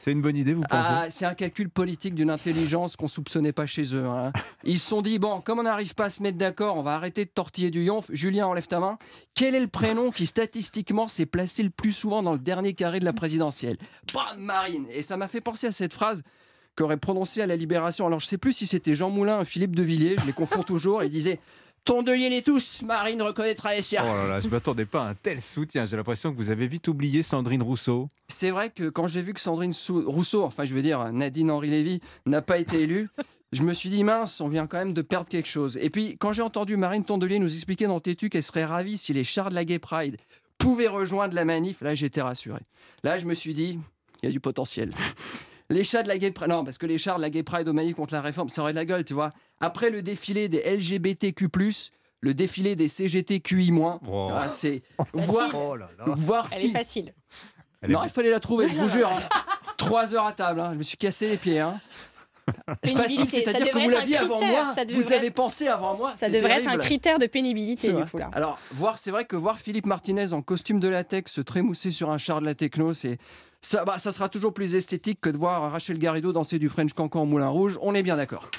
C'est 0.00 0.12
une 0.12 0.22
bonne 0.22 0.36
idée, 0.36 0.54
vous 0.54 0.62
pensez? 0.62 0.88
Ah, 0.90 1.06
c'est 1.10 1.26
un 1.26 1.34
calcul 1.34 1.68
politique 1.68 2.14
d'une 2.14 2.30
intelligence 2.30 2.96
qu'on 2.96 3.08
soupçonnait 3.08 3.52
pas 3.52 3.66
chez 3.66 3.94
eux. 3.94 4.06
hein. 4.06 4.32
Ils 4.64 4.78
se 4.78 4.88
sont 4.88 5.02
dit 5.02 5.18
bon, 5.18 5.42
comme 5.42 5.58
on 5.58 5.64
n'arrive 5.64 5.94
pas 5.94 6.04
à 6.06 6.10
se 6.10 6.22
mettre 6.22 6.38
d'accord, 6.38 6.76
on 6.76 6.82
va 6.82 6.94
arrêter 6.94 7.24
de 7.26 7.30
tortiller 7.30 7.70
du 7.70 7.82
yonf. 7.82 8.06
Julien, 8.10 8.46
enlève 8.46 8.68
ta 8.68 8.80
main. 8.80 8.96
Quel 9.34 9.54
est 9.54 9.60
le 9.60 9.66
prénom 9.66 10.10
qui 10.12 10.24
statistiquement 10.26 11.08
s'est 11.08 11.26
placé 11.26 11.62
le 11.62 11.68
plus 11.70 11.92
souvent 11.92 12.22
dans 12.22 12.32
le 12.32 12.38
dernier 12.38 12.72
carré 12.72 13.00
de 13.00 13.04
la 13.04 13.12
présidentielle? 13.12 13.76
Bam, 14.14 14.38
Marine. 14.38 14.86
Et 14.90 15.02
ça 15.02 15.18
m'a 15.18 15.28
fait 15.28 15.42
penser 15.42 15.66
à 15.66 15.72
cette 15.72 15.92
phrase 15.92 16.22
qu'aurait 16.76 16.96
prononcée 16.96 17.42
à 17.42 17.46
la 17.46 17.56
Libération. 17.56 18.06
Alors 18.06 18.20
je 18.20 18.26
sais 18.26 18.38
plus 18.38 18.52
si 18.52 18.66
c'était 18.66 18.94
Jean 18.94 19.10
Moulin 19.10 19.40
ou 19.40 19.44
Philippe 19.44 19.74
de 19.74 19.82
Villiers. 19.82 20.16
Je 20.20 20.26
les 20.26 20.32
confonds 20.32 20.62
toujours. 20.66 21.02
Il 21.02 21.10
disait 21.10 21.38
Tondelier 21.84 22.28
les 22.28 22.42
tous, 22.42 22.82
Marine 22.82 23.22
reconnaîtra 23.22 23.72
les 23.72 23.80
siens. 23.82 24.02
Oh 24.04 24.08
là 24.08 24.26
là, 24.26 24.40
je 24.40 24.48
m'attendais 24.48 24.86
pas 24.86 25.04
à 25.04 25.10
un 25.10 25.14
tel 25.14 25.40
soutien. 25.40 25.86
J'ai 25.86 25.96
l'impression 25.96 26.32
que 26.32 26.36
vous 26.36 26.50
avez 26.50 26.66
vite 26.66 26.88
oublié 26.88 27.22
Sandrine 27.22 27.62
Rousseau. 27.62 28.08
C'est 28.28 28.50
vrai 28.50 28.70
que 28.70 28.88
quand 28.88 29.06
j'ai 29.06 29.22
vu 29.22 29.32
que 29.34 29.40
Sandrine 29.40 29.72
Rousseau, 29.88 30.42
enfin 30.42 30.64
je 30.64 30.74
veux 30.74 30.82
dire 30.82 31.12
Nadine 31.12 31.50
Henri 31.50 31.70
Lévy, 31.70 32.00
n'a 32.26 32.42
pas 32.42 32.58
été 32.58 32.80
élue, 32.80 33.08
je 33.52 33.62
me 33.62 33.72
suis 33.72 33.88
dit, 33.88 34.02
mince, 34.02 34.40
on 34.40 34.48
vient 34.48 34.66
quand 34.66 34.78
même 34.78 34.92
de 34.92 35.02
perdre 35.02 35.28
quelque 35.28 35.48
chose. 35.48 35.78
Et 35.80 35.88
puis, 35.88 36.16
quand 36.18 36.32
j'ai 36.32 36.42
entendu 36.42 36.76
Marine 36.76 37.04
Tondelier 37.04 37.38
nous 37.38 37.54
expliquer 37.54 37.86
dans 37.86 38.00
Tétu 38.00 38.28
qu'elle 38.28 38.42
serait 38.42 38.64
ravie 38.64 38.98
si 38.98 39.12
les 39.12 39.24
chars 39.24 39.50
de 39.50 39.54
la 39.54 39.64
Gay 39.64 39.78
Pride 39.78 40.16
pouvaient 40.58 40.88
rejoindre 40.88 41.34
la 41.34 41.44
manif, 41.44 41.80
là, 41.82 41.94
j'étais 41.94 42.20
rassuré. 42.20 42.60
Là, 43.04 43.18
je 43.18 43.26
me 43.26 43.34
suis 43.34 43.54
dit, 43.54 43.78
il 44.22 44.26
y 44.26 44.28
a 44.28 44.32
du 44.32 44.40
potentiel. 44.40 44.90
Les 45.70 45.82
chars 45.84 46.02
de 46.04 46.08
la 46.08 46.16
Gay 46.18 46.30
Pride, 46.30 46.48
non, 46.48 46.64
parce 46.64 46.78
que 46.78 46.86
les 46.86 46.98
chars 46.98 47.16
de 47.16 47.22
la 47.22 47.30
Gay 47.30 47.42
Pride 47.42 47.68
au 47.68 47.72
manif 47.72 47.96
contre 47.96 48.14
la 48.14 48.20
réforme, 48.20 48.48
ça 48.48 48.62
aurait 48.62 48.72
de 48.72 48.76
la 48.78 48.84
gueule, 48.84 49.04
tu 49.04 49.14
vois. 49.14 49.30
Après 49.60 49.90
le 49.90 50.00
défilé 50.02 50.48
des 50.48 50.60
LGBTQ+, 50.76 51.48
le 52.20 52.34
défilé 52.34 52.76
des 52.76 52.88
CGTQI-, 52.88 53.98
Oh. 54.08 54.28
ah, 54.32 54.48
c'est 54.48 54.82
voir, 55.12 55.50
Oh 55.54 55.74
là 55.76 55.88
là. 55.98 56.04
voir 56.16 56.48
Elle 56.52 56.66
est 56.66 56.70
facile. 56.70 57.12
non, 57.88 58.02
il 58.04 58.10
fallait 58.10 58.30
la 58.30 58.40
trouver, 58.40 58.68
je 58.68 58.74
vous 58.78 58.88
jure. 58.88 59.08
hein. 59.10 59.18
Trois 59.76 60.14
heures 60.14 60.26
à 60.26 60.32
table, 60.32 60.60
hein. 60.60 60.70
je 60.72 60.78
me 60.78 60.82
suis 60.82 60.96
cassé 60.96 61.28
les 61.28 61.36
pieds. 61.36 61.60
Hein. 61.60 61.80
C'est 62.84 62.96
facile, 62.96 63.28
c'est-à-dire 63.28 63.70
que 63.70 63.78
vous 63.78 63.90
l'aviez 63.90 64.18
avant 64.18 64.40
moi. 64.40 64.74
Vous 64.92 65.12
avez 65.12 65.30
pensé 65.30 65.68
avant 65.68 65.96
moi. 65.96 66.12
Ça 66.16 66.28
devrait 66.28 66.60
être 66.60 66.68
un 66.68 66.78
critère 66.78 67.18
de 67.18 67.26
pénibilité, 67.26 67.92
du 67.92 68.04
coup, 68.04 68.18
là. 68.18 68.30
Alors, 68.32 68.58
voir, 68.72 68.98
c'est 68.98 69.10
vrai 69.10 69.24
que 69.24 69.36
voir 69.36 69.58
Philippe 69.58 69.86
Martinez 69.86 70.32
en 70.32 70.42
costume 70.42 70.80
de 70.80 70.88
latex 70.88 71.32
se 71.32 71.40
trémousser 71.40 71.90
sur 71.90 72.10
un 72.10 72.18
char 72.18 72.40
de 72.40 72.46
la 72.46 72.54
techno, 72.54 72.94
c'est. 72.94 73.18
Ça, 73.62 73.84
bah, 73.84 73.98
ça 73.98 74.12
sera 74.12 74.28
toujours 74.28 74.52
plus 74.52 74.74
esthétique 74.76 75.20
que 75.20 75.30
de 75.30 75.36
voir 75.38 75.72
Rachel 75.72 75.98
Garrido 75.98 76.32
danser 76.32 76.58
du 76.58 76.68
French 76.68 76.92
Cancan 76.92 77.22
au 77.22 77.26
Moulin 77.26 77.48
Rouge, 77.48 77.78
on 77.80 77.94
est 77.94 78.02
bien 78.02 78.16
d'accord. 78.16 78.50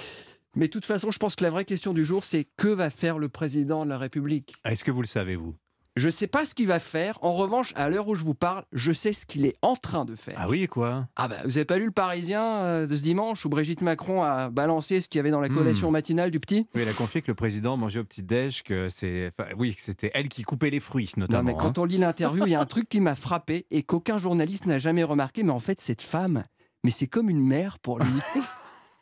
Mais 0.56 0.66
de 0.66 0.72
toute 0.72 0.86
façon, 0.86 1.12
je 1.12 1.20
pense 1.20 1.36
que 1.36 1.44
la 1.44 1.52
vraie 1.52 1.66
question 1.66 1.94
du 1.94 2.04
jour, 2.04 2.24
c'est 2.24 2.46
que 2.58 2.68
va 2.68 2.90
faire 2.90 3.20
le 3.20 3.30
président 3.30 3.86
de 3.86 3.90
la 3.90 3.98
République? 3.98 4.54
Est-ce 4.66 4.84
que 4.84 4.92
vous 4.92 5.02
le 5.02 5.08
savez, 5.08 5.36
vous? 5.36 5.56
Je 5.98 6.06
ne 6.06 6.12
sais 6.12 6.28
pas 6.28 6.46
ce 6.46 6.56
qu'il 6.56 6.68
va 6.68 6.80
faire. 6.80 7.18
En 7.22 7.34
revanche, 7.34 7.74
à 7.76 7.90
l'heure 7.90 8.08
où 8.08 8.16
je 8.16 8.24
vous 8.24 8.34
parle, 8.36 8.64
je 8.72 8.92
sais 8.92 9.12
ce 9.14 9.26
qu'il 9.26 9.46
est 9.46 9.56
en 9.62 9.76
train 9.76 10.06
de 10.06 10.16
faire. 10.16 10.36
Ah 10.38 10.48
oui, 10.48 10.68
quoi? 10.68 11.08
Ah 11.16 11.28
bah, 11.28 11.36
vous 11.44 11.58
avez 11.58 11.66
pas 11.66 11.78
lu 11.78 11.86
le 11.86 11.92
Parisien 11.92 12.44
euh, 12.62 12.88
de 12.88 12.96
ce 12.96 13.02
dimanche 13.04 13.46
où 13.46 13.50
Brigitte 13.50 13.82
Macron 13.82 14.24
a 14.24 14.50
balancé 14.50 15.02
ce 15.02 15.08
qu'il 15.08 15.18
y 15.18 15.22
avait 15.22 15.32
dans 15.32 15.42
la 15.42 15.50
collation 15.50 15.90
Hmm. 15.90 15.94
matinale 15.94 16.32
du 16.32 16.40
petit? 16.40 16.68
Oui, 16.76 16.82
elle 16.84 16.90
a 16.90 16.94
confié 16.94 17.22
que 17.22 17.30
le 17.32 17.36
président 17.36 17.76
mangeait 17.78 18.00
au 18.00 18.04
petit-déj, 18.04 18.64
que 18.64 18.88
c'est. 18.90 19.32
enfin, 19.38 19.50
oui, 19.58 19.76
c'était 19.78 20.12
elle 20.14 20.30
qui 20.30 20.44
coupait 20.44 20.70
les 20.70 20.80
fruits, 20.80 21.10
Non, 21.18 21.22
notamment. 21.24 21.44
mais 21.44 21.54
quand 21.54 21.78
hein. 21.78 21.82
on 21.82 21.86
lit 21.86 21.98
l'interview, 21.98 22.46
il 22.46 22.52
y 22.52 22.56
a 22.56 22.62
un 22.62 22.66
truc 22.66 22.88
qui 22.88 23.02
m'a 23.02 23.16
frappé 23.16 23.66
et 23.72 23.84
qu'aucun 23.84 24.18
journaliste 24.18 24.66
n'a 24.68 24.80
jamais 24.80 25.04
remarqué. 25.04 25.44
Mais 25.44 25.52
en 25.52 25.60
fait, 25.60 25.82
cette 25.82 26.02
femme, 26.02 26.44
mais 26.84 26.92
c'est 26.92 27.08
comme 27.08 27.30
une 27.30 27.42
mère 27.46 27.80
pour 27.80 28.00
lui. 28.00 28.06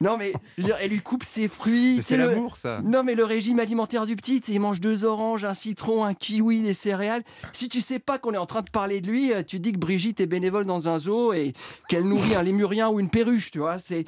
non, 0.06 0.18
mais 0.18 0.32
je 0.58 0.62
veux 0.62 0.68
dire, 0.68 0.78
elle 0.82 0.92
lui 0.92 1.02
coupe 1.02 1.24
ses 1.24 1.48
fruits. 1.48 2.00
C'est 2.02 2.18
le- 2.18 2.30
l'amour, 2.30 2.58
ça. 2.58 2.82
Non, 2.84 3.04
mais 3.04 3.16
le 3.16 3.24
régime 3.26 3.60
alimentaire 3.60 4.06
du 4.06 4.16
petit, 4.16 4.38
il 4.38 4.60
mange 4.60 4.80
deux 4.80 5.04
oranges, 5.06 5.44
un 5.46 5.54
citron, 5.54 6.04
un 6.06 6.14
kiwi, 6.14 6.62
des 6.62 6.74
céréales. 6.74 7.24
Si 7.52 7.68
tu 7.70 7.82
sais 7.82 8.00
pas 8.00 8.18
qu'on 8.20 8.34
est 8.34 8.38
en 8.38 8.46
train 8.46 8.62
de 8.62 8.70
parler 8.70 9.02
de 9.02 9.10
lui, 9.10 9.34
euh, 9.34 9.42
tu 9.44 9.60
dis 9.60 9.72
que 9.72 9.78
Brigitte 9.80 10.20
est 10.22 10.26
bénévole 10.28 10.66
dans 10.66 10.88
un 10.90 10.98
zoo 11.00 11.34
et 11.34 11.54
qu'elle 11.90 12.04
nourrit 12.04 12.36
un 12.36 12.44
lémurien 12.44 12.90
ou 12.90 13.00
une 13.00 13.10
perruche, 13.10 13.52
tu 13.52 13.60
vois. 13.60 13.80
C'est, 13.80 14.06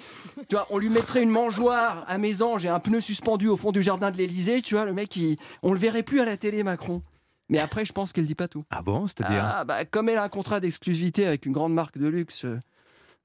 tu 0.48 0.56
vois, 0.56 0.68
on 0.69 0.78
lui 0.78 0.90
mettrait 0.90 1.24
une 1.24 1.30
mangeoire 1.32 2.06
à 2.07 2.18
mésange 2.18 2.65
et 2.65 2.69
un 2.69 2.80
pneu 2.80 3.02
suspendu 3.02 3.48
au 3.48 3.57
fond 3.57 3.72
du 3.72 3.82
jardin 3.84 4.11
de 4.11 4.18
l'Élysée, 4.18 4.61
tu 4.61 4.76
vois, 4.76 4.86
le 4.86 4.94
mec, 4.94 5.15
il, 5.15 5.38
on 5.64 5.74
le 5.74 5.80
verrait 5.80 6.03
plus 6.03 6.19
à 6.22 6.26
la 6.26 6.38
télé, 6.38 6.64
Macron. 6.64 7.02
Mais 7.49 7.60
après, 7.60 7.86
je 7.86 7.94
pense 7.94 8.11
qu'elle 8.11 8.26
dit 8.28 8.36
pas 8.36 8.49
tout. 8.49 8.65
Ah 8.72 8.82
bon, 8.82 9.07
c'est-à-dire? 9.07 9.41
Ah, 9.41 9.64
bah, 9.64 9.86
comme 9.86 10.10
elle 10.10 10.18
a 10.18 10.24
un 10.24 10.30
contrat 10.30 10.60
d'exclusivité 10.60 11.26
avec 11.26 11.45
une 11.45 11.53
grande 11.53 11.74
marque 11.74 11.98
de 11.98 12.07
luxe 12.07 12.44
euh, 12.44 12.60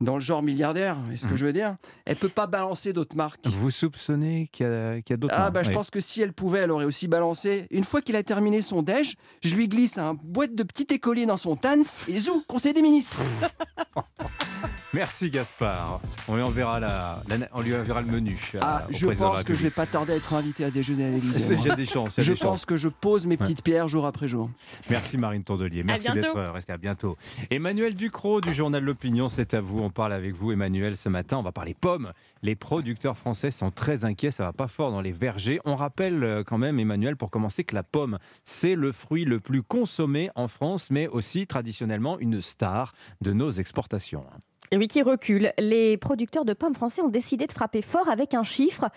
dans 0.02 0.14
le 0.14 0.20
genre 0.20 0.42
milliardaire, 0.42 0.96
est-ce 1.12 1.26
que 1.26 1.32
Mhm. 1.32 1.36
je 1.36 1.44
veux 1.46 1.52
dire? 1.52 1.76
Elle 2.04 2.16
peut 2.16 2.28
pas 2.28 2.46
balancer 2.46 2.92
d'autres 2.92 3.16
marques. 3.16 3.40
Vous 3.46 3.70
soupçonnez 3.70 4.48
qu'il 4.52 4.66
y 4.66 4.68
a, 4.68 4.96
y 4.96 5.12
a 5.12 5.16
d'autres. 5.16 5.34
Ah 5.36 5.40
marques 5.40 5.52
bah 5.54 5.62
je 5.62 5.68
Oui. 5.68 5.74
pense 5.74 5.90
que 5.90 6.00
si 6.00 6.20
elle 6.22 6.32
pouvait, 6.32 6.60
elle 6.60 6.70
aurait 6.70 6.84
aussi 6.84 7.08
balancé. 7.08 7.66
Une 7.70 7.84
fois 7.84 8.00
qu'il 8.02 8.16
a 8.16 8.22
terminé 8.22 8.60
son 8.62 8.82
déj, 8.82 9.14
je 9.42 9.54
lui 9.54 9.68
glisse 9.68 9.98
un 9.98 10.14
boîte 10.14 10.54
de 10.54 10.62
petit 10.62 10.86
écolier 10.94 11.26
dans 11.26 11.36
son 11.36 11.56
TANS 11.56 12.00
et 12.08 12.18
zou, 12.18 12.42
conseil 12.48 12.72
des 12.74 12.82
ministres. 12.82 13.18
Merci 14.94 15.30
Gaspard. 15.30 16.00
On 16.28 16.36
lui 16.36 16.42
enverra, 16.42 16.78
la, 16.78 17.18
la- 17.28 17.48
on 17.54 17.62
lui 17.62 17.74
enverra 17.74 18.02
le 18.02 18.08
menu. 18.08 18.38
Ah, 18.60 18.82
je 18.90 19.06
pense 19.06 19.42
que 19.42 19.54
je 19.54 19.62
vais 19.62 19.70
pas 19.70 19.86
tarder 19.86 20.12
à 20.12 20.16
être 20.16 20.34
invité 20.34 20.64
à 20.66 20.70
déjeuner 20.70 21.06
à 21.06 21.10
l'Élysée. 21.12 21.54
Il 21.54 21.64
y 21.64 21.70
a 21.70 21.74
des 21.74 21.86
chances, 21.86 22.14
Je 22.18 22.32
des 22.32 22.38
pense 22.38 22.40
chances. 22.58 22.64
que 22.66 22.76
je 22.76 22.88
pose 22.88 23.26
mes 23.26 23.32
Ouais. 23.32 23.38
petites 23.38 23.62
pierres 23.62 23.88
jour 23.88 24.04
après 24.04 24.28
jour. 24.28 24.50
Merci 24.90 25.16
Marine 25.16 25.42
Tondelier. 25.44 25.82
Merci 25.82 26.12
d'être 26.12 26.36
euh, 26.36 26.50
resté 26.52 26.72
à 26.74 26.76
bientôt. 26.76 27.16
Emmanuel 27.50 27.94
Ducrot 27.94 28.42
du 28.42 28.52
journal 28.52 28.84
L'Opinion, 28.84 29.30
c'est 29.30 29.54
à 29.54 29.62
vous. 29.62 29.78
On 29.80 29.88
parle 29.92 30.12
avec 30.12 30.34
vous, 30.34 30.52
Emmanuel, 30.52 30.96
ce 30.96 31.08
matin. 31.08 31.38
On 31.38 31.42
va 31.42 31.52
parler 31.52 31.74
pommes. 31.74 32.12
Les 32.42 32.56
producteurs 32.56 33.16
français 33.16 33.50
sont 33.50 33.70
très 33.70 34.04
inquiets. 34.04 34.30
Ça 34.30 34.44
va 34.44 34.52
pas 34.52 34.68
fort 34.68 34.90
dans 34.90 35.00
les 35.00 35.12
vergers. 35.12 35.60
On 35.64 35.76
rappelle 35.76 36.24
euh, 36.24 36.42
quand 36.44 36.58
même, 36.58 36.80
Emmanuel, 36.80 37.16
pour 37.16 37.30
commencer, 37.30 37.64
que 37.64 37.74
la 37.74 37.82
pomme, 37.82 38.18
c'est 38.44 38.74
le 38.74 38.92
fruit 38.92 39.24
le 39.24 39.38
plus 39.38 39.62
consommé 39.62 40.30
en 40.34 40.48
France, 40.48 40.90
mais 40.90 41.06
aussi 41.08 41.46
traditionnellement 41.46 42.18
une 42.18 42.40
star 42.40 42.92
de 43.20 43.32
nos 43.32 43.50
exportations. 43.50 44.24
Et 44.72 44.78
oui, 44.78 44.88
qui 44.88 45.02
recule. 45.02 45.52
Les 45.58 45.98
producteurs 45.98 46.46
de 46.46 46.54
pommes 46.54 46.74
français 46.74 47.02
ont 47.02 47.10
décidé 47.10 47.46
de 47.46 47.52
frapper 47.52 47.82
fort 47.82 48.08
avec 48.08 48.32
un 48.32 48.42
chiffre. 48.42 48.88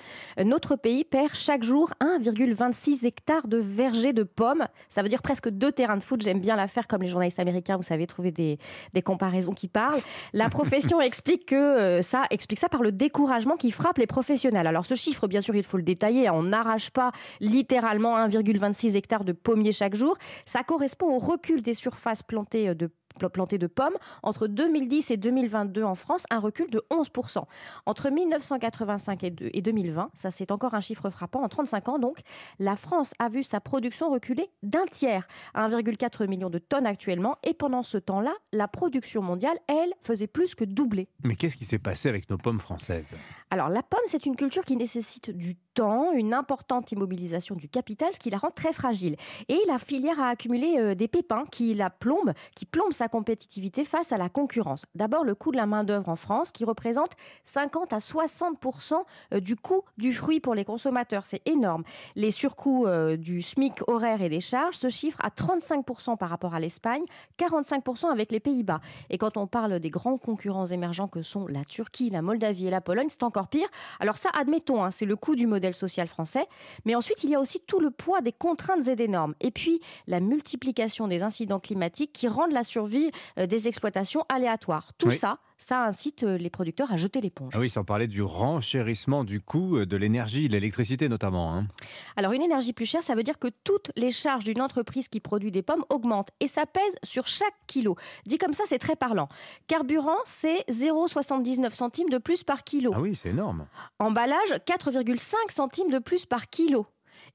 Notre 0.42 0.78
pays 0.78 1.04
perd 1.04 1.34
chaque 1.34 1.64
jour 1.64 1.92
1,26 2.00 3.06
hectares 3.06 3.50
de 3.50 3.58
vergers 3.58 4.14
de 4.14 4.24
pommes. 4.24 4.66
Ça 4.88 5.02
veut 5.02 5.10
dire 5.10 5.22
presque 5.22 5.50
deux 5.50 5.74
terrains 5.74 5.98
de 5.98 6.04
foot. 6.04 6.22
J'aime 6.22 6.40
bien 6.40 6.56
la 6.56 6.70
faire 6.70 6.88
comme 6.88 7.02
les 7.02 7.10
journalistes 7.10 7.40
américains, 7.40 7.76
vous 7.76 7.84
savez, 7.84 8.08
trouver 8.08 8.32
des, 8.32 8.58
des 8.94 9.02
comparaisons 9.02 9.52
qui 9.52 9.68
parlent. 9.68 10.00
La 10.32 10.48
profession 10.48 11.02
explique 11.02 11.48
que 11.48 11.56
euh, 11.56 12.02
ça 12.02 12.24
explique 12.30 12.60
ça 12.60 12.70
par 12.70 12.82
le 12.82 12.94
découragement 12.94 13.58
qui 13.58 13.70
frappe 13.70 13.98
les 13.98 14.08
professionnels. 14.08 14.68
Alors 14.68 14.86
ce 14.86 14.96
chiffre, 14.96 15.28
bien 15.28 15.42
sûr, 15.42 15.58
il 15.58 15.64
faut 15.64 15.76
le 15.76 15.84
détailler. 15.84 16.30
On 16.30 16.44
n'arrache 16.44 16.90
pas 16.90 17.12
littéralement 17.42 18.18
1,26 18.30 18.96
hectares 18.96 19.26
de 19.26 19.34
pommiers 19.34 19.74
chaque 19.74 19.96
jour. 19.96 20.16
Ça 20.46 20.64
correspond 20.64 21.14
au 21.14 21.20
recul 21.20 21.62
des 21.62 21.74
surfaces 21.74 22.24
plantées 22.24 22.70
euh, 22.70 22.76
de 22.76 22.90
plantées 23.32 23.58
de 23.58 23.68
pommes. 23.68 23.96
Entre 24.24 24.48
2010 24.48 25.12
et 25.12 25.18
2022 25.18 25.84
en 25.84 25.96
France, 25.96 26.26
un 26.30 26.40
recul 26.40 26.70
de 26.70 26.82
11%. 26.92 27.44
Entre 27.86 28.10
1985 28.10 29.24
et 29.24 29.32
de- 29.32 29.50
et 29.54 29.62
2020, 29.62 30.10
ça 30.14 30.32
c'est 30.32 30.52
encore 30.52 30.74
un 30.74 30.82
chiffre 30.82 31.10
frappant, 31.10 31.42
en 31.44 31.50
35 31.50 31.90
ans 31.90 32.00
donc, 32.00 32.18
la 32.60 32.76
France 32.76 33.14
a 33.20 33.30
vu 33.30 33.44
sa 33.44 33.60
production 33.60 34.10
reculer 34.10 34.50
d'un 34.64 34.86
tiers 34.92 35.28
à 35.54 35.66
1,4 35.68 36.28
million 36.28 36.50
de 36.50 36.60
tonnes 36.60 36.86
actuellement. 36.86 37.36
Et 37.44 37.54
pendant 37.54 37.84
ce 37.84 37.98
temps-là, 37.98 38.34
la 38.52 38.68
production 38.68 39.22
mondiale, 39.22 39.58
elle, 39.68 39.94
faisait 40.02 40.28
plus 40.28 40.56
que 40.56 40.64
doubler. 40.66 41.08
Mais 41.24 41.36
qu'est-ce 41.36 41.58
qui 41.58 41.66
s'est 41.66 41.80
passé 41.80 42.10
avec 42.10 42.30
nos 42.30 42.38
pommes 42.38 42.60
françaises? 42.60 43.14
Alors 43.50 43.70
la 43.70 43.84
pomme, 43.84 44.00
c'est 44.06 44.26
une 44.26 44.36
culture 44.36 44.64
qui 44.64 44.76
nécessite 44.76 45.32
du 45.32 45.56
temps, 45.76 46.12
une 46.14 46.34
importante 46.34 46.92
immobilisation 46.92 47.56
du 47.56 47.68
capital, 47.68 48.12
ce 48.14 48.20
qui 48.20 48.30
la 48.30 48.38
rend 48.38 48.50
très 48.50 48.74
fragile. 48.74 49.16
Et 49.50 49.60
la 49.68 49.78
filière 49.78 50.20
a 50.20 50.30
accumulé 50.30 50.78
euh, 50.80 50.96
des 50.96 51.08
pépins 51.08 51.46
qui 51.52 51.74
la 51.74 51.90
plombent, 51.90 52.34
qui 52.56 52.66
plombent 52.66 52.94
sa 52.94 53.08
compétitivité 53.08 53.84
face 53.84 54.12
à 54.12 54.18
la 54.18 54.30
concurrence. 54.30 54.86
D'abord 54.96 55.24
le 55.24 55.36
coût 55.36 55.52
de 55.52 55.58
la 55.58 55.66
main-d'œuvre 55.66 56.10
en 56.10 56.16
France, 56.16 56.52
qui 56.52 56.64
représente 56.66 57.12
50 57.44 57.94
à 57.94 57.98
60% 57.98 58.94
euh, 59.34 59.40
du 59.40 59.56
coût 59.56 59.84
du 59.98 60.14
fruit 60.14 60.40
pour 60.40 60.56
les 60.56 60.66
consommateurs. 60.66 61.26
C'est 61.26 61.42
énorme. 61.46 61.84
Les 62.16 62.32
surcoûts 62.32 62.88
euh, 62.88 63.18
du 63.18 63.42
SMIC 63.42 63.88
horaire 63.88 64.22
et 64.22 64.30
des 64.30 64.40
charges 64.40 64.76
se 64.76 64.90
chiffrent 64.90 65.20
à 65.22 65.30
35% 65.30 66.18
par 66.18 66.30
rapport 66.30 66.54
à 66.54 66.60
l'Espagne, 66.60 67.04
45% 67.38 68.12
avec 68.12 68.32
les 68.32 68.40
Pays-Bas. 68.40 68.80
Et 69.10 69.18
quand 69.18 69.36
on 69.36 69.46
parle 69.46 69.80
des 69.80 69.90
grands 69.90 70.18
concurrents 70.18 70.66
émergents 70.66 71.10
que 71.10 71.22
sont 71.22 71.48
la 71.48 71.66
Turquie, 71.66 72.10
la 72.10 72.22
Moldavie 72.22 72.68
et 72.68 72.72
la 72.72 72.82
Pologne, 72.82 73.08
c'est 73.10 73.24
encore 73.24 73.50
pire. 73.50 73.68
Alors 74.00 74.16
ça, 74.16 74.30
admettons, 74.34 74.84
hein, 74.84 74.92
c'est 74.92 75.06
le 75.06 75.18
coût 75.18 75.36
du 75.36 75.48
modèle 75.48 75.65
social 75.74 76.08
français. 76.08 76.46
Mais 76.86 76.96
ensuite, 76.96 77.24
il 77.24 77.30
y 77.30 77.36
a 77.36 77.40
aussi 77.40 77.60
tout 77.66 77.80
le 77.80 77.90
poids 77.92 78.22
des 78.22 78.32
contraintes 78.32 78.88
et 78.88 78.96
des 78.96 79.08
normes. 79.08 79.34
Et 79.42 79.52
puis, 79.52 79.80
la 80.08 80.20
multiplication 80.20 81.08
des 81.08 81.24
incidents 81.24 81.60
climatiques 81.60 82.14
qui 82.14 82.28
rendent 82.28 82.52
la 82.52 82.64
survie 82.64 83.12
euh, 83.40 83.48
des 83.48 83.68
exploitations 83.68 84.24
aléatoire. 84.30 84.92
Tout 84.98 85.08
Oui. 85.08 85.18
ça, 85.18 85.40
ça 85.58 85.86
incite 85.86 86.24
euh, 86.24 86.38
les 86.38 86.50
producteurs 86.50 86.92
à 86.92 86.98
jeter 86.98 87.22
l'éponge. 87.22 87.54
Ah 87.56 87.60
oui, 87.60 87.70
sans 87.70 87.84
parler 87.84 88.08
du 88.08 88.22
renchérissement 88.22 89.24
du 89.24 89.42
coût 89.42 89.78
euh, 89.78 89.86
de 89.86 89.98
l'énergie, 89.98 90.48
de 90.48 90.54
l'électricité 90.54 91.10
notamment. 91.10 91.54
hein. 91.56 91.68
Alors 92.16 92.34
une 92.34 92.42
énergie 92.42 92.74
plus 92.74 92.86
chère, 92.86 93.04
ça 93.04 93.16
veut 93.16 93.24
dire 93.24 93.40
que 93.40 93.48
toutes 93.64 93.92
les 93.96 94.12
charges 94.12 94.44
d'une 94.44 94.62
entreprise 94.62 95.08
qui 95.08 95.20
produit 95.20 95.52
des 95.52 95.62
pommes 95.62 95.84
augmentent 95.90 96.32
et 96.40 96.48
ça 96.48 96.66
pèse 96.66 96.96
sur 97.04 97.28
chaque 97.28 97.54
kilo. 97.68 97.96
Dit 98.26 98.38
comme 98.38 98.54
ça, 98.54 98.64
c'est 98.68 98.80
très 98.80 98.96
parlant. 98.96 99.28
Carburant, 99.68 100.18
c'est 100.26 100.64
0,79 100.70 101.74
centimes 101.74 102.10
de 102.10 102.18
plus 102.18 102.44
par 102.44 102.64
kilo. 102.64 102.92
Ah 102.96 103.02
oui, 103.02 103.16
c'est 103.16 103.30
énorme. 103.30 103.68
Emballage, 104.00 104.52
4,5 104.68 105.36
centimes 105.50 105.90
de 105.90 106.00
plus 106.00 106.26
par 106.26 106.50
kilo. 106.50 106.86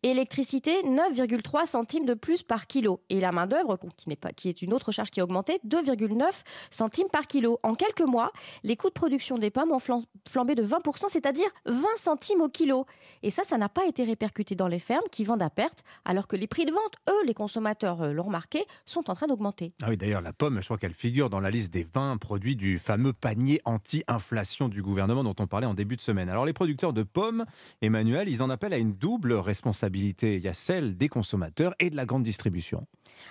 Électricité, 0.02 0.72
9,3 0.84 1.66
centimes 1.66 2.06
de 2.06 2.14
plus 2.14 2.42
par 2.42 2.66
kilo. 2.66 3.02
Et 3.10 3.20
la 3.20 3.32
main-d'œuvre, 3.32 3.78
qui, 3.98 4.08
qui 4.34 4.48
est 4.48 4.62
une 4.62 4.72
autre 4.72 4.92
charge 4.92 5.10
qui 5.10 5.20
a 5.20 5.24
augmenté, 5.24 5.60
2,9 5.68 6.22
centimes 6.70 7.08
par 7.12 7.26
kilo. 7.26 7.58
En 7.62 7.74
quelques 7.74 8.00
mois, 8.00 8.32
les 8.62 8.76
coûts 8.76 8.88
de 8.88 8.94
production 8.94 9.36
des 9.36 9.50
pommes 9.50 9.72
ont 9.72 9.78
flam- 9.78 10.02
flambé 10.26 10.54
de 10.54 10.64
20%, 10.64 11.04
c'est-à-dire 11.08 11.48
20 11.66 11.82
centimes 11.96 12.40
au 12.40 12.48
kilo. 12.48 12.86
Et 13.22 13.28
ça, 13.30 13.42
ça 13.44 13.58
n'a 13.58 13.68
pas 13.68 13.84
été 13.86 14.04
répercuté 14.04 14.54
dans 14.54 14.68
les 14.68 14.78
fermes 14.78 15.04
qui 15.12 15.22
vendent 15.24 15.42
à 15.42 15.50
perte, 15.50 15.80
alors 16.06 16.26
que 16.26 16.36
les 16.36 16.46
prix 16.46 16.64
de 16.64 16.72
vente, 16.72 16.94
eux, 17.10 17.26
les 17.26 17.34
consommateurs 17.34 18.00
euh, 18.00 18.12
l'ont 18.14 18.24
remarqué, 18.24 18.64
sont 18.86 19.10
en 19.10 19.14
train 19.14 19.26
d'augmenter. 19.26 19.74
Ah 19.82 19.86
oui, 19.90 19.98
d'ailleurs, 19.98 20.22
la 20.22 20.32
pomme, 20.32 20.60
je 20.60 20.64
crois 20.64 20.78
qu'elle 20.78 20.94
figure 20.94 21.28
dans 21.28 21.40
la 21.40 21.50
liste 21.50 21.72
des 21.74 21.86
20 21.92 22.16
produits 22.16 22.56
du 22.56 22.78
fameux 22.78 23.12
panier 23.12 23.60
anti-inflation 23.66 24.70
du 24.70 24.80
gouvernement 24.80 25.24
dont 25.24 25.34
on 25.38 25.46
parlait 25.46 25.66
en 25.66 25.74
début 25.74 25.96
de 25.96 26.00
semaine. 26.00 26.30
Alors, 26.30 26.46
les 26.46 26.54
producteurs 26.54 26.94
de 26.94 27.02
pommes, 27.02 27.44
Emmanuel, 27.82 28.30
ils 28.30 28.42
en 28.42 28.48
appellent 28.48 28.72
à 28.72 28.78
une 28.78 28.94
double 28.94 29.34
responsabilité 29.34 29.89
Il 29.98 30.44
y 30.44 30.48
a 30.48 30.54
celle 30.54 30.96
des 30.96 31.08
consommateurs 31.08 31.74
et 31.80 31.90
de 31.90 31.96
la 31.96 32.06
grande 32.06 32.22
distribution. 32.22 32.80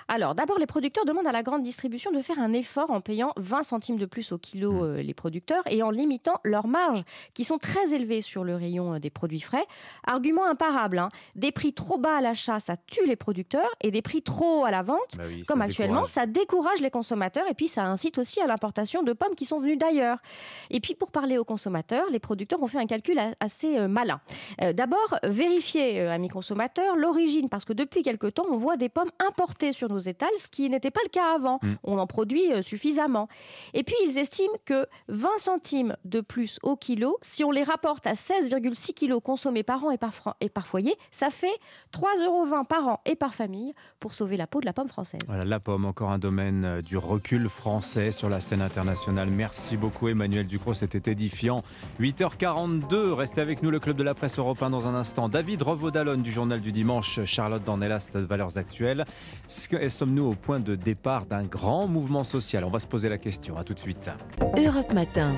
Alors, 0.08 0.36
d'abord, 0.36 0.60
les 0.60 0.66
producteurs 0.66 1.06
demandent 1.06 1.28
à 1.28 1.32
la 1.32 1.44
grande 1.44 1.64
distribution 1.64 2.12
de 2.12 2.22
faire 2.22 2.40
un 2.40 2.54
effort 2.54 2.90
en 2.92 3.00
payant 3.02 3.32
20 3.38 3.64
centimes 3.64 3.98
de 3.98 4.06
plus 4.06 4.32
au 4.32 4.38
kilo 4.38 4.70
Mmh. 4.72 4.84
euh, 4.84 5.02
les 5.02 5.14
producteurs 5.14 5.64
et 5.70 5.82
en 5.84 5.90
limitant 5.90 6.40
leurs 6.44 6.68
marges, 6.68 7.04
qui 7.34 7.44
sont 7.44 7.58
très 7.58 7.94
élevées 7.94 8.22
sur 8.22 8.44
le 8.44 8.56
rayon 8.56 8.96
euh, 8.96 9.00
des 9.00 9.10
produits 9.10 9.40
frais. 9.40 9.66
Argument 10.06 10.46
imparable, 10.48 11.00
hein. 11.00 11.10
des 11.36 11.52
prix 11.52 11.74
trop 11.74 11.98
bas 11.98 12.18
à 12.18 12.22
l'achat, 12.22 12.60
ça 12.60 12.76
tue 12.78 13.06
les 13.08 13.16
producteurs, 13.16 13.70
et 13.82 13.90
des 13.92 14.02
prix 14.02 14.22
trop 14.22 14.62
hauts 14.62 14.66
à 14.66 14.72
la 14.72 14.82
vente, 14.82 15.00
Bah 15.18 15.24
oui, 15.28 15.44
comme 15.46 15.62
actuellement, 15.62 16.02
décourage. 16.02 16.10
ça 16.10 16.26
décourage 16.26 16.82
les 16.82 16.90
consommateurs, 16.92 17.46
et 17.50 17.54
puis 17.54 17.68
ça 17.68 17.86
incite 17.86 18.18
aussi 18.18 18.42
à 18.42 18.48
l'importation 18.48 19.02
de 19.04 19.14
pommes 19.14 19.36
qui 19.36 19.46
sont 19.46 19.60
venues 19.60 19.78
d'ailleurs. 19.78 20.18
Et 20.72 20.80
puis, 20.80 20.94
pour 20.96 21.12
parler 21.12 21.38
aux 21.38 21.46
consommateurs, 21.46 22.06
les 22.12 22.20
producteurs 22.20 22.62
ont 22.62 22.68
fait 22.68 22.80
un 22.80 22.88
calcul 22.88 23.20
assez 23.40 23.78
euh, 23.78 23.88
malin. 23.88 24.20
D'abord, 24.74 25.18
vérifier, 25.24 26.02
amis 26.02 26.28
consommateurs, 26.28 26.49
l'origine, 26.96 27.50
parce 27.50 27.66
que 27.66 27.74
depuis 27.74 28.02
quelque 28.02 28.28
temps, 28.28 28.46
on 28.50 28.58
voit 28.58 28.78
des 28.78 28.90
pommes 28.90 29.12
importées 29.20 29.72
sur 29.72 29.90
nos 29.90 30.00
étals, 30.00 30.30
ce 30.38 30.48
qui 30.48 30.70
n'était 30.70 30.92
pas 30.92 31.02
le 31.04 31.10
cas 31.10 31.36
avant. 31.36 31.60
Mm. 31.62 31.74
On 31.84 31.98
en 31.98 32.08
produit 32.08 32.52
euh, 32.52 32.62
suffisamment. 32.62 33.28
Et 33.74 33.84
puis, 33.84 33.96
ils 34.06 34.18
estiment 34.18 34.56
que 34.66 34.86
20 35.08 35.30
centimes 35.38 35.96
de 36.06 36.22
plus 36.22 36.60
au 36.64 36.76
kilo, 36.76 37.18
si 37.22 37.44
on 37.44 37.52
les 37.52 37.64
rapporte 37.64 38.08
à 38.08 38.14
16,6 38.14 38.94
kilos 38.94 39.22
consommés 39.24 39.64
par 39.64 39.84
an 39.84 39.92
et 39.92 39.98
par, 39.98 40.36
et 40.42 40.50
par 40.50 40.68
foyer, 40.68 40.96
ça 41.12 41.30
fait 41.30 41.48
3,20 41.94 42.26
euros 42.26 42.64
par 42.68 42.88
an 42.88 43.02
et 43.06 43.16
par 43.16 43.34
famille 43.34 43.74
pour 44.00 44.14
sauver 44.14 44.38
la 44.38 44.48
peau 44.48 44.62
de 44.62 44.66
la 44.66 44.74
pomme 44.74 44.88
française. 44.88 45.22
Voilà, 45.28 45.46
la 45.46 45.60
pomme, 45.60 45.86
encore 45.86 46.12
un 46.12 46.20
domaine 46.20 46.66
euh, 46.66 46.82
du 46.82 46.98
recul 46.98 47.48
français 47.50 48.12
sur 48.12 48.30
la 48.30 48.42
scène 48.42 48.62
internationale. 48.62 49.30
Merci 49.30 49.78
beaucoup 49.78 50.08
Emmanuel 50.08 50.48
Ducrot, 50.48 50.74
c'était 50.74 51.12
édifiant. 51.12 51.64
8h42, 52.00 53.14
restez 53.14 53.42
avec 53.42 53.62
nous, 53.64 53.72
le 53.72 53.80
Club 53.80 53.98
de 53.98 54.04
la 54.04 54.14
Presse 54.14 54.40
européen 54.40 54.70
dans 54.70 54.88
un 54.88 54.96
instant. 54.96 55.30
David 55.30 55.62
Revaudalon 55.62 56.18
du 56.18 56.32
Journal 56.32 56.39
du 56.48 56.72
Dimanche, 56.72 57.20
Charlotte 57.26 57.64
Dornelas 57.66 58.12
Valeurs 58.14 58.58
Actuelles. 58.58 59.04
Est-ce 59.46 59.68
que- 59.68 59.90
Sommes-nous 59.90 60.26
au 60.26 60.36
point 60.36 60.60
de 60.62 60.76
départ 60.76 61.26
d'un 61.26 61.44
grand 61.44 61.88
mouvement 61.88 62.24
social? 62.24 62.64
On 62.64 62.70
va 62.70 62.80
se 62.80 62.88
poser 62.88 63.10
la 63.10 63.18
question, 63.18 63.58
à 63.58 63.64
tout 63.64 63.74
de 63.74 63.80
suite. 63.80 64.10
Europe 64.58 64.94
Matin. 64.94 65.36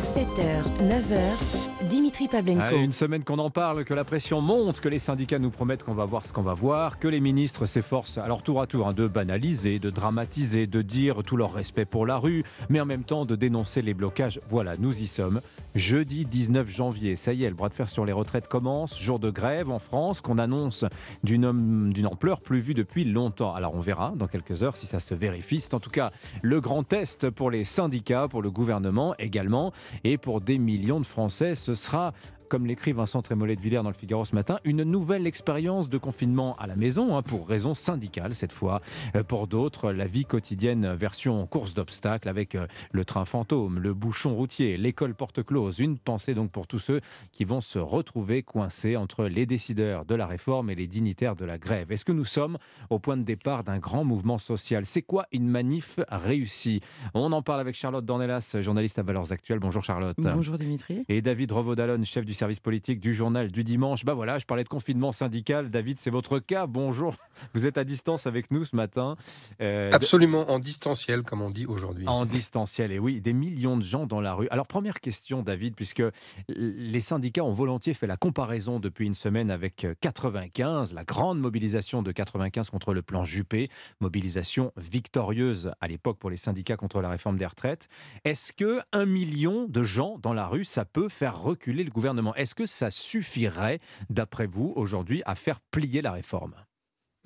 7h, 0.00 0.62
9h, 0.80 1.88
Dimitri 1.88 2.28
Pavlenko. 2.28 2.60
Allez, 2.60 2.82
une 2.82 2.92
semaine 2.92 3.24
qu'on 3.24 3.38
en 3.38 3.50
parle, 3.50 3.84
que 3.84 3.94
la 3.94 4.04
pression 4.04 4.40
monte, 4.40 4.80
que 4.80 4.88
les 4.88 4.98
syndicats 4.98 5.38
nous 5.38 5.50
promettent 5.50 5.84
qu'on 5.84 5.94
va 5.94 6.04
voir 6.04 6.24
ce 6.24 6.32
qu'on 6.32 6.42
va 6.42 6.54
voir, 6.54 6.98
que 6.98 7.08
les 7.08 7.20
ministres 7.20 7.66
s'efforcent, 7.66 8.18
alors 8.18 8.42
tour 8.42 8.60
à 8.60 8.66
tour, 8.66 8.88
hein, 8.88 8.92
de 8.92 9.06
banaliser, 9.06 9.78
de 9.78 9.90
dramatiser, 9.90 10.66
de 10.66 10.82
dire 10.82 11.22
tout 11.24 11.36
leur 11.36 11.52
respect 11.52 11.84
pour 11.84 12.06
la 12.06 12.16
rue, 12.16 12.44
mais 12.68 12.80
en 12.80 12.86
même 12.86 13.04
temps 13.04 13.24
de 13.24 13.36
dénoncer 13.36 13.82
les 13.82 13.94
blocages. 13.94 14.40
Voilà, 14.50 14.74
nous 14.78 15.00
y 15.00 15.06
sommes. 15.06 15.40
Jeudi 15.74 16.24
19 16.24 16.68
janvier, 16.70 17.14
ça 17.16 17.32
y 17.32 17.44
est, 17.44 17.48
le 17.48 17.54
bras 17.54 17.68
de 17.68 17.74
fer 17.74 17.88
sur 17.88 18.04
les 18.04 18.12
retraites 18.12 18.48
commence. 18.48 18.98
Jour 19.00 19.18
de 19.18 19.30
grève 19.30 19.70
en 19.78 19.80
France 19.80 20.20
qu'on 20.20 20.38
annonce 20.38 20.84
d'une 21.22 22.06
ampleur 22.06 22.40
plus 22.40 22.58
vue 22.58 22.74
depuis 22.74 23.04
longtemps. 23.04 23.54
Alors 23.54 23.76
on 23.76 23.80
verra 23.80 24.12
dans 24.16 24.26
quelques 24.26 24.64
heures 24.64 24.76
si 24.76 24.86
ça 24.86 24.98
se 24.98 25.14
vérifie. 25.14 25.60
C'est 25.60 25.74
en 25.74 25.78
tout 25.78 25.90
cas 25.90 26.10
le 26.42 26.60
grand 26.60 26.82
test 26.82 27.30
pour 27.30 27.48
les 27.48 27.62
syndicats, 27.62 28.26
pour 28.26 28.42
le 28.42 28.50
gouvernement 28.50 29.14
également, 29.20 29.72
et 30.02 30.18
pour 30.18 30.40
des 30.40 30.58
millions 30.58 30.98
de 30.98 31.06
Français. 31.06 31.54
Ce 31.54 31.76
sera 31.76 32.12
comme 32.48 32.66
l'écrit 32.66 32.92
Vincent 32.92 33.22
Trémollet 33.22 33.56
de 33.56 33.60
Villers 33.60 33.82
dans 33.82 33.90
le 33.90 33.94
Figaro 33.94 34.24
ce 34.24 34.34
matin, 34.34 34.58
une 34.64 34.82
nouvelle 34.82 35.26
expérience 35.26 35.88
de 35.88 35.98
confinement 35.98 36.56
à 36.56 36.66
la 36.66 36.76
maison, 36.76 37.16
hein, 37.16 37.22
pour 37.22 37.46
raisons 37.46 37.74
syndicales 37.74 38.34
cette 38.34 38.52
fois. 38.52 38.80
Euh, 39.14 39.22
Pour 39.22 39.46
d'autres, 39.46 39.92
la 39.92 40.06
vie 40.06 40.24
quotidienne 40.24 40.92
version 40.94 41.46
course 41.46 41.74
d'obstacles 41.74 42.28
avec 42.28 42.54
euh, 42.54 42.66
le 42.92 43.04
train 43.04 43.24
fantôme, 43.24 43.78
le 43.78 43.94
bouchon 43.94 44.34
routier, 44.34 44.76
l'école 44.76 45.14
porte 45.14 45.42
close. 45.42 45.78
Une 45.78 45.98
pensée 45.98 46.34
donc 46.34 46.50
pour 46.50 46.66
tous 46.66 46.78
ceux 46.78 47.00
qui 47.32 47.44
vont 47.44 47.60
se 47.60 47.78
retrouver 47.78 48.42
coincés 48.42 48.96
entre 48.96 49.26
les 49.26 49.46
décideurs 49.46 50.04
de 50.04 50.14
la 50.14 50.26
réforme 50.26 50.70
et 50.70 50.74
les 50.74 50.86
dignitaires 50.86 51.36
de 51.36 51.44
la 51.44 51.58
grève. 51.58 51.92
Est-ce 51.92 52.04
que 52.04 52.12
nous 52.12 52.24
sommes 52.24 52.56
au 52.90 52.98
point 52.98 53.16
de 53.16 53.24
départ 53.24 53.64
d'un 53.64 53.78
grand 53.78 54.04
mouvement 54.04 54.38
social? 54.38 54.86
C'est 54.86 55.02
quoi 55.02 55.26
une 55.32 55.48
manif 55.48 56.00
réussie? 56.08 56.80
On 57.14 57.32
en 57.32 57.42
parle 57.42 57.60
avec 57.60 57.74
Charlotte 57.74 58.04
Dornelas, 58.04 58.56
journaliste 58.60 58.98
à 58.98 59.02
Valeurs 59.02 59.32
Actuelles. 59.32 59.58
Bonjour 59.58 59.84
Charlotte. 59.84 60.16
Bonjour 60.18 60.56
Dimitri. 60.56 61.04
Et 61.08 61.20
David 61.20 61.52
Revaudalon, 61.52 62.02
chef 62.04 62.24
du 62.24 62.34
service 62.38 62.60
politique 62.60 63.00
du 63.00 63.12
journal 63.12 63.50
du 63.50 63.64
dimanche. 63.64 64.04
Bah 64.04 64.14
voilà, 64.14 64.38
je 64.38 64.46
parlais 64.46 64.64
de 64.64 64.68
confinement 64.68 65.12
syndical. 65.12 65.70
David, 65.70 65.98
c'est 65.98 66.10
votre 66.10 66.38
cas. 66.38 66.66
Bonjour. 66.66 67.16
Vous 67.54 67.66
êtes 67.66 67.78
à 67.78 67.84
distance 67.84 68.26
avec 68.26 68.50
nous 68.50 68.64
ce 68.64 68.76
matin. 68.76 69.16
Euh, 69.60 69.90
Absolument 69.92 70.50
en 70.50 70.58
distanciel, 70.58 71.22
comme 71.22 71.42
on 71.42 71.50
dit 71.50 71.66
aujourd'hui. 71.66 72.06
en 72.06 72.24
distanciel, 72.24 72.92
et 72.92 72.98
oui, 72.98 73.20
des 73.20 73.32
millions 73.32 73.76
de 73.76 73.82
gens 73.82 74.06
dans 74.06 74.20
la 74.20 74.34
rue. 74.34 74.48
Alors, 74.50 74.66
première 74.66 75.00
question, 75.00 75.42
David, 75.42 75.74
puisque 75.74 76.02
les 76.48 77.00
syndicats 77.00 77.44
ont 77.44 77.52
volontiers 77.52 77.94
fait 77.94 78.06
la 78.06 78.16
comparaison 78.16 78.78
depuis 78.78 79.06
une 79.06 79.14
semaine 79.14 79.50
avec 79.50 79.86
95, 80.00 80.94
la 80.94 81.04
grande 81.04 81.40
mobilisation 81.40 82.02
de 82.02 82.12
95 82.12 82.70
contre 82.70 82.94
le 82.94 83.02
plan 83.02 83.24
Juppé, 83.24 83.68
mobilisation 84.00 84.72
victorieuse 84.76 85.72
à 85.80 85.88
l'époque 85.88 86.18
pour 86.18 86.30
les 86.30 86.36
syndicats 86.36 86.76
contre 86.76 87.00
la 87.00 87.08
réforme 87.08 87.36
des 87.36 87.46
retraites. 87.46 87.88
Est-ce 88.24 88.52
que 88.52 88.80
un 88.92 89.06
million 89.06 89.66
de 89.68 89.82
gens 89.82 90.18
dans 90.22 90.32
la 90.32 90.46
rue, 90.46 90.64
ça 90.64 90.84
peut 90.84 91.08
faire 91.08 91.40
reculer 91.40 91.82
le 91.82 91.90
gouvernement? 91.90 92.27
Est-ce 92.34 92.54
que 92.54 92.66
ça 92.66 92.90
suffirait, 92.90 93.80
d'après 94.10 94.46
vous, 94.46 94.72
aujourd'hui, 94.76 95.22
à 95.26 95.34
faire 95.34 95.60
plier 95.60 96.02
la 96.02 96.12
réforme? 96.12 96.54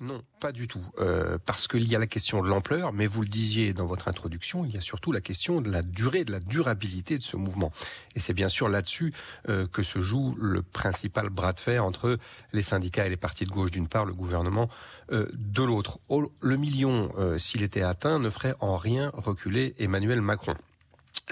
Non, 0.03 0.21
pas 0.41 0.51
du 0.51 0.67
tout. 0.67 0.83
Euh, 0.99 1.37
parce 1.45 1.65
qu'il 1.67 1.87
y 1.89 1.95
a 1.95 1.99
la 1.99 2.07
question 2.07 2.41
de 2.41 2.49
l'ampleur, 2.49 2.91
mais 2.91 3.07
vous 3.07 3.21
le 3.21 3.27
disiez 3.27 3.73
dans 3.73 3.85
votre 3.85 4.09
introduction, 4.09 4.65
il 4.65 4.73
y 4.73 4.77
a 4.77 4.81
surtout 4.81 5.13
la 5.13 5.21
question 5.21 5.61
de 5.61 5.71
la 5.71 5.81
durée, 5.81 6.25
de 6.25 6.31
la 6.33 6.41
durabilité 6.41 7.17
de 7.17 7.23
ce 7.23 7.37
mouvement. 7.37 7.71
Et 8.15 8.19
c'est 8.19 8.33
bien 8.33 8.49
sûr 8.49 8.67
là-dessus 8.67 9.13
euh, 9.47 9.65
que 9.65 9.81
se 9.81 9.99
joue 9.99 10.35
le 10.37 10.61
principal 10.61 11.29
bras 11.29 11.53
de 11.53 11.59
fer 11.61 11.85
entre 11.85 12.17
les 12.51 12.63
syndicats 12.63 13.05
et 13.05 13.09
les 13.09 13.17
partis 13.17 13.45
de 13.45 13.51
gauche 13.51 13.71
d'une 13.71 13.87
part, 13.87 14.03
le 14.03 14.13
gouvernement 14.13 14.67
euh, 15.13 15.27
de 15.33 15.63
l'autre. 15.63 15.99
Oh, 16.09 16.29
Le 16.41 16.57
million, 16.57 17.09
s'il 17.37 17.63
était 17.63 17.83
atteint, 17.83 18.19
ne 18.19 18.29
ferait 18.29 18.55
en 18.59 18.75
rien 18.75 19.09
reculer 19.13 19.73
Emmanuel 19.77 20.21
Macron. 20.21 20.55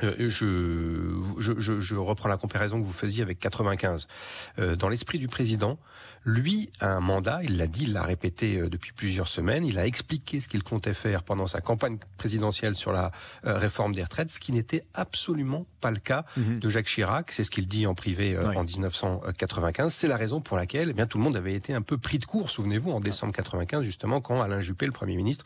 Euh, 0.03 0.15
je, 0.29 1.21
je, 1.39 1.59
je- 1.59 1.79
je 1.81 1.95
reprends 1.95 2.29
la 2.29 2.37
comparaison 2.37 2.79
que 2.79 2.85
vous 2.85 2.93
faisiez 2.93 3.21
avec 3.23 3.39
95. 3.39 4.07
Euh, 4.59 4.75
dans 4.77 4.87
l'esprit 4.87 5.19
du 5.19 5.27
président, 5.27 5.77
lui 6.23 6.69
a 6.79 6.87
un 6.93 6.99
mandat, 7.01 7.41
il 7.43 7.57
l'a 7.57 7.67
dit, 7.67 7.83
il 7.83 7.93
l'a 7.93 8.03
répété 8.03 8.57
euh, 8.57 8.69
depuis 8.69 8.93
plusieurs 8.93 9.27
semaines, 9.27 9.65
il 9.65 9.77
a 9.79 9.85
expliqué 9.85 10.39
ce 10.39 10.47
qu'il 10.47 10.63
comptait 10.63 10.93
faire 10.93 11.23
pendant 11.23 11.45
sa 11.47 11.59
campagne 11.61 11.97
présidentielle 12.17 12.75
sur 12.75 12.93
la 12.93 13.11
euh, 13.45 13.57
réforme 13.57 13.93
des 13.93 14.03
retraites, 14.03 14.29
ce 14.29 14.39
qui 14.39 14.53
n'était 14.53 14.85
absolument 14.93 15.65
pas 15.81 15.91
le 15.91 15.99
cas 15.99 16.23
de 16.37 16.69
Jacques 16.69 16.85
Chirac, 16.87 17.31
c'est 17.31 17.43
ce 17.43 17.51
qu'il 17.51 17.67
dit 17.67 17.85
en 17.85 17.95
privé 17.95 18.35
euh, 18.35 18.49
Oui. 18.49 18.55
en 18.55 18.63
1995. 18.63 19.93
C'est 19.93 20.07
la 20.07 20.15
raison 20.17 20.41
pour 20.41 20.55
laquelle 20.57 20.89
eh 20.91 20.93
bien, 20.93 21.05
tout 21.07 21.17
le 21.17 21.23
monde 21.23 21.35
avait 21.35 21.53
été 21.55 21.73
un 21.73 21.81
peu 21.81 21.97
pris 21.97 22.17
de 22.17 22.25
court, 22.25 22.49
souvenez-vous, 22.51 22.91
en 22.91 22.99
décembre 23.01 23.33
95, 23.33 23.83
justement, 23.83 24.21
quand 24.21 24.41
Alain 24.41 24.61
Juppé, 24.61 24.85
le 24.85 24.91
Premier 24.91 25.15
ministre, 25.17 25.43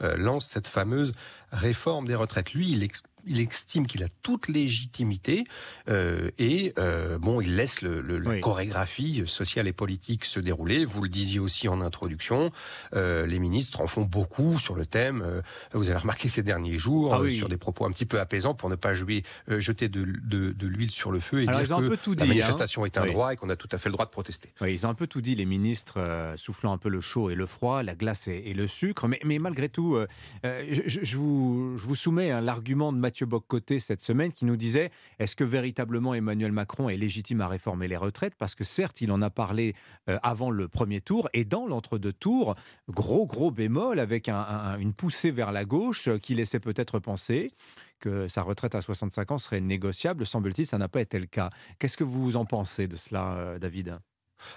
lance 0.00 0.48
cette 0.48 0.66
fameuse 0.68 1.12
réforme 1.52 2.06
des 2.06 2.14
retraites. 2.16 2.52
Lui, 2.52 2.72
il, 2.72 2.82
ex- 2.82 3.02
il 3.26 3.40
estime 3.40 3.86
qu'il 3.86 4.02
a 4.02 4.08
toute 4.22 4.48
légitimité 4.48 5.44
euh, 5.88 6.30
et 6.38 6.72
euh, 6.78 7.18
bon, 7.18 7.40
il 7.40 7.56
laisse 7.56 7.82
le, 7.82 8.00
le- 8.00 8.18
la 8.18 8.38
chorégraphie 8.38 9.22
sociale 9.26 9.66
et 9.68 9.72
politique 9.72 10.24
se 10.24 10.40
dérouler. 10.40 10.84
Vous 10.84 11.02
le 11.02 11.08
disiez 11.08 11.38
aussi 11.38 11.68
en 11.68 11.80
introduction, 11.80 12.52
euh, 12.94 13.26
les 13.26 13.38
ministres 13.38 13.80
en 13.80 13.86
font 13.86 14.04
beaucoup 14.04 14.58
sur 14.58 14.74
le 14.74 14.86
thème. 14.86 15.42
vous 15.72 15.90
avez 15.90 15.98
remarqué 15.98 16.28
ces 16.28 16.42
derniers 16.42 16.78
jours 16.78 17.14
Ah 17.14 17.20
oui. 17.20 17.36
sur 17.36 17.48
des 17.48 17.56
propos 17.56 17.84
un 17.86 17.90
petit 17.90 18.06
peu 18.06 18.20
apaisants 18.20 18.54
pour 18.54 18.70
ne 18.70 18.76
pas 18.76 18.94
jouer, 18.94 19.22
jeter 19.48 19.88
de, 19.88 20.04
de- 20.04 20.52
de 20.52 20.66
l'huile 20.66 20.90
sur 20.90 21.10
le 21.12 21.20
feu 21.20 21.42
et 21.42 21.48
Alors, 21.48 21.60
dire 21.60 21.68
ils 21.68 21.74
ont 21.74 21.78
un 21.78 21.82
que 21.82 21.88
peu 21.88 21.96
tout 21.96 22.10
la 22.10 22.16
dit, 22.16 22.22
hein. 22.24 22.26
manifestation 22.28 22.84
est 22.86 22.98
un 22.98 23.02
Oui. 23.04 23.12
droit 23.12 23.32
et 23.32 23.36
qu'on 23.36 23.48
a 23.50 23.56
tout 23.56 23.68
à 23.72 23.78
fait 23.78 23.88
le 23.88 23.92
droit 23.94 24.06
de 24.06 24.10
protester. 24.10 24.52
Oui, 24.60 24.72
ils 24.72 24.86
ont 24.86 24.90
un 24.90 24.94
peu 24.94 25.06
tout 25.06 25.20
dit, 25.20 25.34
les 25.34 25.44
ministres, 25.46 25.98
soufflant 26.36 26.72
un 26.72 26.78
peu 26.78 26.88
le 26.88 27.00
chaud 27.00 27.30
et 27.30 27.34
le 27.34 27.46
froid, 27.46 27.82
la 27.82 27.94
glace 27.94 28.28
et, 28.28 28.42
et 28.46 28.54
le 28.54 28.66
sucre. 28.66 29.08
Mais, 29.08 29.20
mais 29.24 29.38
malgré 29.38 29.68
tout, 29.68 29.98
je 30.44 31.16
vous, 31.16 31.76
je 31.78 31.84
vous 31.86 31.94
soumets 31.94 32.30
hein, 32.30 32.40
l'argument 32.40 32.92
de 32.92 32.98
Mathieu 32.98 33.15
Boccoté 33.24 33.78
cette 33.80 34.00
semaine 34.02 34.32
qui 34.32 34.44
nous 34.44 34.56
disait 34.56 34.90
est-ce 35.18 35.34
que 35.36 35.44
véritablement 35.44 36.14
Emmanuel 36.14 36.52
Macron 36.52 36.88
est 36.88 36.96
légitime 36.96 37.40
à 37.40 37.48
réformer 37.48 37.88
les 37.88 37.96
retraites? 37.96 38.34
Parce 38.36 38.54
que 38.54 38.64
certes, 38.64 39.00
il 39.00 39.10
en 39.12 39.22
a 39.22 39.30
parlé 39.30 39.74
euh, 40.08 40.18
avant 40.22 40.50
le 40.50 40.68
premier 40.68 41.00
tour 41.00 41.28
et 41.32 41.44
dans 41.44 41.66
l'entre-deux 41.66 42.12
tours, 42.12 42.54
gros, 42.88 43.26
gros 43.26 43.50
bémol 43.50 43.98
avec 43.98 44.28
un- 44.28 44.36
un- 44.36 44.78
une 44.78 44.92
poussée 44.92 45.30
vers 45.30 45.52
la 45.52 45.64
gauche 45.64 46.08
euh, 46.08 46.18
qui 46.18 46.34
laissait 46.34 46.60
peut-être 46.60 46.98
penser 46.98 47.52
que 47.98 48.28
sa 48.28 48.42
retraite 48.42 48.74
à 48.74 48.80
65 48.82 49.30
ans 49.32 49.38
serait 49.38 49.60
négociable. 49.60 50.26
Semble-t-il, 50.26 50.66
ça 50.66 50.76
n'a 50.78 50.88
pas 50.88 51.00
été 51.00 51.18
le 51.18 51.26
cas. 51.26 51.50
Qu'est-ce 51.78 51.96
que 51.96 52.04
vous 52.04 52.36
en 52.36 52.44
pensez 52.44 52.86
de 52.88 52.96
cela, 52.96 53.32
euh, 53.36 53.58
David? 53.58 53.98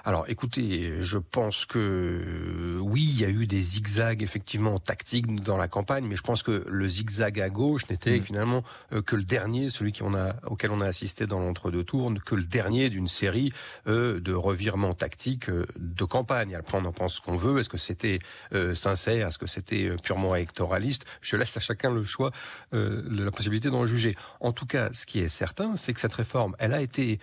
Alors, 0.06 0.26
écoutez, 0.27 1.01
je 1.01 1.18
pense 1.18 1.65
que 1.65 1.80
euh, 1.80 2.80
oui, 2.80 3.07
il 3.10 3.19
y 3.19 3.26
a 3.26 3.30
eu 3.30 3.47
des 3.47 3.61
zigzags 3.61 4.22
effectivement 4.22 4.80
tactiques 4.80 5.43
dans 5.43 5.57
la 5.57 5.68
campagne, 5.68 6.06
mais 6.06 6.15
je 6.15 6.22
pense 6.22 6.43
que 6.43 6.65
le 6.68 6.88
zigzag 6.88 7.39
à 7.39 7.49
gauche 7.49 7.89
n'était 7.89 8.19
finalement 8.22 8.64
euh, 8.93 9.01
que 9.01 9.15
le 9.15 9.23
dernier, 9.23 9.69
celui 9.69 9.91
qui 9.91 10.03
on 10.03 10.14
a, 10.14 10.35
auquel 10.45 10.72
on 10.72 10.81
a 10.81 10.85
assisté 10.85 11.27
dans 11.27 11.39
l'entre-deux 11.39 11.84
tours, 11.84 12.14
que 12.26 12.35
le 12.35 12.43
dernier 12.43 12.89
d'une 12.89 13.07
série 13.07 13.51
euh, 13.88 14.19
de 14.19 14.34
revirements 14.34 14.93
tactiques 14.93 15.49
euh, 15.49 15.65
de 15.77 16.03
campagne. 16.06 16.56
Après, 16.56 16.77
on 16.77 16.85
en 16.85 16.91
pense 16.91 17.15
ce 17.15 17.22
qu'on 17.22 17.35
veut. 17.35 17.60
Est-ce 17.60 17.69
que 17.69 17.77
c'était 17.77 18.19
euh, 18.53 18.73
sincère? 18.73 19.27
Est-ce 19.27 19.38
que 19.38 19.47
c'était 19.47 19.91
purement 20.03 20.35
électoraliste? 20.35 21.06
Je 21.22 21.35
laisse 21.35 21.56
à 21.57 21.60
chacun 21.60 21.93
le 21.93 22.03
choix, 22.03 22.31
la 22.72 23.31
possibilité 23.31 23.69
d'en 23.69 23.85
juger. 23.85 24.15
En 24.39 24.51
tout 24.51 24.65
cas, 24.65 24.89
ce 24.93 25.06
qui 25.06 25.19
est 25.19 25.27
certain, 25.27 25.76
c'est 25.76 25.93
que 25.93 25.99
cette 25.99 26.14
réforme, 26.14 26.56
elle 26.60 26.73
a 26.73 26.81
été 26.81 27.19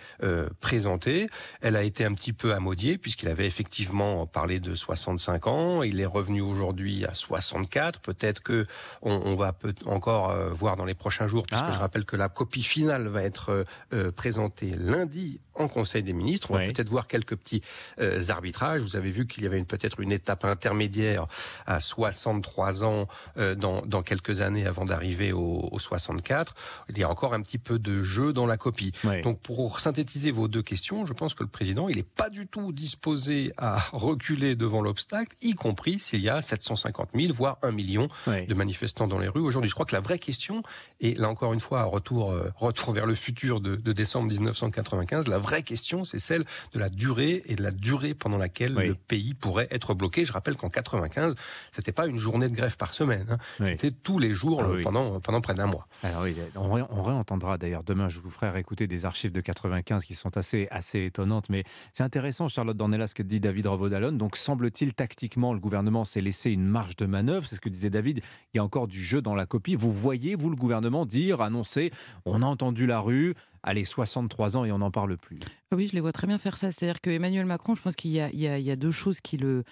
présentée, 0.59 1.29
elle 1.61 1.75
a 1.75 1.83
été 1.83 2.05
un 2.05 2.13
petit 2.13 2.33
peu 2.33 2.53
galvaudé 2.57 2.97
puisqu'il 2.97 3.29
avait 3.29 3.45
effectivement 3.45 4.25
parlé 4.25 4.59
de 4.59 4.73
65 4.75 5.47
ans. 5.47 5.83
Il 5.83 5.99
est 5.99 6.05
revenu 6.05 6.41
aujourd'hui 6.41 7.05
à 7.05 7.13
64. 7.13 7.99
Peut-être 7.99 8.41
que 8.41 8.65
on, 9.01 9.11
on 9.13 9.35
va 9.35 9.53
peut 9.53 9.73
encore 9.85 10.31
euh, 10.31 10.49
voir 10.49 10.75
dans 10.75 10.85
les 10.85 10.95
prochains 10.95 11.27
jours, 11.27 11.45
puisque 11.45 11.63
Ah. 11.67 11.71
je 11.71 11.79
rappelle 11.79 12.05
que 12.05 12.15
la 12.15 12.29
copie 12.29 12.63
finale 12.63 13.07
va 13.07 13.23
être 13.23 13.49
euh, 13.51 13.63
euh, 13.93 14.11
présentée 14.11 14.71
lundi 14.77 15.39
en 15.53 15.67
Conseil 15.67 16.03
des 16.03 16.13
ministres. 16.13 16.51
On 16.51 16.53
va 16.53 16.65
peut-être 16.65 16.89
voir 16.89 17.07
quelques 17.07 17.35
petits 17.35 17.63
euh, 17.99 18.21
arbitrages. 18.29 18.81
Vous 18.81 18.95
avez 18.95 19.09
vu 19.09 19.25
qu'il 19.25 19.43
y 19.43 19.47
avait 19.47 19.63
peut-être 19.63 19.99
une 19.99 20.11
étape 20.11 20.45
intermédiaire 20.45 21.25
à 21.65 21.79
63 21.79 22.83
ans 22.85 23.07
dans, 23.35 23.83
dans 23.83 24.03
quelques 24.03 24.41
années 24.41 24.67
avant 24.67 24.85
d'arriver 24.85 25.33
au, 25.33 25.67
au 25.71 25.79
64. 25.79 26.53
Il 26.89 26.97
y 26.99 27.03
a 27.03 27.09
encore 27.09 27.33
un 27.33 27.41
petit 27.41 27.57
peu 27.57 27.79
de 27.79 28.03
jeu 28.03 28.33
dans 28.33 28.45
la 28.45 28.57
copie. 28.57 28.91
Donc 29.23 29.39
pour 29.39 29.79
synthétiser 29.79 30.29
vos 30.29 30.47
deux 30.47 30.61
questions, 30.61 31.07
je 31.07 31.13
pense 31.13 31.33
que 31.33 31.41
le 31.43 31.49
président, 31.49 31.89
il 31.89 31.97
n'est 31.97 32.03
pas 32.03 32.29
du 32.29 32.36
tout 32.45 32.71
disposé 32.71 33.51
à 33.57 33.79
reculer 33.93 34.55
devant 34.55 34.81
l'obstacle, 34.81 35.35
y 35.41 35.53
compris 35.53 35.97
s'il 35.99 36.21
y 36.21 36.29
a 36.29 36.41
750 36.41 37.09
000, 37.15 37.33
voire 37.33 37.57
1 37.63 37.71
million 37.71 38.07
de 38.45 38.53
manifestants 38.53 39.07
dans 39.07 39.17
les 39.17 39.27
rues 39.29 39.41
aujourd'hui. 39.41 39.69
Je 39.69 39.73
crois 39.73 39.85
que 39.85 39.95
la 39.95 40.01
vraie 40.01 40.19
question, 40.19 40.61
et 40.99 41.15
là 41.15 41.29
encore 41.29 41.53
une 41.53 41.59
fois, 41.59 41.83
retour, 41.85 42.31
euh, 42.31 42.49
retour 42.57 42.93
vers 42.93 43.05
le 43.05 43.15
futur 43.15 43.61
de, 43.61 43.75
de 43.75 43.93
décembre 43.93 44.27
1995, 44.29 45.27
la 45.27 45.39
vraie 45.39 45.63
question, 45.63 46.03
c'est 46.03 46.19
celle 46.19 46.43
de 46.73 46.79
la 46.79 46.89
durée 46.89 47.41
et 47.45 47.55
de 47.55 47.63
la 47.63 47.71
durée 47.71 48.13
pendant 48.13 48.37
laquelle 48.37 48.73
le 48.87 48.95
pays 48.95 49.33
pourrait 49.33 49.67
être 49.71 49.93
bloqué. 49.93 50.25
Je 50.25 50.33
rappelle 50.33 50.55
qu'en 50.55 50.69
95, 50.69 51.35
c'était 51.71 51.91
pas 51.91 52.07
une 52.07 52.17
journée 52.17 52.47
de 52.47 52.53
grève 52.55 52.77
par 52.77 52.93
semaine, 52.93 53.25
hein. 53.29 53.37
c'était 53.71 53.91
tous 53.91 54.19
les 54.19 54.33
jours 54.33 54.61
Ah 54.63 54.67
euh, 54.67 54.81
pendant, 54.83 55.19
pendant 55.19 55.41
près 55.41 55.53
d'un 55.53 55.67
mois. 55.67 55.87
Alors 56.03 56.23
oui, 56.23 56.35
on, 56.55 56.71
ré- 56.71 56.83
on 56.89 57.01
réentendra 57.03 57.57
d'ailleurs 57.57 57.83
demain, 57.83 58.09
je 58.09 58.19
vous 58.19 58.29
ferai 58.29 58.49
réécouter 58.49 58.87
des 58.87 59.05
archives 59.05 59.31
de 59.31 59.41
95 59.41 60.03
qui 60.05 60.15
sont 60.15 60.35
assez, 60.37 60.67
assez 60.71 61.05
étonnantes, 61.05 61.49
mais 61.49 61.63
c'est 61.93 62.03
intéressant, 62.03 62.26
Charlotte 62.31 62.77
Dornelas, 62.77 63.07
ce 63.07 63.15
que 63.15 63.23
dit 63.23 63.39
David 63.39 63.67
Revaudalon. 63.67 64.11
Donc 64.11 64.37
semble-t-il, 64.37 64.93
tactiquement, 64.93 65.53
le 65.53 65.59
gouvernement 65.59 66.03
s'est 66.03 66.21
laissé 66.21 66.51
une 66.51 66.65
marge 66.65 66.95
de 66.95 67.05
manœuvre, 67.05 67.45
c'est 67.47 67.55
ce 67.55 67.61
que 67.61 67.69
disait 67.69 67.89
David, 67.89 68.21
il 68.53 68.57
y 68.57 68.59
a 68.59 68.63
encore 68.63 68.87
du 68.87 69.01
jeu 69.01 69.21
dans 69.21 69.35
la 69.35 69.45
copie. 69.45 69.75
Vous 69.75 69.91
voyez, 69.91 70.35
vous, 70.35 70.49
le 70.49 70.55
gouvernement, 70.55 71.05
dire, 71.05 71.41
annoncer, 71.41 71.91
on 72.25 72.41
a 72.41 72.45
entendu 72.45 72.85
la 72.85 72.99
rue, 72.99 73.33
allez, 73.63 73.85
63 73.85 74.57
ans 74.57 74.65
et 74.65 74.71
on 74.71 74.79
n'en 74.79 74.91
parle 74.91 75.17
plus. 75.17 75.39
Oui, 75.73 75.87
je 75.87 75.93
les 75.93 76.01
vois 76.01 76.11
très 76.11 76.27
bien 76.27 76.37
faire 76.37 76.57
ça. 76.57 76.71
C'est-à-dire 76.71 77.01
que 77.01 77.09
Emmanuel 77.09 77.45
Macron, 77.45 77.75
je 77.75 77.81
pense 77.81 77.95
qu'il 77.95 78.11
y, 78.11 78.19
y 78.19 78.61
y 78.61 78.71
a 78.71 78.75
deux 78.75 78.91
choses 78.91 79.21
qui 79.21 79.37
le 79.37 79.63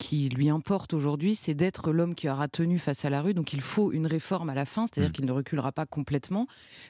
qui 0.00 0.30
lui 0.30 0.48
importe 0.48 0.94
aujourd'hui, 0.94 1.34
c'est 1.34 1.52
d'être 1.54 1.92
l'homme 1.92 2.14
qui 2.14 2.28
aura 2.30 2.48
tenu 2.48 2.78
face 2.78 3.04
à 3.04 3.10
la 3.10 3.20
rue. 3.20 3.34
Donc 3.34 3.52
il 3.52 3.60
faut 3.60 3.92
une 3.92 4.06
réforme 4.06 4.48
à 4.48 4.54
la 4.54 4.64
fin, 4.64 4.86
c'est-à-dire 4.86 5.12
qu'il 5.12 5.26
ne 5.26 5.32
reculera 5.32 5.72
pas 5.72 5.84
complètement. 5.84 6.46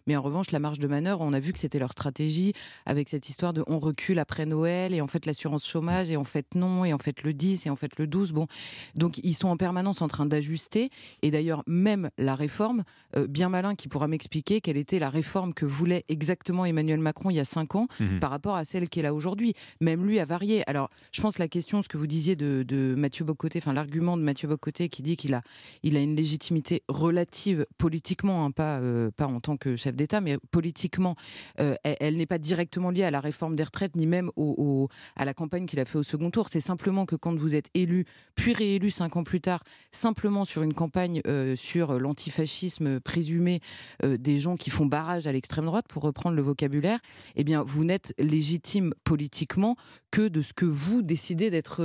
Mais 0.07 0.17
en 0.17 0.23
revanche, 0.23 0.53
la 0.53 0.61
marge 0.61 0.79
de 0.79 0.87
manœuvre, 0.87 1.21
on 1.23 1.33
a 1.33 1.41
vu 1.41 1.53
que 1.53 1.59
c'était 1.59 1.81
leur 1.81 1.91
stratégie 1.91 2.53
avec 2.87 3.09
cette 3.09 3.29
histoire 3.29 3.53
de 3.53 3.65
on 3.67 3.81
recule 3.81 4.21
après 4.21 4.47
Noël 4.47 4.95
et 4.95 5.01
en 5.01 5.09
fait 5.09 5.27
l'assurance 5.27 5.67
chômage 5.67 6.11
et 6.13 6.17
en 6.17 6.25
fait 6.25 6.55
non 6.55 6.85
et 6.85 6.93
en 6.93 6.99
fait 6.99 7.23
le 7.25 7.35
10 7.35 7.67
et 7.67 7.71
en 7.71 7.77
fait 7.77 7.99
le 7.99 8.07
12. 8.07 8.31
Bon, 8.33 8.47
donc 8.95 9.19
ils 9.25 9.35
sont 9.35 9.49
en 9.49 9.57
permanence 9.57 10.03
en 10.03 10.09
train 10.09 10.25
d'ajuster. 10.27 10.91
Et 11.23 11.33
d'ailleurs, 11.33 11.65
même 11.67 12.11
la 12.17 12.37
réforme, 12.37 12.85
euh, 13.17 13.27
bien 13.27 13.49
malin 13.49 13.75
qui 13.75 13.89
pourra 13.89 14.07
m'expliquer 14.07 14.61
quelle 14.61 14.77
était 14.77 15.01
la 15.01 15.11
réforme 15.11 15.53
que 15.53 15.67
voulait 15.67 16.05
exactement 16.09 16.65
Emmanuel 16.65 17.01
Macron 17.01 17.31
il 17.31 17.35
y 17.37 17.41
a 17.41 17.45
cinq 17.45 17.75
ans 17.75 17.89
Mhm. 17.99 18.21
par 18.21 18.31
rapport 18.31 18.55
à 18.55 18.65
celle 18.65 18.89
qui 18.89 19.01
est 19.01 19.03
là 19.03 19.13
aujourd'hui. 19.13 19.55
Même 19.81 20.07
lui 20.07 20.21
a 20.21 20.25
varié. 20.25 20.63
Alors, 20.69 20.91
je 21.11 21.21
pense 21.21 21.35
que 21.35 21.43
la 21.43 21.49
question, 21.49 21.83
ce 21.83 21.89
que 21.89 21.99
vous 21.99 22.07
disiez 22.07 22.37
de, 22.37 22.63
de 22.67 22.95
Mathieu 23.01 23.25
Bocoté, 23.25 23.59
enfin 23.59 23.73
l'argument 23.73 24.17
de 24.17 24.23
Mathieu 24.23 24.49
Bocoté 24.49 24.89
qui 24.89 25.03
dit 25.03 25.17
qu'il 25.17 25.35
a, 25.35 25.43
il 25.83 25.97
a 25.97 26.01
une 26.01 26.15
légitimité 26.15 26.83
relative 26.89 27.67
politiquement, 27.79 28.45
hein, 28.45 28.51
pas, 28.51 28.79
euh, 28.81 29.11
pas 29.17 29.27
en 29.27 29.41
tant 29.41 29.57
que 29.57 29.77
chef 29.77 29.97
d'État, 29.97 30.21
mais 30.21 30.39
politiquement, 30.51 31.17
euh, 31.59 31.75
elle, 31.83 32.17
n'est 32.17 32.27
pas 32.27 32.39
directement 32.39 32.91
liée 32.91 33.05
à 33.05 33.11
la 33.11 33.21
réforme 33.21 33.57
des 33.57 33.65
retraites, 33.65 33.97
ni 33.97 34.07
même 34.07 34.31
au, 34.37 34.89
à 35.17 35.25
la 35.25 35.35
campagne 35.35 35.67
qu'il 35.67 35.81
a 35.81 35.85
fait 35.85 35.99
au 35.99 36.03
second 36.03 36.31
tour. 36.31 36.49
C'est 36.49 36.61
simplement 36.61 37.07
que 37.07 37.17
quand 37.17 37.35
vous 37.35 37.55
êtes 37.55 37.71
élu, 37.75 38.05
puis 38.35 38.53
réélu 38.53 38.91
cinq 38.91 39.17
ans 39.17 39.25
plus 39.25 39.41
tard, 39.41 39.65
simplement 39.91 40.45
sur 40.45 40.63
une 40.63 40.75
campagne 40.75 41.21
euh, 41.27 41.57
sur 41.57 41.99
l'antifascisme 41.99 43.01
présumé 43.01 43.61
des 44.03 44.39
gens 44.39 44.57
qui 44.57 44.71
font 44.71 44.87
barrage 44.87 45.27
à 45.27 45.33
l'extrême 45.33 45.65
droite, 45.65 45.87
pour 45.89 46.03
reprendre 46.03 46.37
le 46.37 46.43
vocabulaire, 46.43 47.01
eh 47.37 47.45
bien, 47.45 47.63
vous 47.63 47.85
n'êtes 47.85 48.15
légitime 48.19 48.95
politiquement 49.05 49.77
que 50.11 50.29
de 50.29 50.43
ce 50.43 50.53
que 50.53 50.65
vous 50.65 51.03
décidez 51.03 51.51
d'être, 51.51 51.81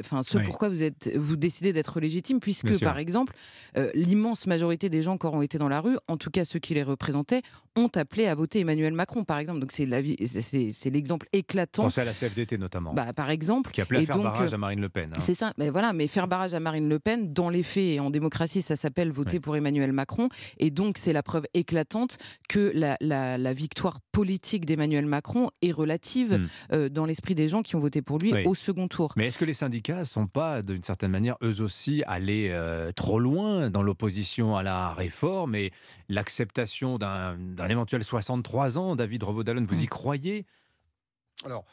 enfin, 0.00 0.22
Oui. 0.42 0.46
pourquoi 0.46 0.68
vous 0.68 0.82
êtes, 0.82 1.10
vous 1.16 1.36
décidez 1.36 1.72
d'être 1.72 1.98
légitime, 2.00 2.38
puisque 2.40 2.78
par 2.82 2.98
exemple, 2.98 3.32
euh, 3.76 3.90
l'immense 3.94 4.46
majorité 4.46 4.88
des 4.88 5.02
gens 5.02 5.16
qui 5.18 5.26
auront 5.26 5.42
été 5.42 5.58
dans 5.58 5.68
la 5.68 5.80
rue, 5.80 5.96
en 6.08 6.16
tout 6.16 6.30
cas 6.30 6.44
ceux 6.44 6.58
qui 6.58 6.74
les 6.74 6.82
représentaient, 6.82 7.42
ont 7.76 7.90
appelé 7.94 8.26
à 8.26 8.34
voter 8.34 8.60
Emmanuel 8.60 8.92
Macron, 8.92 9.24
par 9.24 9.38
exemple. 9.38 9.60
Donc 9.60 9.72
c'est 9.72 9.86
l'exemple 10.90 11.26
éclatant. 11.32 11.84
Pensez 11.84 12.00
à 12.00 12.04
la 12.04 12.12
CFDT 12.12 12.58
notamment, 12.58 12.92
Bah, 12.94 13.12
par 13.12 13.30
exemple. 13.30 13.70
qui 13.70 13.80
appelait 13.80 14.00
à 14.00 14.02
faire 14.06 14.16
donc, 14.16 14.24
barrage 14.24 14.52
euh, 14.52 14.54
à 14.54 14.58
Marine 14.58 14.80
Le 14.80 14.88
Pen. 14.88 15.10
hein. 15.14 15.20
c'est 15.20 15.34
ça, 15.34 15.52
mais 15.58 15.70
voilà, 15.70 15.92
mais 15.92 16.06
faire 16.06 16.28
barrage 16.28 16.54
à 16.54 16.60
Marine 16.60 16.88
Le 16.88 16.98
Pen, 16.98 17.32
dans 17.32 17.48
les 17.48 17.62
faits 17.62 17.82
et 17.84 18.00
en 18.00 18.10
démocratie, 18.10 18.62
ça 18.62 18.76
s'appelle 18.76 19.10
voter 19.10 19.40
pour 19.40 19.56
Emmanuel 19.56 19.92
Macron. 19.92 20.28
Et 20.58 20.70
donc, 20.70 20.98
c'est 20.98 21.12
la 21.12 21.22
preuve 21.22 21.44
éclatante 21.54 22.18
que 22.48 22.72
la, 22.74 22.96
la- 23.00 23.38
la 23.38 23.52
victoire 23.54 24.00
politique 24.12 24.66
d'Emmanuel 24.66 25.06
Macron 25.06 25.50
est 25.62 25.72
relative 25.72 26.22
Hmm. 26.38 26.46
euh, 26.72 26.88
dans 26.88 27.06
l'esprit 27.06 27.34
des 27.34 27.48
gens 27.48 27.62
qui 27.62 27.74
ont 27.76 27.80
voté 27.80 28.02
pour 28.02 28.18
lui 28.18 28.32
Oui. 28.32 28.42
au 28.46 28.54
second 28.54 28.86
tour. 28.88 29.12
Mais 29.16 29.26
est-ce 29.28 29.38
que 29.38 29.44
les 29.44 29.54
syndicats 29.54 30.00
ne 30.00 30.04
sont 30.22 30.28
pas, 30.28 30.62
d'une 30.62 30.82
certaine 30.82 31.10
manière, 31.10 31.36
eux 31.42 31.60
aussi 31.60 32.02
allés 32.06 32.50
euh, 32.50 32.92
trop 32.92 33.18
loin 33.18 33.70
dans 33.70 33.82
l'opposition 33.82 34.56
à 34.56 34.62
la 34.62 34.92
réforme 34.92 35.54
et 35.54 35.72
l'acceptation 36.08 36.98
d'un 36.98 37.68
éventuel 37.68 38.04
63 38.04 38.78
ans 38.78 38.96
David 38.96 39.22
Revaudalon, 39.22 39.64
vous 39.66 39.82
y 39.82 39.86
croyez? 39.86 40.46
Alors, 41.44 41.64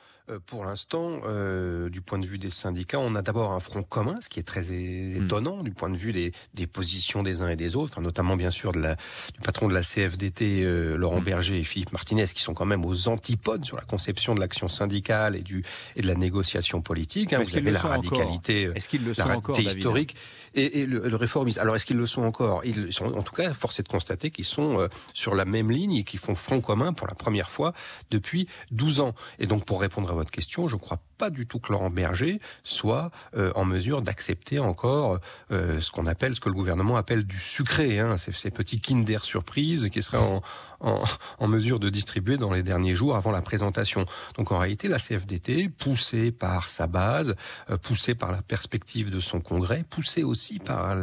pour 0.45 0.63
l'instant, 0.65 1.21
euh, 1.25 1.89
du 1.89 2.01
point 2.01 2.19
de 2.19 2.25
vue 2.25 2.37
des 2.37 2.49
syndicats, 2.49 2.99
on 2.99 3.15
a 3.15 3.21
d'abord 3.21 3.51
un 3.51 3.59
front 3.59 3.83
commun, 3.83 4.19
ce 4.21 4.29
qui 4.29 4.39
est 4.39 4.43
très 4.43 4.71
é- 4.71 5.17
étonnant 5.17 5.63
du 5.63 5.71
point 5.71 5.89
de 5.89 5.97
vue 5.97 6.11
des, 6.11 6.31
des 6.53 6.67
positions 6.67 7.23
des 7.23 7.41
uns 7.41 7.49
et 7.49 7.55
des 7.55 7.75
autres, 7.75 7.93
enfin, 7.93 8.01
notamment 8.01 8.35
bien 8.35 8.51
sûr 8.51 8.71
de 8.71 8.79
la, 8.79 8.95
du 9.33 9.41
patron 9.43 9.67
de 9.67 9.73
la 9.73 9.81
CFDT, 9.81 10.63
euh, 10.63 10.97
Laurent 10.97 11.21
Berger 11.21 11.57
et 11.59 11.63
Philippe 11.63 11.91
Martinez, 11.91 12.25
qui 12.27 12.41
sont 12.41 12.53
quand 12.53 12.65
même 12.65 12.85
aux 12.85 13.07
antipodes 13.07 13.65
sur 13.65 13.75
la 13.77 13.83
conception 13.83 14.35
de 14.35 14.39
l'action 14.39 14.67
syndicale 14.67 15.35
et, 15.35 15.41
du, 15.41 15.63
et 15.95 16.01
de 16.01 16.07
la 16.07 16.15
négociation 16.15 16.81
politique. 16.81 17.33
hein. 17.33 17.39
Vous 17.43 17.57
avez 17.57 17.71
la 17.71 17.79
radicalité, 17.89 18.65
euh, 18.67 18.73
Est-ce 18.75 18.89
qu'ils 18.89 19.03
le 19.03 19.09
la 19.09 19.23
sont 19.23 19.29
encore, 19.31 19.55
historique 19.59 20.15
et, 20.55 20.81
et 20.81 20.85
le, 20.85 21.07
le 21.07 21.15
réformisme. 21.15 21.59
Alors, 21.59 21.75
est-ce 21.75 21.85
qu'ils 21.85 21.97
le 21.97 22.07
sont 22.07 22.23
encore? 22.23 22.63
Ils 22.65 22.91
sont, 22.91 23.05
en 23.05 23.21
tout 23.23 23.35
cas, 23.35 23.53
force 23.53 23.79
est 23.79 23.83
de 23.83 23.87
constater 23.87 24.31
qu'ils 24.31 24.45
sont 24.45 24.79
euh, 24.79 24.87
sur 25.13 25.35
la 25.35 25.45
même 25.45 25.69
ligne 25.71 25.93
et 25.95 26.03
qu'ils 26.03 26.19
font 26.19 26.35
front 26.35 26.59
commun 26.61 26.93
pour 26.93 27.07
la 27.07 27.13
première 27.15 27.49
fois 27.49 27.73
depuis 28.11 28.47
12 28.71 28.99
ans. 28.99 29.13
Et 29.37 29.45
donc, 29.47 29.65
pour 29.65 29.79
répondre 29.81 30.09
à 30.09 30.13
votre 30.19 30.31
question, 30.31 30.67
je 30.67 30.75
crois 30.75 30.99
pas 31.19 31.29
du 31.29 31.45
tout 31.45 31.59
que 31.59 31.71
Laurent 31.73 31.91
Berger 31.91 32.39
soit 32.63 33.11
euh, 33.35 33.51
en 33.55 33.65
mesure 33.65 34.01
d'accepter 34.01 34.57
encore 34.57 35.19
euh, 35.51 35.81
ce 35.81 35.91
qu'on 35.91 36.07
appelle, 36.07 36.33
ce 36.33 36.39
que 36.39 36.47
le 36.49 36.55
gouvernement 36.55 36.95
appelle 36.95 37.25
du 37.25 37.37
sucré, 37.37 37.99
hein, 37.99 38.17
ces, 38.17 38.31
ces 38.31 38.49
petits 38.49 38.79
Kinder 38.79 39.19
surprises 39.23 39.89
qui 39.89 40.01
seraient 40.01 40.17
en, 40.17 40.41
en, 40.79 41.03
en 41.39 41.47
mesure 41.47 41.79
de 41.79 41.89
distribuer 41.89 42.37
dans 42.37 42.53
les 42.53 42.63
derniers 42.63 42.95
jours 42.95 43.17
avant 43.17 43.31
la 43.31 43.41
présentation. 43.41 44.05
Donc 44.37 44.53
en 44.53 44.59
réalité, 44.59 44.87
la 44.87 44.97
CFDT, 44.97 45.67
poussée 45.67 46.31
par 46.31 46.69
sa 46.69 46.87
base, 46.87 47.35
euh, 47.69 47.77
poussée 47.77 48.15
par 48.15 48.31
la 48.31 48.41
perspective 48.41 49.11
de 49.11 49.19
son 49.19 49.41
congrès, 49.41 49.83
poussée 49.89 50.23
aussi 50.23 50.59
par 50.59 50.95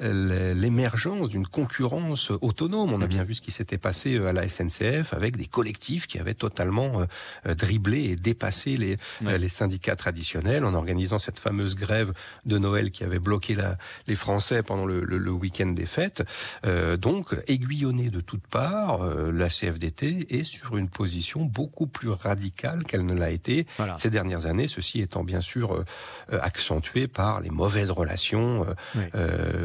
l'émergence 0.00 1.28
d'une 1.28 1.48
concurrence 1.48 2.30
autonome. 2.40 2.92
On 2.92 3.00
a 3.00 3.08
bien 3.08 3.24
vu 3.24 3.34
ce 3.34 3.42
qui 3.42 3.50
s'était 3.50 3.76
passé 3.76 4.18
à 4.18 4.32
la 4.32 4.46
SNCF 4.46 5.14
avec 5.14 5.36
des 5.36 5.46
collectifs 5.46 6.06
qui 6.06 6.20
avaient 6.20 6.34
totalement 6.34 7.04
dribblé 7.44 8.04
et 8.04 8.16
dépassé 8.16 8.76
les, 8.76 8.98
euh, 9.24 9.38
les 9.38 9.48
syndicats 9.48 9.96
traditionnels 9.96 10.64
en 10.64 10.74
organisant 10.74 11.18
cette 11.18 11.38
fameuse 11.38 11.74
grève 11.76 12.12
de 12.46 12.58
Noël 12.58 12.90
qui 12.90 13.04
avait 13.04 13.18
bloqué 13.18 13.54
la, 13.54 13.76
les 14.06 14.14
Français 14.16 14.62
pendant 14.62 14.86
le, 14.86 15.04
le- 15.04 15.18
le 15.18 15.30
week-end 15.30 15.66
des 15.66 15.86
fêtes. 15.86 16.22
Euh, 16.66 16.96
donc, 16.96 17.36
aiguillonnée 17.48 18.10
de 18.10 18.20
toutes 18.20 18.46
parts, 18.46 19.02
euh, 19.02 19.30
la 19.32 19.48
CFDT 19.48 20.26
est 20.30 20.44
sur 20.44 20.76
une 20.76 20.88
position 20.88 21.44
beaucoup 21.44 21.86
plus 21.86 22.08
radicale 22.10 22.84
qu'elle 22.84 23.04
ne 23.06 23.14
l'a 23.14 23.30
été 23.30 23.66
ces 23.98 24.10
dernières 24.10 24.46
années, 24.46 24.68
ceci 24.68 25.00
étant 25.00 25.24
bien 25.24 25.40
sûr 25.40 25.72
euh, 25.74 25.84
accentué 26.40 27.06
par 27.08 27.40
les 27.40 27.50
mauvaises 27.50 27.90
relations 27.90 28.66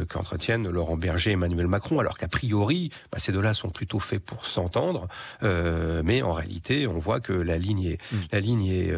qu'entretiennent 0.08 0.68
Laurent 0.68 0.96
Berger 0.96 1.30
et 1.30 1.32
Emmanuel 1.34 1.66
Macron, 1.66 1.98
alors 1.98 2.18
qu'a 2.18 2.28
priori, 2.28 2.90
bah, 3.12 3.18
ces 3.18 3.32
deux-là 3.32 3.54
sont 3.54 3.70
plutôt 3.70 3.98
faits 4.00 4.22
pour 4.24 4.46
s'entendre, 4.46 5.08
mais 5.42 6.22
en 6.22 6.32
réalité, 6.32 6.86
on 6.86 6.98
voit 6.98 7.20
que 7.20 7.32
la 7.32 7.58
ligne 7.58 7.84
est, 7.84 7.98
la 8.32 8.40
ligne 8.40 8.66
est, 8.66 8.92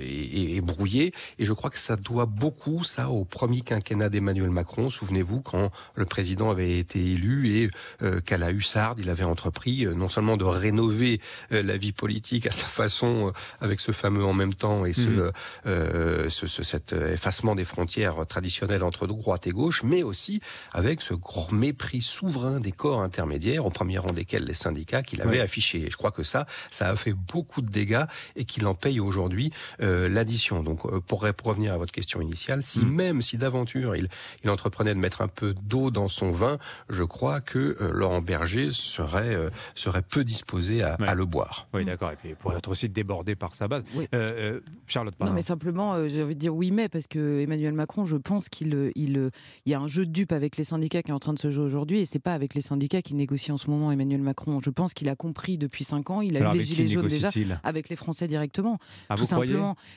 est- 0.00 0.56
est 0.56 0.60
brouillé. 0.60 1.12
Et 1.38 1.44
je 1.44 1.52
crois 1.52 1.70
que 1.70 1.78
ça 1.78 1.96
doit 1.96 2.26
beaucoup, 2.26 2.84
ça, 2.84 3.10
au 3.10 3.24
premier 3.24 3.60
quinquennat 3.60 4.08
d'Emmanuel 4.08 4.50
Macron. 4.50 4.90
Souvenez-vous, 4.90 5.40
quand 5.40 5.70
le 5.94 6.04
président 6.04 6.50
avait 6.50 6.78
été 6.78 6.98
élu 7.12 7.56
et 7.56 7.70
euh, 8.02 8.20
qu'à 8.20 8.38
la 8.38 8.50
hussarde, 8.50 8.98
il 9.00 9.10
avait 9.10 9.24
entrepris 9.24 9.86
euh, 9.86 9.94
non 9.94 10.08
seulement 10.08 10.36
de 10.36 10.44
rénover 10.44 11.20
euh, 11.52 11.62
la 11.62 11.76
vie 11.76 11.92
politique 11.92 12.46
à 12.46 12.50
sa 12.52 12.66
façon, 12.66 13.28
euh, 13.28 13.32
avec 13.60 13.80
ce 13.80 13.92
fameux 13.92 14.24
en 14.24 14.32
même 14.34 14.54
temps 14.54 14.84
et 14.84 14.92
ce, 14.92 15.30
euh, 15.66 16.28
ce- 16.28 16.46
ce- 16.46 16.62
cet 16.62 16.92
effacement 16.92 17.54
des 17.54 17.64
frontières 17.64 18.26
traditionnelles 18.26 18.82
entre 18.82 19.06
droite 19.06 19.46
et 19.46 19.50
gauche, 19.52 19.82
mais 19.82 20.02
aussi 20.02 20.40
avec 20.72 21.00
ce 21.02 21.14
grand 21.14 21.52
mépris 21.52 22.00
souverain 22.00 22.60
des 22.60 22.72
corps 22.72 23.00
intermédiaires, 23.02 23.66
au 23.66 23.70
premier 23.70 23.98
rang 23.98 24.12
desquels 24.12 24.44
les 24.44 24.54
syndicats 24.54 25.02
qu'il 25.02 25.20
avait 25.20 25.30
Ouais. 25.38 25.40
affiché. 25.40 25.86
Et 25.86 25.90
je 25.90 25.96
crois 25.96 26.10
que 26.10 26.22
ça, 26.22 26.46
ça 26.70 26.88
a 26.88 26.96
fait 26.96 27.12
beaucoup 27.12 27.62
de 27.62 27.70
dégâts 27.70 28.04
et 28.36 28.44
qu'il 28.44 28.66
en 28.66 28.74
paye 28.74 29.00
aujourd'hui 29.00 29.52
euh, 29.80 30.08
l'addition. 30.08 30.62
Donc, 30.62 30.84
euh, 30.86 31.00
pour, 31.00 31.26
pour 31.36 31.48
revenir 31.48 31.72
à 31.72 31.78
votre 31.78 31.92
question 31.92 32.20
initiale, 32.20 32.62
si 32.62 32.80
même 32.84 33.22
si 33.22 33.36
d'aventure 33.36 33.96
il, 33.96 34.08
il 34.44 34.50
entreprenait 34.50 34.94
de 34.94 34.98
mettre 34.98 35.22
un 35.22 35.28
peu 35.28 35.54
d'eau 35.62 35.90
dans 35.90 36.08
son 36.08 36.30
vin, 36.30 36.58
je 36.88 37.02
crois 37.02 37.40
que 37.40 37.76
euh, 37.80 37.90
Laurent 37.92 38.20
Berger 38.22 38.70
serait, 38.70 39.34
euh, 39.34 39.50
serait 39.74 40.02
peu 40.02 40.24
disposé 40.24 40.82
à, 40.82 40.94
à 40.94 41.14
le 41.14 41.24
boire. 41.24 41.68
Oui, 41.74 41.84
d'accord. 41.84 42.10
Et 42.10 42.16
puis, 42.16 42.30
il 42.30 42.36
pourrait 42.36 42.58
être 42.58 42.70
aussi 42.70 42.88
débordé 42.88 43.34
par 43.34 43.54
sa 43.54 43.68
base. 43.68 43.84
Euh, 43.96 44.06
euh, 44.14 44.60
Charlotte, 44.86 45.14
Non, 45.20 45.32
mais 45.32 45.42
simplement, 45.42 45.94
euh, 45.94 46.08
j'ai 46.08 46.22
envie 46.22 46.34
de 46.34 46.40
dire 46.40 46.54
oui, 46.54 46.70
mais 46.70 46.88
parce 46.88 47.06
que 47.06 47.40
Emmanuel 47.40 47.72
Macron, 47.72 48.04
je 48.04 48.16
pense 48.16 48.48
qu'il 48.48 48.92
il, 48.94 49.30
il 49.66 49.70
y 49.72 49.74
a 49.74 49.80
un 49.80 49.88
jeu 49.88 50.06
de 50.06 50.10
dupes 50.10 50.32
avec 50.32 50.56
les 50.56 50.64
syndicats 50.64 51.02
qui 51.02 51.10
est 51.10 51.14
en 51.14 51.18
train 51.18 51.32
de 51.32 51.38
se 51.38 51.50
jouer 51.50 51.64
aujourd'hui, 51.64 52.00
et 52.00 52.06
c'est 52.06 52.18
pas 52.18 52.34
avec 52.34 52.54
les 52.54 52.60
syndicats 52.60 53.02
qu'il 53.02 53.16
négocie 53.16 53.52
en 53.52 53.58
ce 53.58 53.70
moment, 53.70 53.92
Emmanuel 53.92 54.20
Macron. 54.20 54.60
Je 54.64 54.70
pense 54.70 54.94
qu'il 54.94 55.08
a 55.08 55.16
compris 55.16 55.58
depuis 55.58 55.84
cinq 55.84 56.10
ans, 56.10 56.20
il 56.20 56.36
a 56.36 56.40
Alors, 56.40 56.54
eu 56.54 56.58
les 56.58 56.64
gilets 56.64 56.86
jaunes 56.86 57.08
déjà, 57.08 57.28
avec 57.62 57.88
les 57.88 57.96
Français 57.96 58.28
directement. 58.28 58.78
Ah, 59.08 59.14
tout 59.14 59.22
vous 59.22 59.34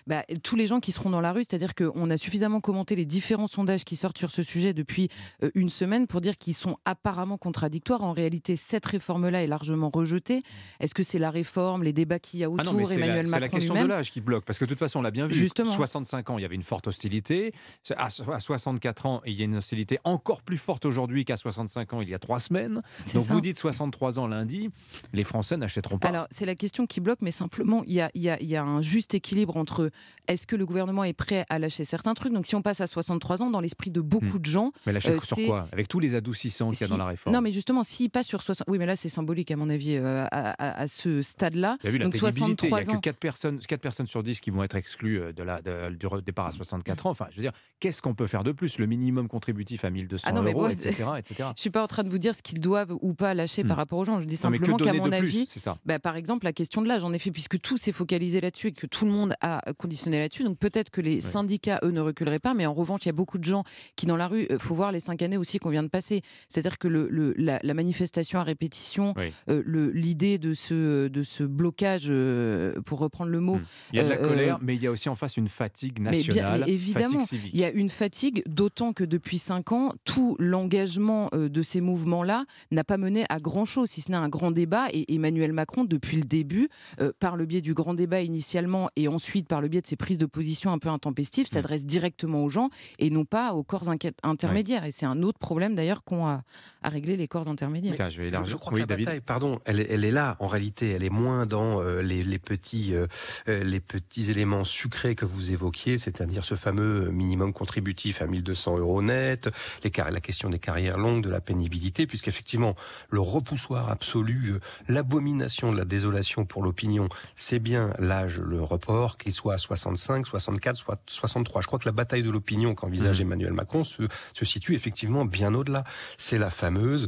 bah, 0.08 0.24
tous 0.44 0.56
les 0.56 0.68
gens 0.68 0.80
qui 0.80 0.92
seront 0.92 1.10
dans 1.10 1.22
la 1.22 1.32
rue, 1.32 1.44
c'est-à-dire 1.44 1.76
qu'on 1.76 2.10
a 2.10 2.18
suffisamment 2.18 2.60
commenté 2.62 2.96
les 2.96 3.06
différents 3.06 3.48
sondages 3.48 3.84
qui 3.86 3.96
sortent 3.96 4.18
sur 4.18 4.32
ce 4.32 4.44
sujet 4.44 4.74
depuis 4.74 5.10
euh, 5.44 5.50
une 5.56 5.70
semaine 5.70 6.08
pour 6.08 6.22
dire 6.22 6.38
qu'ils 6.38 6.54
sont 6.54 6.78
apparemment 6.86 7.38
contradictoires. 7.38 8.04
En 8.04 8.14
réalité, 8.14 8.56
cette 8.56 8.86
réforme-là 8.86 9.44
est 9.44 9.48
largement 9.48 9.90
rejetée. 9.94 10.42
Est-ce 10.80 10.94
que 10.94 11.04
c'est 11.04 11.20
la 11.20 11.32
réforme, 11.32 11.84
les 11.84 11.94
débats 11.94 12.20
qu'il 12.20 12.40
y 12.40 12.44
a 12.44 12.48
Ah 12.48 12.50
autour, 12.50 12.74
non, 12.74 12.80
mais 12.80 12.86
c'est 12.86 12.98
la, 13.00 13.06
Emmanuel 13.06 13.26
c'est 13.28 13.32
la 13.32 13.40
Macron 13.40 13.58
question 13.58 13.74
de 13.82 13.86
l'âge 13.88 14.12
qui 14.12 14.22
bloque. 14.22 14.46
Parce 14.46 14.60
que 14.60 14.66
de 14.66 14.70
toute 14.70 14.80
façon, 14.80 15.00
on 15.00 15.02
l'a 15.02 15.12
bien 15.12 15.28
vu. 15.28 15.34
Justement. 15.34 15.72
65 15.72 16.30
ans, 16.30 16.38
il 16.38 16.42
y 16.42 16.46
avait 16.46 16.56
une 16.56 16.64
forte 16.64 16.88
hostilité. 16.88 17.54
À, 17.98 18.10
so- 18.10 18.32
à 18.32 18.40
64 18.40 19.06
ans, 19.06 19.22
il 19.26 19.34
y 19.34 19.42
a 19.42 19.46
une 19.46 19.56
hostilité 19.58 20.00
encore 20.04 20.42
plus 20.42 20.58
forte 20.58 20.86
aujourd'hui 20.86 21.26
qu'à 21.26 21.38
65 21.38 21.94
ans, 21.94 22.02
il 22.02 22.10
y 22.10 22.14
a 22.14 22.20
trois 22.20 22.40
semaines. 22.40 22.82
Donc 23.14 23.24
ça. 23.24 23.34
vous 23.34 23.42
dites 23.42 23.58
63 23.58 24.20
ans 24.20 24.28
lundi, 24.28 24.70
les 25.14 25.24
Français 25.24 25.58
n'achèteront 25.58 25.98
pas. 26.00 26.08
Alors, 26.08 26.28
c'est 26.32 26.46
la 26.46 26.56
question 26.56 26.86
qui 26.88 27.00
bloque, 27.02 27.20
mais 27.22 27.32
simplement, 27.32 27.84
il 27.86 27.94
y 27.94 28.02
a, 28.02 28.10
il 28.14 28.22
y 28.24 28.30
a- 28.30 28.42
il 28.42 28.50
y 28.50 28.56
a 28.56 28.64
un 28.64 28.82
juste 28.82 29.14
équilibre 29.14 29.35
entre 29.58 29.92
est-ce 30.28 30.48
que 30.48 30.56
le 30.56 30.66
gouvernement 30.66 31.04
est 31.04 31.14
prêt 31.14 31.46
à 31.50 31.60
lâcher 31.60 31.84
certains 31.84 32.14
trucs? 32.14 32.34
Donc, 32.34 32.46
si 32.48 32.56
on 32.56 32.62
passe 32.62 32.82
à 32.82 32.88
63 32.88 33.42
ans, 33.42 33.50
dans 33.50 33.60
l'esprit 33.60 33.92
de 33.92 34.02
beaucoup 34.02 34.40
de 34.40 34.46
gens. 34.46 34.68
Hmm. 34.68 34.72
mais 34.88 34.94
lâcher 34.94 35.12
euh, 35.12 35.20
sur 35.20 35.38
quoi? 35.48 35.68
Avec 35.72 35.88
tous 35.88 36.00
les 36.00 36.16
adoucissants 36.16 36.72
qu'il 36.72 36.82
y 36.82 36.84
a 36.84 36.88
si- 36.88 36.92
dans 36.92 36.98
la 36.98 37.06
réforme. 37.06 37.34
Non, 37.36 37.42
mais 37.42 37.52
justement, 37.52 37.84
s'il 37.84 38.10
passe 38.10 38.28
sur 38.28 38.42
60. 38.42 38.68
Oui, 38.70 38.78
mais 38.78 38.86
là, 38.86 38.96
c'est 38.96 39.10
symbolique, 39.10 39.52
à 39.52 39.56
mon 39.58 39.70
avis, 39.70 39.96
euh, 39.96 40.26
à, 40.32 40.52
à- 40.52 40.82
à 40.82 40.88
ce 40.88 41.22
stade-là. 41.22 41.78
Vu 41.84 41.98
la 41.98 42.06
Donc, 42.06 42.14
pénibilité, 42.14 42.68
il 42.68 42.74
n'y 42.74 42.78
a 42.80 42.82
63 42.82 42.84
que 42.84 42.98
ans. 42.98 43.00
4 43.02 43.18
personnes, 43.18 43.60
4 43.60 43.82
personnes 43.82 44.08
sur 44.08 44.24
10 44.24 44.40
qui 44.40 44.50
vont 44.52 44.64
être 44.64 44.76
exclues 44.76 45.20
euh, 45.22 45.34
de 45.34 45.44
la, 45.44 45.62
de- 45.62 45.90
du 45.96 46.08
départ 46.24 46.48
à 46.48 46.52
64 46.52 47.06
ans. 47.08 47.10
Enfin, 47.12 47.28
je 47.32 47.36
veux 47.38 47.42
dire, 47.42 47.54
qu'est-ce 47.80 48.02
qu'on 48.02 48.14
peut 48.16 48.28
faire 48.28 48.44
de 48.44 48.52
plus? 48.52 48.78
Le 48.80 48.86
minimum 48.88 49.28
contributif 49.28 49.86
à 49.86 49.90
1200 49.90 50.28
Ah 50.30 50.34
non, 50.34 50.42
mais 50.42 50.54
euros, 50.54 50.68
etc., 50.70 51.06
etc. 51.18 51.50
Je 51.58 51.62
suis 51.62 51.70
pas 51.70 51.84
en 51.84 51.88
train 51.88 52.04
de 52.04 52.10
vous 52.10 52.18
dire 52.18 52.34
ce 52.36 52.42
qu'ils 52.42 52.60
doivent 52.62 52.94
ou 53.02 53.14
pas 53.14 53.34
lâcher 53.34 53.64
par 53.64 53.78
Hmm. 53.78 53.80
rapport 53.80 54.00
aux 54.00 54.06
gens. 54.06 54.20
Je 54.20 54.26
dis 54.26 54.38
simplement 54.38 54.78
qu'à 54.78 54.94
mon 54.94 55.06
plus, 55.06 55.14
avis, 55.16 55.48
bah, 55.86 56.00
par 56.00 56.16
exemple, 56.16 56.46
la 56.46 56.54
question 56.54 56.82
de 56.82 56.88
l'âge, 56.88 57.04
en 57.04 57.12
effet, 57.14 57.32
puisque 57.32 57.60
tout 57.60 57.78
s'est 57.78 57.92
focalisé 57.92 58.40
là-dessus 58.42 58.68
et 58.68 58.72
que 58.72 58.88
tout 58.88 59.06
le 59.06 59.12
monde 59.12 59.25
a 59.42 59.62
conditionné 59.78 60.20
là-dessus, 60.20 60.44
donc 60.44 60.58
peut-être 60.58 60.90
que 60.90 61.02
les 61.02 61.22
syndicats, 61.22 61.80
eux, 61.84 61.92
ne 61.92 62.02
reculeraient 62.02 62.40
pas, 62.40 62.54
mais 62.54 62.66
en 62.66 62.74
revanche, 62.74 63.02
il 63.06 63.08
y 63.08 63.10
a 63.10 63.14
beaucoup 63.14 63.38
de 63.38 63.44
gens 63.44 63.64
qui, 63.96 64.06
dans 64.06 64.18
la 64.18 64.28
rue, 64.28 64.46
il 64.50 64.60
faut 64.60 64.76
voir 64.76 64.92
les 64.92 65.00
cinq 65.00 65.22
années 65.22 65.38
aussi 65.38 65.60
qu'on 65.60 65.70
vient 65.70 65.84
de 65.84 65.88
passer. 65.90 66.22
C'est-à-dire 66.48 66.78
que 66.78 66.88
le, 66.88 67.08
le- 67.10 67.34
la, 67.38 67.60
la 67.64 67.74
manifestation 67.74 68.40
à 68.40 68.44
répétition, 68.44 69.14
Oui. 69.18 69.32
euh, 69.50 69.92
l'idée 69.94 70.38
de 70.38 70.54
ce, 70.54 71.08
de 71.08 71.24
ce 71.24 71.44
blocage, 71.44 72.06
euh, 72.10 72.80
pour 72.86 73.00
reprendre 73.00 73.32
le 73.32 73.40
mot. 73.40 73.56
Hmm. 73.56 73.64
Il 73.94 73.98
y 73.98 74.00
a 74.00 74.04
de 74.04 74.10
la 74.10 74.16
euh, 74.18 74.28
colère, 74.28 74.56
euh, 74.56 74.60
mais 74.62 74.76
il 74.76 74.82
y 74.84 74.88
a 74.88 74.92
aussi 74.92 75.10
en 75.10 75.16
face 75.16 75.38
une 75.38 75.48
fatigue 75.48 76.00
mais, 76.00 76.12
bien- 76.12 76.20
nationale, 76.20 76.64
mais 76.66 76.72
évidemment, 76.74 77.20
fatigue 77.22 77.50
il 77.54 77.60
y 77.60 77.64
a 77.64 77.72
une 77.72 77.90
fatigue, 77.90 78.44
d'autant 78.48 78.94
que 78.94 79.04
depuis 79.04 79.38
cinq 79.38 79.72
ans, 79.72 79.94
tout 80.04 80.36
l'engagement 80.40 81.30
euh, 81.34 81.50
de 81.50 81.62
ces 81.64 81.82
mouvements-là 81.82 82.46
n'a 82.72 82.84
pas 82.84 82.98
mené 82.98 83.26
à 83.30 83.40
grand-chose, 83.40 83.90
si 83.90 84.02
ce 84.02 84.12
n'est 84.12 84.18
un 84.18 84.30
grand 84.30 84.52
débat. 84.52 84.88
Et 84.94 85.14
Emmanuel 85.14 85.54
Macron, 85.54 85.84
depuis 85.86 86.18
le 86.18 86.24
début, 86.24 86.70
euh, 87.02 87.12
par 87.20 87.36
le 87.36 87.46
biais 87.46 87.62
du 87.62 87.74
grand 87.74 87.94
débat 87.94 88.22
initialement 88.22 88.90
et 88.96 89.08
ensuite 89.16 89.48
par 89.48 89.62
le 89.62 89.68
biais 89.68 89.82
de 89.82 89.88
ses 89.88 89.96
prises 89.96 90.18
de 90.18 90.26
position 90.28 90.72
un 90.72 90.78
peu 90.78 90.90
intempestives, 90.90 91.48
s'adresse 91.48 91.86
directement 91.86 92.44
aux 92.44 92.50
gens 92.50 92.70
et 93.00 93.10
non 93.10 93.26
pas 93.26 93.54
aux 93.54 93.64
corps 93.64 93.90
intermédiaires. 94.24 94.86
Et 94.86 94.92
c'est 94.92 95.06
un 95.06 95.24
autre 95.24 95.40
problème 95.40 95.76
d'ailleurs 95.76 96.04
qu'ont 96.04 96.28
à, 96.28 96.44
à 96.84 96.90
régler 96.90 97.18
les 97.18 97.28
corps 97.28 97.48
intermédiaires. 97.48 97.96
Tiens, 97.96 98.10
je 98.10 98.22
vais 98.22 98.28
élargir. 98.28 98.52
Je 98.52 98.58
crois 98.58 98.74
Oui, 98.74 98.80
que 98.82 98.84
la 98.84 98.88
David. 98.88 99.06
bataille, 99.06 99.22
pardon, 99.22 99.60
elle, 99.66 99.80
est- 99.80 99.88
elle 99.90 100.04
est 100.06 100.12
là 100.12 100.36
en 100.40 100.48
réalité. 100.48 100.92
Elle 100.92 101.04
est 101.04 101.10
moins 101.10 101.46
dans 101.46 101.82
euh, 101.82 102.02
les, 102.02 102.24
les 102.24 102.40
petits, 102.40 102.94
euh, 102.94 103.08
euh, 103.48 103.64
les 103.64 103.80
petits 103.80 104.30
éléments 104.30 104.64
sucrés 104.66 105.16
que 105.16 105.26
vous 105.26 105.52
évoquiez, 105.52 105.98
c'est-à-dire 105.98 106.44
ce 106.44 106.56
fameux 106.56 107.10
minimum 107.12 107.54
contributif 107.54 108.22
à 108.22 108.28
1200 108.28 108.78
euros 108.78 109.02
net, 109.02 109.50
les 109.84 109.92
car- 109.92 110.12
la 110.12 110.22
question 110.22 110.50
des 110.50 110.60
carrières 110.60 110.98
longues, 110.98 111.24
de 111.24 111.30
la 111.30 111.42
pénibilité, 111.42 112.08
puisqu'effectivement, 112.08 112.76
le 113.10 113.20
repoussoir 113.22 113.90
absolu, 113.90 114.52
euh, 114.54 114.60
l'abomination 114.88 115.72
de 115.72 115.78
la 115.78 115.86
désolation 115.86 116.46
pour 116.46 116.64
l'opinion, 116.64 117.10
c'est 117.36 117.60
bien 117.60 117.94
l'âge, 118.00 118.40
le 118.40 118.62
report, 118.62 119.05
qu'il 119.18 119.34
soit 119.34 119.54
à 119.54 119.58
65, 119.58 120.26
64, 120.28 120.76
soit 120.76 121.00
63. 121.08 121.62
Je 121.62 121.68
crois 121.68 121.80
que 121.80 121.86
la 121.86 121.92
bataille 121.92 122.24
de 122.24 122.30
l'opinion 122.32 122.76
qu'envisage 122.76 123.22
Emmanuel 123.22 123.54
Macron 123.54 123.84
se, 123.84 124.04
se 124.34 124.46
situe 124.46 124.74
effectivement 124.76 125.26
bien 125.26 125.54
au-delà. 125.54 125.84
C'est 126.18 126.38
la 126.38 126.50
fameuse, 126.50 127.08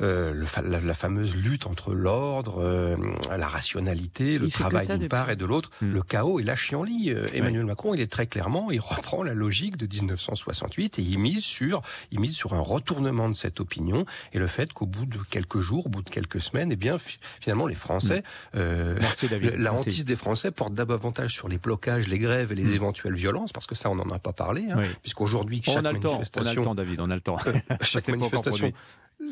euh, 0.00 0.32
le 0.32 0.46
la, 0.68 0.80
la 0.80 0.94
fameuse 0.94 1.34
lutte 1.34 1.66
entre 1.66 1.94
l'ordre, 1.94 2.58
euh, 2.62 2.96
la 3.36 3.48
rationalité, 3.48 4.38
le 4.38 4.46
Il 4.46 4.52
travail 4.52 4.86
d'une 4.86 4.96
depuis. 4.96 5.08
part 5.08 5.30
et 5.30 5.36
de 5.36 5.44
l'autre, 5.44 5.70
Hmm. 5.80 5.92
le 5.92 6.02
chaos 6.02 6.40
et 6.40 6.42
la 6.42 6.56
chienlit. 6.56 7.10
Euh, 7.10 7.24
Emmanuel 7.32 7.64
Macron, 7.64 7.94
il 7.94 8.00
est 8.00 8.10
très 8.12 8.26
clairement, 8.26 8.70
il 8.70 8.80
reprend 8.80 9.22
la 9.22 9.34
logique 9.34 9.76
de 9.76 9.86
1968 9.86 10.98
et 10.98 11.02
il 11.02 11.18
mise 11.18 11.42
sur, 11.44 11.82
il 12.10 12.20
mise 12.20 12.34
sur 12.34 12.54
un 12.54 12.60
retournement 12.60 13.28
de 13.28 13.34
cette 13.34 13.60
opinion 13.60 14.04
et 14.32 14.38
le 14.38 14.46
fait 14.46 14.72
qu'au 14.72 14.86
bout 14.86 15.06
de 15.06 15.18
quelques 15.30 15.60
jours, 15.60 15.86
au 15.86 15.88
bout 15.88 16.02
de 16.02 16.10
quelques 16.10 16.40
semaines, 16.40 16.70
eh 16.72 16.76
bien, 16.76 16.98
fi- 16.98 17.18
finalement, 17.40 17.66
les 17.66 17.74
Français, 17.74 18.22
Merci, 18.54 19.28
David. 19.30 19.52
le- 19.52 19.56
la 19.62 19.70
Merci. 19.72 19.88
hantise 19.88 20.04
des 20.04 20.16
Français 20.16 20.50
porte 20.50 20.74
davantage 20.74 21.29
sur 21.30 21.48
les 21.48 21.58
blocages, 21.58 22.08
les 22.08 22.18
grèves 22.18 22.52
et 22.52 22.54
les 22.54 22.74
éventuelles 22.74 23.14
violences, 23.14 23.52
parce 23.52 23.66
que 23.66 23.74
ça, 23.74 23.90
on 23.90 23.94
n'en 23.94 24.10
a 24.10 24.18
pas 24.18 24.32
parlé, 24.32 24.66
hein, 24.70 24.76
Oui. 24.78 24.86
puisqu'aujourd'hui, 25.02 25.62
On 25.66 25.72
chaque 25.72 25.84
a 25.86 25.92
le 25.92 26.00
temps, 26.00 26.10
on 26.10 26.12
a 26.12 26.18
le 26.18 26.18
manifestation- 26.18 26.62
temps, 26.62 26.74
David, 26.74 27.00
on 27.00 27.10
a 27.10 27.14
le 27.14 27.20
temps. 27.20 27.36
chaque 27.80 28.08
manifestation. 28.08 28.72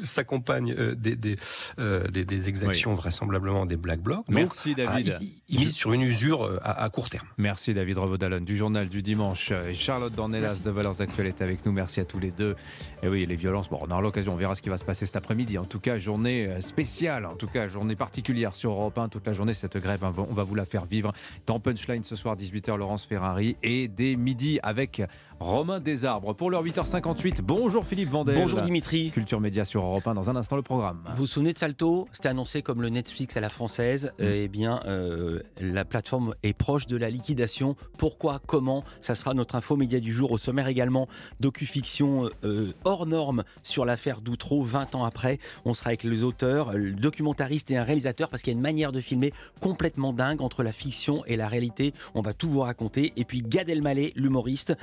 S'accompagne 0.05 0.75
euh, 0.79 0.95
des, 0.95 1.17
des, 1.17 1.37
euh, 1.79 2.07
des, 2.09 2.25
des 2.25 2.49
exactions 2.49 2.95
vraisemblablement 2.95 3.67
des 3.67 3.77
black 3.77 4.01
blocs. 4.01 4.19
Donc, 4.27 4.29
Merci, 4.29 4.75
David. 4.75 5.17
ah, 5.17 5.23
il, 5.23 5.33
il 5.49 5.61
mise 5.61 5.75
sur 5.75 5.93
une 5.93 6.03
usure 6.03 6.45
euh, 6.45 6.59
à, 6.63 6.85
à 6.85 6.91
court 6.91 7.11
terme. 7.11 7.27
Merci 7.39 7.75
David 7.75 7.99
Revaudalon 7.99 8.41
du 8.41 8.57
journal 8.57 8.89
du 8.89 9.03
dimanche. 9.03 9.51
Et 9.69 9.75
Charlotte 9.75 10.13
Dornelas 10.15 10.61
de 10.65 10.71
Valeurs 10.71 11.01
Actuelles 11.01 11.27
est 11.27 11.43
avec 11.43 11.65
nous. 11.67 11.73
Merci 11.73 12.01
à 12.01 12.05
tous 12.05 12.19
les 12.19 12.31
deux. 12.31 12.55
Et 13.03 13.09
oui, 13.09 13.27
les 13.27 13.37
violences, 13.37 13.69
bon, 13.69 13.79
on 13.81 13.91
aura 13.91 14.01
l'occasion, 14.01 14.35
on 14.35 14.37
verra 14.37 14.55
ce 14.55 14.63
qui 14.63 14.69
va 14.69 14.79
se 14.79 14.85
passer 14.85 15.07
cet 15.07 15.17
après-midi. 15.17 15.59
En 15.59 15.65
tout 15.65 15.81
cas, 15.81 15.99
journée 15.99 16.61
spéciale, 16.61 17.27
en 17.27 17.35
tout 17.35 17.47
cas, 17.47 17.67
journée 17.67 17.97
particulière 17.97 18.53
sur 18.53 18.71
Europe 18.73 18.99
1. 18.99 19.09
Toute 19.09 19.27
la 19.27 19.33
journée, 19.33 19.55
cette 19.55 19.77
grève, 19.79 20.01
on 20.03 20.11
va- 20.11 20.27
on 20.29 20.35
va 20.35 20.43
vous 20.45 20.55
la 20.55 20.65
faire 20.65 20.85
vivre. 20.87 21.13
Dans 21.47 21.61
Punchline 21.61 22.05
ce 22.05 22.17
soir, 22.17 22.37
18h, 22.37 22.77
Laurence 22.77 23.05
Ferrari. 23.05 23.57
Et 23.63 23.89
dès 23.89 24.17
midi 24.17 24.59
avec 24.63 25.03
Romain 25.41 25.81
Desarbres. 25.81 26.35
Pour 26.35 26.51
l'heure 26.51 26.65
8h58, 26.65 27.41
bonjour 27.43 27.87
Philippe 27.87 28.11
Vandel. 28.11 28.35
Bonjour 28.35 28.61
Dimitri. 28.61 29.11
Culture 29.13 29.41
Média 29.41 29.65
sur 29.65 29.78
Europe 29.85 30.07
1. 30.07 30.15
Dans 30.15 30.31
un 30.31 30.37
instant, 30.37 30.57
le 30.57 30.63
programme. 30.63 31.03
Vous 31.11 31.17
vous 31.17 31.27
souvenez 31.27 31.53
de 31.53 31.59
Salto? 31.59 32.09
C'était 32.13 32.29
annoncé 32.29 32.63
comme 32.63 32.83
le 32.83 32.89
Netflix 32.89 33.37
à 33.37 33.41
la 33.41 33.49
française. 33.49 34.13
Mm. 34.19 34.23
Euh, 34.23 34.43
eh 34.45 34.49
bien, 34.49 34.81
euh, 34.87 35.41
la 35.61 35.85
plateforme 35.85 36.35
est 36.43 36.53
proche 36.53 36.87
de 36.87 36.97
la 36.97 37.11
liquidation. 37.11 37.77
Pourquoi? 37.97 38.41
Comment? 38.47 38.85
Ça 39.01 39.15
sera 39.15 39.35
notre 39.35 39.55
info 39.55 39.77
média 39.77 40.01
du 40.01 40.13
jour. 40.13 40.33
Au 40.33 40.39
sommaire 40.39 40.69
également, 40.69 41.09
docu-fiction 41.41 42.31
euh, 42.45 42.73
hors 42.85 43.07
norme 43.07 43.45
sur 43.63 43.85
l'affaire 43.85 44.21
Doutreau. 44.21 44.63
20 44.63 44.95
ans 44.95 45.05
après, 45.05 45.39
on 45.65 45.75
sera 45.75 45.89
avec 45.89 46.03
les 46.03 46.25
auteurs, 46.25 46.73
le 46.73 46.93
documentariste 46.93 47.71
et 47.71 47.77
un 47.77 47.85
réalisateur 47.85 48.29
parce 48.29 48.43
qu'il 48.43 48.53
y 48.53 48.57
a 48.57 48.59
une 48.59 48.63
manière 48.63 48.93
de 48.93 49.01
filmer 49.01 49.33
complètement 49.61 50.13
dingue 50.13 50.43
entre 50.43 50.63
la 50.63 50.73
fiction 50.73 51.25
et 51.27 51.37
la 51.37 51.49
réalité. 51.49 51.95
On 52.15 52.23
va 52.23 52.33
tout 52.33 52.49
vous 52.49 52.61
raconter. 52.61 53.13
Et 53.17 53.25
puis 53.25 53.43
Gad 53.43 53.69
Elmaleh, 53.71 54.13
l'humoriste, 54.17 54.75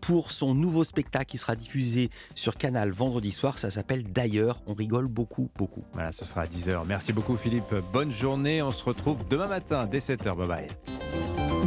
pour 0.00 0.32
son 0.32 0.54
nouveau 0.54 0.84
spectacle 0.84 1.26
qui 1.26 1.38
sera 1.38 1.56
diffusé 1.56 2.10
sur 2.34 2.56
Canal 2.56 2.90
vendredi 2.90 3.32
soir. 3.32 3.58
Ça 3.58 3.70
s'appelle 3.70 4.04
D'ailleurs. 4.12 4.41
On 4.66 4.74
rigole 4.74 5.06
beaucoup, 5.06 5.50
beaucoup. 5.56 5.84
Voilà, 5.92 6.12
ce 6.12 6.24
sera 6.24 6.42
à 6.42 6.46
10h. 6.46 6.82
Merci 6.86 7.12
beaucoup 7.12 7.36
Philippe. 7.36 7.74
Bonne 7.92 8.10
journée. 8.10 8.62
On 8.62 8.70
se 8.70 8.84
retrouve 8.84 9.26
demain 9.28 9.48
matin 9.48 9.86
dès 9.90 9.98
7h. 9.98 10.36
Bye 10.36 10.48
bye. 10.48 10.66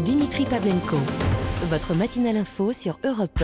Dimitri 0.04 0.46
Pavlenko, 0.46 0.98
votre 1.70 1.94
matinale 1.94 2.38
info 2.38 2.74
sur 2.74 3.00
Europe 3.06 3.40
1. 3.40 3.44